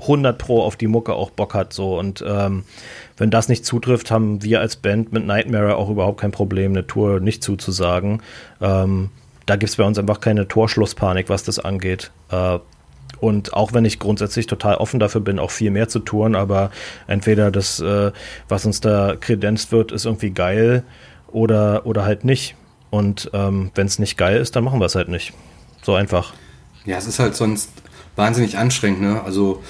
100 0.00 0.36
Pro 0.38 0.62
auf 0.62 0.76
die 0.76 0.86
Mucke 0.86 1.14
auch 1.14 1.30
Bock 1.30 1.54
hat. 1.54 1.72
So. 1.72 1.98
Und 1.98 2.22
ähm, 2.26 2.64
wenn 3.16 3.30
das 3.30 3.48
nicht 3.48 3.64
zutrifft, 3.64 4.10
haben 4.10 4.42
wir 4.42 4.60
als 4.60 4.76
Band 4.76 5.12
mit 5.12 5.26
Nightmare 5.26 5.76
auch 5.76 5.88
überhaupt 5.88 6.20
kein 6.20 6.32
Problem, 6.32 6.72
eine 6.72 6.86
Tour 6.86 7.20
nicht 7.20 7.42
zuzusagen. 7.42 8.22
Ähm, 8.60 9.10
da 9.46 9.56
gibt 9.56 9.70
es 9.70 9.76
bei 9.76 9.84
uns 9.84 9.98
einfach 9.98 10.20
keine 10.20 10.48
Torschlusspanik, 10.48 11.28
was 11.28 11.44
das 11.44 11.58
angeht. 11.58 12.10
Äh, 12.30 12.58
und 13.20 13.54
auch 13.54 13.72
wenn 13.72 13.84
ich 13.84 13.98
grundsätzlich 13.98 14.46
total 14.46 14.76
offen 14.76 15.00
dafür 15.00 15.20
bin, 15.20 15.38
auch 15.38 15.50
viel 15.50 15.70
mehr 15.70 15.88
zu 15.88 16.00
touren, 16.00 16.34
aber 16.34 16.70
entweder 17.06 17.50
das, 17.50 17.80
äh, 17.80 18.12
was 18.48 18.66
uns 18.66 18.80
da 18.80 19.16
kredenzt 19.18 19.72
wird, 19.72 19.92
ist 19.92 20.04
irgendwie 20.04 20.30
geil 20.30 20.84
oder, 21.28 21.86
oder 21.86 22.04
halt 22.04 22.24
nicht. 22.24 22.54
Und 22.90 23.30
ähm, 23.32 23.70
wenn 23.74 23.86
es 23.86 23.98
nicht 23.98 24.16
geil 24.16 24.40
ist, 24.40 24.56
dann 24.56 24.64
machen 24.64 24.80
wir 24.80 24.86
es 24.86 24.94
halt 24.94 25.08
nicht. 25.08 25.32
So 25.82 25.94
einfach. 25.94 26.32
Ja, 26.84 26.96
es 26.96 27.06
ist 27.06 27.18
halt 27.18 27.34
sonst 27.34 27.70
wahnsinnig 28.14 28.58
anstrengend, 28.58 29.02
ne? 29.02 29.22
Also, 29.24 29.62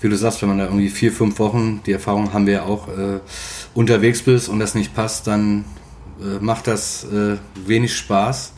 wie 0.00 0.08
du 0.08 0.16
sagst, 0.16 0.42
wenn 0.42 0.48
man 0.48 0.58
da 0.58 0.64
irgendwie 0.64 0.88
vier, 0.88 1.12
fünf 1.12 1.38
Wochen, 1.38 1.80
die 1.86 1.92
Erfahrung 1.92 2.32
haben 2.32 2.46
wir 2.46 2.52
ja 2.54 2.62
auch, 2.64 2.88
äh, 2.88 3.20
unterwegs 3.74 4.22
bist 4.22 4.48
und 4.48 4.58
das 4.58 4.74
nicht 4.74 4.94
passt, 4.94 5.26
dann 5.26 5.64
äh, 6.20 6.38
macht 6.40 6.66
das 6.66 7.04
äh, 7.04 7.36
wenig 7.66 7.96
Spaß. 7.96 8.52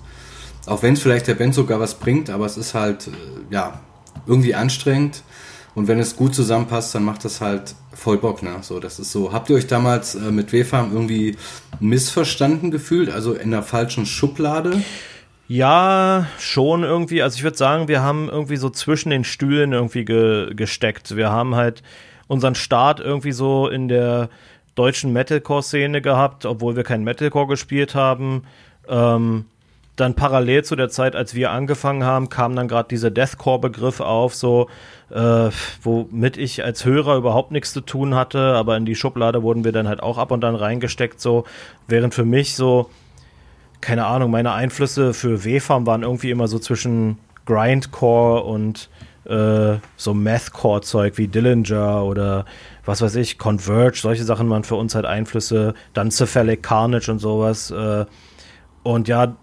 Auch 0.67 0.83
wenn 0.83 0.95
es 0.95 1.01
vielleicht 1.01 1.27
der 1.27 1.35
Band 1.35 1.55
sogar 1.55 1.81
was 1.81 1.95
bringt, 1.95 2.31
aber 2.31 2.47
es 2.47 2.57
ist 2.57 2.75
halt, 2.75 3.07
äh, 3.07 3.11
ja, 3.55 3.81
irgendwie 4.31 4.55
anstrengend. 4.55 5.23
Und 5.75 5.89
wenn 5.89 5.99
es 5.99 6.17
gut 6.17 6.35
zusammenpasst, 6.35 6.95
dann 6.95 7.05
macht 7.05 7.25
das 7.25 7.41
halt 7.41 7.75
voll 7.95 8.19
Bock, 8.19 8.43
ne? 8.43 8.57
So, 8.63 8.81
das 8.81 8.99
ist 8.99 9.13
so. 9.13 9.33
Habt 9.33 9.51
ihr 9.51 9.57
euch 9.57 9.67
damals 9.67 10.15
äh, 10.15 10.31
mit 10.31 10.53
WFARM 10.53 10.93
irgendwie 10.93 11.37
missverstanden 11.79 12.71
gefühlt? 12.71 13.11
Also 13.11 13.35
in 13.35 13.51
der 13.51 13.63
falschen 13.63 14.07
Schublade? 14.07 14.83
Ja, 15.47 16.27
schon 16.39 16.83
irgendwie. 16.83 17.23
Also 17.23 17.37
ich 17.37 17.43
würde 17.43 17.57
sagen, 17.57 17.89
wir 17.89 18.03
haben 18.03 18.29
irgendwie 18.29 18.57
so 18.57 18.71
zwischen 18.71 19.11
den 19.11 19.25
Stühlen 19.25 19.73
irgendwie 19.73 20.05
ge 20.05 20.55
gesteckt. 20.55 21.17
Wir 21.17 21.31
haben 21.31 21.55
halt 21.57 21.83
unseren 22.29 22.55
Start 22.55 23.01
irgendwie 23.01 23.33
so 23.33 23.69
in 23.69 23.89
der 23.89 24.29
deutschen 24.77 25.13
Metalcore-Szene 25.13 26.01
gehabt, 26.01 26.47
obwohl 26.47 26.77
wir 26.77 26.85
kein 26.85 27.03
Metalcore 27.05 27.49
gespielt 27.49 27.95
haben. 27.95 28.45
Ähm, 28.89 29.47
dann 30.01 30.15
parallel 30.15 30.65
zu 30.65 30.77
der 30.77 30.89
Zeit, 30.89 31.15
als 31.15 31.35
wir 31.35 31.51
angefangen 31.51 32.05
haben, 32.05 32.29
kam 32.29 32.57
dann 32.57 32.69
gerade 32.69 32.89
dieser 32.89 33.11
Deathcore-Begriff 33.11 34.01
auf, 34.01 34.35
so 34.35 34.69
äh, 35.11 35.51
womit 35.83 36.37
ich 36.37 36.65
als 36.65 36.85
Hörer 36.85 37.17
überhaupt 37.17 37.51
nichts 37.51 37.73
zu 37.73 37.81
tun 37.81 38.15
hatte, 38.15 38.55
aber 38.55 38.77
in 38.77 38.87
die 38.87 38.95
Schublade 38.95 39.43
wurden 39.43 39.65
wir 39.65 39.73
dann 39.73 39.89
halt 39.89 40.03
auch 40.03 40.19
ab 40.19 40.31
und 40.31 40.41
dann 40.41 40.55
reingesteckt, 40.55 41.21
so 41.21 41.45
während 41.87 42.15
für 42.15 42.25
mich 42.25 42.55
so 42.55 42.91
keine 43.81 44.07
Ahnung, 44.07 44.31
meine 44.31 44.53
Einflüsse 44.53 45.15
für 45.15 45.45
W-Farm 45.45 45.87
waren 45.87 46.03
irgendwie 46.03 46.31
immer 46.31 46.49
so 46.49 46.59
zwischen 46.59 47.19
Grindcore 47.47 48.43
und 48.43 48.91
äh, 49.25 49.79
so 49.97 50.15
Mathcore-Zeug 50.15 51.17
wie 51.17 51.29
Dillinger 51.29 52.05
oder 52.05 52.45
was 52.85 53.03
weiß 53.03 53.17
ich, 53.17 53.39
Converge, 53.39 53.99
solche 54.01 54.25
Sachen 54.25 54.51
waren 54.51 54.65
für 54.65 54.75
uns 54.75 54.95
halt 54.95 55.07
Einflüsse, 55.07 55.75
dann 55.95 56.11
Cephalic 56.11 56.63
Carnage 56.63 57.11
und 57.11 57.19
sowas. 57.19 57.71
Äh, 57.71 58.07
und 58.83 59.09
ja, 59.09 59.37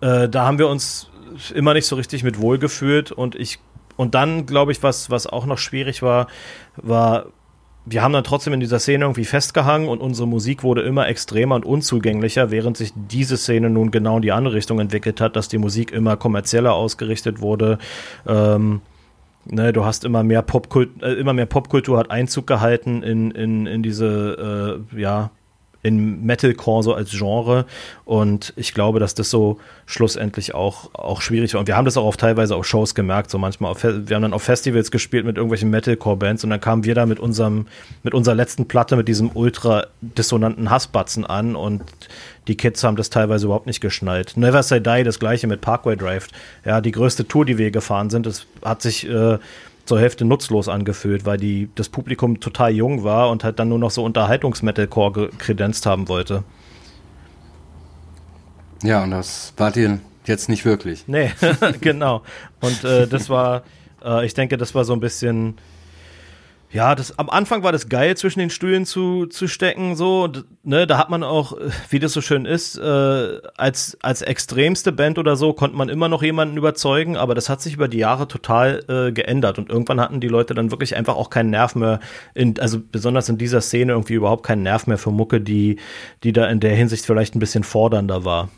äh, 0.00 0.28
da 0.28 0.46
haben 0.46 0.58
wir 0.58 0.68
uns 0.68 1.10
immer 1.54 1.74
nicht 1.74 1.86
so 1.86 1.96
richtig 1.96 2.22
mit 2.22 2.40
wohlgefühlt 2.40 3.12
und 3.12 3.34
ich 3.34 3.58
und 3.96 4.14
dann 4.14 4.46
glaube 4.46 4.72
ich, 4.72 4.82
was 4.82 5.10
was 5.10 5.26
auch 5.26 5.46
noch 5.46 5.58
schwierig 5.58 6.02
war, 6.02 6.28
war 6.76 7.26
wir 7.88 8.02
haben 8.02 8.12
dann 8.12 8.24
trotzdem 8.24 8.52
in 8.52 8.60
dieser 8.60 8.80
Szene 8.80 9.04
irgendwie 9.04 9.24
festgehangen 9.24 9.88
und 9.88 10.00
unsere 10.00 10.26
Musik 10.26 10.64
wurde 10.64 10.82
immer 10.82 11.06
extremer 11.06 11.54
und 11.54 11.64
unzugänglicher, 11.64 12.50
während 12.50 12.76
sich 12.76 12.92
diese 12.96 13.36
Szene 13.36 13.70
nun 13.70 13.92
genau 13.92 14.16
in 14.16 14.22
die 14.22 14.32
andere 14.32 14.56
Richtung 14.56 14.80
entwickelt 14.80 15.20
hat, 15.20 15.36
dass 15.36 15.48
die 15.48 15.58
Musik 15.58 15.92
immer 15.92 16.16
kommerzieller 16.16 16.74
ausgerichtet 16.74 17.40
wurde. 17.40 17.78
Ähm, 18.26 18.80
ne, 19.44 19.72
du 19.72 19.84
hast 19.84 20.04
immer 20.04 20.24
mehr 20.24 20.42
Popkultur, 20.42 21.00
äh, 21.06 21.12
immer 21.12 21.32
mehr 21.32 21.46
Popkultur 21.46 21.98
hat 21.98 22.10
Einzug 22.10 22.48
gehalten 22.48 23.04
in, 23.04 23.30
in, 23.30 23.66
in 23.66 23.84
diese, 23.84 24.82
äh, 24.92 25.00
ja, 25.00 25.30
in 25.86 26.24
Metalcore 26.24 26.82
so 26.82 26.94
als 26.94 27.10
Genre. 27.10 27.64
Und 28.04 28.52
ich 28.56 28.74
glaube, 28.74 28.98
dass 28.98 29.14
das 29.14 29.30
so 29.30 29.58
schlussendlich 29.86 30.54
auch, 30.54 30.90
auch 30.94 31.20
schwierig 31.20 31.54
war. 31.54 31.60
Und 31.60 31.68
wir 31.68 31.76
haben 31.76 31.84
das 31.84 31.96
auch 31.96 32.04
auf 32.04 32.16
teilweise 32.16 32.56
auf 32.56 32.66
Shows 32.66 32.94
gemerkt, 32.94 33.30
so 33.30 33.38
manchmal 33.38 33.70
auf, 33.70 33.84
wir 33.84 33.92
haben 33.92 34.22
dann 34.22 34.32
auf 34.32 34.42
Festivals 34.42 34.90
gespielt 34.90 35.24
mit 35.24 35.36
irgendwelchen 35.36 35.70
Metalcore-Bands 35.70 36.44
und 36.44 36.50
dann 36.50 36.60
kamen 36.60 36.84
wir 36.84 36.94
da 36.94 37.06
mit 37.06 37.20
unserem, 37.20 37.66
mit 38.02 38.14
unserer 38.14 38.34
letzten 38.34 38.66
Platte, 38.66 38.96
mit 38.96 39.06
diesem 39.06 39.30
ultra 39.34 39.86
dissonanten 40.00 40.70
Hassbatzen 40.70 41.24
an 41.24 41.54
und 41.54 41.82
die 42.48 42.56
Kids 42.56 42.82
haben 42.84 42.96
das 42.96 43.10
teilweise 43.10 43.46
überhaupt 43.46 43.66
nicht 43.66 43.80
geschnallt. 43.80 44.36
Never 44.36 44.62
Say 44.62 44.80
Die, 44.80 45.04
das 45.04 45.18
gleiche 45.18 45.46
mit 45.46 45.60
Parkway 45.60 45.96
Drive. 45.96 46.28
Ja, 46.64 46.80
die 46.80 46.92
größte 46.92 47.26
Tour, 47.26 47.44
die 47.44 47.58
wir 47.58 47.70
gefahren 47.70 48.10
sind, 48.10 48.26
das 48.26 48.46
hat 48.64 48.82
sich 48.82 49.08
äh, 49.08 49.38
zur 49.86 50.00
Hälfte 50.00 50.24
nutzlos 50.24 50.68
angefühlt, 50.68 51.24
weil 51.24 51.38
die, 51.38 51.70
das 51.74 51.88
Publikum 51.88 52.40
total 52.40 52.72
jung 52.72 53.04
war 53.04 53.30
und 53.30 53.44
halt 53.44 53.58
dann 53.58 53.68
nur 53.68 53.78
noch 53.78 53.90
so 53.90 54.04
Unterhaltungs-Metalcore 54.04 55.30
kredenzt 55.38 55.86
haben 55.86 56.08
wollte. 56.08 56.44
Ja, 58.82 59.04
und 59.04 59.12
das 59.12 59.54
wart 59.56 59.76
ihr 59.76 60.00
jetzt 60.26 60.48
nicht 60.48 60.64
wirklich. 60.64 61.04
Nee, 61.06 61.30
genau. 61.80 62.22
Und 62.60 62.84
äh, 62.84 63.06
das 63.06 63.30
war, 63.30 63.62
äh, 64.04 64.26
ich 64.26 64.34
denke, 64.34 64.56
das 64.56 64.74
war 64.74 64.84
so 64.84 64.92
ein 64.92 65.00
bisschen 65.00 65.54
ja, 66.76 66.94
das, 66.94 67.18
am 67.18 67.30
Anfang 67.30 67.62
war 67.62 67.72
das 67.72 67.88
geil, 67.88 68.18
zwischen 68.18 68.38
den 68.38 68.50
Stühlen 68.50 68.84
zu, 68.84 69.24
zu 69.24 69.48
stecken, 69.48 69.96
so, 69.96 70.30
ne, 70.62 70.86
da 70.86 70.98
hat 70.98 71.08
man 71.08 71.22
auch, 71.22 71.56
wie 71.88 71.98
das 71.98 72.12
so 72.12 72.20
schön 72.20 72.44
ist, 72.44 72.76
äh, 72.76 73.40
als, 73.56 73.96
als 74.02 74.20
extremste 74.20 74.92
Band 74.92 75.18
oder 75.18 75.36
so 75.36 75.54
konnte 75.54 75.74
man 75.74 75.88
immer 75.88 76.10
noch 76.10 76.22
jemanden 76.22 76.58
überzeugen, 76.58 77.16
aber 77.16 77.34
das 77.34 77.48
hat 77.48 77.62
sich 77.62 77.72
über 77.72 77.88
die 77.88 77.96
Jahre 77.96 78.28
total 78.28 78.84
äh, 78.88 79.10
geändert 79.10 79.58
und 79.58 79.70
irgendwann 79.70 80.00
hatten 80.00 80.20
die 80.20 80.28
Leute 80.28 80.52
dann 80.52 80.70
wirklich 80.70 80.94
einfach 80.96 81.16
auch 81.16 81.30
keinen 81.30 81.48
Nerv 81.48 81.76
mehr, 81.76 81.98
in, 82.34 82.60
also 82.60 82.78
besonders 82.78 83.30
in 83.30 83.38
dieser 83.38 83.62
Szene 83.62 83.92
irgendwie 83.92 84.12
überhaupt 84.12 84.44
keinen 84.44 84.62
Nerv 84.62 84.86
mehr 84.86 84.98
für 84.98 85.10
Mucke, 85.10 85.40
die, 85.40 85.78
die 86.24 86.34
da 86.34 86.46
in 86.46 86.60
der 86.60 86.76
Hinsicht 86.76 87.06
vielleicht 87.06 87.34
ein 87.34 87.40
bisschen 87.40 87.64
fordernder 87.64 88.26
war. 88.26 88.50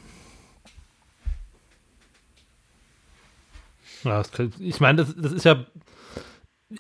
Ja, 4.03 4.23
ich 4.59 4.81
meine, 4.81 5.05
das, 5.05 5.15
das 5.17 5.31
ist 5.31 5.45
ja 5.45 5.65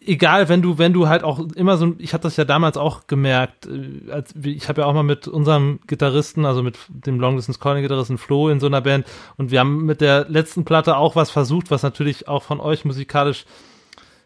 egal, 0.00 0.48
wenn 0.48 0.62
du, 0.62 0.78
wenn 0.78 0.92
du 0.92 1.08
halt 1.08 1.24
auch 1.24 1.38
immer 1.54 1.76
so, 1.76 1.94
ich 1.98 2.12
hatte 2.12 2.24
das 2.24 2.36
ja 2.36 2.44
damals 2.44 2.76
auch 2.76 3.06
gemerkt, 3.06 3.66
äh, 3.66 4.10
als, 4.10 4.34
ich 4.42 4.68
habe 4.68 4.82
ja 4.82 4.86
auch 4.86 4.92
mal 4.92 5.02
mit 5.02 5.28
unserem 5.28 5.80
Gitarristen, 5.86 6.44
also 6.44 6.62
mit 6.62 6.78
dem 6.88 7.18
Long 7.20 7.36
Distance 7.36 7.58
Calling 7.58 7.82
Gitarristen 7.82 8.18
Flo 8.18 8.48
in 8.48 8.60
so 8.60 8.66
einer 8.66 8.80
Band 8.80 9.06
und 9.36 9.50
wir 9.50 9.60
haben 9.60 9.86
mit 9.86 10.00
der 10.00 10.26
letzten 10.28 10.64
Platte 10.64 10.96
auch 10.96 11.16
was 11.16 11.30
versucht, 11.30 11.70
was 11.70 11.82
natürlich 11.82 12.28
auch 12.28 12.42
von 12.42 12.60
euch 12.60 12.84
musikalisch 12.84 13.46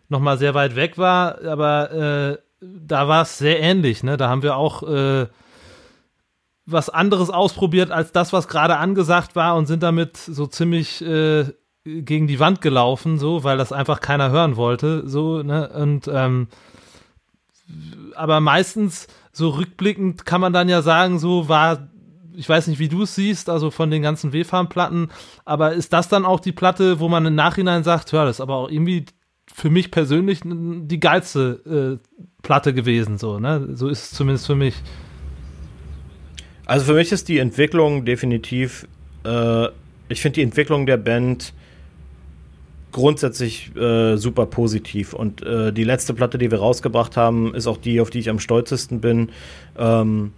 nochmal 0.08 0.36
sehr 0.38 0.54
weit 0.54 0.76
weg 0.76 0.98
war, 0.98 1.42
aber 1.44 1.92
äh, 1.92 2.38
da 2.60 3.08
war 3.08 3.22
es 3.22 3.38
sehr 3.38 3.60
ähnlich, 3.60 4.02
ne? 4.02 4.16
Da 4.16 4.28
haben 4.28 4.42
wir 4.42 4.56
auch 4.56 4.82
äh, 4.84 5.26
was 6.64 6.90
anderes 6.90 7.30
ausprobiert 7.30 7.90
als 7.90 8.12
das, 8.12 8.32
was 8.32 8.46
gerade 8.46 8.76
angesagt 8.76 9.34
war 9.34 9.56
und 9.56 9.66
sind 9.66 9.82
damit 9.82 10.16
so 10.16 10.46
ziemlich 10.46 11.02
äh, 11.02 11.46
gegen 11.84 12.26
die 12.26 12.38
Wand 12.38 12.60
gelaufen, 12.60 13.18
so, 13.18 13.44
weil 13.44 13.58
das 13.58 13.72
einfach 13.72 14.00
keiner 14.00 14.30
hören 14.30 14.56
wollte, 14.56 15.08
so, 15.08 15.42
ne, 15.42 15.68
und, 15.68 16.08
ähm, 16.12 16.48
aber 18.14 18.40
meistens, 18.40 19.08
so 19.32 19.50
rückblickend 19.50 20.26
kann 20.26 20.40
man 20.40 20.52
dann 20.52 20.68
ja 20.68 20.82
sagen, 20.82 21.18
so 21.18 21.48
war, 21.48 21.88
ich 22.36 22.48
weiß 22.48 22.66
nicht, 22.68 22.78
wie 22.78 22.88
du 22.88 23.02
es 23.02 23.14
siehst, 23.14 23.48
also 23.48 23.70
von 23.70 23.90
den 23.90 24.02
ganzen 24.02 24.32
W-Farm-Platten, 24.32 25.08
aber 25.44 25.72
ist 25.72 25.92
das 25.92 26.08
dann 26.08 26.24
auch 26.24 26.40
die 26.40 26.52
Platte, 26.52 27.00
wo 27.00 27.08
man 27.08 27.26
im 27.26 27.34
Nachhinein 27.34 27.82
sagt, 27.82 28.12
hör, 28.12 28.26
das 28.26 28.36
ist 28.36 28.40
aber 28.40 28.56
auch 28.56 28.70
irgendwie 28.70 29.06
für 29.52 29.70
mich 29.70 29.90
persönlich 29.90 30.40
die 30.44 31.00
geilste 31.00 32.00
äh, 32.00 32.22
Platte 32.42 32.74
gewesen, 32.74 33.18
so, 33.18 33.40
ne, 33.40 33.70
so 33.72 33.88
ist 33.88 34.04
es 34.04 34.10
zumindest 34.12 34.46
für 34.46 34.54
mich. 34.54 34.76
Also 36.64 36.86
für 36.86 36.94
mich 36.94 37.10
ist 37.10 37.28
die 37.28 37.38
Entwicklung 37.38 38.04
definitiv, 38.04 38.86
äh, 39.24 39.66
ich 40.08 40.20
finde 40.20 40.36
die 40.36 40.42
Entwicklung 40.42 40.86
der 40.86 40.96
Band 40.96 41.54
grundsätzlich 42.92 43.74
äh, 43.76 44.16
super 44.16 44.46
positiv. 44.46 45.14
Und 45.14 45.42
äh, 45.42 45.72
die 45.72 45.84
letzte 45.84 46.14
Platte, 46.14 46.38
die 46.38 46.50
wir 46.50 46.58
rausgebracht 46.58 47.16
haben, 47.16 47.54
ist 47.54 47.66
auch 47.66 47.78
die, 47.78 48.00
auf 48.00 48.10
die 48.10 48.20
ich 48.20 48.30
am 48.30 48.38
stolzesten 48.38 49.00
bin. 49.00 49.30
Ähm, 49.76 50.32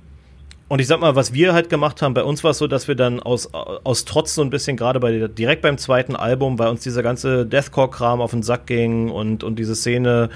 und 0.69 0.81
ich 0.81 0.87
sag 0.87 1.01
mal, 1.01 1.15
was 1.15 1.35
wir 1.35 1.53
halt 1.53 1.69
gemacht 1.69 2.01
haben, 2.01 2.15
bei 2.15 2.25
uns 2.25 2.43
war 2.43 2.53
es 2.53 2.59
so, 2.59 2.67
dass 2.67 2.89
wir 2.89 2.95
dann 2.95 3.21
aus, 3.21 3.53
aus 3.53 4.07
Trotz 4.07 4.35
so 4.35 4.43
ein 4.43 4.51
bisschen 4.51 4.77
gerade 4.77 4.99
bei 4.99 5.29
direkt 5.29 5.61
beim 5.63 5.77
zweiten 5.77 6.17
Album, 6.17 6.59
weil 6.59 6.69
uns 6.69 6.83
dieser 6.83 7.03
ganze 7.03 7.45
Deathcore-Kram 7.45 8.21
auf 8.21 8.31
den 8.31 8.43
Sack 8.43 8.67
ging 8.67 9.11
und, 9.11 9.45
und 9.45 9.59
diese 9.59 9.75
Szene 9.75 10.31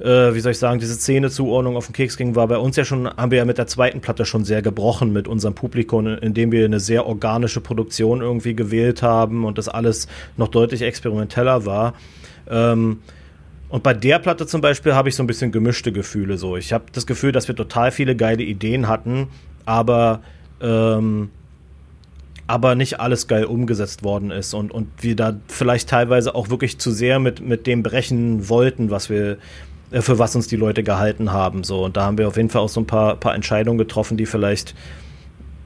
äh, 0.00 0.34
wie 0.34 0.40
soll 0.40 0.52
ich 0.52 0.58
sagen, 0.58 0.78
diese 0.78 0.94
Szene-Zuordnung 0.94 1.76
auf 1.76 1.86
den 1.86 1.92
Keks 1.92 2.16
ging, 2.16 2.34
war 2.34 2.48
bei 2.48 2.58
uns 2.58 2.76
ja 2.76 2.84
schon, 2.84 3.08
haben 3.08 3.30
wir 3.30 3.38
ja 3.38 3.44
mit 3.44 3.58
der 3.58 3.66
zweiten 3.66 4.00
Platte 4.00 4.24
schon 4.24 4.44
sehr 4.44 4.62
gebrochen 4.62 5.12
mit 5.12 5.28
unserem 5.28 5.54
Publikum, 5.54 6.06
indem 6.06 6.52
wir 6.52 6.64
eine 6.64 6.80
sehr 6.80 7.06
organische 7.06 7.60
Produktion 7.60 8.20
irgendwie 8.20 8.54
gewählt 8.54 9.02
haben 9.02 9.44
und 9.44 9.58
das 9.58 9.68
alles 9.68 10.08
noch 10.36 10.48
deutlich 10.48 10.82
experimenteller 10.82 11.66
war. 11.66 11.94
Ähm, 12.48 12.98
und 13.68 13.82
bei 13.82 13.94
der 13.94 14.18
Platte 14.18 14.46
zum 14.46 14.60
Beispiel 14.60 14.94
habe 14.94 15.08
ich 15.08 15.16
so 15.16 15.22
ein 15.22 15.26
bisschen 15.26 15.50
gemischte 15.50 15.92
Gefühle 15.92 16.36
so. 16.36 16.56
Ich 16.56 16.72
habe 16.72 16.84
das 16.92 17.06
Gefühl, 17.06 17.32
dass 17.32 17.48
wir 17.48 17.56
total 17.56 17.90
viele 17.90 18.14
geile 18.16 18.42
Ideen 18.42 18.86
hatten, 18.86 19.28
aber 19.64 20.20
ähm, 20.60 21.30
aber 22.46 22.74
nicht 22.74 23.00
alles 23.00 23.28
geil 23.28 23.44
umgesetzt 23.44 24.02
worden 24.02 24.30
ist 24.30 24.52
und, 24.52 24.72
und 24.72 24.88
wir 25.00 25.16
da 25.16 25.40
vielleicht 25.48 25.88
teilweise 25.88 26.34
auch 26.34 26.50
wirklich 26.50 26.78
zu 26.78 26.90
sehr 26.90 27.18
mit, 27.18 27.40
mit 27.40 27.66
dem 27.66 27.82
brechen 27.82 28.48
wollten, 28.48 28.90
was 28.90 29.08
wir, 29.08 29.38
für 30.00 30.18
was 30.18 30.34
uns 30.34 30.46
die 30.48 30.56
Leute 30.56 30.82
gehalten 30.82 31.32
haben. 31.32 31.64
So. 31.64 31.84
Und 31.84 31.96
da 31.96 32.04
haben 32.04 32.18
wir 32.18 32.28
auf 32.28 32.36
jeden 32.36 32.48
Fall 32.48 32.62
auch 32.62 32.68
so 32.68 32.80
ein 32.80 32.86
paar, 32.86 33.16
paar 33.16 33.34
Entscheidungen 33.34 33.78
getroffen, 33.78 34.16
die 34.16 34.26
vielleicht, 34.26 34.74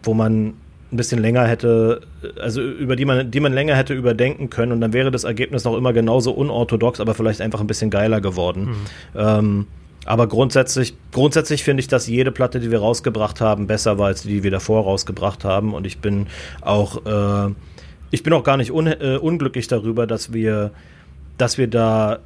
wo 0.02 0.14
man 0.14 0.54
ein 0.92 0.96
bisschen 0.96 1.20
länger 1.20 1.46
hätte, 1.46 2.02
also 2.40 2.62
über 2.62 2.96
die 2.96 3.04
man, 3.04 3.30
die 3.30 3.40
man 3.40 3.52
länger 3.52 3.74
hätte 3.74 3.92
überdenken 3.94 4.50
können 4.50 4.72
und 4.72 4.80
dann 4.80 4.92
wäre 4.92 5.10
das 5.10 5.24
Ergebnis 5.24 5.64
noch 5.64 5.76
immer 5.76 5.92
genauso 5.92 6.32
unorthodox, 6.32 7.00
aber 7.00 7.14
vielleicht 7.14 7.40
einfach 7.40 7.60
ein 7.60 7.66
bisschen 7.66 7.90
geiler 7.90 8.20
geworden. 8.20 8.68
Mhm. 8.68 8.76
Ähm, 9.16 9.66
aber 10.06 10.28
grundsätzlich, 10.28 10.94
grundsätzlich 11.10 11.64
finde 11.64 11.80
ich, 11.80 11.88
dass 11.88 12.06
jede 12.06 12.30
Platte, 12.30 12.60
die 12.60 12.70
wir 12.70 12.78
rausgebracht 12.78 13.40
haben, 13.40 13.66
besser 13.66 13.98
war 13.98 14.06
als 14.06 14.22
die, 14.22 14.28
die 14.28 14.42
wir 14.44 14.52
davor 14.52 14.84
rausgebracht 14.84 15.44
haben. 15.44 15.74
Und 15.74 15.84
ich 15.84 15.98
bin 15.98 16.28
auch, 16.60 17.04
äh, 17.04 17.52
ich 18.12 18.22
bin 18.22 18.32
auch 18.32 18.44
gar 18.44 18.56
nicht 18.56 18.70
un, 18.70 18.86
äh, 18.86 19.18
unglücklich 19.20 19.66
darüber, 19.66 20.06
dass 20.06 20.32
wir, 20.32 20.70
dass 21.38 21.58
wir 21.58 21.66
da 21.66 22.20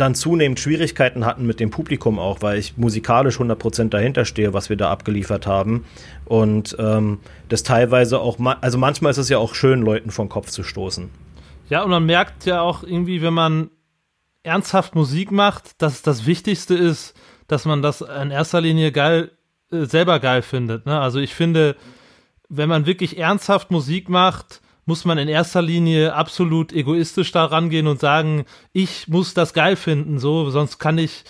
dann 0.00 0.14
zunehmend 0.14 0.60
Schwierigkeiten 0.60 1.26
hatten 1.26 1.46
mit 1.46 1.60
dem 1.60 1.70
Publikum 1.70 2.18
auch, 2.18 2.40
weil 2.40 2.58
ich 2.58 2.76
musikalisch 2.76 3.38
100% 3.38 3.90
dahinter 3.90 4.24
stehe, 4.24 4.54
was 4.54 4.70
wir 4.70 4.76
da 4.76 4.90
abgeliefert 4.90 5.46
haben. 5.46 5.84
Und 6.24 6.76
ähm, 6.78 7.20
das 7.48 7.62
teilweise 7.62 8.20
auch, 8.20 8.38
ma 8.38 8.56
also 8.60 8.78
manchmal 8.78 9.10
ist 9.10 9.18
es 9.18 9.28
ja 9.28 9.38
auch 9.38 9.54
schön, 9.54 9.82
Leuten 9.82 10.10
vom 10.10 10.28
Kopf 10.28 10.50
zu 10.50 10.62
stoßen. 10.62 11.10
Ja, 11.68 11.82
und 11.82 11.90
man 11.90 12.06
merkt 12.06 12.46
ja 12.46 12.60
auch 12.62 12.82
irgendwie, 12.82 13.20
wenn 13.20 13.34
man 13.34 13.70
ernsthaft 14.42 14.94
Musik 14.94 15.30
macht, 15.30 15.82
dass 15.82 16.02
das 16.02 16.24
Wichtigste 16.26 16.74
ist, 16.74 17.14
dass 17.46 17.64
man 17.64 17.82
das 17.82 18.00
in 18.00 18.30
erster 18.30 18.60
Linie 18.60 18.92
geil, 18.92 19.32
äh, 19.70 19.84
selber 19.84 20.20
geil 20.20 20.42
findet. 20.42 20.86
Ne? 20.86 20.98
Also 20.98 21.18
ich 21.18 21.34
finde, 21.34 21.76
wenn 22.48 22.68
man 22.68 22.86
wirklich 22.86 23.18
ernsthaft 23.18 23.70
Musik 23.70 24.08
macht, 24.08 24.62
muss 24.88 25.04
man 25.04 25.18
in 25.18 25.28
erster 25.28 25.60
Linie 25.60 26.14
absolut 26.14 26.72
egoistisch 26.72 27.30
da 27.30 27.44
rangehen 27.44 27.86
und 27.86 28.00
sagen, 28.00 28.46
ich 28.72 29.06
muss 29.06 29.34
das 29.34 29.52
geil 29.52 29.76
finden, 29.76 30.18
so, 30.18 30.48
sonst 30.48 30.78
kann 30.78 30.96
ich 30.96 31.24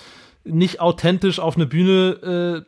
nicht 0.44 0.80
authentisch 0.80 1.40
auf 1.40 1.56
eine 1.56 1.66
Bühne 1.66 2.64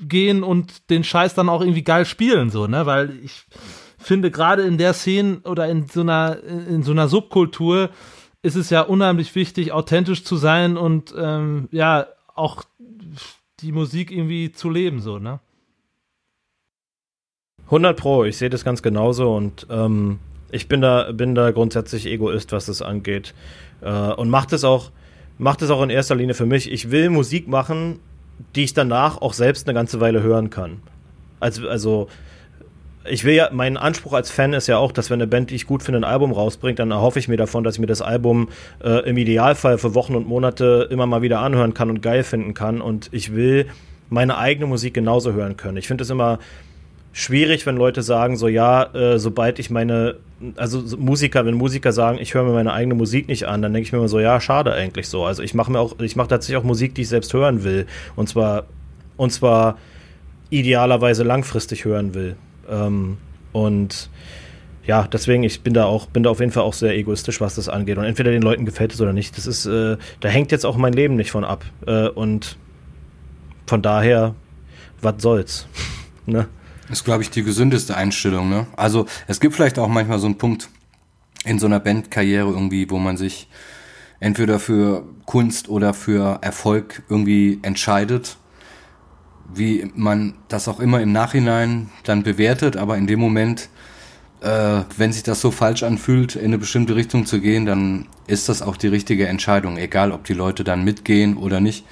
gehen 0.00 0.42
und 0.42 0.90
den 0.90 1.04
Scheiß 1.04 1.34
dann 1.34 1.48
auch 1.48 1.60
irgendwie 1.60 1.82
geil 1.82 2.04
spielen, 2.04 2.50
so, 2.50 2.66
ne? 2.66 2.86
Weil 2.86 3.18
ich 3.22 3.44
finde, 3.98 4.30
gerade 4.30 4.62
in 4.62 4.78
der 4.78 4.94
Szene 4.94 5.40
oder 5.44 5.68
in 5.68 5.88
so 5.88 6.02
einer, 6.02 6.42
in 6.42 6.82
so 6.82 6.92
einer 6.92 7.08
Subkultur 7.08 7.90
ist 8.42 8.56
es 8.56 8.70
ja 8.70 8.82
unheimlich 8.82 9.34
wichtig, 9.34 9.72
authentisch 9.72 10.24
zu 10.24 10.36
sein 10.36 10.76
und 10.76 11.14
ähm, 11.18 11.68
ja, 11.72 12.06
auch 12.34 12.62
die 13.60 13.72
Musik 13.72 14.12
irgendwie 14.12 14.52
zu 14.52 14.70
leben, 14.70 15.00
so, 15.00 15.18
ne? 15.18 15.40
100 17.66 17.96
Pro, 17.96 18.24
ich 18.24 18.36
sehe 18.36 18.50
das 18.50 18.64
ganz 18.64 18.82
genauso 18.82 19.34
und 19.34 19.66
ähm, 19.70 20.18
ich 20.50 20.68
bin 20.68 20.80
da, 20.80 21.10
bin 21.12 21.34
da 21.34 21.50
grundsätzlich 21.50 22.06
Egoist, 22.06 22.52
was 22.52 22.66
das 22.66 22.82
angeht. 22.82 23.34
Äh, 23.82 23.90
und 23.90 24.30
macht 24.30 24.52
es 24.52 24.64
auch, 24.64 24.90
macht 25.38 25.62
es 25.62 25.70
auch 25.70 25.82
in 25.82 25.90
erster 25.90 26.14
Linie 26.14 26.34
für 26.34 26.46
mich. 26.46 26.70
Ich 26.70 26.90
will 26.90 27.10
Musik 27.10 27.48
machen, 27.48 27.98
die 28.54 28.64
ich 28.64 28.74
danach 28.74 29.20
auch 29.20 29.32
selbst 29.32 29.66
eine 29.66 29.74
ganze 29.74 30.00
Weile 30.00 30.22
hören 30.22 30.50
kann. 30.50 30.80
Also, 31.40 31.68
also 31.68 32.08
ich 33.08 33.24
will 33.24 33.34
ja, 33.34 33.50
mein 33.52 33.76
Anspruch 33.76 34.12
als 34.12 34.30
Fan 34.30 34.52
ist 34.52 34.66
ja 34.66 34.78
auch, 34.78 34.92
dass 34.92 35.10
wenn 35.10 35.20
eine 35.20 35.26
Band, 35.26 35.50
die 35.50 35.54
ich 35.54 35.66
gut 35.66 35.82
finde, 35.82 36.00
ein 36.00 36.04
Album 36.04 36.32
rausbringt, 36.32 36.78
dann 36.78 36.90
erhoffe 36.90 37.18
ich 37.18 37.28
mir 37.28 37.36
davon, 37.36 37.64
dass 37.64 37.74
ich 37.74 37.80
mir 37.80 37.86
das 37.86 38.02
Album 38.02 38.48
äh, 38.82 39.08
im 39.08 39.16
Idealfall 39.16 39.78
für 39.78 39.94
Wochen 39.94 40.14
und 40.14 40.26
Monate 40.26 40.88
immer 40.90 41.06
mal 41.06 41.22
wieder 41.22 41.40
anhören 41.40 41.74
kann 41.74 41.90
und 41.90 42.02
geil 42.02 42.24
finden 42.24 42.54
kann. 42.54 42.80
Und 42.80 43.08
ich 43.12 43.34
will 43.34 43.66
meine 44.08 44.38
eigene 44.38 44.66
Musik 44.66 44.94
genauso 44.94 45.32
hören 45.32 45.56
können. 45.56 45.76
Ich 45.76 45.88
finde 45.88 46.04
es 46.04 46.10
immer 46.10 46.38
schwierig, 47.16 47.64
wenn 47.64 47.78
Leute 47.78 48.02
sagen, 48.02 48.36
so 48.36 48.46
ja, 48.46 48.94
äh, 48.94 49.18
sobald 49.18 49.58
ich 49.58 49.70
meine, 49.70 50.16
also 50.56 50.82
Musiker, 50.98 51.46
wenn 51.46 51.54
Musiker 51.54 51.90
sagen, 51.90 52.18
ich 52.20 52.34
höre 52.34 52.44
mir 52.44 52.52
meine 52.52 52.74
eigene 52.74 52.94
Musik 52.94 53.26
nicht 53.26 53.48
an, 53.48 53.62
dann 53.62 53.72
denke 53.72 53.86
ich 53.86 53.92
mir 53.92 53.98
immer 53.98 54.08
so, 54.08 54.20
ja, 54.20 54.38
schade 54.38 54.74
eigentlich 54.74 55.08
so. 55.08 55.24
Also 55.24 55.42
ich 55.42 55.54
mache 55.54 55.72
mir 55.72 55.80
auch, 55.80 55.98
ich 55.98 56.14
mache 56.14 56.28
tatsächlich 56.28 56.58
auch 56.58 56.62
Musik, 56.62 56.94
die 56.94 57.02
ich 57.02 57.08
selbst 57.08 57.32
hören 57.32 57.64
will. 57.64 57.86
Und 58.16 58.28
zwar, 58.28 58.64
und 59.16 59.32
zwar 59.32 59.78
idealerweise 60.50 61.22
langfristig 61.22 61.86
hören 61.86 62.12
will. 62.12 62.36
Ähm, 62.68 63.16
und 63.52 64.10
ja, 64.84 65.08
deswegen, 65.10 65.42
ich 65.42 65.62
bin 65.62 65.72
da 65.72 65.86
auch, 65.86 66.08
bin 66.08 66.22
da 66.22 66.28
auf 66.28 66.40
jeden 66.40 66.52
Fall 66.52 66.64
auch 66.64 66.74
sehr 66.74 66.94
egoistisch, 66.94 67.40
was 67.40 67.54
das 67.54 67.70
angeht. 67.70 67.96
Und 67.96 68.04
entweder 68.04 68.30
den 68.30 68.42
Leuten 68.42 68.66
gefällt 68.66 68.92
es 68.92 69.00
oder 69.00 69.14
nicht. 69.14 69.38
Das 69.38 69.46
ist, 69.46 69.64
äh, 69.64 69.96
da 70.20 70.28
hängt 70.28 70.52
jetzt 70.52 70.66
auch 70.66 70.76
mein 70.76 70.92
Leben 70.92 71.16
nicht 71.16 71.30
von 71.30 71.44
ab. 71.44 71.64
Äh, 71.86 72.08
und 72.08 72.58
von 73.66 73.80
daher, 73.80 74.34
was 75.00 75.14
soll's? 75.22 75.66
ne? 76.26 76.46
Ist, 76.90 77.04
glaube 77.04 77.22
ich, 77.22 77.30
die 77.30 77.42
gesündeste 77.42 77.96
Einstellung, 77.96 78.48
ne? 78.48 78.66
Also, 78.76 79.06
es 79.26 79.40
gibt 79.40 79.54
vielleicht 79.54 79.78
auch 79.78 79.88
manchmal 79.88 80.18
so 80.18 80.26
einen 80.26 80.38
Punkt 80.38 80.68
in 81.44 81.58
so 81.58 81.66
einer 81.66 81.80
Bandkarriere 81.80 82.48
irgendwie, 82.48 82.88
wo 82.90 82.98
man 82.98 83.16
sich 83.16 83.48
entweder 84.20 84.58
für 84.58 85.04
Kunst 85.24 85.68
oder 85.68 85.94
für 85.94 86.38
Erfolg 86.42 87.02
irgendwie 87.08 87.58
entscheidet. 87.62 88.36
Wie 89.52 89.90
man 89.94 90.34
das 90.48 90.68
auch 90.68 90.80
immer 90.80 91.00
im 91.00 91.12
Nachhinein 91.12 91.90
dann 92.04 92.22
bewertet, 92.22 92.76
aber 92.76 92.96
in 92.96 93.06
dem 93.06 93.20
Moment, 93.20 93.68
äh, 94.40 94.82
wenn 94.96 95.12
sich 95.12 95.22
das 95.22 95.40
so 95.40 95.50
falsch 95.50 95.82
anfühlt, 95.82 96.34
in 96.34 96.46
eine 96.46 96.58
bestimmte 96.58 96.96
Richtung 96.96 97.26
zu 97.26 97.40
gehen, 97.40 97.66
dann 97.66 98.06
ist 98.26 98.48
das 98.48 98.62
auch 98.62 98.76
die 98.76 98.88
richtige 98.88 99.28
Entscheidung, 99.28 99.76
egal 99.76 100.10
ob 100.10 100.24
die 100.24 100.34
Leute 100.34 100.64
dann 100.64 100.84
mitgehen 100.84 101.36
oder 101.36 101.60
nicht. 101.60 101.84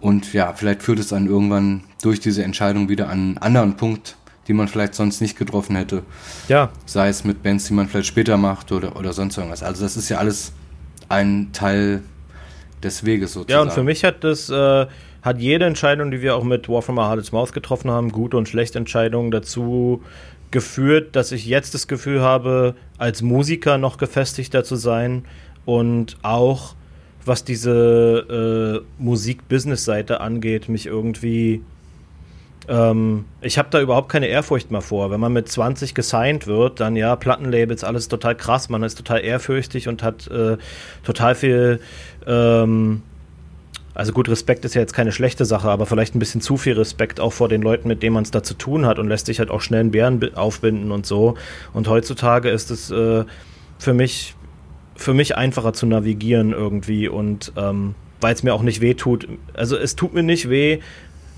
Und 0.00 0.32
ja, 0.32 0.52
vielleicht 0.54 0.82
führt 0.82 0.98
es 0.98 1.08
dann 1.08 1.26
irgendwann 1.26 1.82
durch 2.02 2.20
diese 2.20 2.42
Entscheidung 2.42 2.88
wieder 2.88 3.08
an 3.08 3.18
einen 3.18 3.38
anderen 3.38 3.76
Punkt, 3.76 4.16
die 4.48 4.52
man 4.52 4.68
vielleicht 4.68 4.94
sonst 4.94 5.20
nicht 5.20 5.36
getroffen 5.38 5.76
hätte. 5.76 6.02
Ja. 6.48 6.70
Sei 6.86 7.08
es 7.08 7.24
mit 7.24 7.42
Bands, 7.42 7.66
die 7.66 7.74
man 7.74 7.88
vielleicht 7.88 8.08
später 8.08 8.36
macht 8.36 8.72
oder, 8.72 8.96
oder 8.96 9.12
sonst 9.12 9.36
irgendwas. 9.36 9.62
Also 9.62 9.82
das 9.82 9.96
ist 9.96 10.08
ja 10.08 10.18
alles 10.18 10.52
ein 11.08 11.50
Teil 11.52 12.02
des 12.82 13.04
Weges 13.04 13.34
sozusagen. 13.34 13.52
Ja, 13.52 13.62
und 13.62 13.72
für 13.72 13.82
mich 13.82 14.04
hat 14.04 14.24
das, 14.24 14.48
äh, 14.48 14.86
hat 15.22 15.38
jede 15.38 15.66
Entscheidung, 15.66 16.10
die 16.10 16.22
wir 16.22 16.34
auch 16.34 16.44
mit 16.44 16.68
War 16.68 16.82
from 16.82 16.98
a 16.98 17.08
Hardest 17.08 17.32
Mouth 17.32 17.52
getroffen 17.52 17.90
haben, 17.90 18.10
gute 18.10 18.36
und 18.36 18.48
schlechte 18.48 18.78
Entscheidungen 18.78 19.30
dazu 19.30 20.02
geführt, 20.50 21.14
dass 21.14 21.30
ich 21.32 21.46
jetzt 21.46 21.74
das 21.74 21.86
Gefühl 21.86 22.22
habe, 22.22 22.74
als 22.98 23.22
Musiker 23.22 23.78
noch 23.78 23.98
gefestigter 23.98 24.64
zu 24.64 24.76
sein 24.76 25.24
und 25.64 26.16
auch 26.22 26.74
was 27.24 27.44
diese 27.44 28.82
äh, 28.82 29.02
Musik-Business-Seite 29.02 30.20
angeht, 30.20 30.68
mich 30.68 30.86
irgendwie. 30.86 31.62
Ähm, 32.68 33.24
ich 33.40 33.58
habe 33.58 33.68
da 33.70 33.80
überhaupt 33.80 34.08
keine 34.08 34.26
Ehrfurcht 34.26 34.70
mehr 34.70 34.80
vor. 34.80 35.10
Wenn 35.10 35.20
man 35.20 35.32
mit 35.32 35.48
20 35.48 35.94
gesigned 35.94 36.46
wird, 36.46 36.80
dann 36.80 36.96
ja, 36.96 37.16
Plattenlabels, 37.16 37.84
alles 37.84 38.08
total 38.08 38.34
krass. 38.36 38.68
Man 38.68 38.82
ist 38.82 38.96
total 38.96 39.24
ehrfürchtig 39.24 39.88
und 39.88 40.02
hat 40.02 40.26
äh, 40.28 40.56
total 41.04 41.34
viel. 41.34 41.80
Ähm, 42.26 43.02
also 43.92 44.12
gut, 44.12 44.28
Respekt 44.28 44.64
ist 44.64 44.74
ja 44.74 44.80
jetzt 44.80 44.94
keine 44.94 45.12
schlechte 45.12 45.44
Sache, 45.44 45.68
aber 45.68 45.84
vielleicht 45.84 46.14
ein 46.14 46.20
bisschen 46.20 46.40
zu 46.40 46.56
viel 46.56 46.74
Respekt 46.74 47.18
auch 47.18 47.32
vor 47.32 47.48
den 47.48 47.60
Leuten, 47.60 47.88
mit 47.88 48.02
denen 48.02 48.14
man 48.14 48.22
es 48.22 48.30
da 48.30 48.42
zu 48.42 48.54
tun 48.54 48.86
hat 48.86 48.98
und 48.98 49.08
lässt 49.08 49.26
sich 49.26 49.40
halt 49.40 49.50
auch 49.50 49.60
schnell 49.60 49.80
einen 49.80 49.90
Bären 49.90 50.34
aufbinden 50.36 50.92
und 50.92 51.06
so. 51.06 51.34
Und 51.72 51.88
heutzutage 51.88 52.50
ist 52.50 52.70
es 52.70 52.90
äh, 52.90 53.24
für 53.78 53.92
mich 53.92 54.36
für 55.00 55.14
mich 55.14 55.36
einfacher 55.36 55.72
zu 55.72 55.86
navigieren 55.86 56.52
irgendwie 56.52 57.08
und 57.08 57.52
ähm, 57.56 57.94
weil 58.20 58.34
es 58.34 58.42
mir 58.42 58.52
auch 58.52 58.62
nicht 58.62 58.82
weh 58.82 58.94
tut. 58.94 59.26
Also 59.54 59.76
es 59.76 59.96
tut 59.96 60.12
mir 60.12 60.22
nicht 60.22 60.50
weh, 60.50 60.80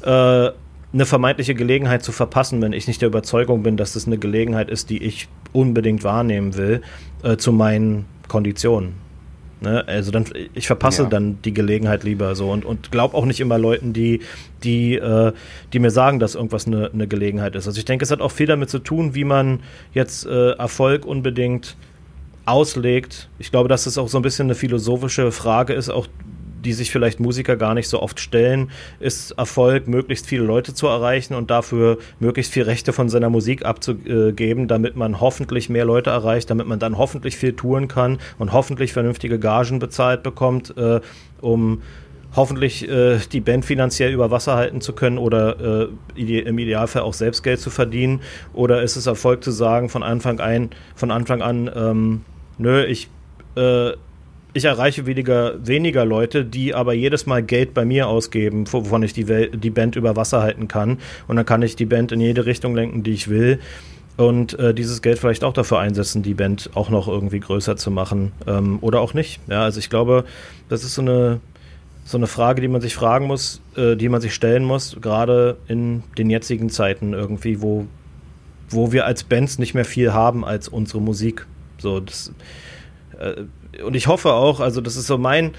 äh, 0.03 0.51
eine 0.95 1.07
vermeintliche 1.07 1.55
Gelegenheit 1.55 2.03
zu 2.03 2.13
verpassen, 2.13 2.61
wenn 2.61 2.73
ich 2.73 2.87
nicht 2.87 3.01
der 3.01 3.09
Überzeugung 3.09 3.63
bin, 3.63 3.77
dass 3.77 3.93
das 3.93 4.07
eine 4.07 4.19
Gelegenheit 4.19 4.69
ist, 4.69 4.91
die 4.91 5.03
ich 5.03 5.29
unbedingt 5.53 6.03
wahrnehmen 6.03 6.57
will, 6.57 6.83
äh, 7.23 7.37
zu 7.37 7.53
meinen 7.53 8.05
Konditionen. 8.29 8.95
Ne? 9.61 9.87
Also 9.87 10.11
dann, 10.11 10.25
ich 10.55 10.67
verpasse 10.67 11.05
ja. 11.05 11.09
dann 11.09 11.39
die 11.43 11.55
Gelegenheit 11.55 12.03
lieber 12.03 12.35
so 12.35 12.51
und, 12.51 12.65
und 12.65 12.91
glaube 12.91 13.15
auch 13.17 13.25
nicht 13.25 13.39
immer 13.39 13.59
Leuten, 13.59 13.93
die, 13.93 14.21
die, 14.65 14.97
äh, 14.97 15.33
die 15.73 15.79
mir 15.79 15.93
sagen, 15.93 16.19
dass 16.19 16.35
irgendwas 16.35 16.67
eine, 16.67 16.91
eine 16.93 17.07
Gelegenheit 17.07 17.55
ist. 17.55 17.69
Also 17.69 17.79
ich 17.79 17.85
denke, 17.85 18.05
es 18.05 18.11
hat 18.11 18.21
auch 18.21 18.33
viel 18.33 18.47
damit 18.47 18.71
zu 18.71 18.81
tun, 18.81 19.15
wie 19.15 19.25
man 19.25 19.61
jetzt 19.95 20.27
äh, 20.27 20.51
Erfolg 20.51 21.07
unbedingt 21.07 21.77
auslegt. 22.45 23.29
Ich 23.39 23.51
glaube, 23.51 23.69
dass 23.69 23.87
es 23.87 23.99
auch 23.99 24.09
so 24.09 24.19
ein 24.19 24.23
bisschen 24.23 24.47
eine 24.47 24.55
philosophische 24.55 25.33
Frage 25.33 25.73
ist, 25.73 25.89
auch 25.89 26.07
die 26.65 26.73
sich 26.73 26.91
vielleicht 26.91 27.21
Musiker 27.21 27.57
gar 27.57 27.75
nicht 27.75 27.89
so 27.89 28.01
oft 28.01 28.21
stellen, 28.21 28.71
ist 29.01 29.33
Erfolg, 29.33 29.89
möglichst 29.89 30.27
viele 30.27 30.45
Leute 30.45 30.75
zu 30.75 30.87
erreichen 30.87 31.35
und 31.35 31.51
dafür 31.51 31.99
möglichst 32.21 32.53
viel 32.53 32.63
Rechte 32.63 32.93
von 32.93 33.09
seiner 33.09 33.31
Musik 33.31 33.65
abzugeben, 33.65 34.69
damit 34.69 34.97
man 34.97 35.21
hoffentlich 35.21 35.69
mehr 35.69 35.85
Leute 35.85 36.11
erreicht, 36.11 36.51
damit 36.51 36.67
man 36.67 36.79
dann 36.79 36.99
hoffentlich 36.99 37.37
viel 37.37 37.55
touren 37.55 37.89
kann 37.89 38.19
und 38.39 38.53
hoffentlich 38.53 38.93
vernünftige 38.93 39.39
Gagen 39.39 39.79
bezahlt 39.79 40.23
bekommt, 40.23 40.77
äh, 40.77 41.01
um 41.41 41.83
hoffentlich 42.35 42.89
äh, 42.89 43.19
die 43.31 43.41
Band 43.41 43.65
finanziell 43.65 44.13
über 44.13 44.31
Wasser 44.31 44.55
halten 44.55 44.81
zu 44.81 44.95
können 44.95 45.19
oder 45.19 45.89
äh, 46.17 46.41
im 46.41 46.59
Idealfall 46.59 47.03
auch 47.03 47.13
selbst 47.13 47.43
Geld 47.43 47.61
zu 47.61 47.69
verdienen? 47.69 48.21
Oder 48.55 48.83
ist 48.83 48.97
es 48.97 49.07
Erfolg 49.07 49.45
zu 49.45 49.51
sagen 49.51 49.89
von 49.89 50.03
Anfang 50.03 50.41
ein, 50.41 50.71
von 50.95 51.11
Anfang 51.11 51.43
an, 51.43 51.71
ähm, 51.75 52.21
nö, 52.63 52.85
ich, 52.85 53.09
äh, 53.57 53.91
ich 54.55 54.65
erreiche 54.65 55.07
weniger, 55.07 55.67
weniger 55.67 56.05
Leute, 56.05 56.45
die 56.45 56.75
aber 56.75 56.93
jedes 56.93 57.27
Mal 57.27 57.43
Geld 57.43 57.75
bei 57.75 57.85
mir 57.85 58.09
ausgeben, 58.09 58.65
wovon 58.73 59.03
ich 59.03 59.13
die, 59.13 59.29
Welt, 59.29 59.63
die 59.63 59.71
Band 59.71 59.97
über 59.97 60.17
Wasser 60.17 60.43
halten 60.43 60.69
kann. 60.69 60.99
Und 61.27 61.37
dann 61.37 61.47
kann 61.47 61.63
ich 61.63 61.77
die 61.77 61.87
Band 61.87 62.13
in 62.13 62.21
jede 62.21 62.47
Richtung 62.47 62.75
lenken, 62.75 63.03
die 63.03 63.13
ich 63.13 63.29
will. 63.29 63.61
Und 64.17 64.59
äh, 64.59 64.75
dieses 64.75 65.01
Geld 65.01 65.19
vielleicht 65.19 65.43
auch 65.43 65.55
dafür 65.55 65.79
einsetzen, 65.79 66.23
die 66.23 66.35
Band 66.35 66.71
auch 66.75 66.91
noch 66.91 67.09
irgendwie 67.09 67.41
größer 67.41 67.77
zu 67.77 67.91
machen. 67.91 68.33
Ähm, 68.47 68.79
oder 68.83 69.01
auch 69.01 69.15
nicht. 69.15 69.41
Ja, 69.49 69.63
also 69.63 69.79
ich 69.79 69.89
glaube, 69.89 70.25
das 70.69 70.85
ist 70.85 70.95
so 70.95 71.03
eine, 71.03 71.41
so 72.05 72.19
eine 72.19 72.27
Frage, 72.27 72.61
die 72.61 72.69
man 72.69 72.83
sich 72.83 72.95
fragen 72.95 73.27
muss, 73.27 73.63
äh, 73.77 73.97
die 73.97 74.11
man 74.11 74.21
sich 74.21 74.35
stellen 74.35 74.65
muss, 74.65 74.99
gerade 75.01 75.57
in 75.67 76.03
den 76.19 76.29
jetzigen 76.29 76.69
Zeiten 76.69 77.15
irgendwie, 77.15 77.63
wo, 77.63 77.87
wo 78.69 78.93
wir 78.93 79.07
als 79.07 79.25
Bands 79.25 79.59
nicht 79.59 79.73
mehr 79.73 79.87
viel 79.87 80.13
haben 80.13 80.45
als 80.45 80.69
unsere 80.69 81.01
Musik. 81.01 81.47
So, 81.83 82.01
das, 82.01 82.33
äh, 83.19 83.83
und 83.83 83.95
ich 83.95 84.07
hoffe 84.07 84.33
auch, 84.33 84.61
also 84.61 84.81
das 84.81 84.97
ist 84.97 85.07
so 85.07 85.19
mein, 85.19 85.53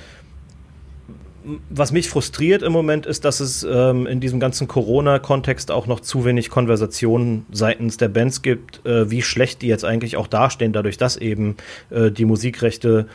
was 1.69 1.91
mich 1.91 2.09
frustriert 2.09 2.61
im 2.61 2.71
Moment 2.71 3.05
ist, 3.05 3.25
dass 3.25 3.39
es 3.39 3.63
ähm, 3.69 4.07
in 4.07 4.19
diesem 4.19 4.39
ganzen 4.39 4.67
Corona-Kontext 4.67 5.71
auch 5.71 5.87
noch 5.87 5.99
zu 5.99 6.25
wenig 6.25 6.49
Konversationen 6.49 7.45
seitens 7.51 7.97
der 7.97 8.07
Bands 8.07 8.41
gibt, 8.41 8.85
äh, 8.85 9.11
wie 9.11 9.21
schlecht 9.21 9.61
die 9.61 9.67
jetzt 9.67 9.83
eigentlich 9.83 10.15
auch 10.15 10.27
dastehen, 10.27 10.73
dadurch, 10.73 10.97
dass 10.97 11.17
eben 11.17 11.57
äh, 11.89 12.11
die 12.11 12.25
Musikrechte 12.25 13.07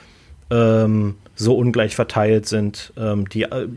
ähm, 0.51 1.17
so 1.35 1.57
ungleich 1.57 1.95
verteilt 1.95 2.47
sind, 2.47 2.93
ähm, 2.99 3.29
die 3.29 3.43
äh, 3.43 3.69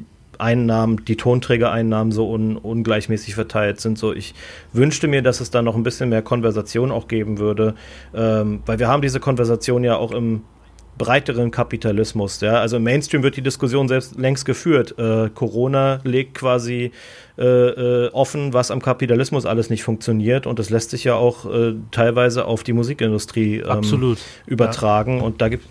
Einnahmen, 0.42 1.06
die 1.06 1.16
Tonträgereinnahmen 1.16 2.12
so 2.12 2.30
un, 2.30 2.58
ungleichmäßig 2.58 3.36
verteilt 3.36 3.80
sind. 3.80 3.98
So, 3.98 4.14
ich 4.14 4.34
wünschte 4.74 5.08
mir, 5.08 5.22
dass 5.22 5.40
es 5.40 5.52
da 5.52 5.62
noch 5.62 5.76
ein 5.76 5.84
bisschen 5.84 6.10
mehr 6.10 6.22
Konversation 6.22 6.92
auch 6.92 7.08
geben 7.08 7.38
würde, 7.38 7.76
ähm, 8.14 8.62
weil 8.66 8.80
wir 8.80 8.88
haben 8.88 9.02
diese 9.02 9.20
Konversation 9.20 9.84
ja 9.84 9.98
auch 9.98 10.12
im 10.12 10.44
breiteren 10.98 11.52
Kapitalismus. 11.52 12.42
Ja? 12.42 12.56
Also 12.56 12.78
im 12.78 12.84
Mainstream 12.84 13.24
wird 13.24 13.36
die 13.36 13.42
Diskussion 13.42 13.88
selbst 13.88 14.18
längst 14.20 14.46
geführt. 14.46 14.98
Äh, 15.00 15.30
Corona 15.34 16.00
legt 16.04 16.36
quasi 16.36 16.92
äh, 17.38 17.44
äh, 17.44 18.10
offen, 18.12 18.54
was 18.54 18.72
am 18.72 18.82
Kapitalismus 18.82 19.46
alles 19.46 19.70
nicht 19.70 19.84
funktioniert 19.84 20.46
und 20.46 20.60
das 20.60 20.70
lässt 20.70 20.92
sich 20.92 21.04
ja 21.04 21.16
auch 21.16 21.52
äh, 21.52 21.74
teilweise 21.92 22.46
auf 22.46 22.64
die 22.64 22.74
Musikindustrie 22.74 23.64
ähm, 23.68 24.18
übertragen. 24.46 25.18
Ja. 25.18 25.24
Und 25.24 25.42
da 25.42 25.50
gibt 25.50 25.66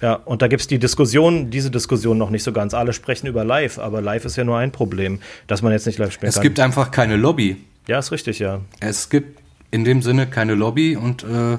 Ja, 0.00 0.14
und 0.14 0.42
da 0.42 0.48
gibt 0.48 0.62
es 0.62 0.66
die 0.66 0.78
Diskussion, 0.78 1.50
diese 1.50 1.70
Diskussion 1.70 2.16
noch 2.16 2.30
nicht 2.30 2.42
so 2.42 2.52
ganz. 2.52 2.72
Alle 2.74 2.92
sprechen 2.92 3.26
über 3.26 3.44
Live, 3.44 3.78
aber 3.78 4.00
Live 4.00 4.24
ist 4.24 4.36
ja 4.36 4.44
nur 4.44 4.56
ein 4.56 4.72
Problem, 4.72 5.20
dass 5.46 5.62
man 5.62 5.72
jetzt 5.72 5.86
nicht 5.86 5.98
live 5.98 6.12
spielen 6.12 6.28
es 6.28 6.36
kann. 6.36 6.40
Es 6.40 6.42
gibt 6.42 6.60
einfach 6.60 6.90
keine 6.90 7.16
Lobby. 7.16 7.56
Ja, 7.86 7.98
ist 7.98 8.12
richtig, 8.12 8.38
ja. 8.38 8.60
Es 8.80 9.10
gibt 9.10 9.38
in 9.70 9.84
dem 9.84 10.02
Sinne 10.02 10.26
keine 10.26 10.54
Lobby 10.54 10.96
und 10.96 11.22
äh, 11.24 11.58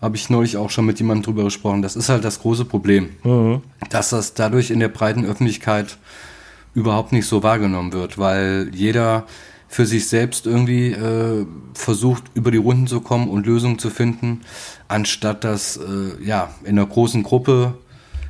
habe 0.00 0.16
ich 0.16 0.28
neulich 0.28 0.56
auch 0.56 0.70
schon 0.70 0.84
mit 0.84 0.98
jemandem 0.98 1.24
drüber 1.24 1.44
gesprochen. 1.44 1.80
Das 1.80 1.96
ist 1.96 2.08
halt 2.08 2.24
das 2.24 2.40
große 2.40 2.64
Problem, 2.64 3.10
mhm. 3.22 3.62
dass 3.88 4.10
das 4.10 4.34
dadurch 4.34 4.70
in 4.70 4.80
der 4.80 4.88
breiten 4.88 5.24
Öffentlichkeit 5.24 5.96
überhaupt 6.74 7.12
nicht 7.12 7.26
so 7.26 7.42
wahrgenommen 7.42 7.92
wird, 7.92 8.18
weil 8.18 8.70
jeder 8.72 9.26
für 9.72 9.86
sich 9.86 10.06
selbst 10.06 10.46
irgendwie 10.46 10.92
äh, 10.92 11.46
versucht, 11.72 12.24
über 12.34 12.50
die 12.50 12.58
Runden 12.58 12.86
zu 12.86 13.00
kommen 13.00 13.30
und 13.30 13.46
Lösungen 13.46 13.78
zu 13.78 13.88
finden, 13.88 14.42
anstatt 14.86 15.44
das 15.44 15.78
äh, 15.78 16.22
ja 16.22 16.50
in 16.62 16.78
einer 16.78 16.86
großen 16.86 17.22
Gruppe, 17.22 17.72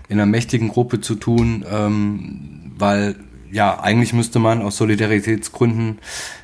in 0.08 0.20
einer 0.20 0.30
mächtigen 0.30 0.68
Gruppe 0.68 1.00
zu 1.00 1.16
tun, 1.16 1.64
ähm, 1.68 2.70
weil 2.78 3.16
ja 3.50 3.80
eigentlich 3.80 4.12
müsste 4.12 4.38
man 4.38 4.62
aus 4.62 4.76
Solidaritätsgründen, 4.76 5.98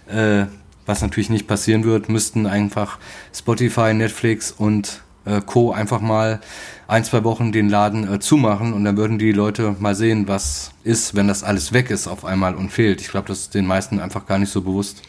äh, 0.09 0.47
was 0.85 1.01
natürlich 1.01 1.31
nicht 1.31 1.47
passieren 1.47 1.85
wird, 1.85 2.09
müssten 2.09 2.47
einfach 2.47 2.99
Spotify, 3.33 3.95
Netflix 3.95 4.51
und 4.51 5.03
äh, 5.27 5.41
Co. 5.41 5.71
einfach 5.71 6.01
mal 6.01 6.41
ein, 6.89 7.05
zwei 7.05 7.23
Wochen 7.23 7.53
den 7.53 7.69
Laden 7.69 8.13
äh, 8.13 8.19
zumachen 8.19 8.73
und 8.73 8.83
dann 8.85 8.97
würden 8.97 9.19
die 9.19 9.31
Leute 9.31 9.77
mal 9.79 9.95
sehen, 9.95 10.27
was 10.27 10.73
ist, 10.85 11.15
wenn 11.15 11.29
das 11.29 11.45
alles 11.45 11.73
weg 11.73 11.91
ist 11.91 12.09
auf 12.09 12.25
einmal 12.25 12.55
und 12.55 12.71
fehlt. 12.71 13.03
Ich 13.03 13.09
glaube, 13.09 13.29
das 13.29 13.41
ist 13.41 13.55
den 13.55 13.67
meisten 13.67 14.01
einfach 14.01 14.27
gar 14.27 14.39
nicht 14.39 14.51
so 14.51 14.63
bewusst. 14.63 15.03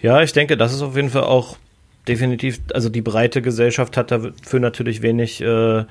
Ja, 0.00 0.22
ich 0.22 0.32
denke, 0.32 0.56
das 0.56 0.72
ist 0.72 0.80
auf 0.80 0.96
jeden 0.96 1.10
Fall 1.10 1.24
auch 1.24 1.58
definitiv, 2.08 2.60
also 2.72 2.88
die 2.88 3.02
breite 3.02 3.42
Gesellschaft 3.42 3.98
hat 3.98 4.10
dafür 4.10 4.60
natürlich 4.60 5.02
wenig, 5.02 5.42
äh, 5.42 5.84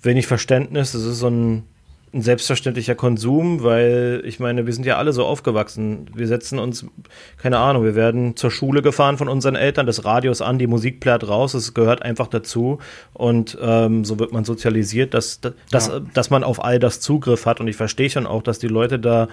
wenig 0.00 0.28
Verständnis. 0.28 0.94
Es 0.94 1.04
ist 1.04 1.18
so 1.18 1.28
ein 1.28 1.64
ein 2.12 2.22
selbstverständlicher 2.22 2.94
Konsum, 2.94 3.62
weil 3.62 4.22
ich 4.24 4.40
meine, 4.40 4.66
wir 4.66 4.72
sind 4.72 4.86
ja 4.86 4.96
alle 4.96 5.12
so 5.12 5.24
aufgewachsen. 5.24 6.10
Wir 6.14 6.26
setzen 6.26 6.58
uns, 6.58 6.86
keine 7.36 7.58
Ahnung, 7.58 7.84
wir 7.84 7.94
werden 7.94 8.36
zur 8.36 8.50
Schule 8.50 8.82
gefahren 8.82 9.18
von 9.18 9.28
unseren 9.28 9.56
Eltern, 9.56 9.86
das 9.86 10.04
Radio 10.04 10.32
ist 10.32 10.40
an, 10.40 10.58
die 10.58 10.66
Musik 10.66 11.00
plärt 11.00 11.28
raus, 11.28 11.54
es 11.54 11.74
gehört 11.74 12.02
einfach 12.02 12.28
dazu 12.28 12.78
und 13.12 13.58
ähm, 13.60 14.04
so 14.04 14.18
wird 14.18 14.32
man 14.32 14.44
sozialisiert, 14.44 15.12
dass, 15.12 15.40
dass, 15.70 15.88
ja. 15.88 16.00
dass 16.14 16.30
man 16.30 16.44
auf 16.44 16.64
all 16.64 16.78
das 16.78 17.00
Zugriff 17.00 17.46
hat 17.46 17.60
und 17.60 17.68
ich 17.68 17.76
verstehe 17.76 18.08
schon 18.08 18.26
auch, 18.26 18.42
dass 18.42 18.58
die 18.58 18.68
Leute 18.68 18.98
da 18.98 19.28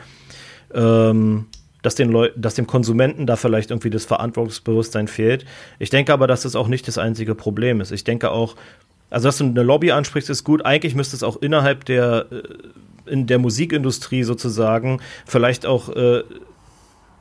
ähm, 0.73 1.45
dass, 1.81 1.95
den 1.95 2.09
Leu 2.09 2.31
dass 2.35 2.55
dem 2.55 2.67
Konsumenten 2.67 3.27
da 3.27 3.35
vielleicht 3.35 3.69
irgendwie 3.69 3.91
das 3.91 4.05
Verantwortungsbewusstsein 4.05 5.07
fehlt. 5.07 5.45
Ich 5.77 5.91
denke 5.91 6.11
aber, 6.13 6.25
dass 6.25 6.41
das 6.41 6.55
auch 6.55 6.67
nicht 6.67 6.87
das 6.87 6.97
einzige 6.97 7.35
Problem 7.35 7.79
ist. 7.79 7.91
Ich 7.91 8.03
denke 8.03 8.31
auch, 8.31 8.55
also, 9.15 9.29
dass 9.29 9.37
du 9.37 9.45
eine 9.45 9.63
Lobby 9.63 9.91
ansprichst, 9.91 10.29
ist 10.29 10.43
gut. 10.43 10.65
Eigentlich 10.65 10.93
müsste 10.93 11.15
es 11.15 11.23
auch 11.23 11.41
innerhalb 11.41 11.85
der, 11.85 12.25
äh, 12.31 13.09
in 13.09 13.27
der 13.27 13.39
Musikindustrie 13.39 14.23
sozusagen 14.23 14.99
vielleicht 15.25 15.65
auch 15.65 15.87
äh, 15.87 16.23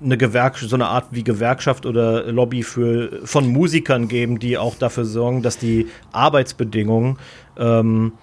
eine 0.03 0.19
Gewerkschaft, 0.19 0.71
so 0.71 0.75
eine 0.75 0.89
Art 0.89 1.07
wie 1.13 1.23
Gewerkschaft 1.23 1.87
oder 1.87 2.33
Lobby 2.33 2.65
für, 2.65 3.25
von 3.25 3.47
Musikern 3.47 4.09
geben, 4.09 4.41
die 4.41 4.59
auch 4.59 4.75
dafür 4.75 5.05
sorgen, 5.05 5.43
dass 5.43 5.57
die 5.57 5.87
Arbeitsbedingungen 6.11 7.17
ähm, 7.57 8.15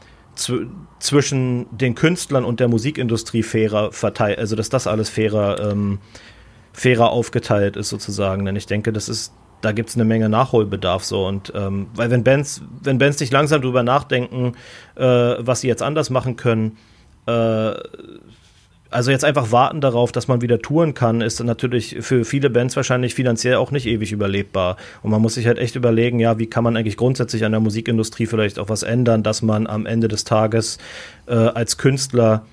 zwischen 0.99 1.65
den 1.71 1.95
Künstlern 1.95 2.43
und 2.43 2.59
der 2.59 2.67
Musikindustrie 2.67 3.41
fairer 3.41 3.93
verteilt, 3.93 4.37
also 4.37 4.57
dass 4.57 4.67
das 4.67 4.85
alles 4.85 5.09
fairer, 5.09 5.71
ähm, 5.71 5.99
fairer 6.73 7.11
aufgeteilt 7.11 7.77
ist 7.77 7.87
sozusagen. 7.87 8.43
Denn 8.43 8.57
ich 8.57 8.65
denke, 8.65 8.91
das 8.91 9.07
ist 9.07 9.31
da 9.61 9.71
gibt 9.71 9.89
es 9.89 9.95
eine 9.95 10.05
Menge 10.05 10.29
Nachholbedarf 10.29 11.03
so 11.03 11.25
und 11.25 11.51
ähm, 11.55 11.87
weil 11.95 12.09
wenn 12.11 12.23
Bands, 12.23 12.61
wenn 12.83 12.97
Bands 12.97 13.19
nicht 13.19 13.31
langsam 13.33 13.61
drüber 13.61 13.83
nachdenken, 13.83 14.53
äh, 14.95 15.03
was 15.03 15.61
sie 15.61 15.67
jetzt 15.67 15.83
anders 15.83 16.09
machen 16.09 16.35
können, 16.35 16.77
äh, 17.27 17.73
also 18.91 19.09
jetzt 19.09 19.23
einfach 19.23 19.51
warten 19.53 19.79
darauf, 19.79 20.11
dass 20.11 20.27
man 20.27 20.41
wieder 20.41 20.59
touren 20.59 20.93
kann, 20.93 21.21
ist 21.21 21.41
natürlich 21.41 21.97
für 22.01 22.25
viele 22.25 22.49
Bands 22.49 22.75
wahrscheinlich 22.75 23.15
finanziell 23.15 23.55
auch 23.55 23.71
nicht 23.71 23.85
ewig 23.85 24.11
überlebbar. 24.11 24.75
Und 25.01 25.11
man 25.11 25.21
muss 25.21 25.35
sich 25.35 25.47
halt 25.47 25.59
echt 25.59 25.77
überlegen, 25.77 26.19
ja, 26.19 26.37
wie 26.39 26.47
kann 26.47 26.65
man 26.65 26.75
eigentlich 26.75 26.97
grundsätzlich 26.97 27.45
an 27.45 27.53
der 27.53 27.61
Musikindustrie 27.61 28.25
vielleicht 28.25 28.59
auch 28.59 28.67
was 28.67 28.83
ändern, 28.83 29.23
dass 29.23 29.41
man 29.41 29.65
am 29.65 29.85
Ende 29.85 30.09
des 30.09 30.25
Tages 30.25 30.77
äh, 31.25 31.33
als 31.33 31.77
Künstler 31.77 32.45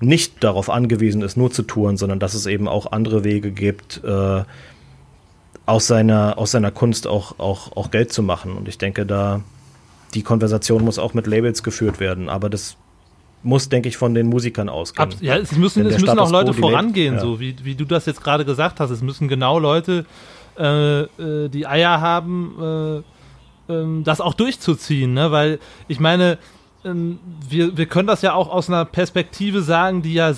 nicht 0.00 0.42
darauf 0.42 0.70
angewiesen 0.70 1.20
ist, 1.22 1.36
nur 1.36 1.50
zu 1.50 1.62
touren, 1.62 1.98
sondern 1.98 2.18
dass 2.18 2.34
es 2.34 2.46
eben 2.46 2.68
auch 2.68 2.90
andere 2.90 3.22
Wege 3.22 3.52
gibt, 3.52 4.02
äh, 4.02 4.42
aus 5.66 5.86
seiner, 5.86 6.38
aus 6.38 6.52
seiner 6.52 6.70
Kunst 6.70 7.06
auch, 7.06 7.38
auch, 7.38 7.76
auch 7.76 7.90
Geld 7.90 8.12
zu 8.12 8.22
machen. 8.22 8.56
Und 8.56 8.68
ich 8.68 8.78
denke, 8.78 9.06
da 9.06 9.42
die 10.14 10.22
Konversation 10.22 10.84
muss 10.84 10.98
auch 10.98 11.14
mit 11.14 11.26
Labels 11.26 11.62
geführt 11.62 12.00
werden. 12.00 12.28
Aber 12.28 12.50
das 12.50 12.76
muss, 13.42 13.68
denke 13.68 13.88
ich, 13.88 13.96
von 13.96 14.14
den 14.14 14.28
Musikern 14.28 14.68
ausgehen. 14.68 15.12
Ab, 15.12 15.18
ja, 15.20 15.36
es 15.36 15.52
müssen, 15.52 15.86
es 15.86 16.00
müssen 16.00 16.18
auch 16.18 16.30
Leute 16.30 16.52
vorangehen, 16.52 17.14
ja. 17.14 17.20
so 17.20 17.40
wie, 17.40 17.56
wie 17.62 17.74
du 17.74 17.84
das 17.84 18.06
jetzt 18.06 18.22
gerade 18.22 18.44
gesagt 18.44 18.80
hast. 18.80 18.90
Es 18.90 19.02
müssen 19.02 19.28
genau 19.28 19.58
Leute 19.58 20.04
äh, 20.58 21.02
äh, 21.02 21.48
die 21.48 21.66
Eier 21.66 22.00
haben, 22.00 23.02
äh, 23.68 23.72
äh, 23.72 24.02
das 24.04 24.20
auch 24.20 24.34
durchzuziehen, 24.34 25.14
ne? 25.14 25.32
Weil 25.32 25.58
ich 25.88 25.98
meine, 25.98 26.38
ähm, 26.84 27.18
wir, 27.48 27.76
wir 27.76 27.86
können 27.86 28.06
das 28.06 28.22
ja 28.22 28.34
auch 28.34 28.50
aus 28.50 28.68
einer 28.68 28.84
Perspektive 28.84 29.62
sagen, 29.62 30.02
die 30.02 30.14
ja 30.14 30.34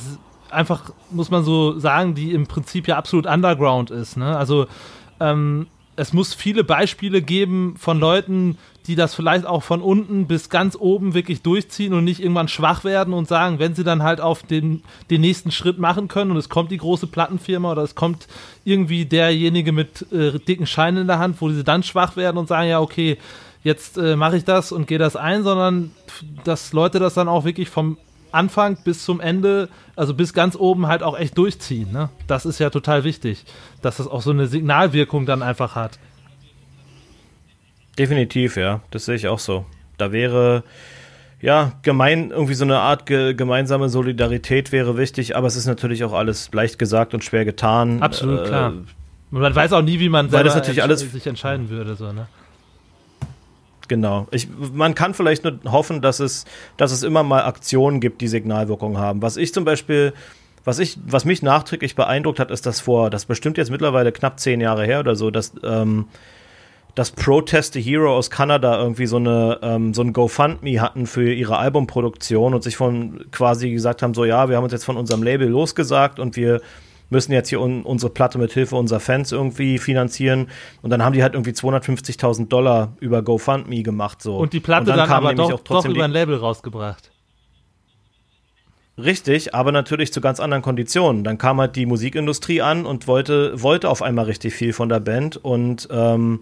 einfach, 0.51 0.90
muss 1.10 1.30
man 1.30 1.44
so 1.44 1.78
sagen, 1.78 2.14
die 2.14 2.32
im 2.32 2.46
Prinzip 2.46 2.88
ja 2.88 2.96
absolut 2.96 3.26
underground 3.26 3.90
ist. 3.90 4.16
Ne? 4.16 4.36
Also 4.36 4.66
ähm, 5.20 5.66
es 5.96 6.12
muss 6.12 6.34
viele 6.34 6.64
Beispiele 6.64 7.22
geben 7.22 7.76
von 7.78 8.00
Leuten, 8.00 8.58
die 8.86 8.96
das 8.96 9.14
vielleicht 9.14 9.46
auch 9.46 9.62
von 9.62 9.80
unten 9.80 10.26
bis 10.26 10.50
ganz 10.50 10.76
oben 10.78 11.14
wirklich 11.14 11.42
durchziehen 11.42 11.94
und 11.94 12.04
nicht 12.04 12.20
irgendwann 12.20 12.48
schwach 12.48 12.84
werden 12.84 13.14
und 13.14 13.28
sagen, 13.28 13.58
wenn 13.58 13.74
sie 13.74 13.84
dann 13.84 14.02
halt 14.02 14.20
auf 14.20 14.42
den, 14.42 14.82
den 15.10 15.22
nächsten 15.22 15.50
Schritt 15.50 15.78
machen 15.78 16.08
können 16.08 16.30
und 16.30 16.36
es 16.36 16.48
kommt 16.48 16.70
die 16.70 16.76
große 16.76 17.06
Plattenfirma 17.06 17.72
oder 17.72 17.82
es 17.82 17.94
kommt 17.94 18.26
irgendwie 18.64 19.06
derjenige 19.06 19.72
mit 19.72 20.10
äh, 20.12 20.38
dicken 20.38 20.66
Scheinen 20.66 21.02
in 21.02 21.06
der 21.06 21.18
Hand, 21.18 21.40
wo 21.40 21.48
sie 21.48 21.64
dann 21.64 21.82
schwach 21.82 22.16
werden 22.16 22.36
und 22.36 22.48
sagen, 22.48 22.68
ja, 22.68 22.80
okay, 22.80 23.16
jetzt 23.62 23.96
äh, 23.96 24.16
mache 24.16 24.36
ich 24.36 24.44
das 24.44 24.70
und 24.70 24.86
gehe 24.86 24.98
das 24.98 25.16
ein, 25.16 25.44
sondern 25.44 25.92
dass 26.44 26.72
Leute 26.72 26.98
das 26.98 27.14
dann 27.14 27.28
auch 27.28 27.44
wirklich 27.44 27.70
vom 27.70 27.96
Anfang 28.35 28.77
bis 28.85 29.05
zum 29.05 29.20
Ende, 29.20 29.69
also 29.97 30.15
bis 30.15 30.32
ganz 30.32 30.56
oben 30.56 30.86
halt 30.86 31.02
auch 31.02 31.19
echt 31.19 31.39
durchziehen. 31.39 31.93
Ne? 31.93 32.11
Das 32.27 32.44
ist 32.44 32.59
ja 32.59 32.70
total 32.70 33.05
wichtig, 33.05 33.44
dass 33.82 33.97
das 33.97 34.06
auch 34.09 34.23
so 34.23 34.31
eine 34.31 34.47
Signalwirkung 34.47 35.27
dann 35.27 35.43
einfach 35.43 35.74
hat. 35.74 35.98
Definitiv, 37.98 38.56
ja. 38.56 38.81
Das 38.90 39.05
sehe 39.05 39.15
ich 39.15 39.28
auch 39.28 39.39
so. 39.39 39.65
Da 39.97 40.12
wäre, 40.12 40.65
ja, 41.40 41.73
gemein, 41.82 42.31
irgendwie 42.31 42.55
so 42.55 42.65
eine 42.65 42.78
Art 42.78 43.06
ge 43.06 43.35
gemeinsame 43.35 43.89
Solidarität 43.89 44.73
wäre 44.73 44.97
wichtig, 44.97 45.36
aber 45.36 45.47
es 45.47 45.56
ist 45.56 45.66
natürlich 45.66 46.05
auch 46.05 46.12
alles 46.12 46.52
leicht 46.52 46.78
gesagt 46.78 47.15
und 47.15 47.23
schwer 47.23 47.44
getan. 47.44 48.02
Absolut, 48.02 48.40
äh, 48.40 48.48
klar. 48.48 48.73
Man 49.31 49.55
weiß 49.55 49.73
auch 49.73 49.82
nie, 49.82 50.01
wie 50.01 50.09
man 50.09 50.31
weil 50.32 50.44
das 50.44 50.55
natürlich 50.55 50.82
alles 50.82 51.01
sich 51.01 51.27
entscheiden 51.27 51.70
würde, 51.70 51.94
so, 51.94 52.12
ne? 52.12 52.27
Genau. 53.89 54.27
Ich, 54.31 54.48
man 54.73 54.94
kann 54.94 55.15
vielleicht 55.15 55.44
nur 55.44 55.59
hoffen, 55.66 56.01
dass 56.01 56.20
es, 56.20 56.44
dass 56.77 56.93
es 56.93 57.02
immer 57.02 57.23
mal 57.23 57.44
Aktionen 57.44 58.01
gibt, 58.01 58.20
die 58.20 58.28
Signalwirkung 58.28 58.98
haben. 58.98 59.23
Was 59.23 59.36
ich 59.36 59.52
zum 59.52 59.65
Beispiel, 59.65 60.15
was 60.65 60.78
ich, 60.78 60.98
was 61.06 61.24
mich 61.24 61.43
nachträglich 61.43 61.94
beeindruckt 61.94 62.40
hat, 62.40 62.51
ist 62.51 62.66
das 62.66 62.81
vor, 62.81 63.11
das 63.11 63.27
bestimmt 63.27 63.59
jetzt 63.59 63.70
mittlerweile 63.70 64.12
knapp 64.12 64.40
zehn 64.40 64.61
Jahre 64.61 64.86
her 64.86 65.01
oder 65.01 65.16
so, 65.16 65.31
dass, 65.31 65.52
ähm, 65.62 66.06
dass 66.94 67.11
Protest 67.11 67.74
the 67.74 67.82
Hero 67.82 68.16
aus 68.16 68.31
Kanada 68.31 68.78
irgendwie 68.78 69.06
so 69.06 69.16
eine 69.16 69.59
ähm, 69.62 69.93
so 69.93 70.02
ein 70.02 70.12
GoFundMe 70.12 70.81
hatten 70.81 71.06
für 71.06 71.32
ihre 71.32 71.59
Albumproduktion 71.59 72.55
und 72.55 72.62
sich 72.62 72.77
von 72.77 73.27
quasi 73.32 73.70
gesagt 73.70 74.02
haben, 74.02 74.15
so 74.15 74.24
ja, 74.24 74.48
wir 74.48 74.56
haben 74.56 74.65
uns 74.65 74.73
jetzt 74.73 74.85
von 74.85 74.97
unserem 74.97 75.23
Label 75.23 75.48
losgesagt 75.48 76.19
und 76.19 76.36
wir 76.36 76.61
müssen 77.14 77.32
jetzt 77.32 77.48
hier 77.48 77.60
un 77.60 77.82
unsere 77.82 78.12
Platte 78.12 78.36
mit 78.36 78.52
Hilfe 78.52 78.76
unserer 78.76 79.00
Fans 79.00 79.32
irgendwie 79.32 79.78
finanzieren. 79.78 80.48
Und 80.82 80.90
dann 80.90 81.02
haben 81.02 81.14
die 81.14 81.22
halt 81.22 81.32
irgendwie 81.32 81.52
250.000 81.52 82.48
Dollar 82.48 82.96
über 83.00 83.22
GoFundMe 83.22 83.82
gemacht. 83.82 84.20
So. 84.20 84.36
Und 84.36 84.52
die 84.52 84.60
Platte 84.60 84.82
und 84.82 84.88
dann, 84.88 85.08
dann 85.08 85.10
aber 85.10 85.34
doch, 85.34 85.60
doch 85.60 85.86
über 85.86 86.04
ein 86.04 86.10
Label 86.10 86.36
rausgebracht. 86.36 87.10
Richtig, 88.96 89.54
aber 89.54 89.72
natürlich 89.72 90.12
zu 90.12 90.20
ganz 90.20 90.38
anderen 90.38 90.62
Konditionen. 90.62 91.24
Dann 91.24 91.38
kam 91.38 91.58
halt 91.60 91.74
die 91.74 91.86
Musikindustrie 91.86 92.62
an 92.62 92.86
und 92.86 93.08
wollte, 93.08 93.60
wollte 93.60 93.88
auf 93.88 94.02
einmal 94.02 94.26
richtig 94.26 94.54
viel 94.54 94.72
von 94.72 94.88
der 94.88 95.00
Band. 95.00 95.36
Und 95.36 95.88
ähm, 95.90 96.40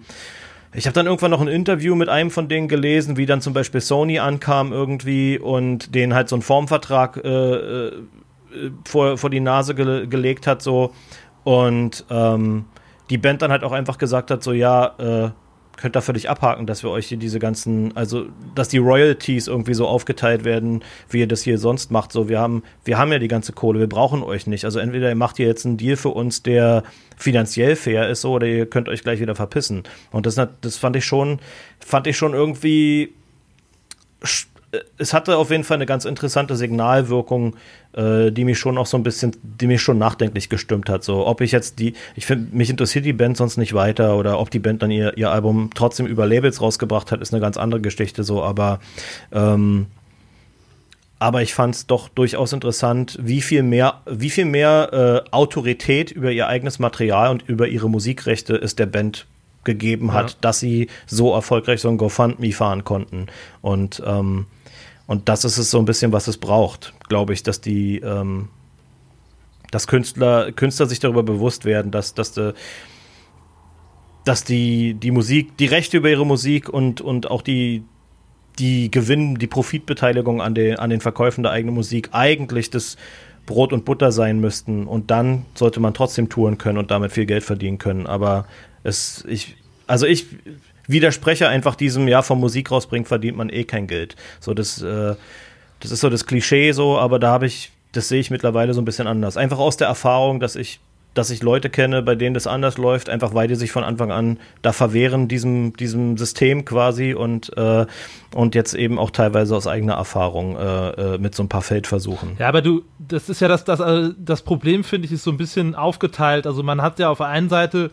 ich 0.75 0.87
habe 0.87 0.95
dann 0.95 1.07
irgendwann 1.07 1.31
noch 1.31 1.41
ein 1.41 1.49
Interview 1.49 1.95
mit 1.95 2.11
einem 2.11 2.31
von 2.31 2.49
denen 2.49 2.69
gelesen, 2.69 3.17
wie 3.17 3.25
dann 3.25 3.41
zum 3.41 3.55
Beispiel 3.55 3.81
Sony 3.81 4.19
ankam 4.19 4.73
irgendwie 4.73 5.39
und 5.39 5.95
denen 5.95 6.15
halt 6.15 6.29
so 6.29 6.37
einen 6.37 6.43
Formvertrag 6.43 7.21
äh, 7.25 7.29
äh 7.29 7.93
vor, 8.85 9.19
vor 9.19 9.31
die 9.31 9.41
Nase 9.41 9.75
ge 9.75 10.07
gelegt 10.07 10.47
hat, 10.47 10.63
so. 10.63 10.93
Und 11.45 12.05
ähm, 12.11 12.67
die 13.11 13.19
Band 13.19 13.43
dann 13.43 13.51
halt 13.51 13.65
auch 13.65 13.73
einfach 13.73 13.99
gesagt 13.99 14.31
hat, 14.31 14.43
so, 14.43 14.53
ja, 14.53 14.95
äh, 14.99 15.31
könnt 15.77 15.97
ihr 15.97 16.03
völlig 16.03 16.29
abhaken, 16.31 16.67
dass 16.67 16.83
wir 16.83 16.91
euch 16.91 17.07
hier 17.07 17.19
diese 17.19 17.39
ganzen, 17.39 17.97
also 17.97 18.27
dass 18.55 18.69
die 18.69 18.79
Royalties 18.79 19.49
irgendwie 19.49 19.75
so 19.75 19.89
aufgeteilt 19.89 20.45
werden, 20.45 20.85
wie 21.11 21.21
ihr 21.21 21.27
das 21.27 21.43
hier 21.43 21.59
sonst 21.59 21.91
macht. 21.91 22.13
So, 22.13 22.29
wir 22.29 22.39
haben, 22.39 22.63
wir 22.85 22.99
haben 22.99 23.11
ja 23.11 23.19
die 23.19 23.29
ganze 23.29 23.53
Kohle, 23.53 23.81
wir 23.81 23.89
brauchen 23.89 24.23
euch 24.23 24.47
nicht. 24.47 24.65
Also 24.65 24.79
entweder 24.79 25.09
ihr 25.09 25.15
macht 25.15 25.39
hier 25.39 25.47
jetzt 25.47 25.67
einen 25.67 25.79
Deal 25.79 25.97
für 25.97 26.11
uns, 26.11 26.43
der 26.43 26.85
finanziell 27.17 27.75
fair 27.75 28.09
ist, 28.09 28.21
so, 28.21 28.33
oder 28.33 28.47
ihr 28.47 28.67
könnt 28.67 28.89
euch 28.89 29.03
gleich 29.03 29.21
wieder 29.21 29.35
verpissen. 29.35 29.83
Und 30.11 30.27
das, 30.27 30.41
das 30.61 30.77
fand 30.77 30.95
ich 30.97 31.05
schon, 31.05 31.41
fand 31.81 32.07
ich 32.07 32.17
schon 32.17 32.35
irgendwie 32.35 33.15
es 34.97 35.13
hatte 35.13 35.37
auf 35.37 35.51
jeden 35.51 35.65
Fall 35.65 35.77
eine 35.77 35.87
ganz 35.87 36.05
interessante 36.05 36.57
Signalwirkung, 36.57 37.57
äh, 37.93 38.31
die 38.31 38.45
mich 38.45 38.59
schon 38.59 38.79
auch 38.79 38.87
so 38.87 38.97
ein 38.97 39.03
bisschen, 39.03 39.37
die 39.43 39.67
mich 39.67 39.83
schon 39.83 39.99
nachdenklich 39.99 40.49
gestimmt 40.49 40.89
hat. 40.89 41.05
So, 41.05 41.27
ob 41.27 41.43
ich 41.43 41.53
jetzt 41.53 41.79
die, 41.79 41.95
ich 42.17 42.25
finde, 42.25 42.57
mich 42.57 42.71
interessiert 42.71 43.05
die 43.05 43.13
Band 43.13 43.37
sonst 43.37 43.59
nicht 43.59 43.75
weiter 43.75 44.17
oder 44.17 44.39
ob 44.39 44.51
die 44.51 44.59
Band 44.59 44.83
dann 44.83 44.91
ihr, 44.91 45.17
ihr 45.19 45.31
Album 45.31 45.71
trotzdem 45.75 46.07
über 46.07 46.27
Labels 46.27 46.61
rausgebracht 46.63 47.13
hat, 47.13 47.21
ist 47.21 47.35
eine 47.35 47.41
ganz 47.41 47.57
andere 47.59 47.81
Geschichte 47.81 48.25
so, 48.25 48.43
aber 48.43 48.81
ähm, 49.31 49.87
aber 51.19 51.41
ich 51.43 51.55
fand 51.55 51.77
es 51.77 51.87
doch 51.87 52.09
durchaus 52.09 52.53
interessant, 52.53 53.17
wie 53.23 53.43
viel 53.43 53.63
mehr, 53.63 54.01
wie 54.07 54.31
viel 54.31 54.45
mehr 54.45 55.25
äh, 55.25 55.31
Autorität 55.31 56.11
über 56.11 56.33
ihr 56.33 56.49
eigenes 56.49 56.81
Material 56.81 57.31
und 57.31 57.49
über 57.49 57.69
ihre 57.69 57.89
Musikrechte 57.89 58.57
es 58.57 58.75
der 58.75 58.87
Band 58.87 59.27
gegeben 59.63 60.13
hat, 60.13 60.31
ja. 60.31 60.37
dass 60.41 60.59
sie 60.59 60.89
so 61.07 61.33
erfolgreich 61.33 61.81
so 61.81 61.89
ein 61.89 61.97
GoFundMe 61.97 62.51
fahren 62.51 62.83
konnten. 62.83 63.27
Und 63.61 64.03
ähm, 64.05 64.47
und 65.07 65.29
das 65.29 65.45
ist 65.45 65.59
es 65.59 65.71
so 65.71 65.79
ein 65.79 65.85
bisschen, 65.85 66.13
was 66.13 66.29
es 66.29 66.37
braucht, 66.37 66.95
glaube 67.09 67.33
ich, 67.33 67.43
dass 67.43 67.61
die, 67.61 67.99
ähm, 67.99 68.49
dass 69.71 69.87
Künstler, 69.87 70.53
Künstler 70.53 70.87
sich 70.87 71.01
darüber 71.01 71.23
bewusst 71.23 71.65
werden, 71.65 71.91
dass, 71.91 72.15
dass, 72.15 72.33
de, 72.33 72.53
dass 74.25 74.45
die, 74.45 74.95
die 74.95 75.11
Musik, 75.11 75.57
die 75.57 75.67
Rechte 75.67 75.97
über 75.97 76.11
ihre 76.11 76.27
Musik 76.27 76.69
und, 76.69 77.01
und 77.01 77.31
auch 77.31 77.43
die, 77.43 77.85
die 78.59 78.91
Gewinn, 78.91 79.37
die 79.37 79.47
Profitbeteiligung 79.47 80.41
an, 80.41 80.55
den, 80.55 80.79
an 80.79 80.91
den 80.91 81.01
Verkäufen 81.01 81.43
der 81.43 81.53
eigenen 81.53 81.75
Musik 81.75 82.11
eigentlich 82.13 82.71
das 82.71 82.97
Brot 83.47 83.73
und 83.73 83.85
Butter 83.85 84.13
sein 84.13 84.41
müssten. 84.41 84.87
Und 84.87 85.11
dann 85.11 85.47
sollte 85.55 85.81
man 85.81 85.95
trotzdem 85.95 86.29
touren 86.29 86.59
können 86.59 86.79
und 86.79 86.91
damit 86.91 87.13
viel 87.13 87.27
Geld 87.27 87.43
verdienen 87.43 87.79
können. 87.79 88.07
Aber 88.07 88.47
es, 88.83 89.25
ich, 89.27 89.57
also 89.87 90.07
ich 90.07 90.27
widerspreche 90.93 91.49
einfach 91.49 91.75
diesem, 91.75 92.07
ja, 92.09 92.23
vom 92.23 92.41
Musik 92.41 92.71
rausbringen 92.71 93.07
verdient 93.07 93.37
man 93.37 93.49
eh 93.49 93.65
kein 93.65 93.87
Geld. 93.87 94.17
So, 94.41 94.55
das, 94.55 94.81
äh, 94.83 95.15
das 95.81 95.91
ist 95.91 96.01
so 96.01 96.11
das 96.11 96.27
Klischee 96.27 96.73
so, 96.73 96.99
aber 96.99 97.19
da 97.19 97.31
habe 97.31 97.47
ich, 97.47 97.73
das 97.93 98.09
sehe 98.09 98.21
ich 98.21 98.31
mittlerweile 98.31 98.75
so 98.75 98.81
ein 98.81 98.85
bisschen 98.85 99.07
anders. 99.07 99.37
Einfach 99.37 99.59
aus 99.59 99.77
der 99.77 99.89
Erfahrung, 99.89 100.41
dass 100.41 100.57
ich 100.57 100.81
dass 101.15 101.31
ich 101.31 101.43
Leute 101.43 101.69
kenne, 101.69 102.03
bei 102.03 102.15
denen 102.15 102.35
das 102.35 102.47
anders 102.47 102.79
läuft, 102.79 103.11
einfach 103.11 103.35
weil 103.35 103.49
die 103.49 103.55
sich 103.55 103.71
von 103.71 103.85
Anfang 103.85 104.11
an 104.11 104.39
da 104.63 104.73
verwehren, 104.73 105.29
diesem, 105.29 105.75
diesem 105.77 106.17
System 106.17 106.65
quasi 106.65 107.15
und, 107.15 107.57
äh, 107.57 107.87
und 108.35 108.55
jetzt 108.55 108.75
eben 108.75 108.99
auch 108.99 109.11
teilweise 109.11 109.55
aus 109.55 109.67
eigener 109.67 109.95
Erfahrung 109.95 110.57
äh, 110.57 110.91
äh 110.91 111.19
mit 111.19 111.35
so 111.35 111.43
ein 111.43 111.49
paar 111.49 111.63
Feldversuchen. 111.63 112.37
Ja, 112.39 112.49
aber 112.49 112.63
du, 112.63 112.83
das 112.99 113.29
ist 113.29 113.41
ja 113.41 113.49
das, 113.49 113.65
das, 113.65 113.81
äh, 113.81 114.11
das 114.19 114.43
Problem, 114.43 114.85
finde 114.85 115.07
ich, 115.07 115.13
ist 115.13 115.25
so 115.25 115.31
ein 115.31 115.37
bisschen 115.37 115.75
aufgeteilt. 115.75 116.47
Also 116.47 116.63
man 116.63 116.81
hat 116.81 116.99
ja 116.99 117.11
auf 117.11 117.19
der 117.19 117.27
einen 117.27 117.49
Seite 117.49 117.91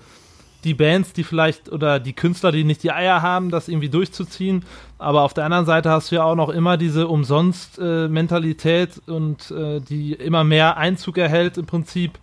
die 0.64 0.74
Bands, 0.74 1.14
die 1.14 1.24
vielleicht 1.24 1.72
oder 1.72 2.00
die 2.00 2.14
Künstler, 2.14 2.52
die 2.52 2.64
nicht 2.64 2.84
die 2.84 2.92
Eier 2.92 3.22
haben, 3.22 3.50
das 3.50 3.68
irgendwie 3.68 3.90
durchzuziehen. 3.90 4.66
Aber 4.98 5.24
auf 5.24 5.34
der 5.34 5.46
anderen 5.46 5.66
Seite 5.66 5.90
hast 5.90 6.12
du 6.12 6.16
ja 6.16 6.24
auch 6.24 6.36
noch 6.36 6.50
immer 6.50 6.78
diese 6.78 7.08
Umsonst-Mentalität 7.08 9.02
äh, 9.08 9.12
und 9.12 9.52
äh, 9.52 9.80
die 9.80 10.14
immer 10.14 10.44
mehr 10.44 10.78
Einzug 10.78 11.18
erhält 11.18 11.58
im 11.58 11.66
Prinzip. 11.66 12.20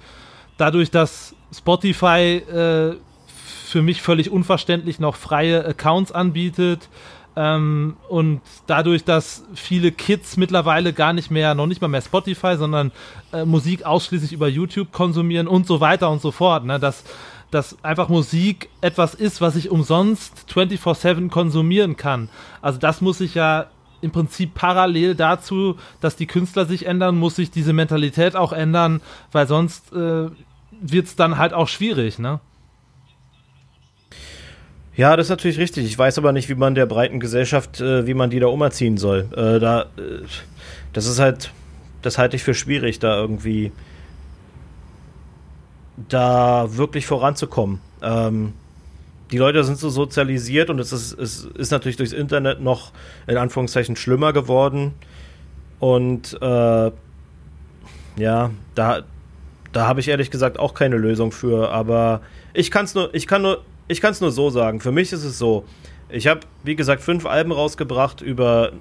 Dadurch, 0.58 0.90
dass 0.90 1.34
Spotify 1.52 2.36
äh, 2.36 2.96
für 3.26 3.82
mich 3.82 4.02
völlig 4.02 4.30
unverständlich 4.30 5.00
noch 5.00 5.16
freie 5.16 5.64
Accounts 5.64 6.12
anbietet. 6.12 6.88
Ähm, 7.38 7.96
und 8.08 8.40
dadurch, 8.66 9.04
dass 9.04 9.44
viele 9.54 9.92
Kids 9.92 10.38
mittlerweile 10.38 10.94
gar 10.94 11.12
nicht 11.12 11.30
mehr, 11.30 11.54
noch 11.54 11.66
nicht 11.66 11.82
mal 11.82 11.88
mehr 11.88 12.00
Spotify, 12.00 12.56
sondern 12.56 12.92
äh, 13.32 13.44
Musik 13.44 13.84
ausschließlich 13.84 14.32
über 14.32 14.48
YouTube 14.48 14.92
konsumieren 14.92 15.46
und 15.46 15.66
so 15.66 15.80
weiter 15.80 16.10
und 16.10 16.22
so 16.22 16.30
fort. 16.30 16.64
Ne? 16.64 16.78
Das, 16.78 17.04
dass 17.50 17.82
einfach 17.84 18.08
Musik 18.08 18.68
etwas 18.80 19.14
ist, 19.14 19.40
was 19.40 19.56
ich 19.56 19.70
umsonst 19.70 20.46
24/7 20.48 21.30
konsumieren 21.30 21.96
kann. 21.96 22.28
Also 22.60 22.78
das 22.78 23.00
muss 23.00 23.18
sich 23.18 23.34
ja 23.34 23.66
im 24.02 24.10
Prinzip 24.10 24.54
parallel 24.54 25.14
dazu, 25.14 25.76
dass 26.00 26.16
die 26.16 26.26
Künstler 26.26 26.66
sich 26.66 26.86
ändern, 26.86 27.16
muss 27.16 27.36
sich 27.36 27.50
diese 27.50 27.72
Mentalität 27.72 28.36
auch 28.36 28.52
ändern, 28.52 29.00
weil 29.32 29.46
sonst 29.46 29.92
äh, 29.92 30.28
wird 30.80 31.06
es 31.06 31.16
dann 31.16 31.38
halt 31.38 31.52
auch 31.52 31.68
schwierig, 31.68 32.18
ne? 32.18 32.40
Ja, 34.96 35.14
das 35.14 35.26
ist 35.26 35.30
natürlich 35.30 35.58
richtig. 35.58 35.84
Ich 35.84 35.98
weiß 35.98 36.16
aber 36.16 36.32
nicht, 36.32 36.48
wie 36.48 36.54
man 36.54 36.74
der 36.74 36.86
breiten 36.86 37.20
Gesellschaft, 37.20 37.80
äh, 37.80 38.06
wie 38.06 38.14
man 38.14 38.30
die 38.30 38.40
da 38.40 38.46
umerziehen 38.46 38.96
soll. 38.96 39.28
Äh, 39.36 39.60
da, 39.60 39.82
äh, 39.82 40.24
das 40.94 41.06
ist 41.06 41.18
halt, 41.18 41.52
das 42.00 42.16
halte 42.16 42.36
ich 42.36 42.42
für 42.42 42.54
schwierig, 42.54 42.98
da 42.98 43.14
irgendwie 43.16 43.72
da 46.08 46.76
wirklich 46.76 47.06
voranzukommen. 47.06 47.80
Ähm, 48.02 48.52
die 49.30 49.38
Leute 49.38 49.64
sind 49.64 49.78
so 49.78 49.90
sozialisiert 49.90 50.70
und 50.70 50.78
es 50.78 50.92
ist, 50.92 51.18
es 51.18 51.44
ist 51.44 51.70
natürlich 51.70 51.96
durchs 51.96 52.12
Internet 52.12 52.60
noch 52.60 52.92
in 53.26 53.36
Anführungszeichen 53.36 53.96
schlimmer 53.96 54.32
geworden. 54.32 54.94
Und 55.80 56.38
äh, 56.40 56.90
ja, 58.16 58.50
da, 58.74 59.02
da 59.72 59.86
habe 59.86 60.00
ich 60.00 60.08
ehrlich 60.08 60.30
gesagt 60.30 60.58
auch 60.58 60.74
keine 60.74 60.96
Lösung 60.96 61.32
für. 61.32 61.70
Aber 61.70 62.20
ich 62.54 62.70
kann 62.70 62.84
es 62.84 62.94
nur, 62.94 63.12
ich 63.14 63.26
kann 63.26 63.42
nur, 63.42 63.62
ich 63.88 64.00
kann 64.00 64.12
es 64.12 64.20
nur 64.20 64.30
so 64.30 64.50
sagen. 64.50 64.80
Für 64.80 64.92
mich 64.92 65.12
ist 65.12 65.24
es 65.24 65.38
so. 65.38 65.64
Ich 66.08 66.28
habe, 66.28 66.40
wie 66.62 66.76
gesagt, 66.76 67.02
fünf 67.02 67.26
Alben 67.26 67.50
rausgebracht 67.50 68.20
über 68.20 68.72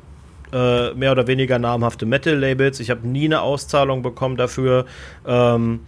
äh, 0.53 0.93
mehr 0.93 1.11
oder 1.11 1.25
weniger 1.25 1.57
namhafte 1.57 2.05
Metal-Labels. 2.05 2.79
Ich 2.79 2.91
habe 2.91 3.07
nie 3.07 3.25
eine 3.25 3.41
Auszahlung 3.41 4.03
bekommen 4.03 4.37
dafür. 4.37 4.85
Ähm, 5.25 5.81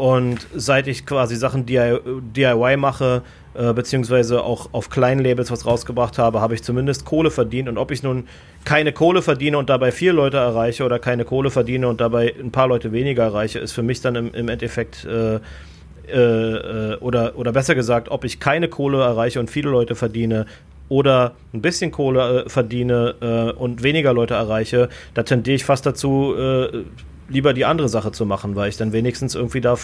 und 0.00 0.46
seit 0.54 0.86
ich 0.86 1.04
quasi 1.04 1.36
Sachen 1.36 1.66
DIY 1.66 2.78
mache, 2.78 3.20
äh, 3.52 3.74
beziehungsweise 3.74 4.42
auch 4.42 4.70
auf 4.72 4.88
kleinen 4.88 5.22
Labels 5.22 5.50
was 5.50 5.66
rausgebracht 5.66 6.16
habe, 6.16 6.40
habe 6.40 6.54
ich 6.54 6.62
zumindest 6.62 7.04
Kohle 7.04 7.30
verdient. 7.30 7.68
Und 7.68 7.76
ob 7.76 7.90
ich 7.90 8.02
nun 8.02 8.26
keine 8.64 8.94
Kohle 8.94 9.20
verdiene 9.20 9.58
und 9.58 9.68
dabei 9.68 9.92
vier 9.92 10.14
Leute 10.14 10.38
erreiche 10.38 10.84
oder 10.84 10.98
keine 10.98 11.26
Kohle 11.26 11.50
verdiene 11.50 11.86
und 11.86 12.00
dabei 12.00 12.34
ein 12.40 12.50
paar 12.50 12.66
Leute 12.66 12.92
weniger 12.92 13.24
erreiche, 13.24 13.58
ist 13.58 13.72
für 13.72 13.82
mich 13.82 14.00
dann 14.00 14.14
im, 14.14 14.32
im 14.32 14.48
Endeffekt 14.48 15.04
äh, 15.04 15.34
äh, 15.34 16.14
äh 16.14 16.96
oder, 17.00 17.36
oder 17.36 17.52
besser 17.52 17.74
gesagt, 17.74 18.10
ob 18.10 18.24
ich 18.24 18.40
keine 18.40 18.68
Kohle 18.68 19.02
erreiche 19.02 19.38
und 19.38 19.50
viele 19.50 19.68
Leute 19.68 19.96
verdiene, 19.96 20.46
oder 20.88 21.34
ein 21.54 21.62
bisschen 21.62 21.92
Kohle 21.92 22.44
äh, 22.46 22.48
verdiene 22.48 23.14
äh, 23.20 23.52
und 23.56 23.82
weniger 23.82 24.12
Leute 24.12 24.34
erreiche, 24.34 24.88
da 25.14 25.22
tendiere 25.22 25.56
ich 25.56 25.64
fast 25.64 25.86
dazu, 25.86 26.34
äh, 26.36 26.84
lieber 27.30 27.54
die 27.54 27.64
andere 27.64 27.88
Sache 27.88 28.12
zu 28.12 28.26
machen, 28.26 28.56
weil 28.56 28.68
ich 28.68 28.76
dann 28.76 28.92
wenigstens 28.92 29.34
irgendwie 29.34 29.60
da 29.60 29.76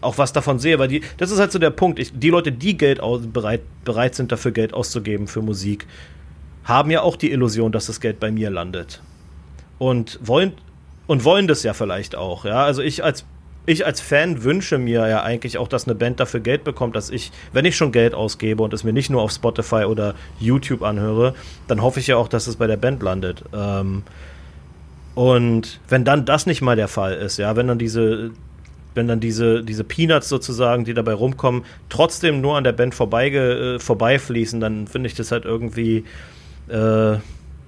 auch 0.00 0.18
was 0.18 0.32
davon 0.32 0.58
sehe, 0.58 0.78
weil 0.78 0.88
die, 0.88 1.02
das 1.16 1.30
ist 1.30 1.40
halt 1.40 1.50
so 1.50 1.58
der 1.58 1.70
Punkt. 1.70 1.98
Ich, 1.98 2.12
die 2.18 2.30
Leute, 2.30 2.52
die 2.52 2.76
Geld 2.76 3.00
aus, 3.00 3.22
bereit, 3.26 3.62
bereit 3.84 4.14
sind, 4.14 4.30
dafür 4.30 4.52
Geld 4.52 4.74
auszugeben 4.74 5.26
für 5.26 5.42
Musik, 5.42 5.86
haben 6.64 6.90
ja 6.90 7.02
auch 7.02 7.16
die 7.16 7.32
Illusion, 7.32 7.72
dass 7.72 7.86
das 7.86 8.00
Geld 8.00 8.20
bei 8.20 8.30
mir 8.30 8.50
landet. 8.50 9.02
Und 9.78 10.20
wollen, 10.22 10.52
und 11.06 11.24
wollen 11.24 11.48
das 11.48 11.62
ja 11.62 11.72
vielleicht 11.72 12.14
auch, 12.14 12.44
ja. 12.44 12.64
Also 12.64 12.82
ich 12.82 13.02
als 13.02 13.24
ich 13.66 13.86
als 13.86 14.00
Fan 14.00 14.44
wünsche 14.44 14.76
mir 14.76 15.08
ja 15.08 15.22
eigentlich 15.22 15.56
auch, 15.56 15.68
dass 15.68 15.86
eine 15.86 15.94
Band 15.94 16.20
dafür 16.20 16.40
Geld 16.40 16.64
bekommt, 16.64 16.96
dass 16.96 17.08
ich, 17.08 17.32
wenn 17.52 17.64
ich 17.64 17.76
schon 17.76 17.92
Geld 17.92 18.14
ausgebe 18.14 18.62
und 18.62 18.74
es 18.74 18.84
mir 18.84 18.92
nicht 18.92 19.08
nur 19.08 19.22
auf 19.22 19.30
Spotify 19.30 19.84
oder 19.84 20.14
YouTube 20.38 20.82
anhöre, 20.82 21.34
dann 21.66 21.80
hoffe 21.80 22.00
ich 22.00 22.08
ja 22.08 22.16
auch, 22.16 22.28
dass 22.28 22.46
es 22.46 22.56
bei 22.56 22.66
der 22.66 22.76
Band 22.76 23.02
landet. 23.02 23.42
Ähm, 23.54 24.02
und 25.14 25.80
wenn 25.88 26.04
dann 26.04 26.24
das 26.24 26.46
nicht 26.46 26.60
mal 26.60 26.76
der 26.76 26.88
Fall 26.88 27.14
ist, 27.14 27.38
ja, 27.38 27.54
wenn 27.56 27.68
dann 27.68 27.78
diese, 27.78 28.32
wenn 28.94 29.06
dann 29.06 29.20
diese, 29.20 29.62
diese 29.62 29.84
Peanuts 29.84 30.28
sozusagen, 30.28 30.84
die 30.84 30.94
dabei 30.94 31.14
rumkommen, 31.14 31.64
trotzdem 31.88 32.40
nur 32.40 32.56
an 32.56 32.64
der 32.64 32.72
Band 32.72 32.94
vorbeige, 32.94 33.76
äh, 33.76 33.78
vorbeifließen, 33.78 34.60
dann 34.60 34.86
finde 34.88 35.08
ich 35.08 35.14
das 35.14 35.30
halt 35.30 35.44
irgendwie, 35.44 36.04
äh, 36.68 37.16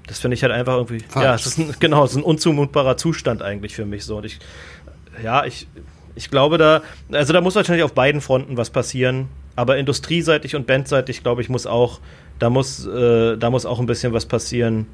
das 0.07 0.19
finde 0.21 0.35
ich 0.35 0.43
halt 0.43 0.53
einfach 0.53 0.75
irgendwie, 0.75 1.01
Falsch. 1.01 1.25
ja, 1.25 1.35
es 1.35 1.47
ist 1.47 1.59
ein, 1.59 1.75
genau, 1.79 2.05
es 2.05 2.13
ist 2.13 2.19
ein 2.19 2.25
unzumutbarer 2.25 2.97
Zustand 2.97 3.43
eigentlich 3.43 3.75
für 3.75 3.87
mich 3.87 4.05
so. 4.05 4.17
Und 4.17 4.27
ich, 4.27 4.41
ja, 5.23 5.45
ich, 5.45 5.69
ich 6.17 6.31
glaube 6.31 6.59
da, 6.59 6.83
also 7.13 7.33
da 7.33 7.41
muss 7.41 7.55
wahrscheinlich 7.55 7.85
auf 7.85 7.93
beiden 7.93 8.21
Fronten 8.21 8.57
was 8.57 8.71
passieren, 8.71 9.29
aber 9.55 9.77
industrieseitig 9.77 10.57
und 10.57 10.67
bandseitig, 10.67 11.23
glaube 11.23 11.43
ich, 11.43 11.49
muss 11.49 11.67
auch, 11.67 12.01
da 12.41 12.51
muss, 12.51 12.87
äh, 12.87 13.37
da 13.37 13.51
muss 13.51 13.67
auch 13.67 13.79
ein 13.79 13.87
bisschen 13.87 14.13
was 14.13 14.27
passieren 14.27 14.87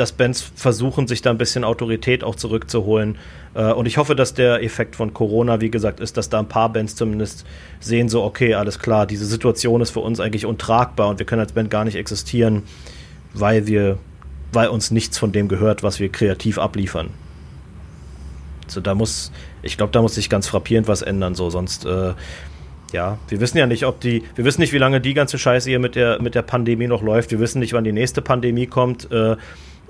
dass 0.00 0.12
Bands 0.12 0.50
versuchen, 0.54 1.06
sich 1.06 1.22
da 1.22 1.30
ein 1.30 1.38
bisschen 1.38 1.64
Autorität 1.64 2.24
auch 2.24 2.34
zurückzuholen. 2.34 3.18
Äh, 3.54 3.72
und 3.72 3.86
ich 3.86 3.98
hoffe, 3.98 4.14
dass 4.14 4.34
der 4.34 4.62
Effekt 4.62 4.96
von 4.96 5.12
Corona, 5.12 5.60
wie 5.60 5.70
gesagt, 5.70 6.00
ist, 6.00 6.16
dass 6.16 6.28
da 6.28 6.38
ein 6.38 6.48
paar 6.48 6.72
Bands 6.72 6.96
zumindest 6.96 7.44
sehen, 7.80 8.08
so, 8.08 8.22
okay, 8.22 8.54
alles 8.54 8.78
klar, 8.78 9.06
diese 9.06 9.26
Situation 9.26 9.80
ist 9.80 9.90
für 9.90 10.00
uns 10.00 10.20
eigentlich 10.20 10.46
untragbar 10.46 11.08
und 11.08 11.18
wir 11.18 11.26
können 11.26 11.40
als 11.40 11.52
Band 11.52 11.70
gar 11.70 11.84
nicht 11.84 11.96
existieren, 11.96 12.62
weil 13.34 13.66
wir, 13.66 13.98
weil 14.52 14.68
uns 14.68 14.90
nichts 14.90 15.18
von 15.18 15.32
dem 15.32 15.48
gehört, 15.48 15.82
was 15.82 16.00
wir 16.00 16.08
kreativ 16.08 16.58
abliefern. 16.58 17.10
Also 18.64 18.80
da 18.80 18.94
muss, 18.94 19.32
ich 19.62 19.76
glaube, 19.76 19.92
da 19.92 20.02
muss 20.02 20.14
sich 20.14 20.30
ganz 20.30 20.46
frappierend 20.46 20.88
was 20.88 21.02
ändern, 21.02 21.34
so, 21.34 21.50
sonst, 21.50 21.84
äh, 21.86 22.14
ja, 22.92 23.18
wir 23.28 23.40
wissen 23.40 23.58
ja 23.58 23.66
nicht, 23.66 23.84
ob 23.84 24.00
die, 24.00 24.22
wir 24.34 24.44
wissen 24.44 24.60
nicht, 24.60 24.72
wie 24.72 24.78
lange 24.78 25.00
die 25.00 25.14
ganze 25.14 25.38
Scheiße 25.38 25.68
hier 25.68 25.78
mit 25.78 25.94
der, 25.94 26.22
mit 26.22 26.34
der 26.34 26.42
Pandemie 26.42 26.86
noch 26.86 27.02
läuft. 27.02 27.30
Wir 27.30 27.40
wissen 27.40 27.58
nicht, 27.58 27.74
wann 27.74 27.84
die 27.84 27.92
nächste 27.92 28.22
Pandemie 28.22 28.66
kommt. 28.66 29.10
Äh, 29.12 29.36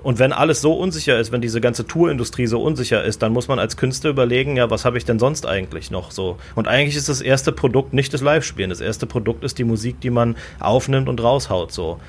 und 0.01 0.17
wenn 0.17 0.31
alles 0.31 0.61
so 0.61 0.73
unsicher 0.73 1.19
ist, 1.19 1.31
wenn 1.31 1.41
diese 1.41 1.59
ganze 1.59 1.85
Tourindustrie 1.85 2.47
so 2.47 2.61
unsicher 2.61 3.03
ist, 3.03 3.21
dann 3.21 3.33
muss 3.33 3.47
man 3.47 3.59
als 3.59 3.75
Künstler 3.75 4.11
überlegen, 4.11 4.55
ja, 4.55 4.69
was 4.69 4.85
habe 4.85 4.97
ich 4.97 5.05
denn 5.05 5.19
sonst 5.19 5.45
eigentlich 5.45 5.91
noch 5.91 6.11
so? 6.11 6.37
Und 6.55 6.67
eigentlich 6.67 6.95
ist 6.95 7.09
das 7.09 7.21
erste 7.21 7.51
Produkt 7.51 7.93
nicht 7.93 8.13
das 8.13 8.21
Live-Spielen. 8.21 8.69
Das 8.69 8.79
erste 8.79 9.05
Produkt 9.07 9.43
ist 9.43 9.57
die 9.57 9.65
Musik, 9.65 9.99
die 9.99 10.09
man 10.09 10.37
aufnimmt 10.59 11.09
und 11.09 11.21
raushaut 11.21 11.73
so. 11.73 11.99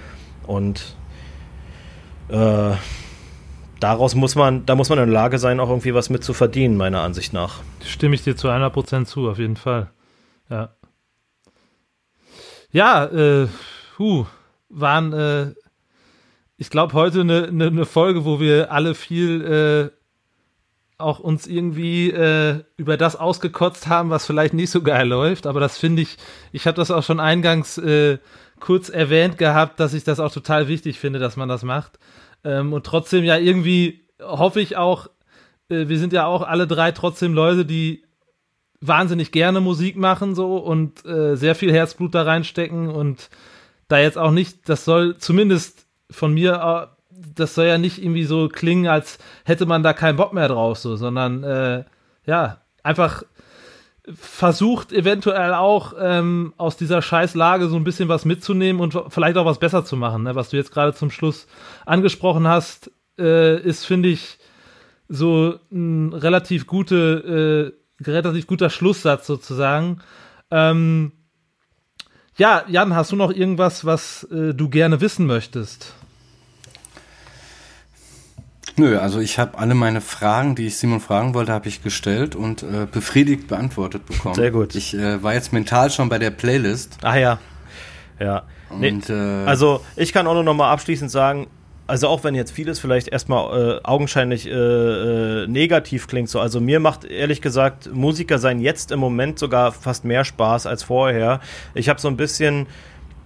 Und 0.47 0.95
äh, 2.29 2.73
daraus 3.81 4.15
muss 4.15 4.37
man, 4.37 4.67
da 4.67 4.77
muss 4.77 4.89
man 4.89 4.99
in 4.99 5.07
der 5.07 5.15
Lage 5.15 5.39
sein, 5.39 5.59
auch 5.59 5.69
irgendwie 5.69 5.95
was 5.95 6.11
mit 6.11 6.23
zu 6.23 6.33
verdienen, 6.33 6.77
meiner 6.77 7.01
Ansicht 7.01 7.33
nach. 7.33 7.61
Stimme 7.85 8.15
ich 8.15 8.23
dir 8.23 8.37
zu 8.37 8.49
100% 8.49 9.07
zu, 9.07 9.29
auf 9.29 9.39
jeden 9.39 9.57
Fall. 9.57 9.91
Ja. 10.49 10.71
Ja, 12.71 13.05
äh, 13.07 13.49
huh, 13.99 14.27
waren, 14.69 15.13
äh, 15.13 15.55
ich 16.61 16.69
glaube, 16.69 16.93
heute 16.93 17.23
eine 17.23 17.51
ne, 17.51 17.71
ne 17.71 17.87
Folge, 17.87 18.27
wo 18.27 18.39
wir 18.39 18.71
alle 18.71 18.95
viel 18.95 19.91
äh, 19.91 20.99
auch 20.99 21.19
uns 21.19 21.47
irgendwie 21.47 22.11
äh, 22.11 22.63
über 22.77 22.99
das 22.99 23.17
ausgekotzt 23.17 23.87
haben, 23.87 24.11
was 24.11 24.27
vielleicht 24.27 24.53
nicht 24.53 24.69
so 24.69 24.83
geil 24.83 25.09
läuft. 25.09 25.47
Aber 25.47 25.59
das 25.59 25.79
finde 25.79 26.03
ich, 26.03 26.19
ich 26.53 26.67
habe 26.67 26.77
das 26.77 26.91
auch 26.91 27.03
schon 27.03 27.19
eingangs 27.19 27.79
äh, 27.79 28.19
kurz 28.61 28.91
erwähnt 28.91 29.39
gehabt, 29.39 29.81
dass 29.81 29.95
ich 29.95 30.05
das 30.05 30.21
auch 30.21 30.31
total 30.31 30.69
wichtig 30.69 30.99
finde, 30.99 31.19
dass 31.19 31.39
man 31.39 31.49
das 31.49 31.63
macht. 31.63 31.99
Ähm, 32.45 32.75
und 32.75 32.85
trotzdem 32.85 33.25
ja 33.25 33.39
irgendwie 33.39 34.07
hoffe 34.21 34.61
ich 34.61 34.77
auch, 34.77 35.07
äh, 35.71 35.89
wir 35.89 35.99
sind 35.99 36.13
ja 36.13 36.27
auch 36.27 36.43
alle 36.43 36.67
drei 36.67 36.93
trotzdem 36.93 37.33
Leute, 37.33 37.65
die 37.65 38.05
wahnsinnig 38.83 39.33
gerne 39.33 39.61
Musik 39.61 39.97
machen 39.97 40.35
so 40.35 40.59
und 40.59 41.07
äh, 41.07 41.37
sehr 41.37 41.55
viel 41.55 41.73
Herzblut 41.73 42.15
da 42.15 42.21
reinstecken 42.21 42.91
und 42.91 43.31
da 43.89 43.99
jetzt 43.99 44.19
auch 44.19 44.31
nicht, 44.31 44.69
das 44.69 44.85
soll 44.85 45.17
zumindest 45.17 45.87
von 46.11 46.35
mir, 46.35 46.91
äh, 46.91 46.97
das 47.35 47.55
soll 47.55 47.67
ja 47.67 47.79
nicht 47.79 48.03
irgendwie 48.03 48.25
so 48.25 48.49
klingen, 48.49 48.87
als 48.87 49.19
hätte 49.45 49.67
man 49.67 49.83
da 49.83 49.93
keinen 49.93 50.17
Bock 50.17 50.33
mehr 50.33 50.49
drauf, 50.49 50.79
so, 50.79 50.97
sondern 50.97 51.45
äh, 51.45 51.85
ja, 52.27 52.59
einfach 52.83 53.25
versucht 54.15 54.93
eventuell 54.93 55.55
auch 55.55 55.95
ähm, 55.99 56.55
aus 56.57 56.77
dieser 56.77 57.03
Scheißlage 57.03 57.69
so 57.69 57.77
ein 57.77 57.85
bisschen 57.85 58.09
was 58.09 58.25
mitzunehmen 58.25 58.81
und 58.81 58.99
vielleicht 59.09 59.37
auch 59.37 59.45
was 59.45 59.59
besser 59.59 59.85
zu 59.85 59.97
machen. 59.97 60.23
Ne? 60.25 60.35
Was 60.35 60.51
du 60.51 60.57
jetzt 60.57 60.73
gerade 60.73 60.95
zum 60.95 61.11
Schluss 61.11 61.47
angesprochen 61.87 62.49
hast, 62.49 62.91
äh, 63.19 63.61
ist, 63.61 63.85
finde 63.85 64.09
ich, 64.09 64.39
so 65.09 65.59
ein 65.73 66.13
relativ 66.13 66.67
gute, 66.67 67.75
äh, 68.01 68.05
relativ 68.05 68.47
guter 68.47 68.71
Schlusssatz 68.71 69.27
sozusagen. 69.27 70.01
Ähm, 70.51 71.13
ja, 72.37 72.65
Jan, 72.69 72.95
hast 72.95 73.13
du 73.13 73.17
noch 73.17 73.33
irgendwas, 73.33 73.85
was 73.85 74.25
äh, 74.25 74.55
du 74.55 74.69
gerne 74.69 75.01
wissen 75.01 75.27
möchtest? 75.27 75.95
Nö, 78.81 78.99
also 78.99 79.21
ich 79.21 79.39
habe 79.39 79.59
alle 79.59 79.75
meine 79.75 80.01
Fragen, 80.01 80.55
die 80.55 80.69
ich 80.69 80.79
Simon 80.79 81.01
fragen 81.01 81.35
wollte, 81.35 81.53
habe 81.53 81.69
ich 81.69 81.83
gestellt 81.83 82.35
und 82.35 82.63
äh, 82.63 82.87
befriedigt 82.91 83.47
beantwortet 83.47 84.07
bekommen. 84.07 84.35
Sehr 84.35 84.51
gut. 84.51 84.75
Ich 84.75 84.97
äh, 84.97 85.23
war 85.23 85.35
jetzt 85.35 85.53
mental 85.53 85.91
schon 85.91 86.09
bei 86.09 86.19
der 86.19 86.31
Playlist. 86.31 86.97
Ah 87.03 87.17
ja, 87.17 87.39
ja. 88.19 88.45
Und, 88.71 88.81
Nee, 88.81 89.15
äh, 89.15 89.45
also 89.45 89.83
ich 89.97 90.15
kann 90.15 90.27
auch 90.27 90.33
nur 90.33 90.45
noch 90.45 90.55
mal 90.55 90.71
abschließend 90.71 91.11
sagen, 91.11 91.49
also 91.89 92.09
auch 92.09 92.25
wenn 92.25 92.35
jetzt 92.35 92.53
vieles 92.53 92.79
vielleicht 92.79 93.09
erstmal 93.09 93.81
äh, 93.81 93.81
augenscheinlich 93.83 94.47
äh, 94.47 94.53
äh, 94.53 95.47
negativ 95.47 96.07
klingt, 96.07 96.31
so 96.31 96.41
also 96.41 96.59
mir 96.59 96.81
macht 96.81 97.05
ehrlich 97.05 97.43
gesagt 97.43 97.93
Musiker 97.93 98.39
sein 98.39 98.61
jetzt 98.61 98.93
im 98.93 99.01
Moment 99.01 99.39
sogar 99.39 99.73
fast 99.73 100.07
mehr 100.07 100.25
Spaß 100.25 100.65
als 100.65 100.85
vorher. 100.85 101.41
Ich 101.75 101.91
habe 101.91 102.01
so 102.01 102.09
ein 102.09 102.17
bisschen 102.17 102.67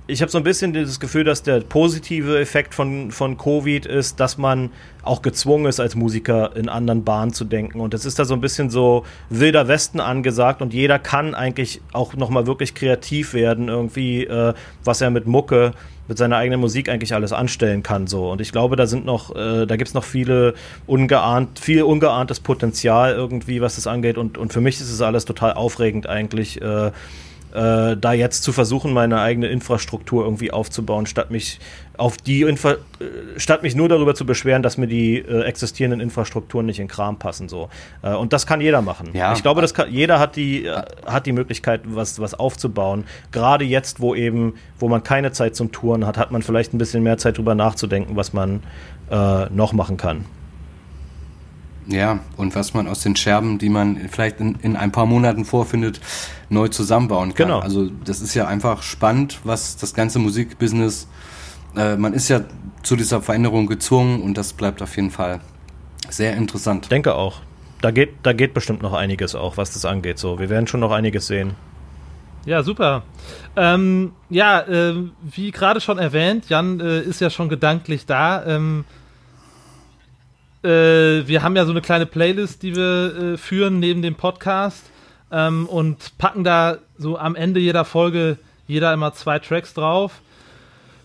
ich 0.07 0.21
habe 0.21 0.31
so 0.31 0.37
ein 0.37 0.45
bisschen 0.45 0.75
das 0.75 1.01
Gefühl, 1.01 1.25
dass 1.25 1.43
der 1.43 1.61
positive 1.61 2.39
Effekt 2.39 2.75
von, 2.75 3.11
von 3.11 3.39
Covid 3.39 3.87
ist, 3.87 4.21
dass 4.21 4.37
man 4.37 4.71
auch 5.03 5.23
gezwungen 5.23 5.65
ist, 5.65 5.81
als 5.81 5.95
Musiker 5.95 6.55
in 6.57 6.69
anderen 6.69 7.05
Bahnen 7.05 7.33
zu 7.33 7.47
denken. 7.47 7.81
Und 7.81 7.95
es 7.95 8.05
ist 8.05 8.19
da 8.19 8.27
so 8.27 8.35
ein 8.35 8.43
bisschen 8.43 8.69
so 8.69 9.05
wilder 9.31 9.67
Westen 9.67 10.01
angesagt 10.01 10.61
und 10.61 10.75
jeder 10.75 10.99
kann 10.99 11.35
eigentlich 11.35 11.81
auch 11.93 12.15
nochmal 12.15 12.47
wirklich 12.47 12.75
kreativ 12.75 13.33
werden, 13.33 13.69
irgendwie, 13.69 14.25
äh, 14.25 14.53
was 14.85 15.01
er 15.01 15.09
mit 15.11 15.27
Mucke, 15.27 15.73
mit 16.07 16.19
seiner 16.19 16.37
eigenen 16.37 16.61
Musik 16.61 16.91
eigentlich 16.91 17.15
alles 17.15 17.33
anstellen 17.33 17.83
kann. 17.83 18.07
So. 18.07 18.31
Und 18.31 18.43
ich 18.43 18.53
glaube, 18.53 18.77
da 18.77 18.87
sind 18.87 19.07
noch, 19.07 19.35
äh, 19.35 19.65
da 19.65 19.77
gibt's 19.77 19.95
noch 19.95 20.05
viele 20.05 20.53
ungeahnt, 20.87 21.59
viel 21.59 21.83
ungeahntes 21.83 22.41
Potenzial 22.41 23.15
irgendwie, 23.15 23.63
was 23.63 23.77
das 23.77 23.87
angeht. 23.87 24.19
Und, 24.19 24.37
und 24.37 24.53
für 24.53 24.61
mich 24.61 24.81
ist 24.81 24.91
es 24.91 25.01
alles 25.01 25.25
total 25.25 25.55
aufregend 25.55 26.07
eigentlich. 26.07 26.61
Äh, 26.61 26.91
äh, 27.55 27.97
da 27.97 28.13
jetzt 28.13 28.43
zu 28.43 28.53
versuchen, 28.53 28.93
meine 28.93 29.21
eigene 29.21 29.47
Infrastruktur 29.47 30.25
irgendwie 30.25 30.51
aufzubauen, 30.51 31.07
statt 31.07 31.31
mich 31.31 31.61
auf 31.97 32.17
die 32.17 32.43
Infra 32.43 32.73
äh, 32.73 32.77
statt 33.37 33.63
mich 33.63 33.77
nur 33.77 33.89
darüber 33.89 34.17
zu 34.17 34.27
beschweren, 34.27 34.63
dass 34.63 34.77
mir 34.77 34.89
die 34.89 35.19
äh, 35.19 35.43
existierenden 35.43 36.01
Infrastrukturen 36.01 36.67
nicht 36.67 36.81
in 36.81 36.89
Kram 36.89 37.19
passen. 37.19 37.49
So. 37.49 37.69
Äh, 38.03 38.15
und 38.15 38.33
das 38.33 38.47
kann 38.47 38.61
jeder 38.61 38.83
machen. 38.83 39.11
Ja. 39.13 39.33
Ich 39.33 39.43
glaube, 39.43 39.61
das 39.61 39.73
kann, 39.73 39.93
jeder 39.93 40.19
hat 40.19 40.35
die, 40.35 40.67
äh, 40.67 40.83
hat 41.07 41.27
die 41.27 41.33
Möglichkeit, 41.33 41.83
was, 41.85 42.19
was 42.19 42.35
aufzubauen. 42.35 43.05
Gerade 43.31 43.65
jetzt, 43.65 44.01
wo 44.01 44.17
eben, 44.17 44.55
wo 44.81 44.89
man 44.89 45.05
keine 45.05 45.31
Zeit 45.31 45.55
zum 45.55 45.71
Touren 45.71 46.07
hat, 46.07 46.19
hat 46.19 46.33
man 46.33 46.43
vielleicht 46.43 46.75
ein 46.75 46.79
bisschen 46.79 47.05
mehr 47.05 47.19
Zeit 47.19 47.39
drüber 47.39 47.55
nachzudenken, 47.55 48.17
was 48.17 48.33
man 48.33 48.63
äh, 49.11 49.47
noch 49.51 49.73
machen 49.73 49.97
kann. 49.97 50.25
Ja, 51.87 52.21
und 52.37 52.55
was 52.55 52.73
man 52.73 52.89
aus 52.89 53.03
den 53.03 53.15
Scherben, 53.15 53.59
die 53.59 53.69
man 53.69 54.09
vielleicht 54.11 54.41
in, 54.41 54.57
in 54.63 54.77
ein 54.77 54.91
paar 54.91 55.07
Monaten 55.07 55.45
vorfindet, 55.45 56.01
neu 56.49 56.69
zusammenbauen 56.69 57.35
kann. 57.35 57.49
Genau. 57.49 57.59
Also 57.61 57.91
das 58.05 58.21
ist 58.21 58.35
ja 58.35 58.47
einfach 58.47 58.83
spannend, 58.83 59.41
was 59.45 59.77
das 59.77 59.93
ganze 59.93 60.19
Musikbusiness, 60.19 61.09
äh, 61.77 61.97
man 61.97 62.15
ist 62.15 62.29
ja 62.29 62.41
zu 62.83 62.97
dieser 62.97 63.21
Veränderung 63.21 63.67
gezwungen 63.67 64.23
und 64.23 64.39
das 64.39 64.53
bleibt 64.53 64.81
auf 64.81 64.97
jeden 64.97 65.11
Fall 65.11 65.41
sehr 66.09 66.37
interessant. 66.37 66.91
Denke 66.91 67.15
auch. 67.15 67.41
Da 67.81 67.91
geht, 67.91 68.15
da 68.23 68.33
geht 68.33 68.55
bestimmt 68.55 68.81
noch 68.81 68.95
einiges 68.95 69.35
auch, 69.35 69.59
was 69.59 69.73
das 69.75 69.85
angeht. 69.85 70.19
So, 70.19 70.39
wir 70.39 70.49
werden 70.49 70.67
schon 70.67 70.81
noch 70.81 70.91
einiges 70.93 71.27
sehen. 71.27 71.55
Ja, 72.47 72.63
super. 72.63 73.03
Ähm, 73.57 74.13
ja, 74.29 74.61
äh, 74.61 74.95
wie 75.23 75.51
gerade 75.51 75.81
schon 75.81 75.99
erwähnt, 75.99 76.49
Jan 76.49 76.81
äh, 76.81 77.01
ist 77.01 77.21
ja 77.21 77.31
schon 77.31 77.49
gedanklich 77.49 78.07
da. 78.07 78.45
Ähm, 78.47 78.85
äh, 80.65 81.27
wir 81.27 81.43
haben 81.43 81.57
ja 81.57 81.65
so 81.65 81.71
eine 81.71 81.83
kleine 81.83 82.07
Playlist, 82.07 82.63
die 82.63 82.75
wir 82.75 83.35
äh, 83.35 83.37
führen 83.37 83.79
neben 83.79 84.03
dem 84.03 84.15
Podcast 84.15 84.85
ähm, 85.31 85.67
und 85.67 86.17
packen 86.19 86.45
da 86.45 86.79
so 86.99 87.19
am 87.19 87.37
Ende 87.37 87.61
jeder 87.61 87.85
Folge 87.85 88.39
jeder 88.67 88.93
immer 88.93 89.13
zwei 89.13 89.39
Tracks 89.39 89.75
drauf. 89.75 90.21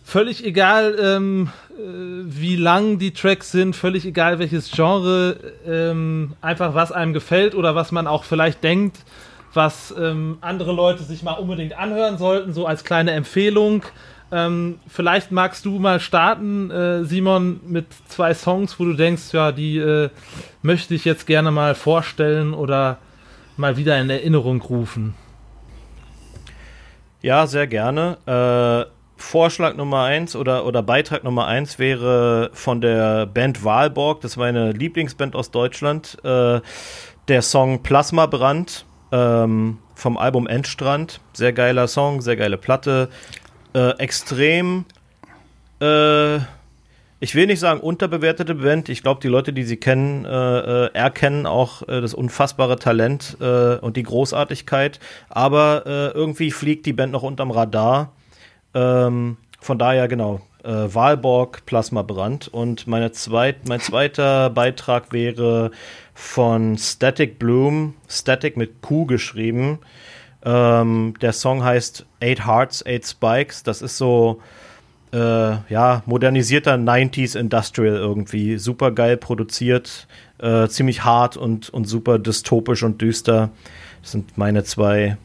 Völlig 0.03 0.43
egal, 0.43 0.95
ähm, 0.99 1.49
äh, 1.77 1.81
wie 2.25 2.55
lang 2.55 2.97
die 2.97 3.11
Tracks 3.11 3.51
sind, 3.51 3.75
völlig 3.75 4.05
egal 4.05 4.39
welches 4.39 4.71
Genre, 4.71 5.35
ähm, 5.67 6.33
einfach 6.41 6.73
was 6.73 6.91
einem 6.91 7.13
gefällt 7.13 7.53
oder 7.53 7.75
was 7.75 7.91
man 7.91 8.07
auch 8.07 8.23
vielleicht 8.23 8.63
denkt, 8.63 8.97
was 9.53 9.93
ähm, 9.99 10.37
andere 10.41 10.71
Leute 10.71 11.03
sich 11.03 11.21
mal 11.21 11.33
unbedingt 11.33 11.77
anhören 11.77 12.17
sollten, 12.17 12.53
so 12.53 12.65
als 12.65 12.83
kleine 12.83 13.11
Empfehlung. 13.11 13.83
Ähm, 14.31 14.79
vielleicht 14.87 15.31
magst 15.31 15.65
du 15.65 15.79
mal 15.79 15.99
starten, 15.99 16.69
äh, 16.69 17.03
Simon, 17.03 17.59
mit 17.65 17.87
zwei 18.07 18.33
Songs, 18.33 18.79
wo 18.79 18.85
du 18.85 18.93
denkst, 18.93 19.33
ja, 19.33 19.51
die 19.51 19.77
äh, 19.77 20.09
möchte 20.61 20.93
ich 20.93 21.05
jetzt 21.05 21.25
gerne 21.25 21.51
mal 21.51 21.73
vorstellen 21.73 22.53
oder 22.53 22.97
mal 23.57 23.77
wieder 23.77 23.99
in 23.99 24.09
Erinnerung 24.09 24.61
rufen. 24.61 25.15
Ja, 27.21 27.47
sehr 27.47 27.67
gerne. 27.67 28.17
Äh, 28.25 28.91
Vorschlag 29.17 29.75
Nummer 29.75 30.03
eins 30.03 30.35
oder, 30.35 30.65
oder 30.65 30.81
Beitrag 30.81 31.25
Nummer 31.25 31.45
eins 31.45 31.77
wäre 31.77 32.51
von 32.53 32.79
der 32.79 33.25
Band 33.25 33.65
Wahlborg, 33.65 34.21
das 34.21 34.31
ist 34.31 34.37
meine 34.37 34.71
Lieblingsband 34.71 35.35
aus 35.35 35.51
Deutschland, 35.51 36.17
äh, 36.23 36.61
der 37.27 37.41
Song 37.41 37.83
Plasma 37.83 38.27
Brand 38.27 38.85
ähm, 39.11 39.79
vom 39.93 40.17
Album 40.17 40.47
Endstrand. 40.47 41.19
Sehr 41.33 41.51
geiler 41.51 41.87
Song, 41.87 42.21
sehr 42.21 42.37
geile 42.37 42.57
Platte. 42.57 43.09
Äh, 43.73 43.91
extrem, 43.99 44.85
äh, 45.79 46.37
ich 47.21 47.35
will 47.35 47.47
nicht 47.47 47.59
sagen 47.59 47.81
unterbewertete 47.81 48.55
Band. 48.55 48.89
Ich 48.89 49.03
glaube, 49.03 49.21
die 49.21 49.27
Leute, 49.27 49.53
die 49.53 49.63
sie 49.63 49.77
kennen, 49.77 50.25
äh, 50.25 50.85
äh, 50.85 50.93
erkennen 50.93 51.45
auch 51.45 51.83
äh, 51.83 52.01
das 52.01 52.13
unfassbare 52.13 52.77
Talent 52.77 53.37
äh, 53.41 53.75
und 53.75 53.97
die 53.97 54.03
Großartigkeit. 54.03 54.99
Aber 55.29 55.85
irgendwie 55.85 56.51
fliegt 56.51 56.85
die 56.85 56.93
Band 56.93 57.11
noch 57.11 57.23
unterm 57.23 57.51
Radar. 57.51 58.11
Ähm, 58.73 59.37
von 59.59 59.77
daher, 59.77 60.07
genau, 60.07 60.41
äh, 60.63 60.69
Wahlborg, 60.69 61.65
Plasma 61.65 62.01
Brand. 62.01 62.47
Und 62.47 62.87
meine 62.87 63.11
zweit, 63.11 63.67
mein 63.67 63.79
zweiter 63.79 64.49
Beitrag 64.49 65.11
wäre 65.11 65.71
von 66.13 66.77
Static 66.77 67.39
Bloom, 67.39 67.95
Static 68.07 68.57
mit 68.57 68.81
Q 68.81 69.05
geschrieben. 69.05 69.79
Ähm, 70.43 71.13
der 71.21 71.33
Song 71.33 71.63
heißt 71.63 72.05
Eight 72.21 72.45
Hearts, 72.45 72.85
Eight 72.85 73.05
Spikes. 73.05 73.63
Das 73.63 73.81
ist 73.81 73.97
so, 73.97 74.41
äh, 75.11 75.17
ja, 75.17 76.03
modernisierter 76.05 76.75
90s 76.75 77.37
Industrial 77.37 77.95
irgendwie. 77.95 78.57
Super 78.57 78.91
geil 78.91 79.17
produziert, 79.17 80.07
äh, 80.39 80.67
ziemlich 80.67 81.03
hart 81.03 81.37
und, 81.37 81.69
und 81.69 81.85
super 81.85 82.19
dystopisch 82.19 82.83
und 82.83 83.01
düster. 83.01 83.49
Das 84.01 84.11
sind 84.11 84.37
meine 84.37 84.63
zwei, 84.63 85.17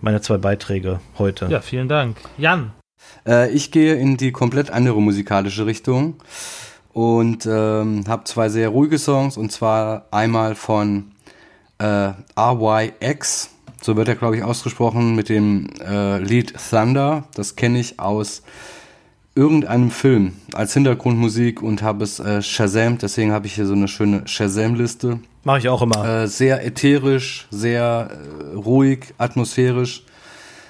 meine 0.00 0.20
zwei 0.20 0.38
Beiträge 0.38 1.00
heute. 1.18 1.46
Ja, 1.46 1.60
vielen 1.60 1.88
Dank. 1.88 2.16
Jan. 2.38 2.72
Äh, 3.26 3.50
ich 3.50 3.70
gehe 3.70 3.94
in 3.94 4.16
die 4.16 4.32
komplett 4.32 4.70
andere 4.70 5.00
musikalische 5.00 5.66
Richtung 5.66 6.16
und 6.92 7.46
ähm, 7.46 8.04
habe 8.08 8.24
zwei 8.24 8.48
sehr 8.48 8.68
ruhige 8.68 8.98
Songs 8.98 9.36
und 9.36 9.52
zwar 9.52 10.06
einmal 10.10 10.54
von 10.54 11.12
äh, 11.78 12.12
RYX, 12.36 13.50
so 13.82 13.96
wird 13.96 14.08
er 14.08 14.14
glaube 14.14 14.36
ich 14.36 14.42
ausgesprochen, 14.42 15.14
mit 15.14 15.28
dem 15.28 15.68
äh, 15.86 16.18
Lied 16.18 16.54
Thunder. 16.70 17.24
Das 17.34 17.56
kenne 17.56 17.80
ich 17.80 17.98
aus 18.00 18.42
irgendeinem 19.34 19.90
Film 19.90 20.34
als 20.52 20.74
Hintergrundmusik 20.74 21.62
und 21.62 21.82
habe 21.82 22.04
es 22.04 22.20
äh, 22.20 22.42
shazamt. 22.42 23.02
Deswegen 23.02 23.32
habe 23.32 23.46
ich 23.46 23.54
hier 23.54 23.66
so 23.66 23.72
eine 23.72 23.88
schöne 23.88 24.26
Shazam-Liste. 24.26 25.20
Mache 25.44 25.58
ich 25.58 25.68
auch 25.68 25.82
immer. 25.82 26.22
Äh, 26.22 26.28
sehr 26.28 26.64
ätherisch, 26.64 27.46
sehr 27.50 28.10
äh, 28.10 28.56
ruhig, 28.56 29.14
atmosphärisch. 29.18 30.04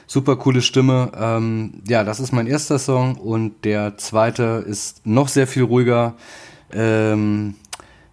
Super 0.07 0.37
coole 0.37 0.63
Stimme. 0.63 1.11
Ähm, 1.19 1.83
ja, 1.89 2.05
das 2.05 2.21
ist 2.21 2.33
mein 2.33 2.47
erster 2.47 2.79
Song 2.79 3.17
und 3.17 3.65
der 3.65 3.97
zweite 3.99 4.65
ist 4.67 5.07
noch 5.07 5.29
sehr 5.29 5.47
viel 5.47 5.65
ruhiger. 5.65 6.15
Ähm, 6.73 7.55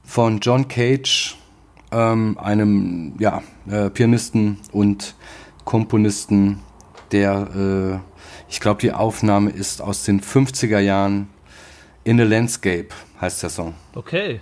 von 0.04 0.40
John 0.40 0.68
Cage, 0.68 1.36
ähm, 1.92 2.38
einem 2.38 3.16
ja, 3.20 3.42
äh, 3.70 3.90
Pianisten 3.90 4.60
und 4.72 5.16
Komponisten, 5.66 6.60
der, 7.12 7.48
äh, 7.56 8.00
ich 8.50 8.60
glaube, 8.60 8.82
die 8.82 8.92
Aufnahme 8.92 9.52
ist 9.52 9.82
aus 9.82 10.04
den 10.04 10.22
50er 10.22 10.80
Jahren. 10.80 11.30
In 12.04 12.18
the 12.18 12.24
Landscape 12.24 12.88
heißt 13.22 13.44
der 13.44 13.50
Song. 13.50 13.76
Okay. 13.94 14.42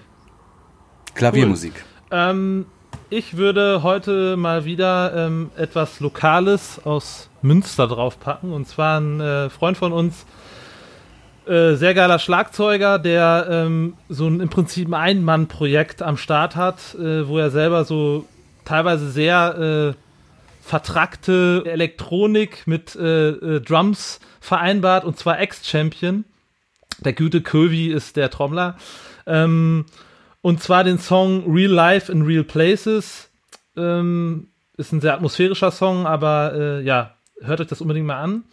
Klaviermusik. 1.16 1.74
Cool. 1.74 2.18
Ähm, 2.20 2.66
ich 3.10 3.38
würde 3.38 3.84
heute 3.84 4.38
mal 4.38 4.66
wieder 4.66 5.14
ähm, 5.16 5.50
etwas 5.56 6.00
Lokales 6.00 6.80
aus 6.86 7.30
Münster 7.42 7.88
draufpacken. 7.88 8.52
Und 8.54 8.68
zwar 8.68 9.00
ein 9.00 9.20
äh, 9.20 9.50
Freund 9.50 9.78
von 9.78 9.94
uns, 9.94 10.26
äh, 11.48 11.76
sehr 11.76 11.94
geiler 11.94 12.20
Schlagzeuger, 12.20 13.00
der 13.00 13.48
ähm, 13.50 13.94
so 14.10 14.28
ein 14.28 14.40
im 14.40 14.50
Prinzip 14.50 14.88
ein 14.88 14.94
Ein-Mann-Projekt 14.94 16.02
am 16.02 16.18
Start 16.18 16.56
hat, 16.56 16.96
äh, 16.96 17.28
wo 17.28 17.38
er 17.38 17.52
selber 17.52 17.86
so 17.86 18.26
teilweise 18.66 19.10
sehr 19.10 19.96
äh, 19.96 20.02
vertrackte 20.62 21.64
Elektronik 21.66 22.68
mit 22.68 22.96
äh, 22.96 23.30
äh, 23.30 23.62
Drums 23.62 24.20
vereinbart 24.42 25.06
und 25.06 25.18
zwar 25.18 25.40
Ex-Champion. 25.40 26.26
Der 27.00 27.14
gute 27.14 27.42
Kövi 27.42 27.88
ist 27.88 28.18
der 28.18 28.30
Trommler. 28.30 28.76
Ähm, 29.26 29.86
und 30.42 30.62
zwar 30.62 30.84
den 30.84 31.00
Song 31.00 31.52
Real 31.52 31.72
Life 31.72 32.12
in 32.12 32.24
Real 32.24 32.44
Places. 32.44 33.30
Ähm, 33.76 34.50
ist 34.78 34.92
ein 34.92 35.02
sehr 35.02 35.14
atmosphärischer 35.14 35.72
Song, 35.72 36.06
aber 36.06 36.82
ja, 36.84 37.16
hört 37.42 37.62
euch 37.62 37.68
das 37.68 37.82
unbedingt 37.82 38.06
mal 38.06 38.22
an. 38.22 38.44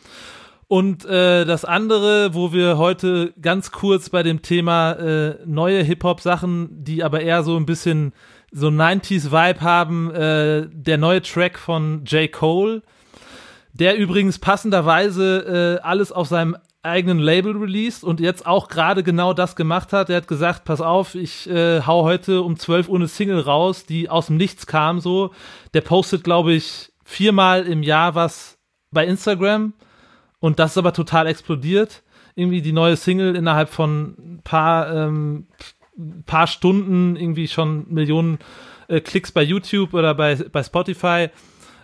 Und 0.66 1.04
äh, 1.04 1.44
das 1.44 1.64
andere, 1.64 2.34
wo 2.34 2.52
wir 2.52 2.78
heute 2.78 3.34
ganz 3.40 3.70
kurz 3.70 4.08
bei 4.08 4.22
dem 4.22 4.42
Thema 4.42 4.92
äh, 4.92 5.38
neue 5.44 5.82
Hip-Hop-Sachen, 5.82 6.84
die 6.84 7.04
aber 7.04 7.20
eher 7.20 7.42
so 7.42 7.56
ein 7.56 7.66
bisschen 7.66 8.12
so 8.50 8.68
90s-Vibe 8.68 9.60
haben, 9.60 10.10
äh, 10.12 10.66
der 10.70 10.96
neue 10.96 11.20
Track 11.22 11.58
von 11.58 12.04
J. 12.06 12.30
Cole, 12.32 12.82
der 13.72 13.96
übrigens 13.96 14.38
passenderweise 14.38 15.80
äh, 15.80 15.86
alles 15.86 16.12
auf 16.12 16.28
seinem 16.28 16.56
eigenen 16.82 17.18
Label 17.18 17.56
released 17.56 18.04
und 18.04 18.20
jetzt 18.20 18.46
auch 18.46 18.68
gerade 18.68 19.02
genau 19.02 19.32
das 19.32 19.56
gemacht 19.56 19.92
hat. 19.92 20.10
Er 20.10 20.18
hat 20.18 20.28
gesagt, 20.28 20.64
pass 20.64 20.80
auf, 20.80 21.14
ich 21.14 21.48
äh, 21.48 21.82
hau 21.82 22.04
heute 22.04 22.42
um 22.42 22.58
12 22.58 22.88
Uhr 22.88 22.96
eine 22.96 23.08
Single 23.08 23.40
raus, 23.40 23.86
die 23.86 24.08
aus 24.08 24.26
dem 24.26 24.36
Nichts 24.36 24.66
kam 24.66 25.00
so. 25.00 25.32
Der 25.72 25.80
postet, 25.80 26.24
glaube 26.24 26.52
ich, 26.52 26.92
viermal 27.04 27.66
im 27.66 27.82
Jahr 27.82 28.14
was 28.14 28.58
bei 28.90 29.06
Instagram 29.06 29.72
und 30.44 30.58
das 30.58 30.72
ist 30.72 30.76
aber 30.76 30.92
total 30.92 31.26
explodiert. 31.26 32.02
Irgendwie 32.34 32.60
die 32.60 32.74
neue 32.74 32.96
Single 32.96 33.34
innerhalb 33.34 33.70
von 33.70 34.14
ein 34.18 34.40
paar 34.44 34.94
ähm, 34.94 35.46
paar 36.26 36.46
Stunden 36.46 37.16
irgendwie 37.16 37.48
schon 37.48 37.86
Millionen 37.88 38.38
äh, 38.88 39.00
Klicks 39.00 39.32
bei 39.32 39.42
YouTube 39.42 39.94
oder 39.94 40.14
bei, 40.14 40.34
bei 40.34 40.62
Spotify. 40.62 41.30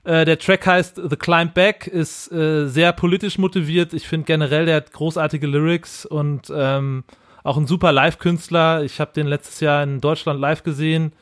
Äh, 0.04 0.26
der 0.26 0.38
Track 0.38 0.66
heißt 0.66 1.00
The 1.08 1.16
Climb 1.16 1.54
Back, 1.54 1.86
ist 1.86 2.30
äh, 2.32 2.66
sehr 2.66 2.92
politisch 2.92 3.38
motiviert. 3.38 3.94
Ich 3.94 4.06
finde 4.06 4.26
generell, 4.26 4.66
der 4.66 4.76
hat 4.76 4.92
großartige 4.92 5.46
Lyrics 5.46 6.04
und 6.04 6.52
ähm, 6.54 7.04
auch 7.42 7.56
ein 7.56 7.66
super 7.66 7.92
Live-Künstler. 7.92 8.84
Ich 8.84 9.00
habe 9.00 9.14
den 9.14 9.26
letztes 9.26 9.60
Jahr 9.60 9.82
in 9.82 10.02
Deutschland 10.02 10.38
live 10.38 10.64
gesehen. 10.64 11.14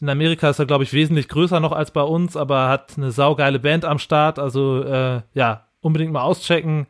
In 0.00 0.08
Amerika 0.08 0.48
ist 0.48 0.58
er, 0.58 0.64
glaube 0.64 0.84
ich, 0.84 0.94
wesentlich 0.94 1.28
größer 1.28 1.60
noch 1.60 1.72
als 1.72 1.90
bei 1.90 2.00
uns, 2.00 2.38
aber 2.38 2.70
hat 2.70 2.94
eine 2.96 3.12
saugeile 3.12 3.58
Band 3.58 3.84
am 3.84 3.98
Start. 3.98 4.38
Also 4.38 4.82
äh, 4.82 5.20
ja, 5.34 5.66
unbedingt 5.80 6.12
mal 6.12 6.22
auschecken. 6.22 6.86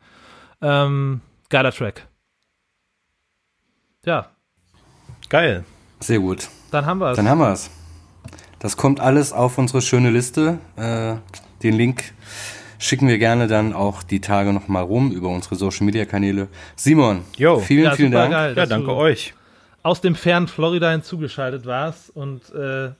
Ähm, 0.61 1.21
geiler 1.49 1.71
Track. 1.71 2.07
Ja, 4.05 4.29
Geil. 5.31 5.63
Sehr 6.01 6.19
gut. 6.19 6.49
Dann 6.71 6.85
haben 6.85 6.99
wir 6.99 7.11
es. 7.11 7.15
Dann 7.15 7.29
haben 7.29 7.39
wir 7.39 7.53
es. 7.53 7.71
Das 8.59 8.75
kommt 8.75 8.99
alles 8.99 9.31
auf 9.31 9.57
unsere 9.57 9.81
schöne 9.81 10.11
Liste. 10.11 10.59
Äh, 10.75 11.15
den 11.63 11.73
Link 11.73 12.03
schicken 12.79 13.07
wir 13.07 13.17
gerne 13.17 13.47
dann 13.47 13.71
auch 13.71 14.03
die 14.03 14.19
Tage 14.19 14.51
nochmal 14.51 14.83
rum 14.83 15.09
über 15.13 15.29
unsere 15.29 15.55
Social 15.55 15.85
Media 15.85 16.03
Kanäle. 16.03 16.49
Simon, 16.75 17.21
Yo. 17.37 17.59
vielen, 17.59 17.85
ja, 17.85 17.91
vielen 17.95 18.11
Dank. 18.11 18.31
Geil, 18.33 18.57
ja, 18.57 18.65
danke 18.65 18.93
euch. 18.93 19.33
Aus 19.83 20.01
dem 20.01 20.15
fernen 20.15 20.49
Florida 20.49 20.91
hinzugeschaltet 20.91 21.65
warst 21.65 22.09
und 22.09 22.53
äh, 22.53 22.91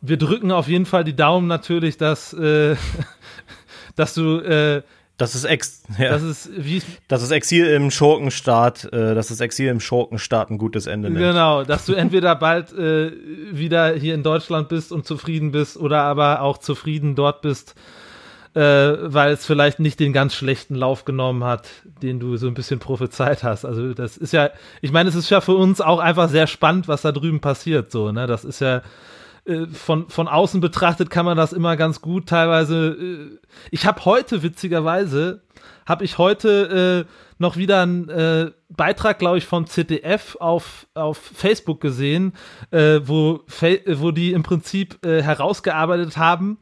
wir 0.00 0.16
drücken 0.16 0.50
auf 0.50 0.66
jeden 0.66 0.86
Fall 0.86 1.04
die 1.04 1.14
Daumen 1.14 1.46
natürlich, 1.46 1.96
dass, 1.96 2.32
äh, 2.32 2.74
dass 3.94 4.14
du 4.14 4.40
äh, 4.40 4.82
das 5.16 5.34
ist 5.34 5.44
Ex 5.44 5.82
ja. 5.98 6.10
das 6.10 6.22
ist 6.22 6.50
wie 6.56 6.82
das 7.08 7.22
ist 7.22 7.30
Exil 7.30 7.66
im 7.66 7.90
Schurkenstaat, 7.90 8.84
äh, 8.92 9.14
das 9.14 9.30
ist 9.30 9.40
Exil 9.40 9.68
im 9.68 9.80
Schurkenstaat 9.80 10.50
ein 10.50 10.58
gutes 10.58 10.86
Ende 10.86 11.08
nimmt. 11.08 11.20
Genau, 11.20 11.64
dass 11.64 11.86
du 11.86 11.94
entweder 11.94 12.34
bald 12.36 12.72
äh, 12.72 13.12
wieder 13.52 13.94
hier 13.94 14.14
in 14.14 14.22
Deutschland 14.22 14.68
bist 14.68 14.92
und 14.92 15.06
zufrieden 15.06 15.52
bist 15.52 15.76
oder 15.76 16.02
aber 16.02 16.42
auch 16.42 16.58
zufrieden 16.58 17.14
dort 17.14 17.40
bist, 17.40 17.74
äh, 18.54 18.60
weil 18.60 19.32
es 19.32 19.46
vielleicht 19.46 19.80
nicht 19.80 20.00
den 20.00 20.12
ganz 20.12 20.34
schlechten 20.34 20.74
Lauf 20.74 21.06
genommen 21.06 21.44
hat, 21.44 21.68
den 22.02 22.20
du 22.20 22.36
so 22.36 22.46
ein 22.46 22.54
bisschen 22.54 22.78
prophezeit 22.78 23.42
hast. 23.42 23.64
Also 23.64 23.94
das 23.94 24.18
ist 24.18 24.34
ja, 24.34 24.50
ich 24.82 24.92
meine, 24.92 25.08
es 25.08 25.14
ist 25.14 25.30
ja 25.30 25.40
für 25.40 25.54
uns 25.54 25.80
auch 25.80 25.98
einfach 25.98 26.28
sehr 26.28 26.46
spannend, 26.46 26.88
was 26.88 27.02
da 27.02 27.12
drüben 27.12 27.40
passiert, 27.40 27.90
so, 27.90 28.12
ne? 28.12 28.26
Das 28.26 28.44
ist 28.44 28.60
ja 28.60 28.82
äh, 29.46 29.66
von, 29.66 30.08
von 30.08 30.28
außen 30.28 30.60
betrachtet 30.60 31.10
kann 31.10 31.24
man 31.24 31.36
das 31.36 31.52
immer 31.52 31.76
ganz 31.76 32.00
gut 32.00 32.28
teilweise. 32.28 32.96
Äh, 32.98 33.48
ich 33.70 33.86
habe 33.86 34.04
heute, 34.04 34.42
witzigerweise, 34.42 35.42
habe 35.86 36.04
ich 36.04 36.18
heute 36.18 37.06
äh, 37.06 37.12
noch 37.38 37.56
wieder 37.56 37.82
einen 37.82 38.08
äh, 38.08 38.50
Beitrag, 38.68 39.18
glaube 39.18 39.38
ich, 39.38 39.46
vom 39.46 39.66
ZDF 39.66 40.36
auf, 40.40 40.86
auf 40.94 41.18
Facebook 41.18 41.80
gesehen, 41.80 42.32
äh, 42.70 43.00
wo, 43.04 43.40
wo 43.86 44.10
die 44.10 44.32
im 44.32 44.42
Prinzip 44.42 44.98
herausgearbeitet 45.04 46.16
haben, 46.16 46.58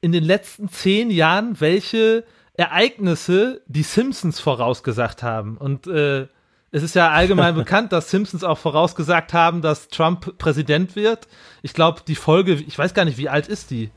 in 0.00 0.12
den 0.12 0.24
letzten 0.24 0.68
zehn 0.68 1.10
Jahren, 1.10 1.60
welche 1.60 2.24
Ereignisse 2.54 3.62
die 3.66 3.82
Simpsons 3.82 4.40
vorausgesagt 4.40 5.22
haben. 5.22 5.56
Und 5.56 5.86
äh, 5.86 6.28
es 6.74 6.82
ist 6.82 6.96
ja 6.96 7.10
allgemein 7.10 7.54
bekannt, 7.64 7.92
dass 7.92 8.10
Simpsons 8.10 8.42
auch 8.42 8.58
vorausgesagt 8.58 9.32
haben, 9.32 9.62
dass 9.62 9.88
Trump 9.88 10.36
Präsident 10.38 10.96
wird. 10.96 11.28
Ich 11.62 11.72
glaube, 11.72 12.00
die 12.06 12.16
Folge, 12.16 12.54
ich 12.54 12.76
weiß 12.76 12.94
gar 12.94 13.04
nicht, 13.04 13.16
wie 13.16 13.28
alt 13.28 13.46
ist 13.46 13.70
die? 13.70 13.90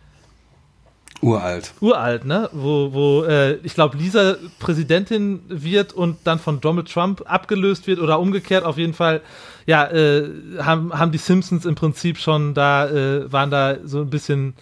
Uralt. 1.22 1.74
Uralt, 1.82 2.26
ne? 2.26 2.52
Wo, 2.54 2.94
wo 2.94 3.24
äh, 3.24 3.56
ich 3.64 3.74
glaube, 3.74 3.98
Lisa 3.98 4.36
Präsidentin 4.60 5.41
wird 5.48 5.91
und 5.91 6.18
dann 6.26 6.38
von 6.38 6.62
Donald 6.62 6.94
Trump 6.94 7.24
abgelöst 7.26 7.88
wird 7.88 7.99
oder 7.99 8.20
umgekehrt. 8.20 8.64
Auf 8.64 8.78
jeden 8.78 8.94
Fall, 8.94 9.22
ja, 9.66 9.88
äh, 9.88 10.30
haben, 10.60 10.94
haben 10.94 11.12
die 11.12 11.18
Simpsons 11.18 11.66
im 11.66 11.74
Prinzip 11.74 12.20
schon 12.20 12.54
da, 12.54 12.88
äh, 12.88 13.32
waren 13.34 13.49
da 13.49 13.78
so 13.84 14.02
ein 14.02 14.12
bisschen 14.12 14.54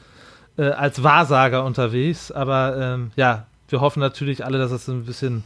äh, 0.57 0.69
als 0.69 1.03
Wahrsager 1.03 1.65
unterwegs. 1.65 2.31
Aber 2.31 2.77
ähm, 2.79 3.11
ja, 3.17 3.47
wir 3.67 3.81
hoffen 3.81 3.99
natürlich 3.99 4.45
alle, 4.45 4.57
dass 4.57 4.71
es 4.71 4.87
ein 4.87 5.03
bisschen 5.03 5.43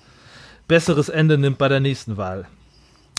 besseres 0.67 1.09
Ende 1.09 1.39
nimmt 1.39 1.57
bei 1.57 1.67
der 1.67 1.79
nächsten 1.79 2.15
Wahl. 2.15 2.45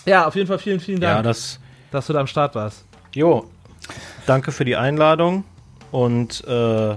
Ja, 0.07 0.27
auf 0.27 0.35
jeden 0.35 0.47
Fall 0.47 0.59
vielen, 0.59 0.81
vielen 0.81 1.01
Dank, 1.01 1.17
ja, 1.17 1.23
das, 1.23 1.59
dass 1.91 2.07
du 2.07 2.13
da 2.13 2.21
am 2.21 2.27
Start 2.27 2.55
warst. 2.55 2.85
Jo, 3.15 3.49
danke 4.27 4.53
für 4.53 4.65
die 4.65 4.77
Einladung 4.77 5.45
und 5.91 6.45
äh, 6.47 6.97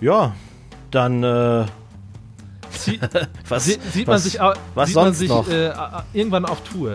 ja, 0.00 0.34
dann 0.90 1.22
äh, 1.22 1.64
Sie, 2.70 2.98
was, 3.48 3.64
sieht 3.64 3.80
was, 3.80 4.06
man 4.06 4.18
sich, 4.18 4.38
was 4.74 4.88
sieht 4.88 4.94
sonst 4.94 5.06
man 5.06 5.14
sich 5.14 5.28
noch? 5.28 5.48
Äh, 5.48 5.72
irgendwann 6.12 6.44
auf 6.44 6.60
Tour. 6.62 6.94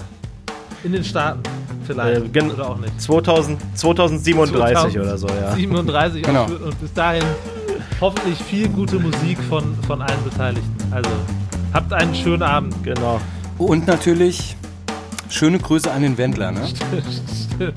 In 0.84 0.92
den 0.92 1.04
Staaten 1.04 1.42
vielleicht. 1.86 2.36
Äh, 2.36 2.42
oder 2.42 2.70
auch 2.70 2.78
nicht. 2.78 3.02
2000, 3.02 3.60
2037 3.76 4.74
2000, 4.74 4.98
oder 4.98 5.18
so, 5.18 5.28
ja. 5.28 5.52
37 5.54 6.24
genau. 6.24 6.46
und 6.46 6.80
bis 6.80 6.94
dahin 6.94 7.24
hoffentlich 8.00 8.38
viel 8.44 8.70
gute 8.70 9.00
Musik 9.00 9.40
von, 9.50 9.76
von 9.88 10.02
allen 10.02 10.24
Beteiligten. 10.24 10.78
Also 10.92 11.10
habt 11.74 11.92
einen 11.94 12.14
schönen 12.14 12.44
Abend. 12.44 12.76
Genau. 12.84 13.20
Und 13.58 13.88
natürlich 13.88 14.56
schöne 15.30 15.60
Grüße 15.60 15.92
an 15.92 16.02
den 16.02 16.18
Wendler. 16.18 16.52
Ne? 16.52 16.62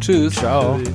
Tschüss. 0.00 0.34
Ciao. 0.34 0.78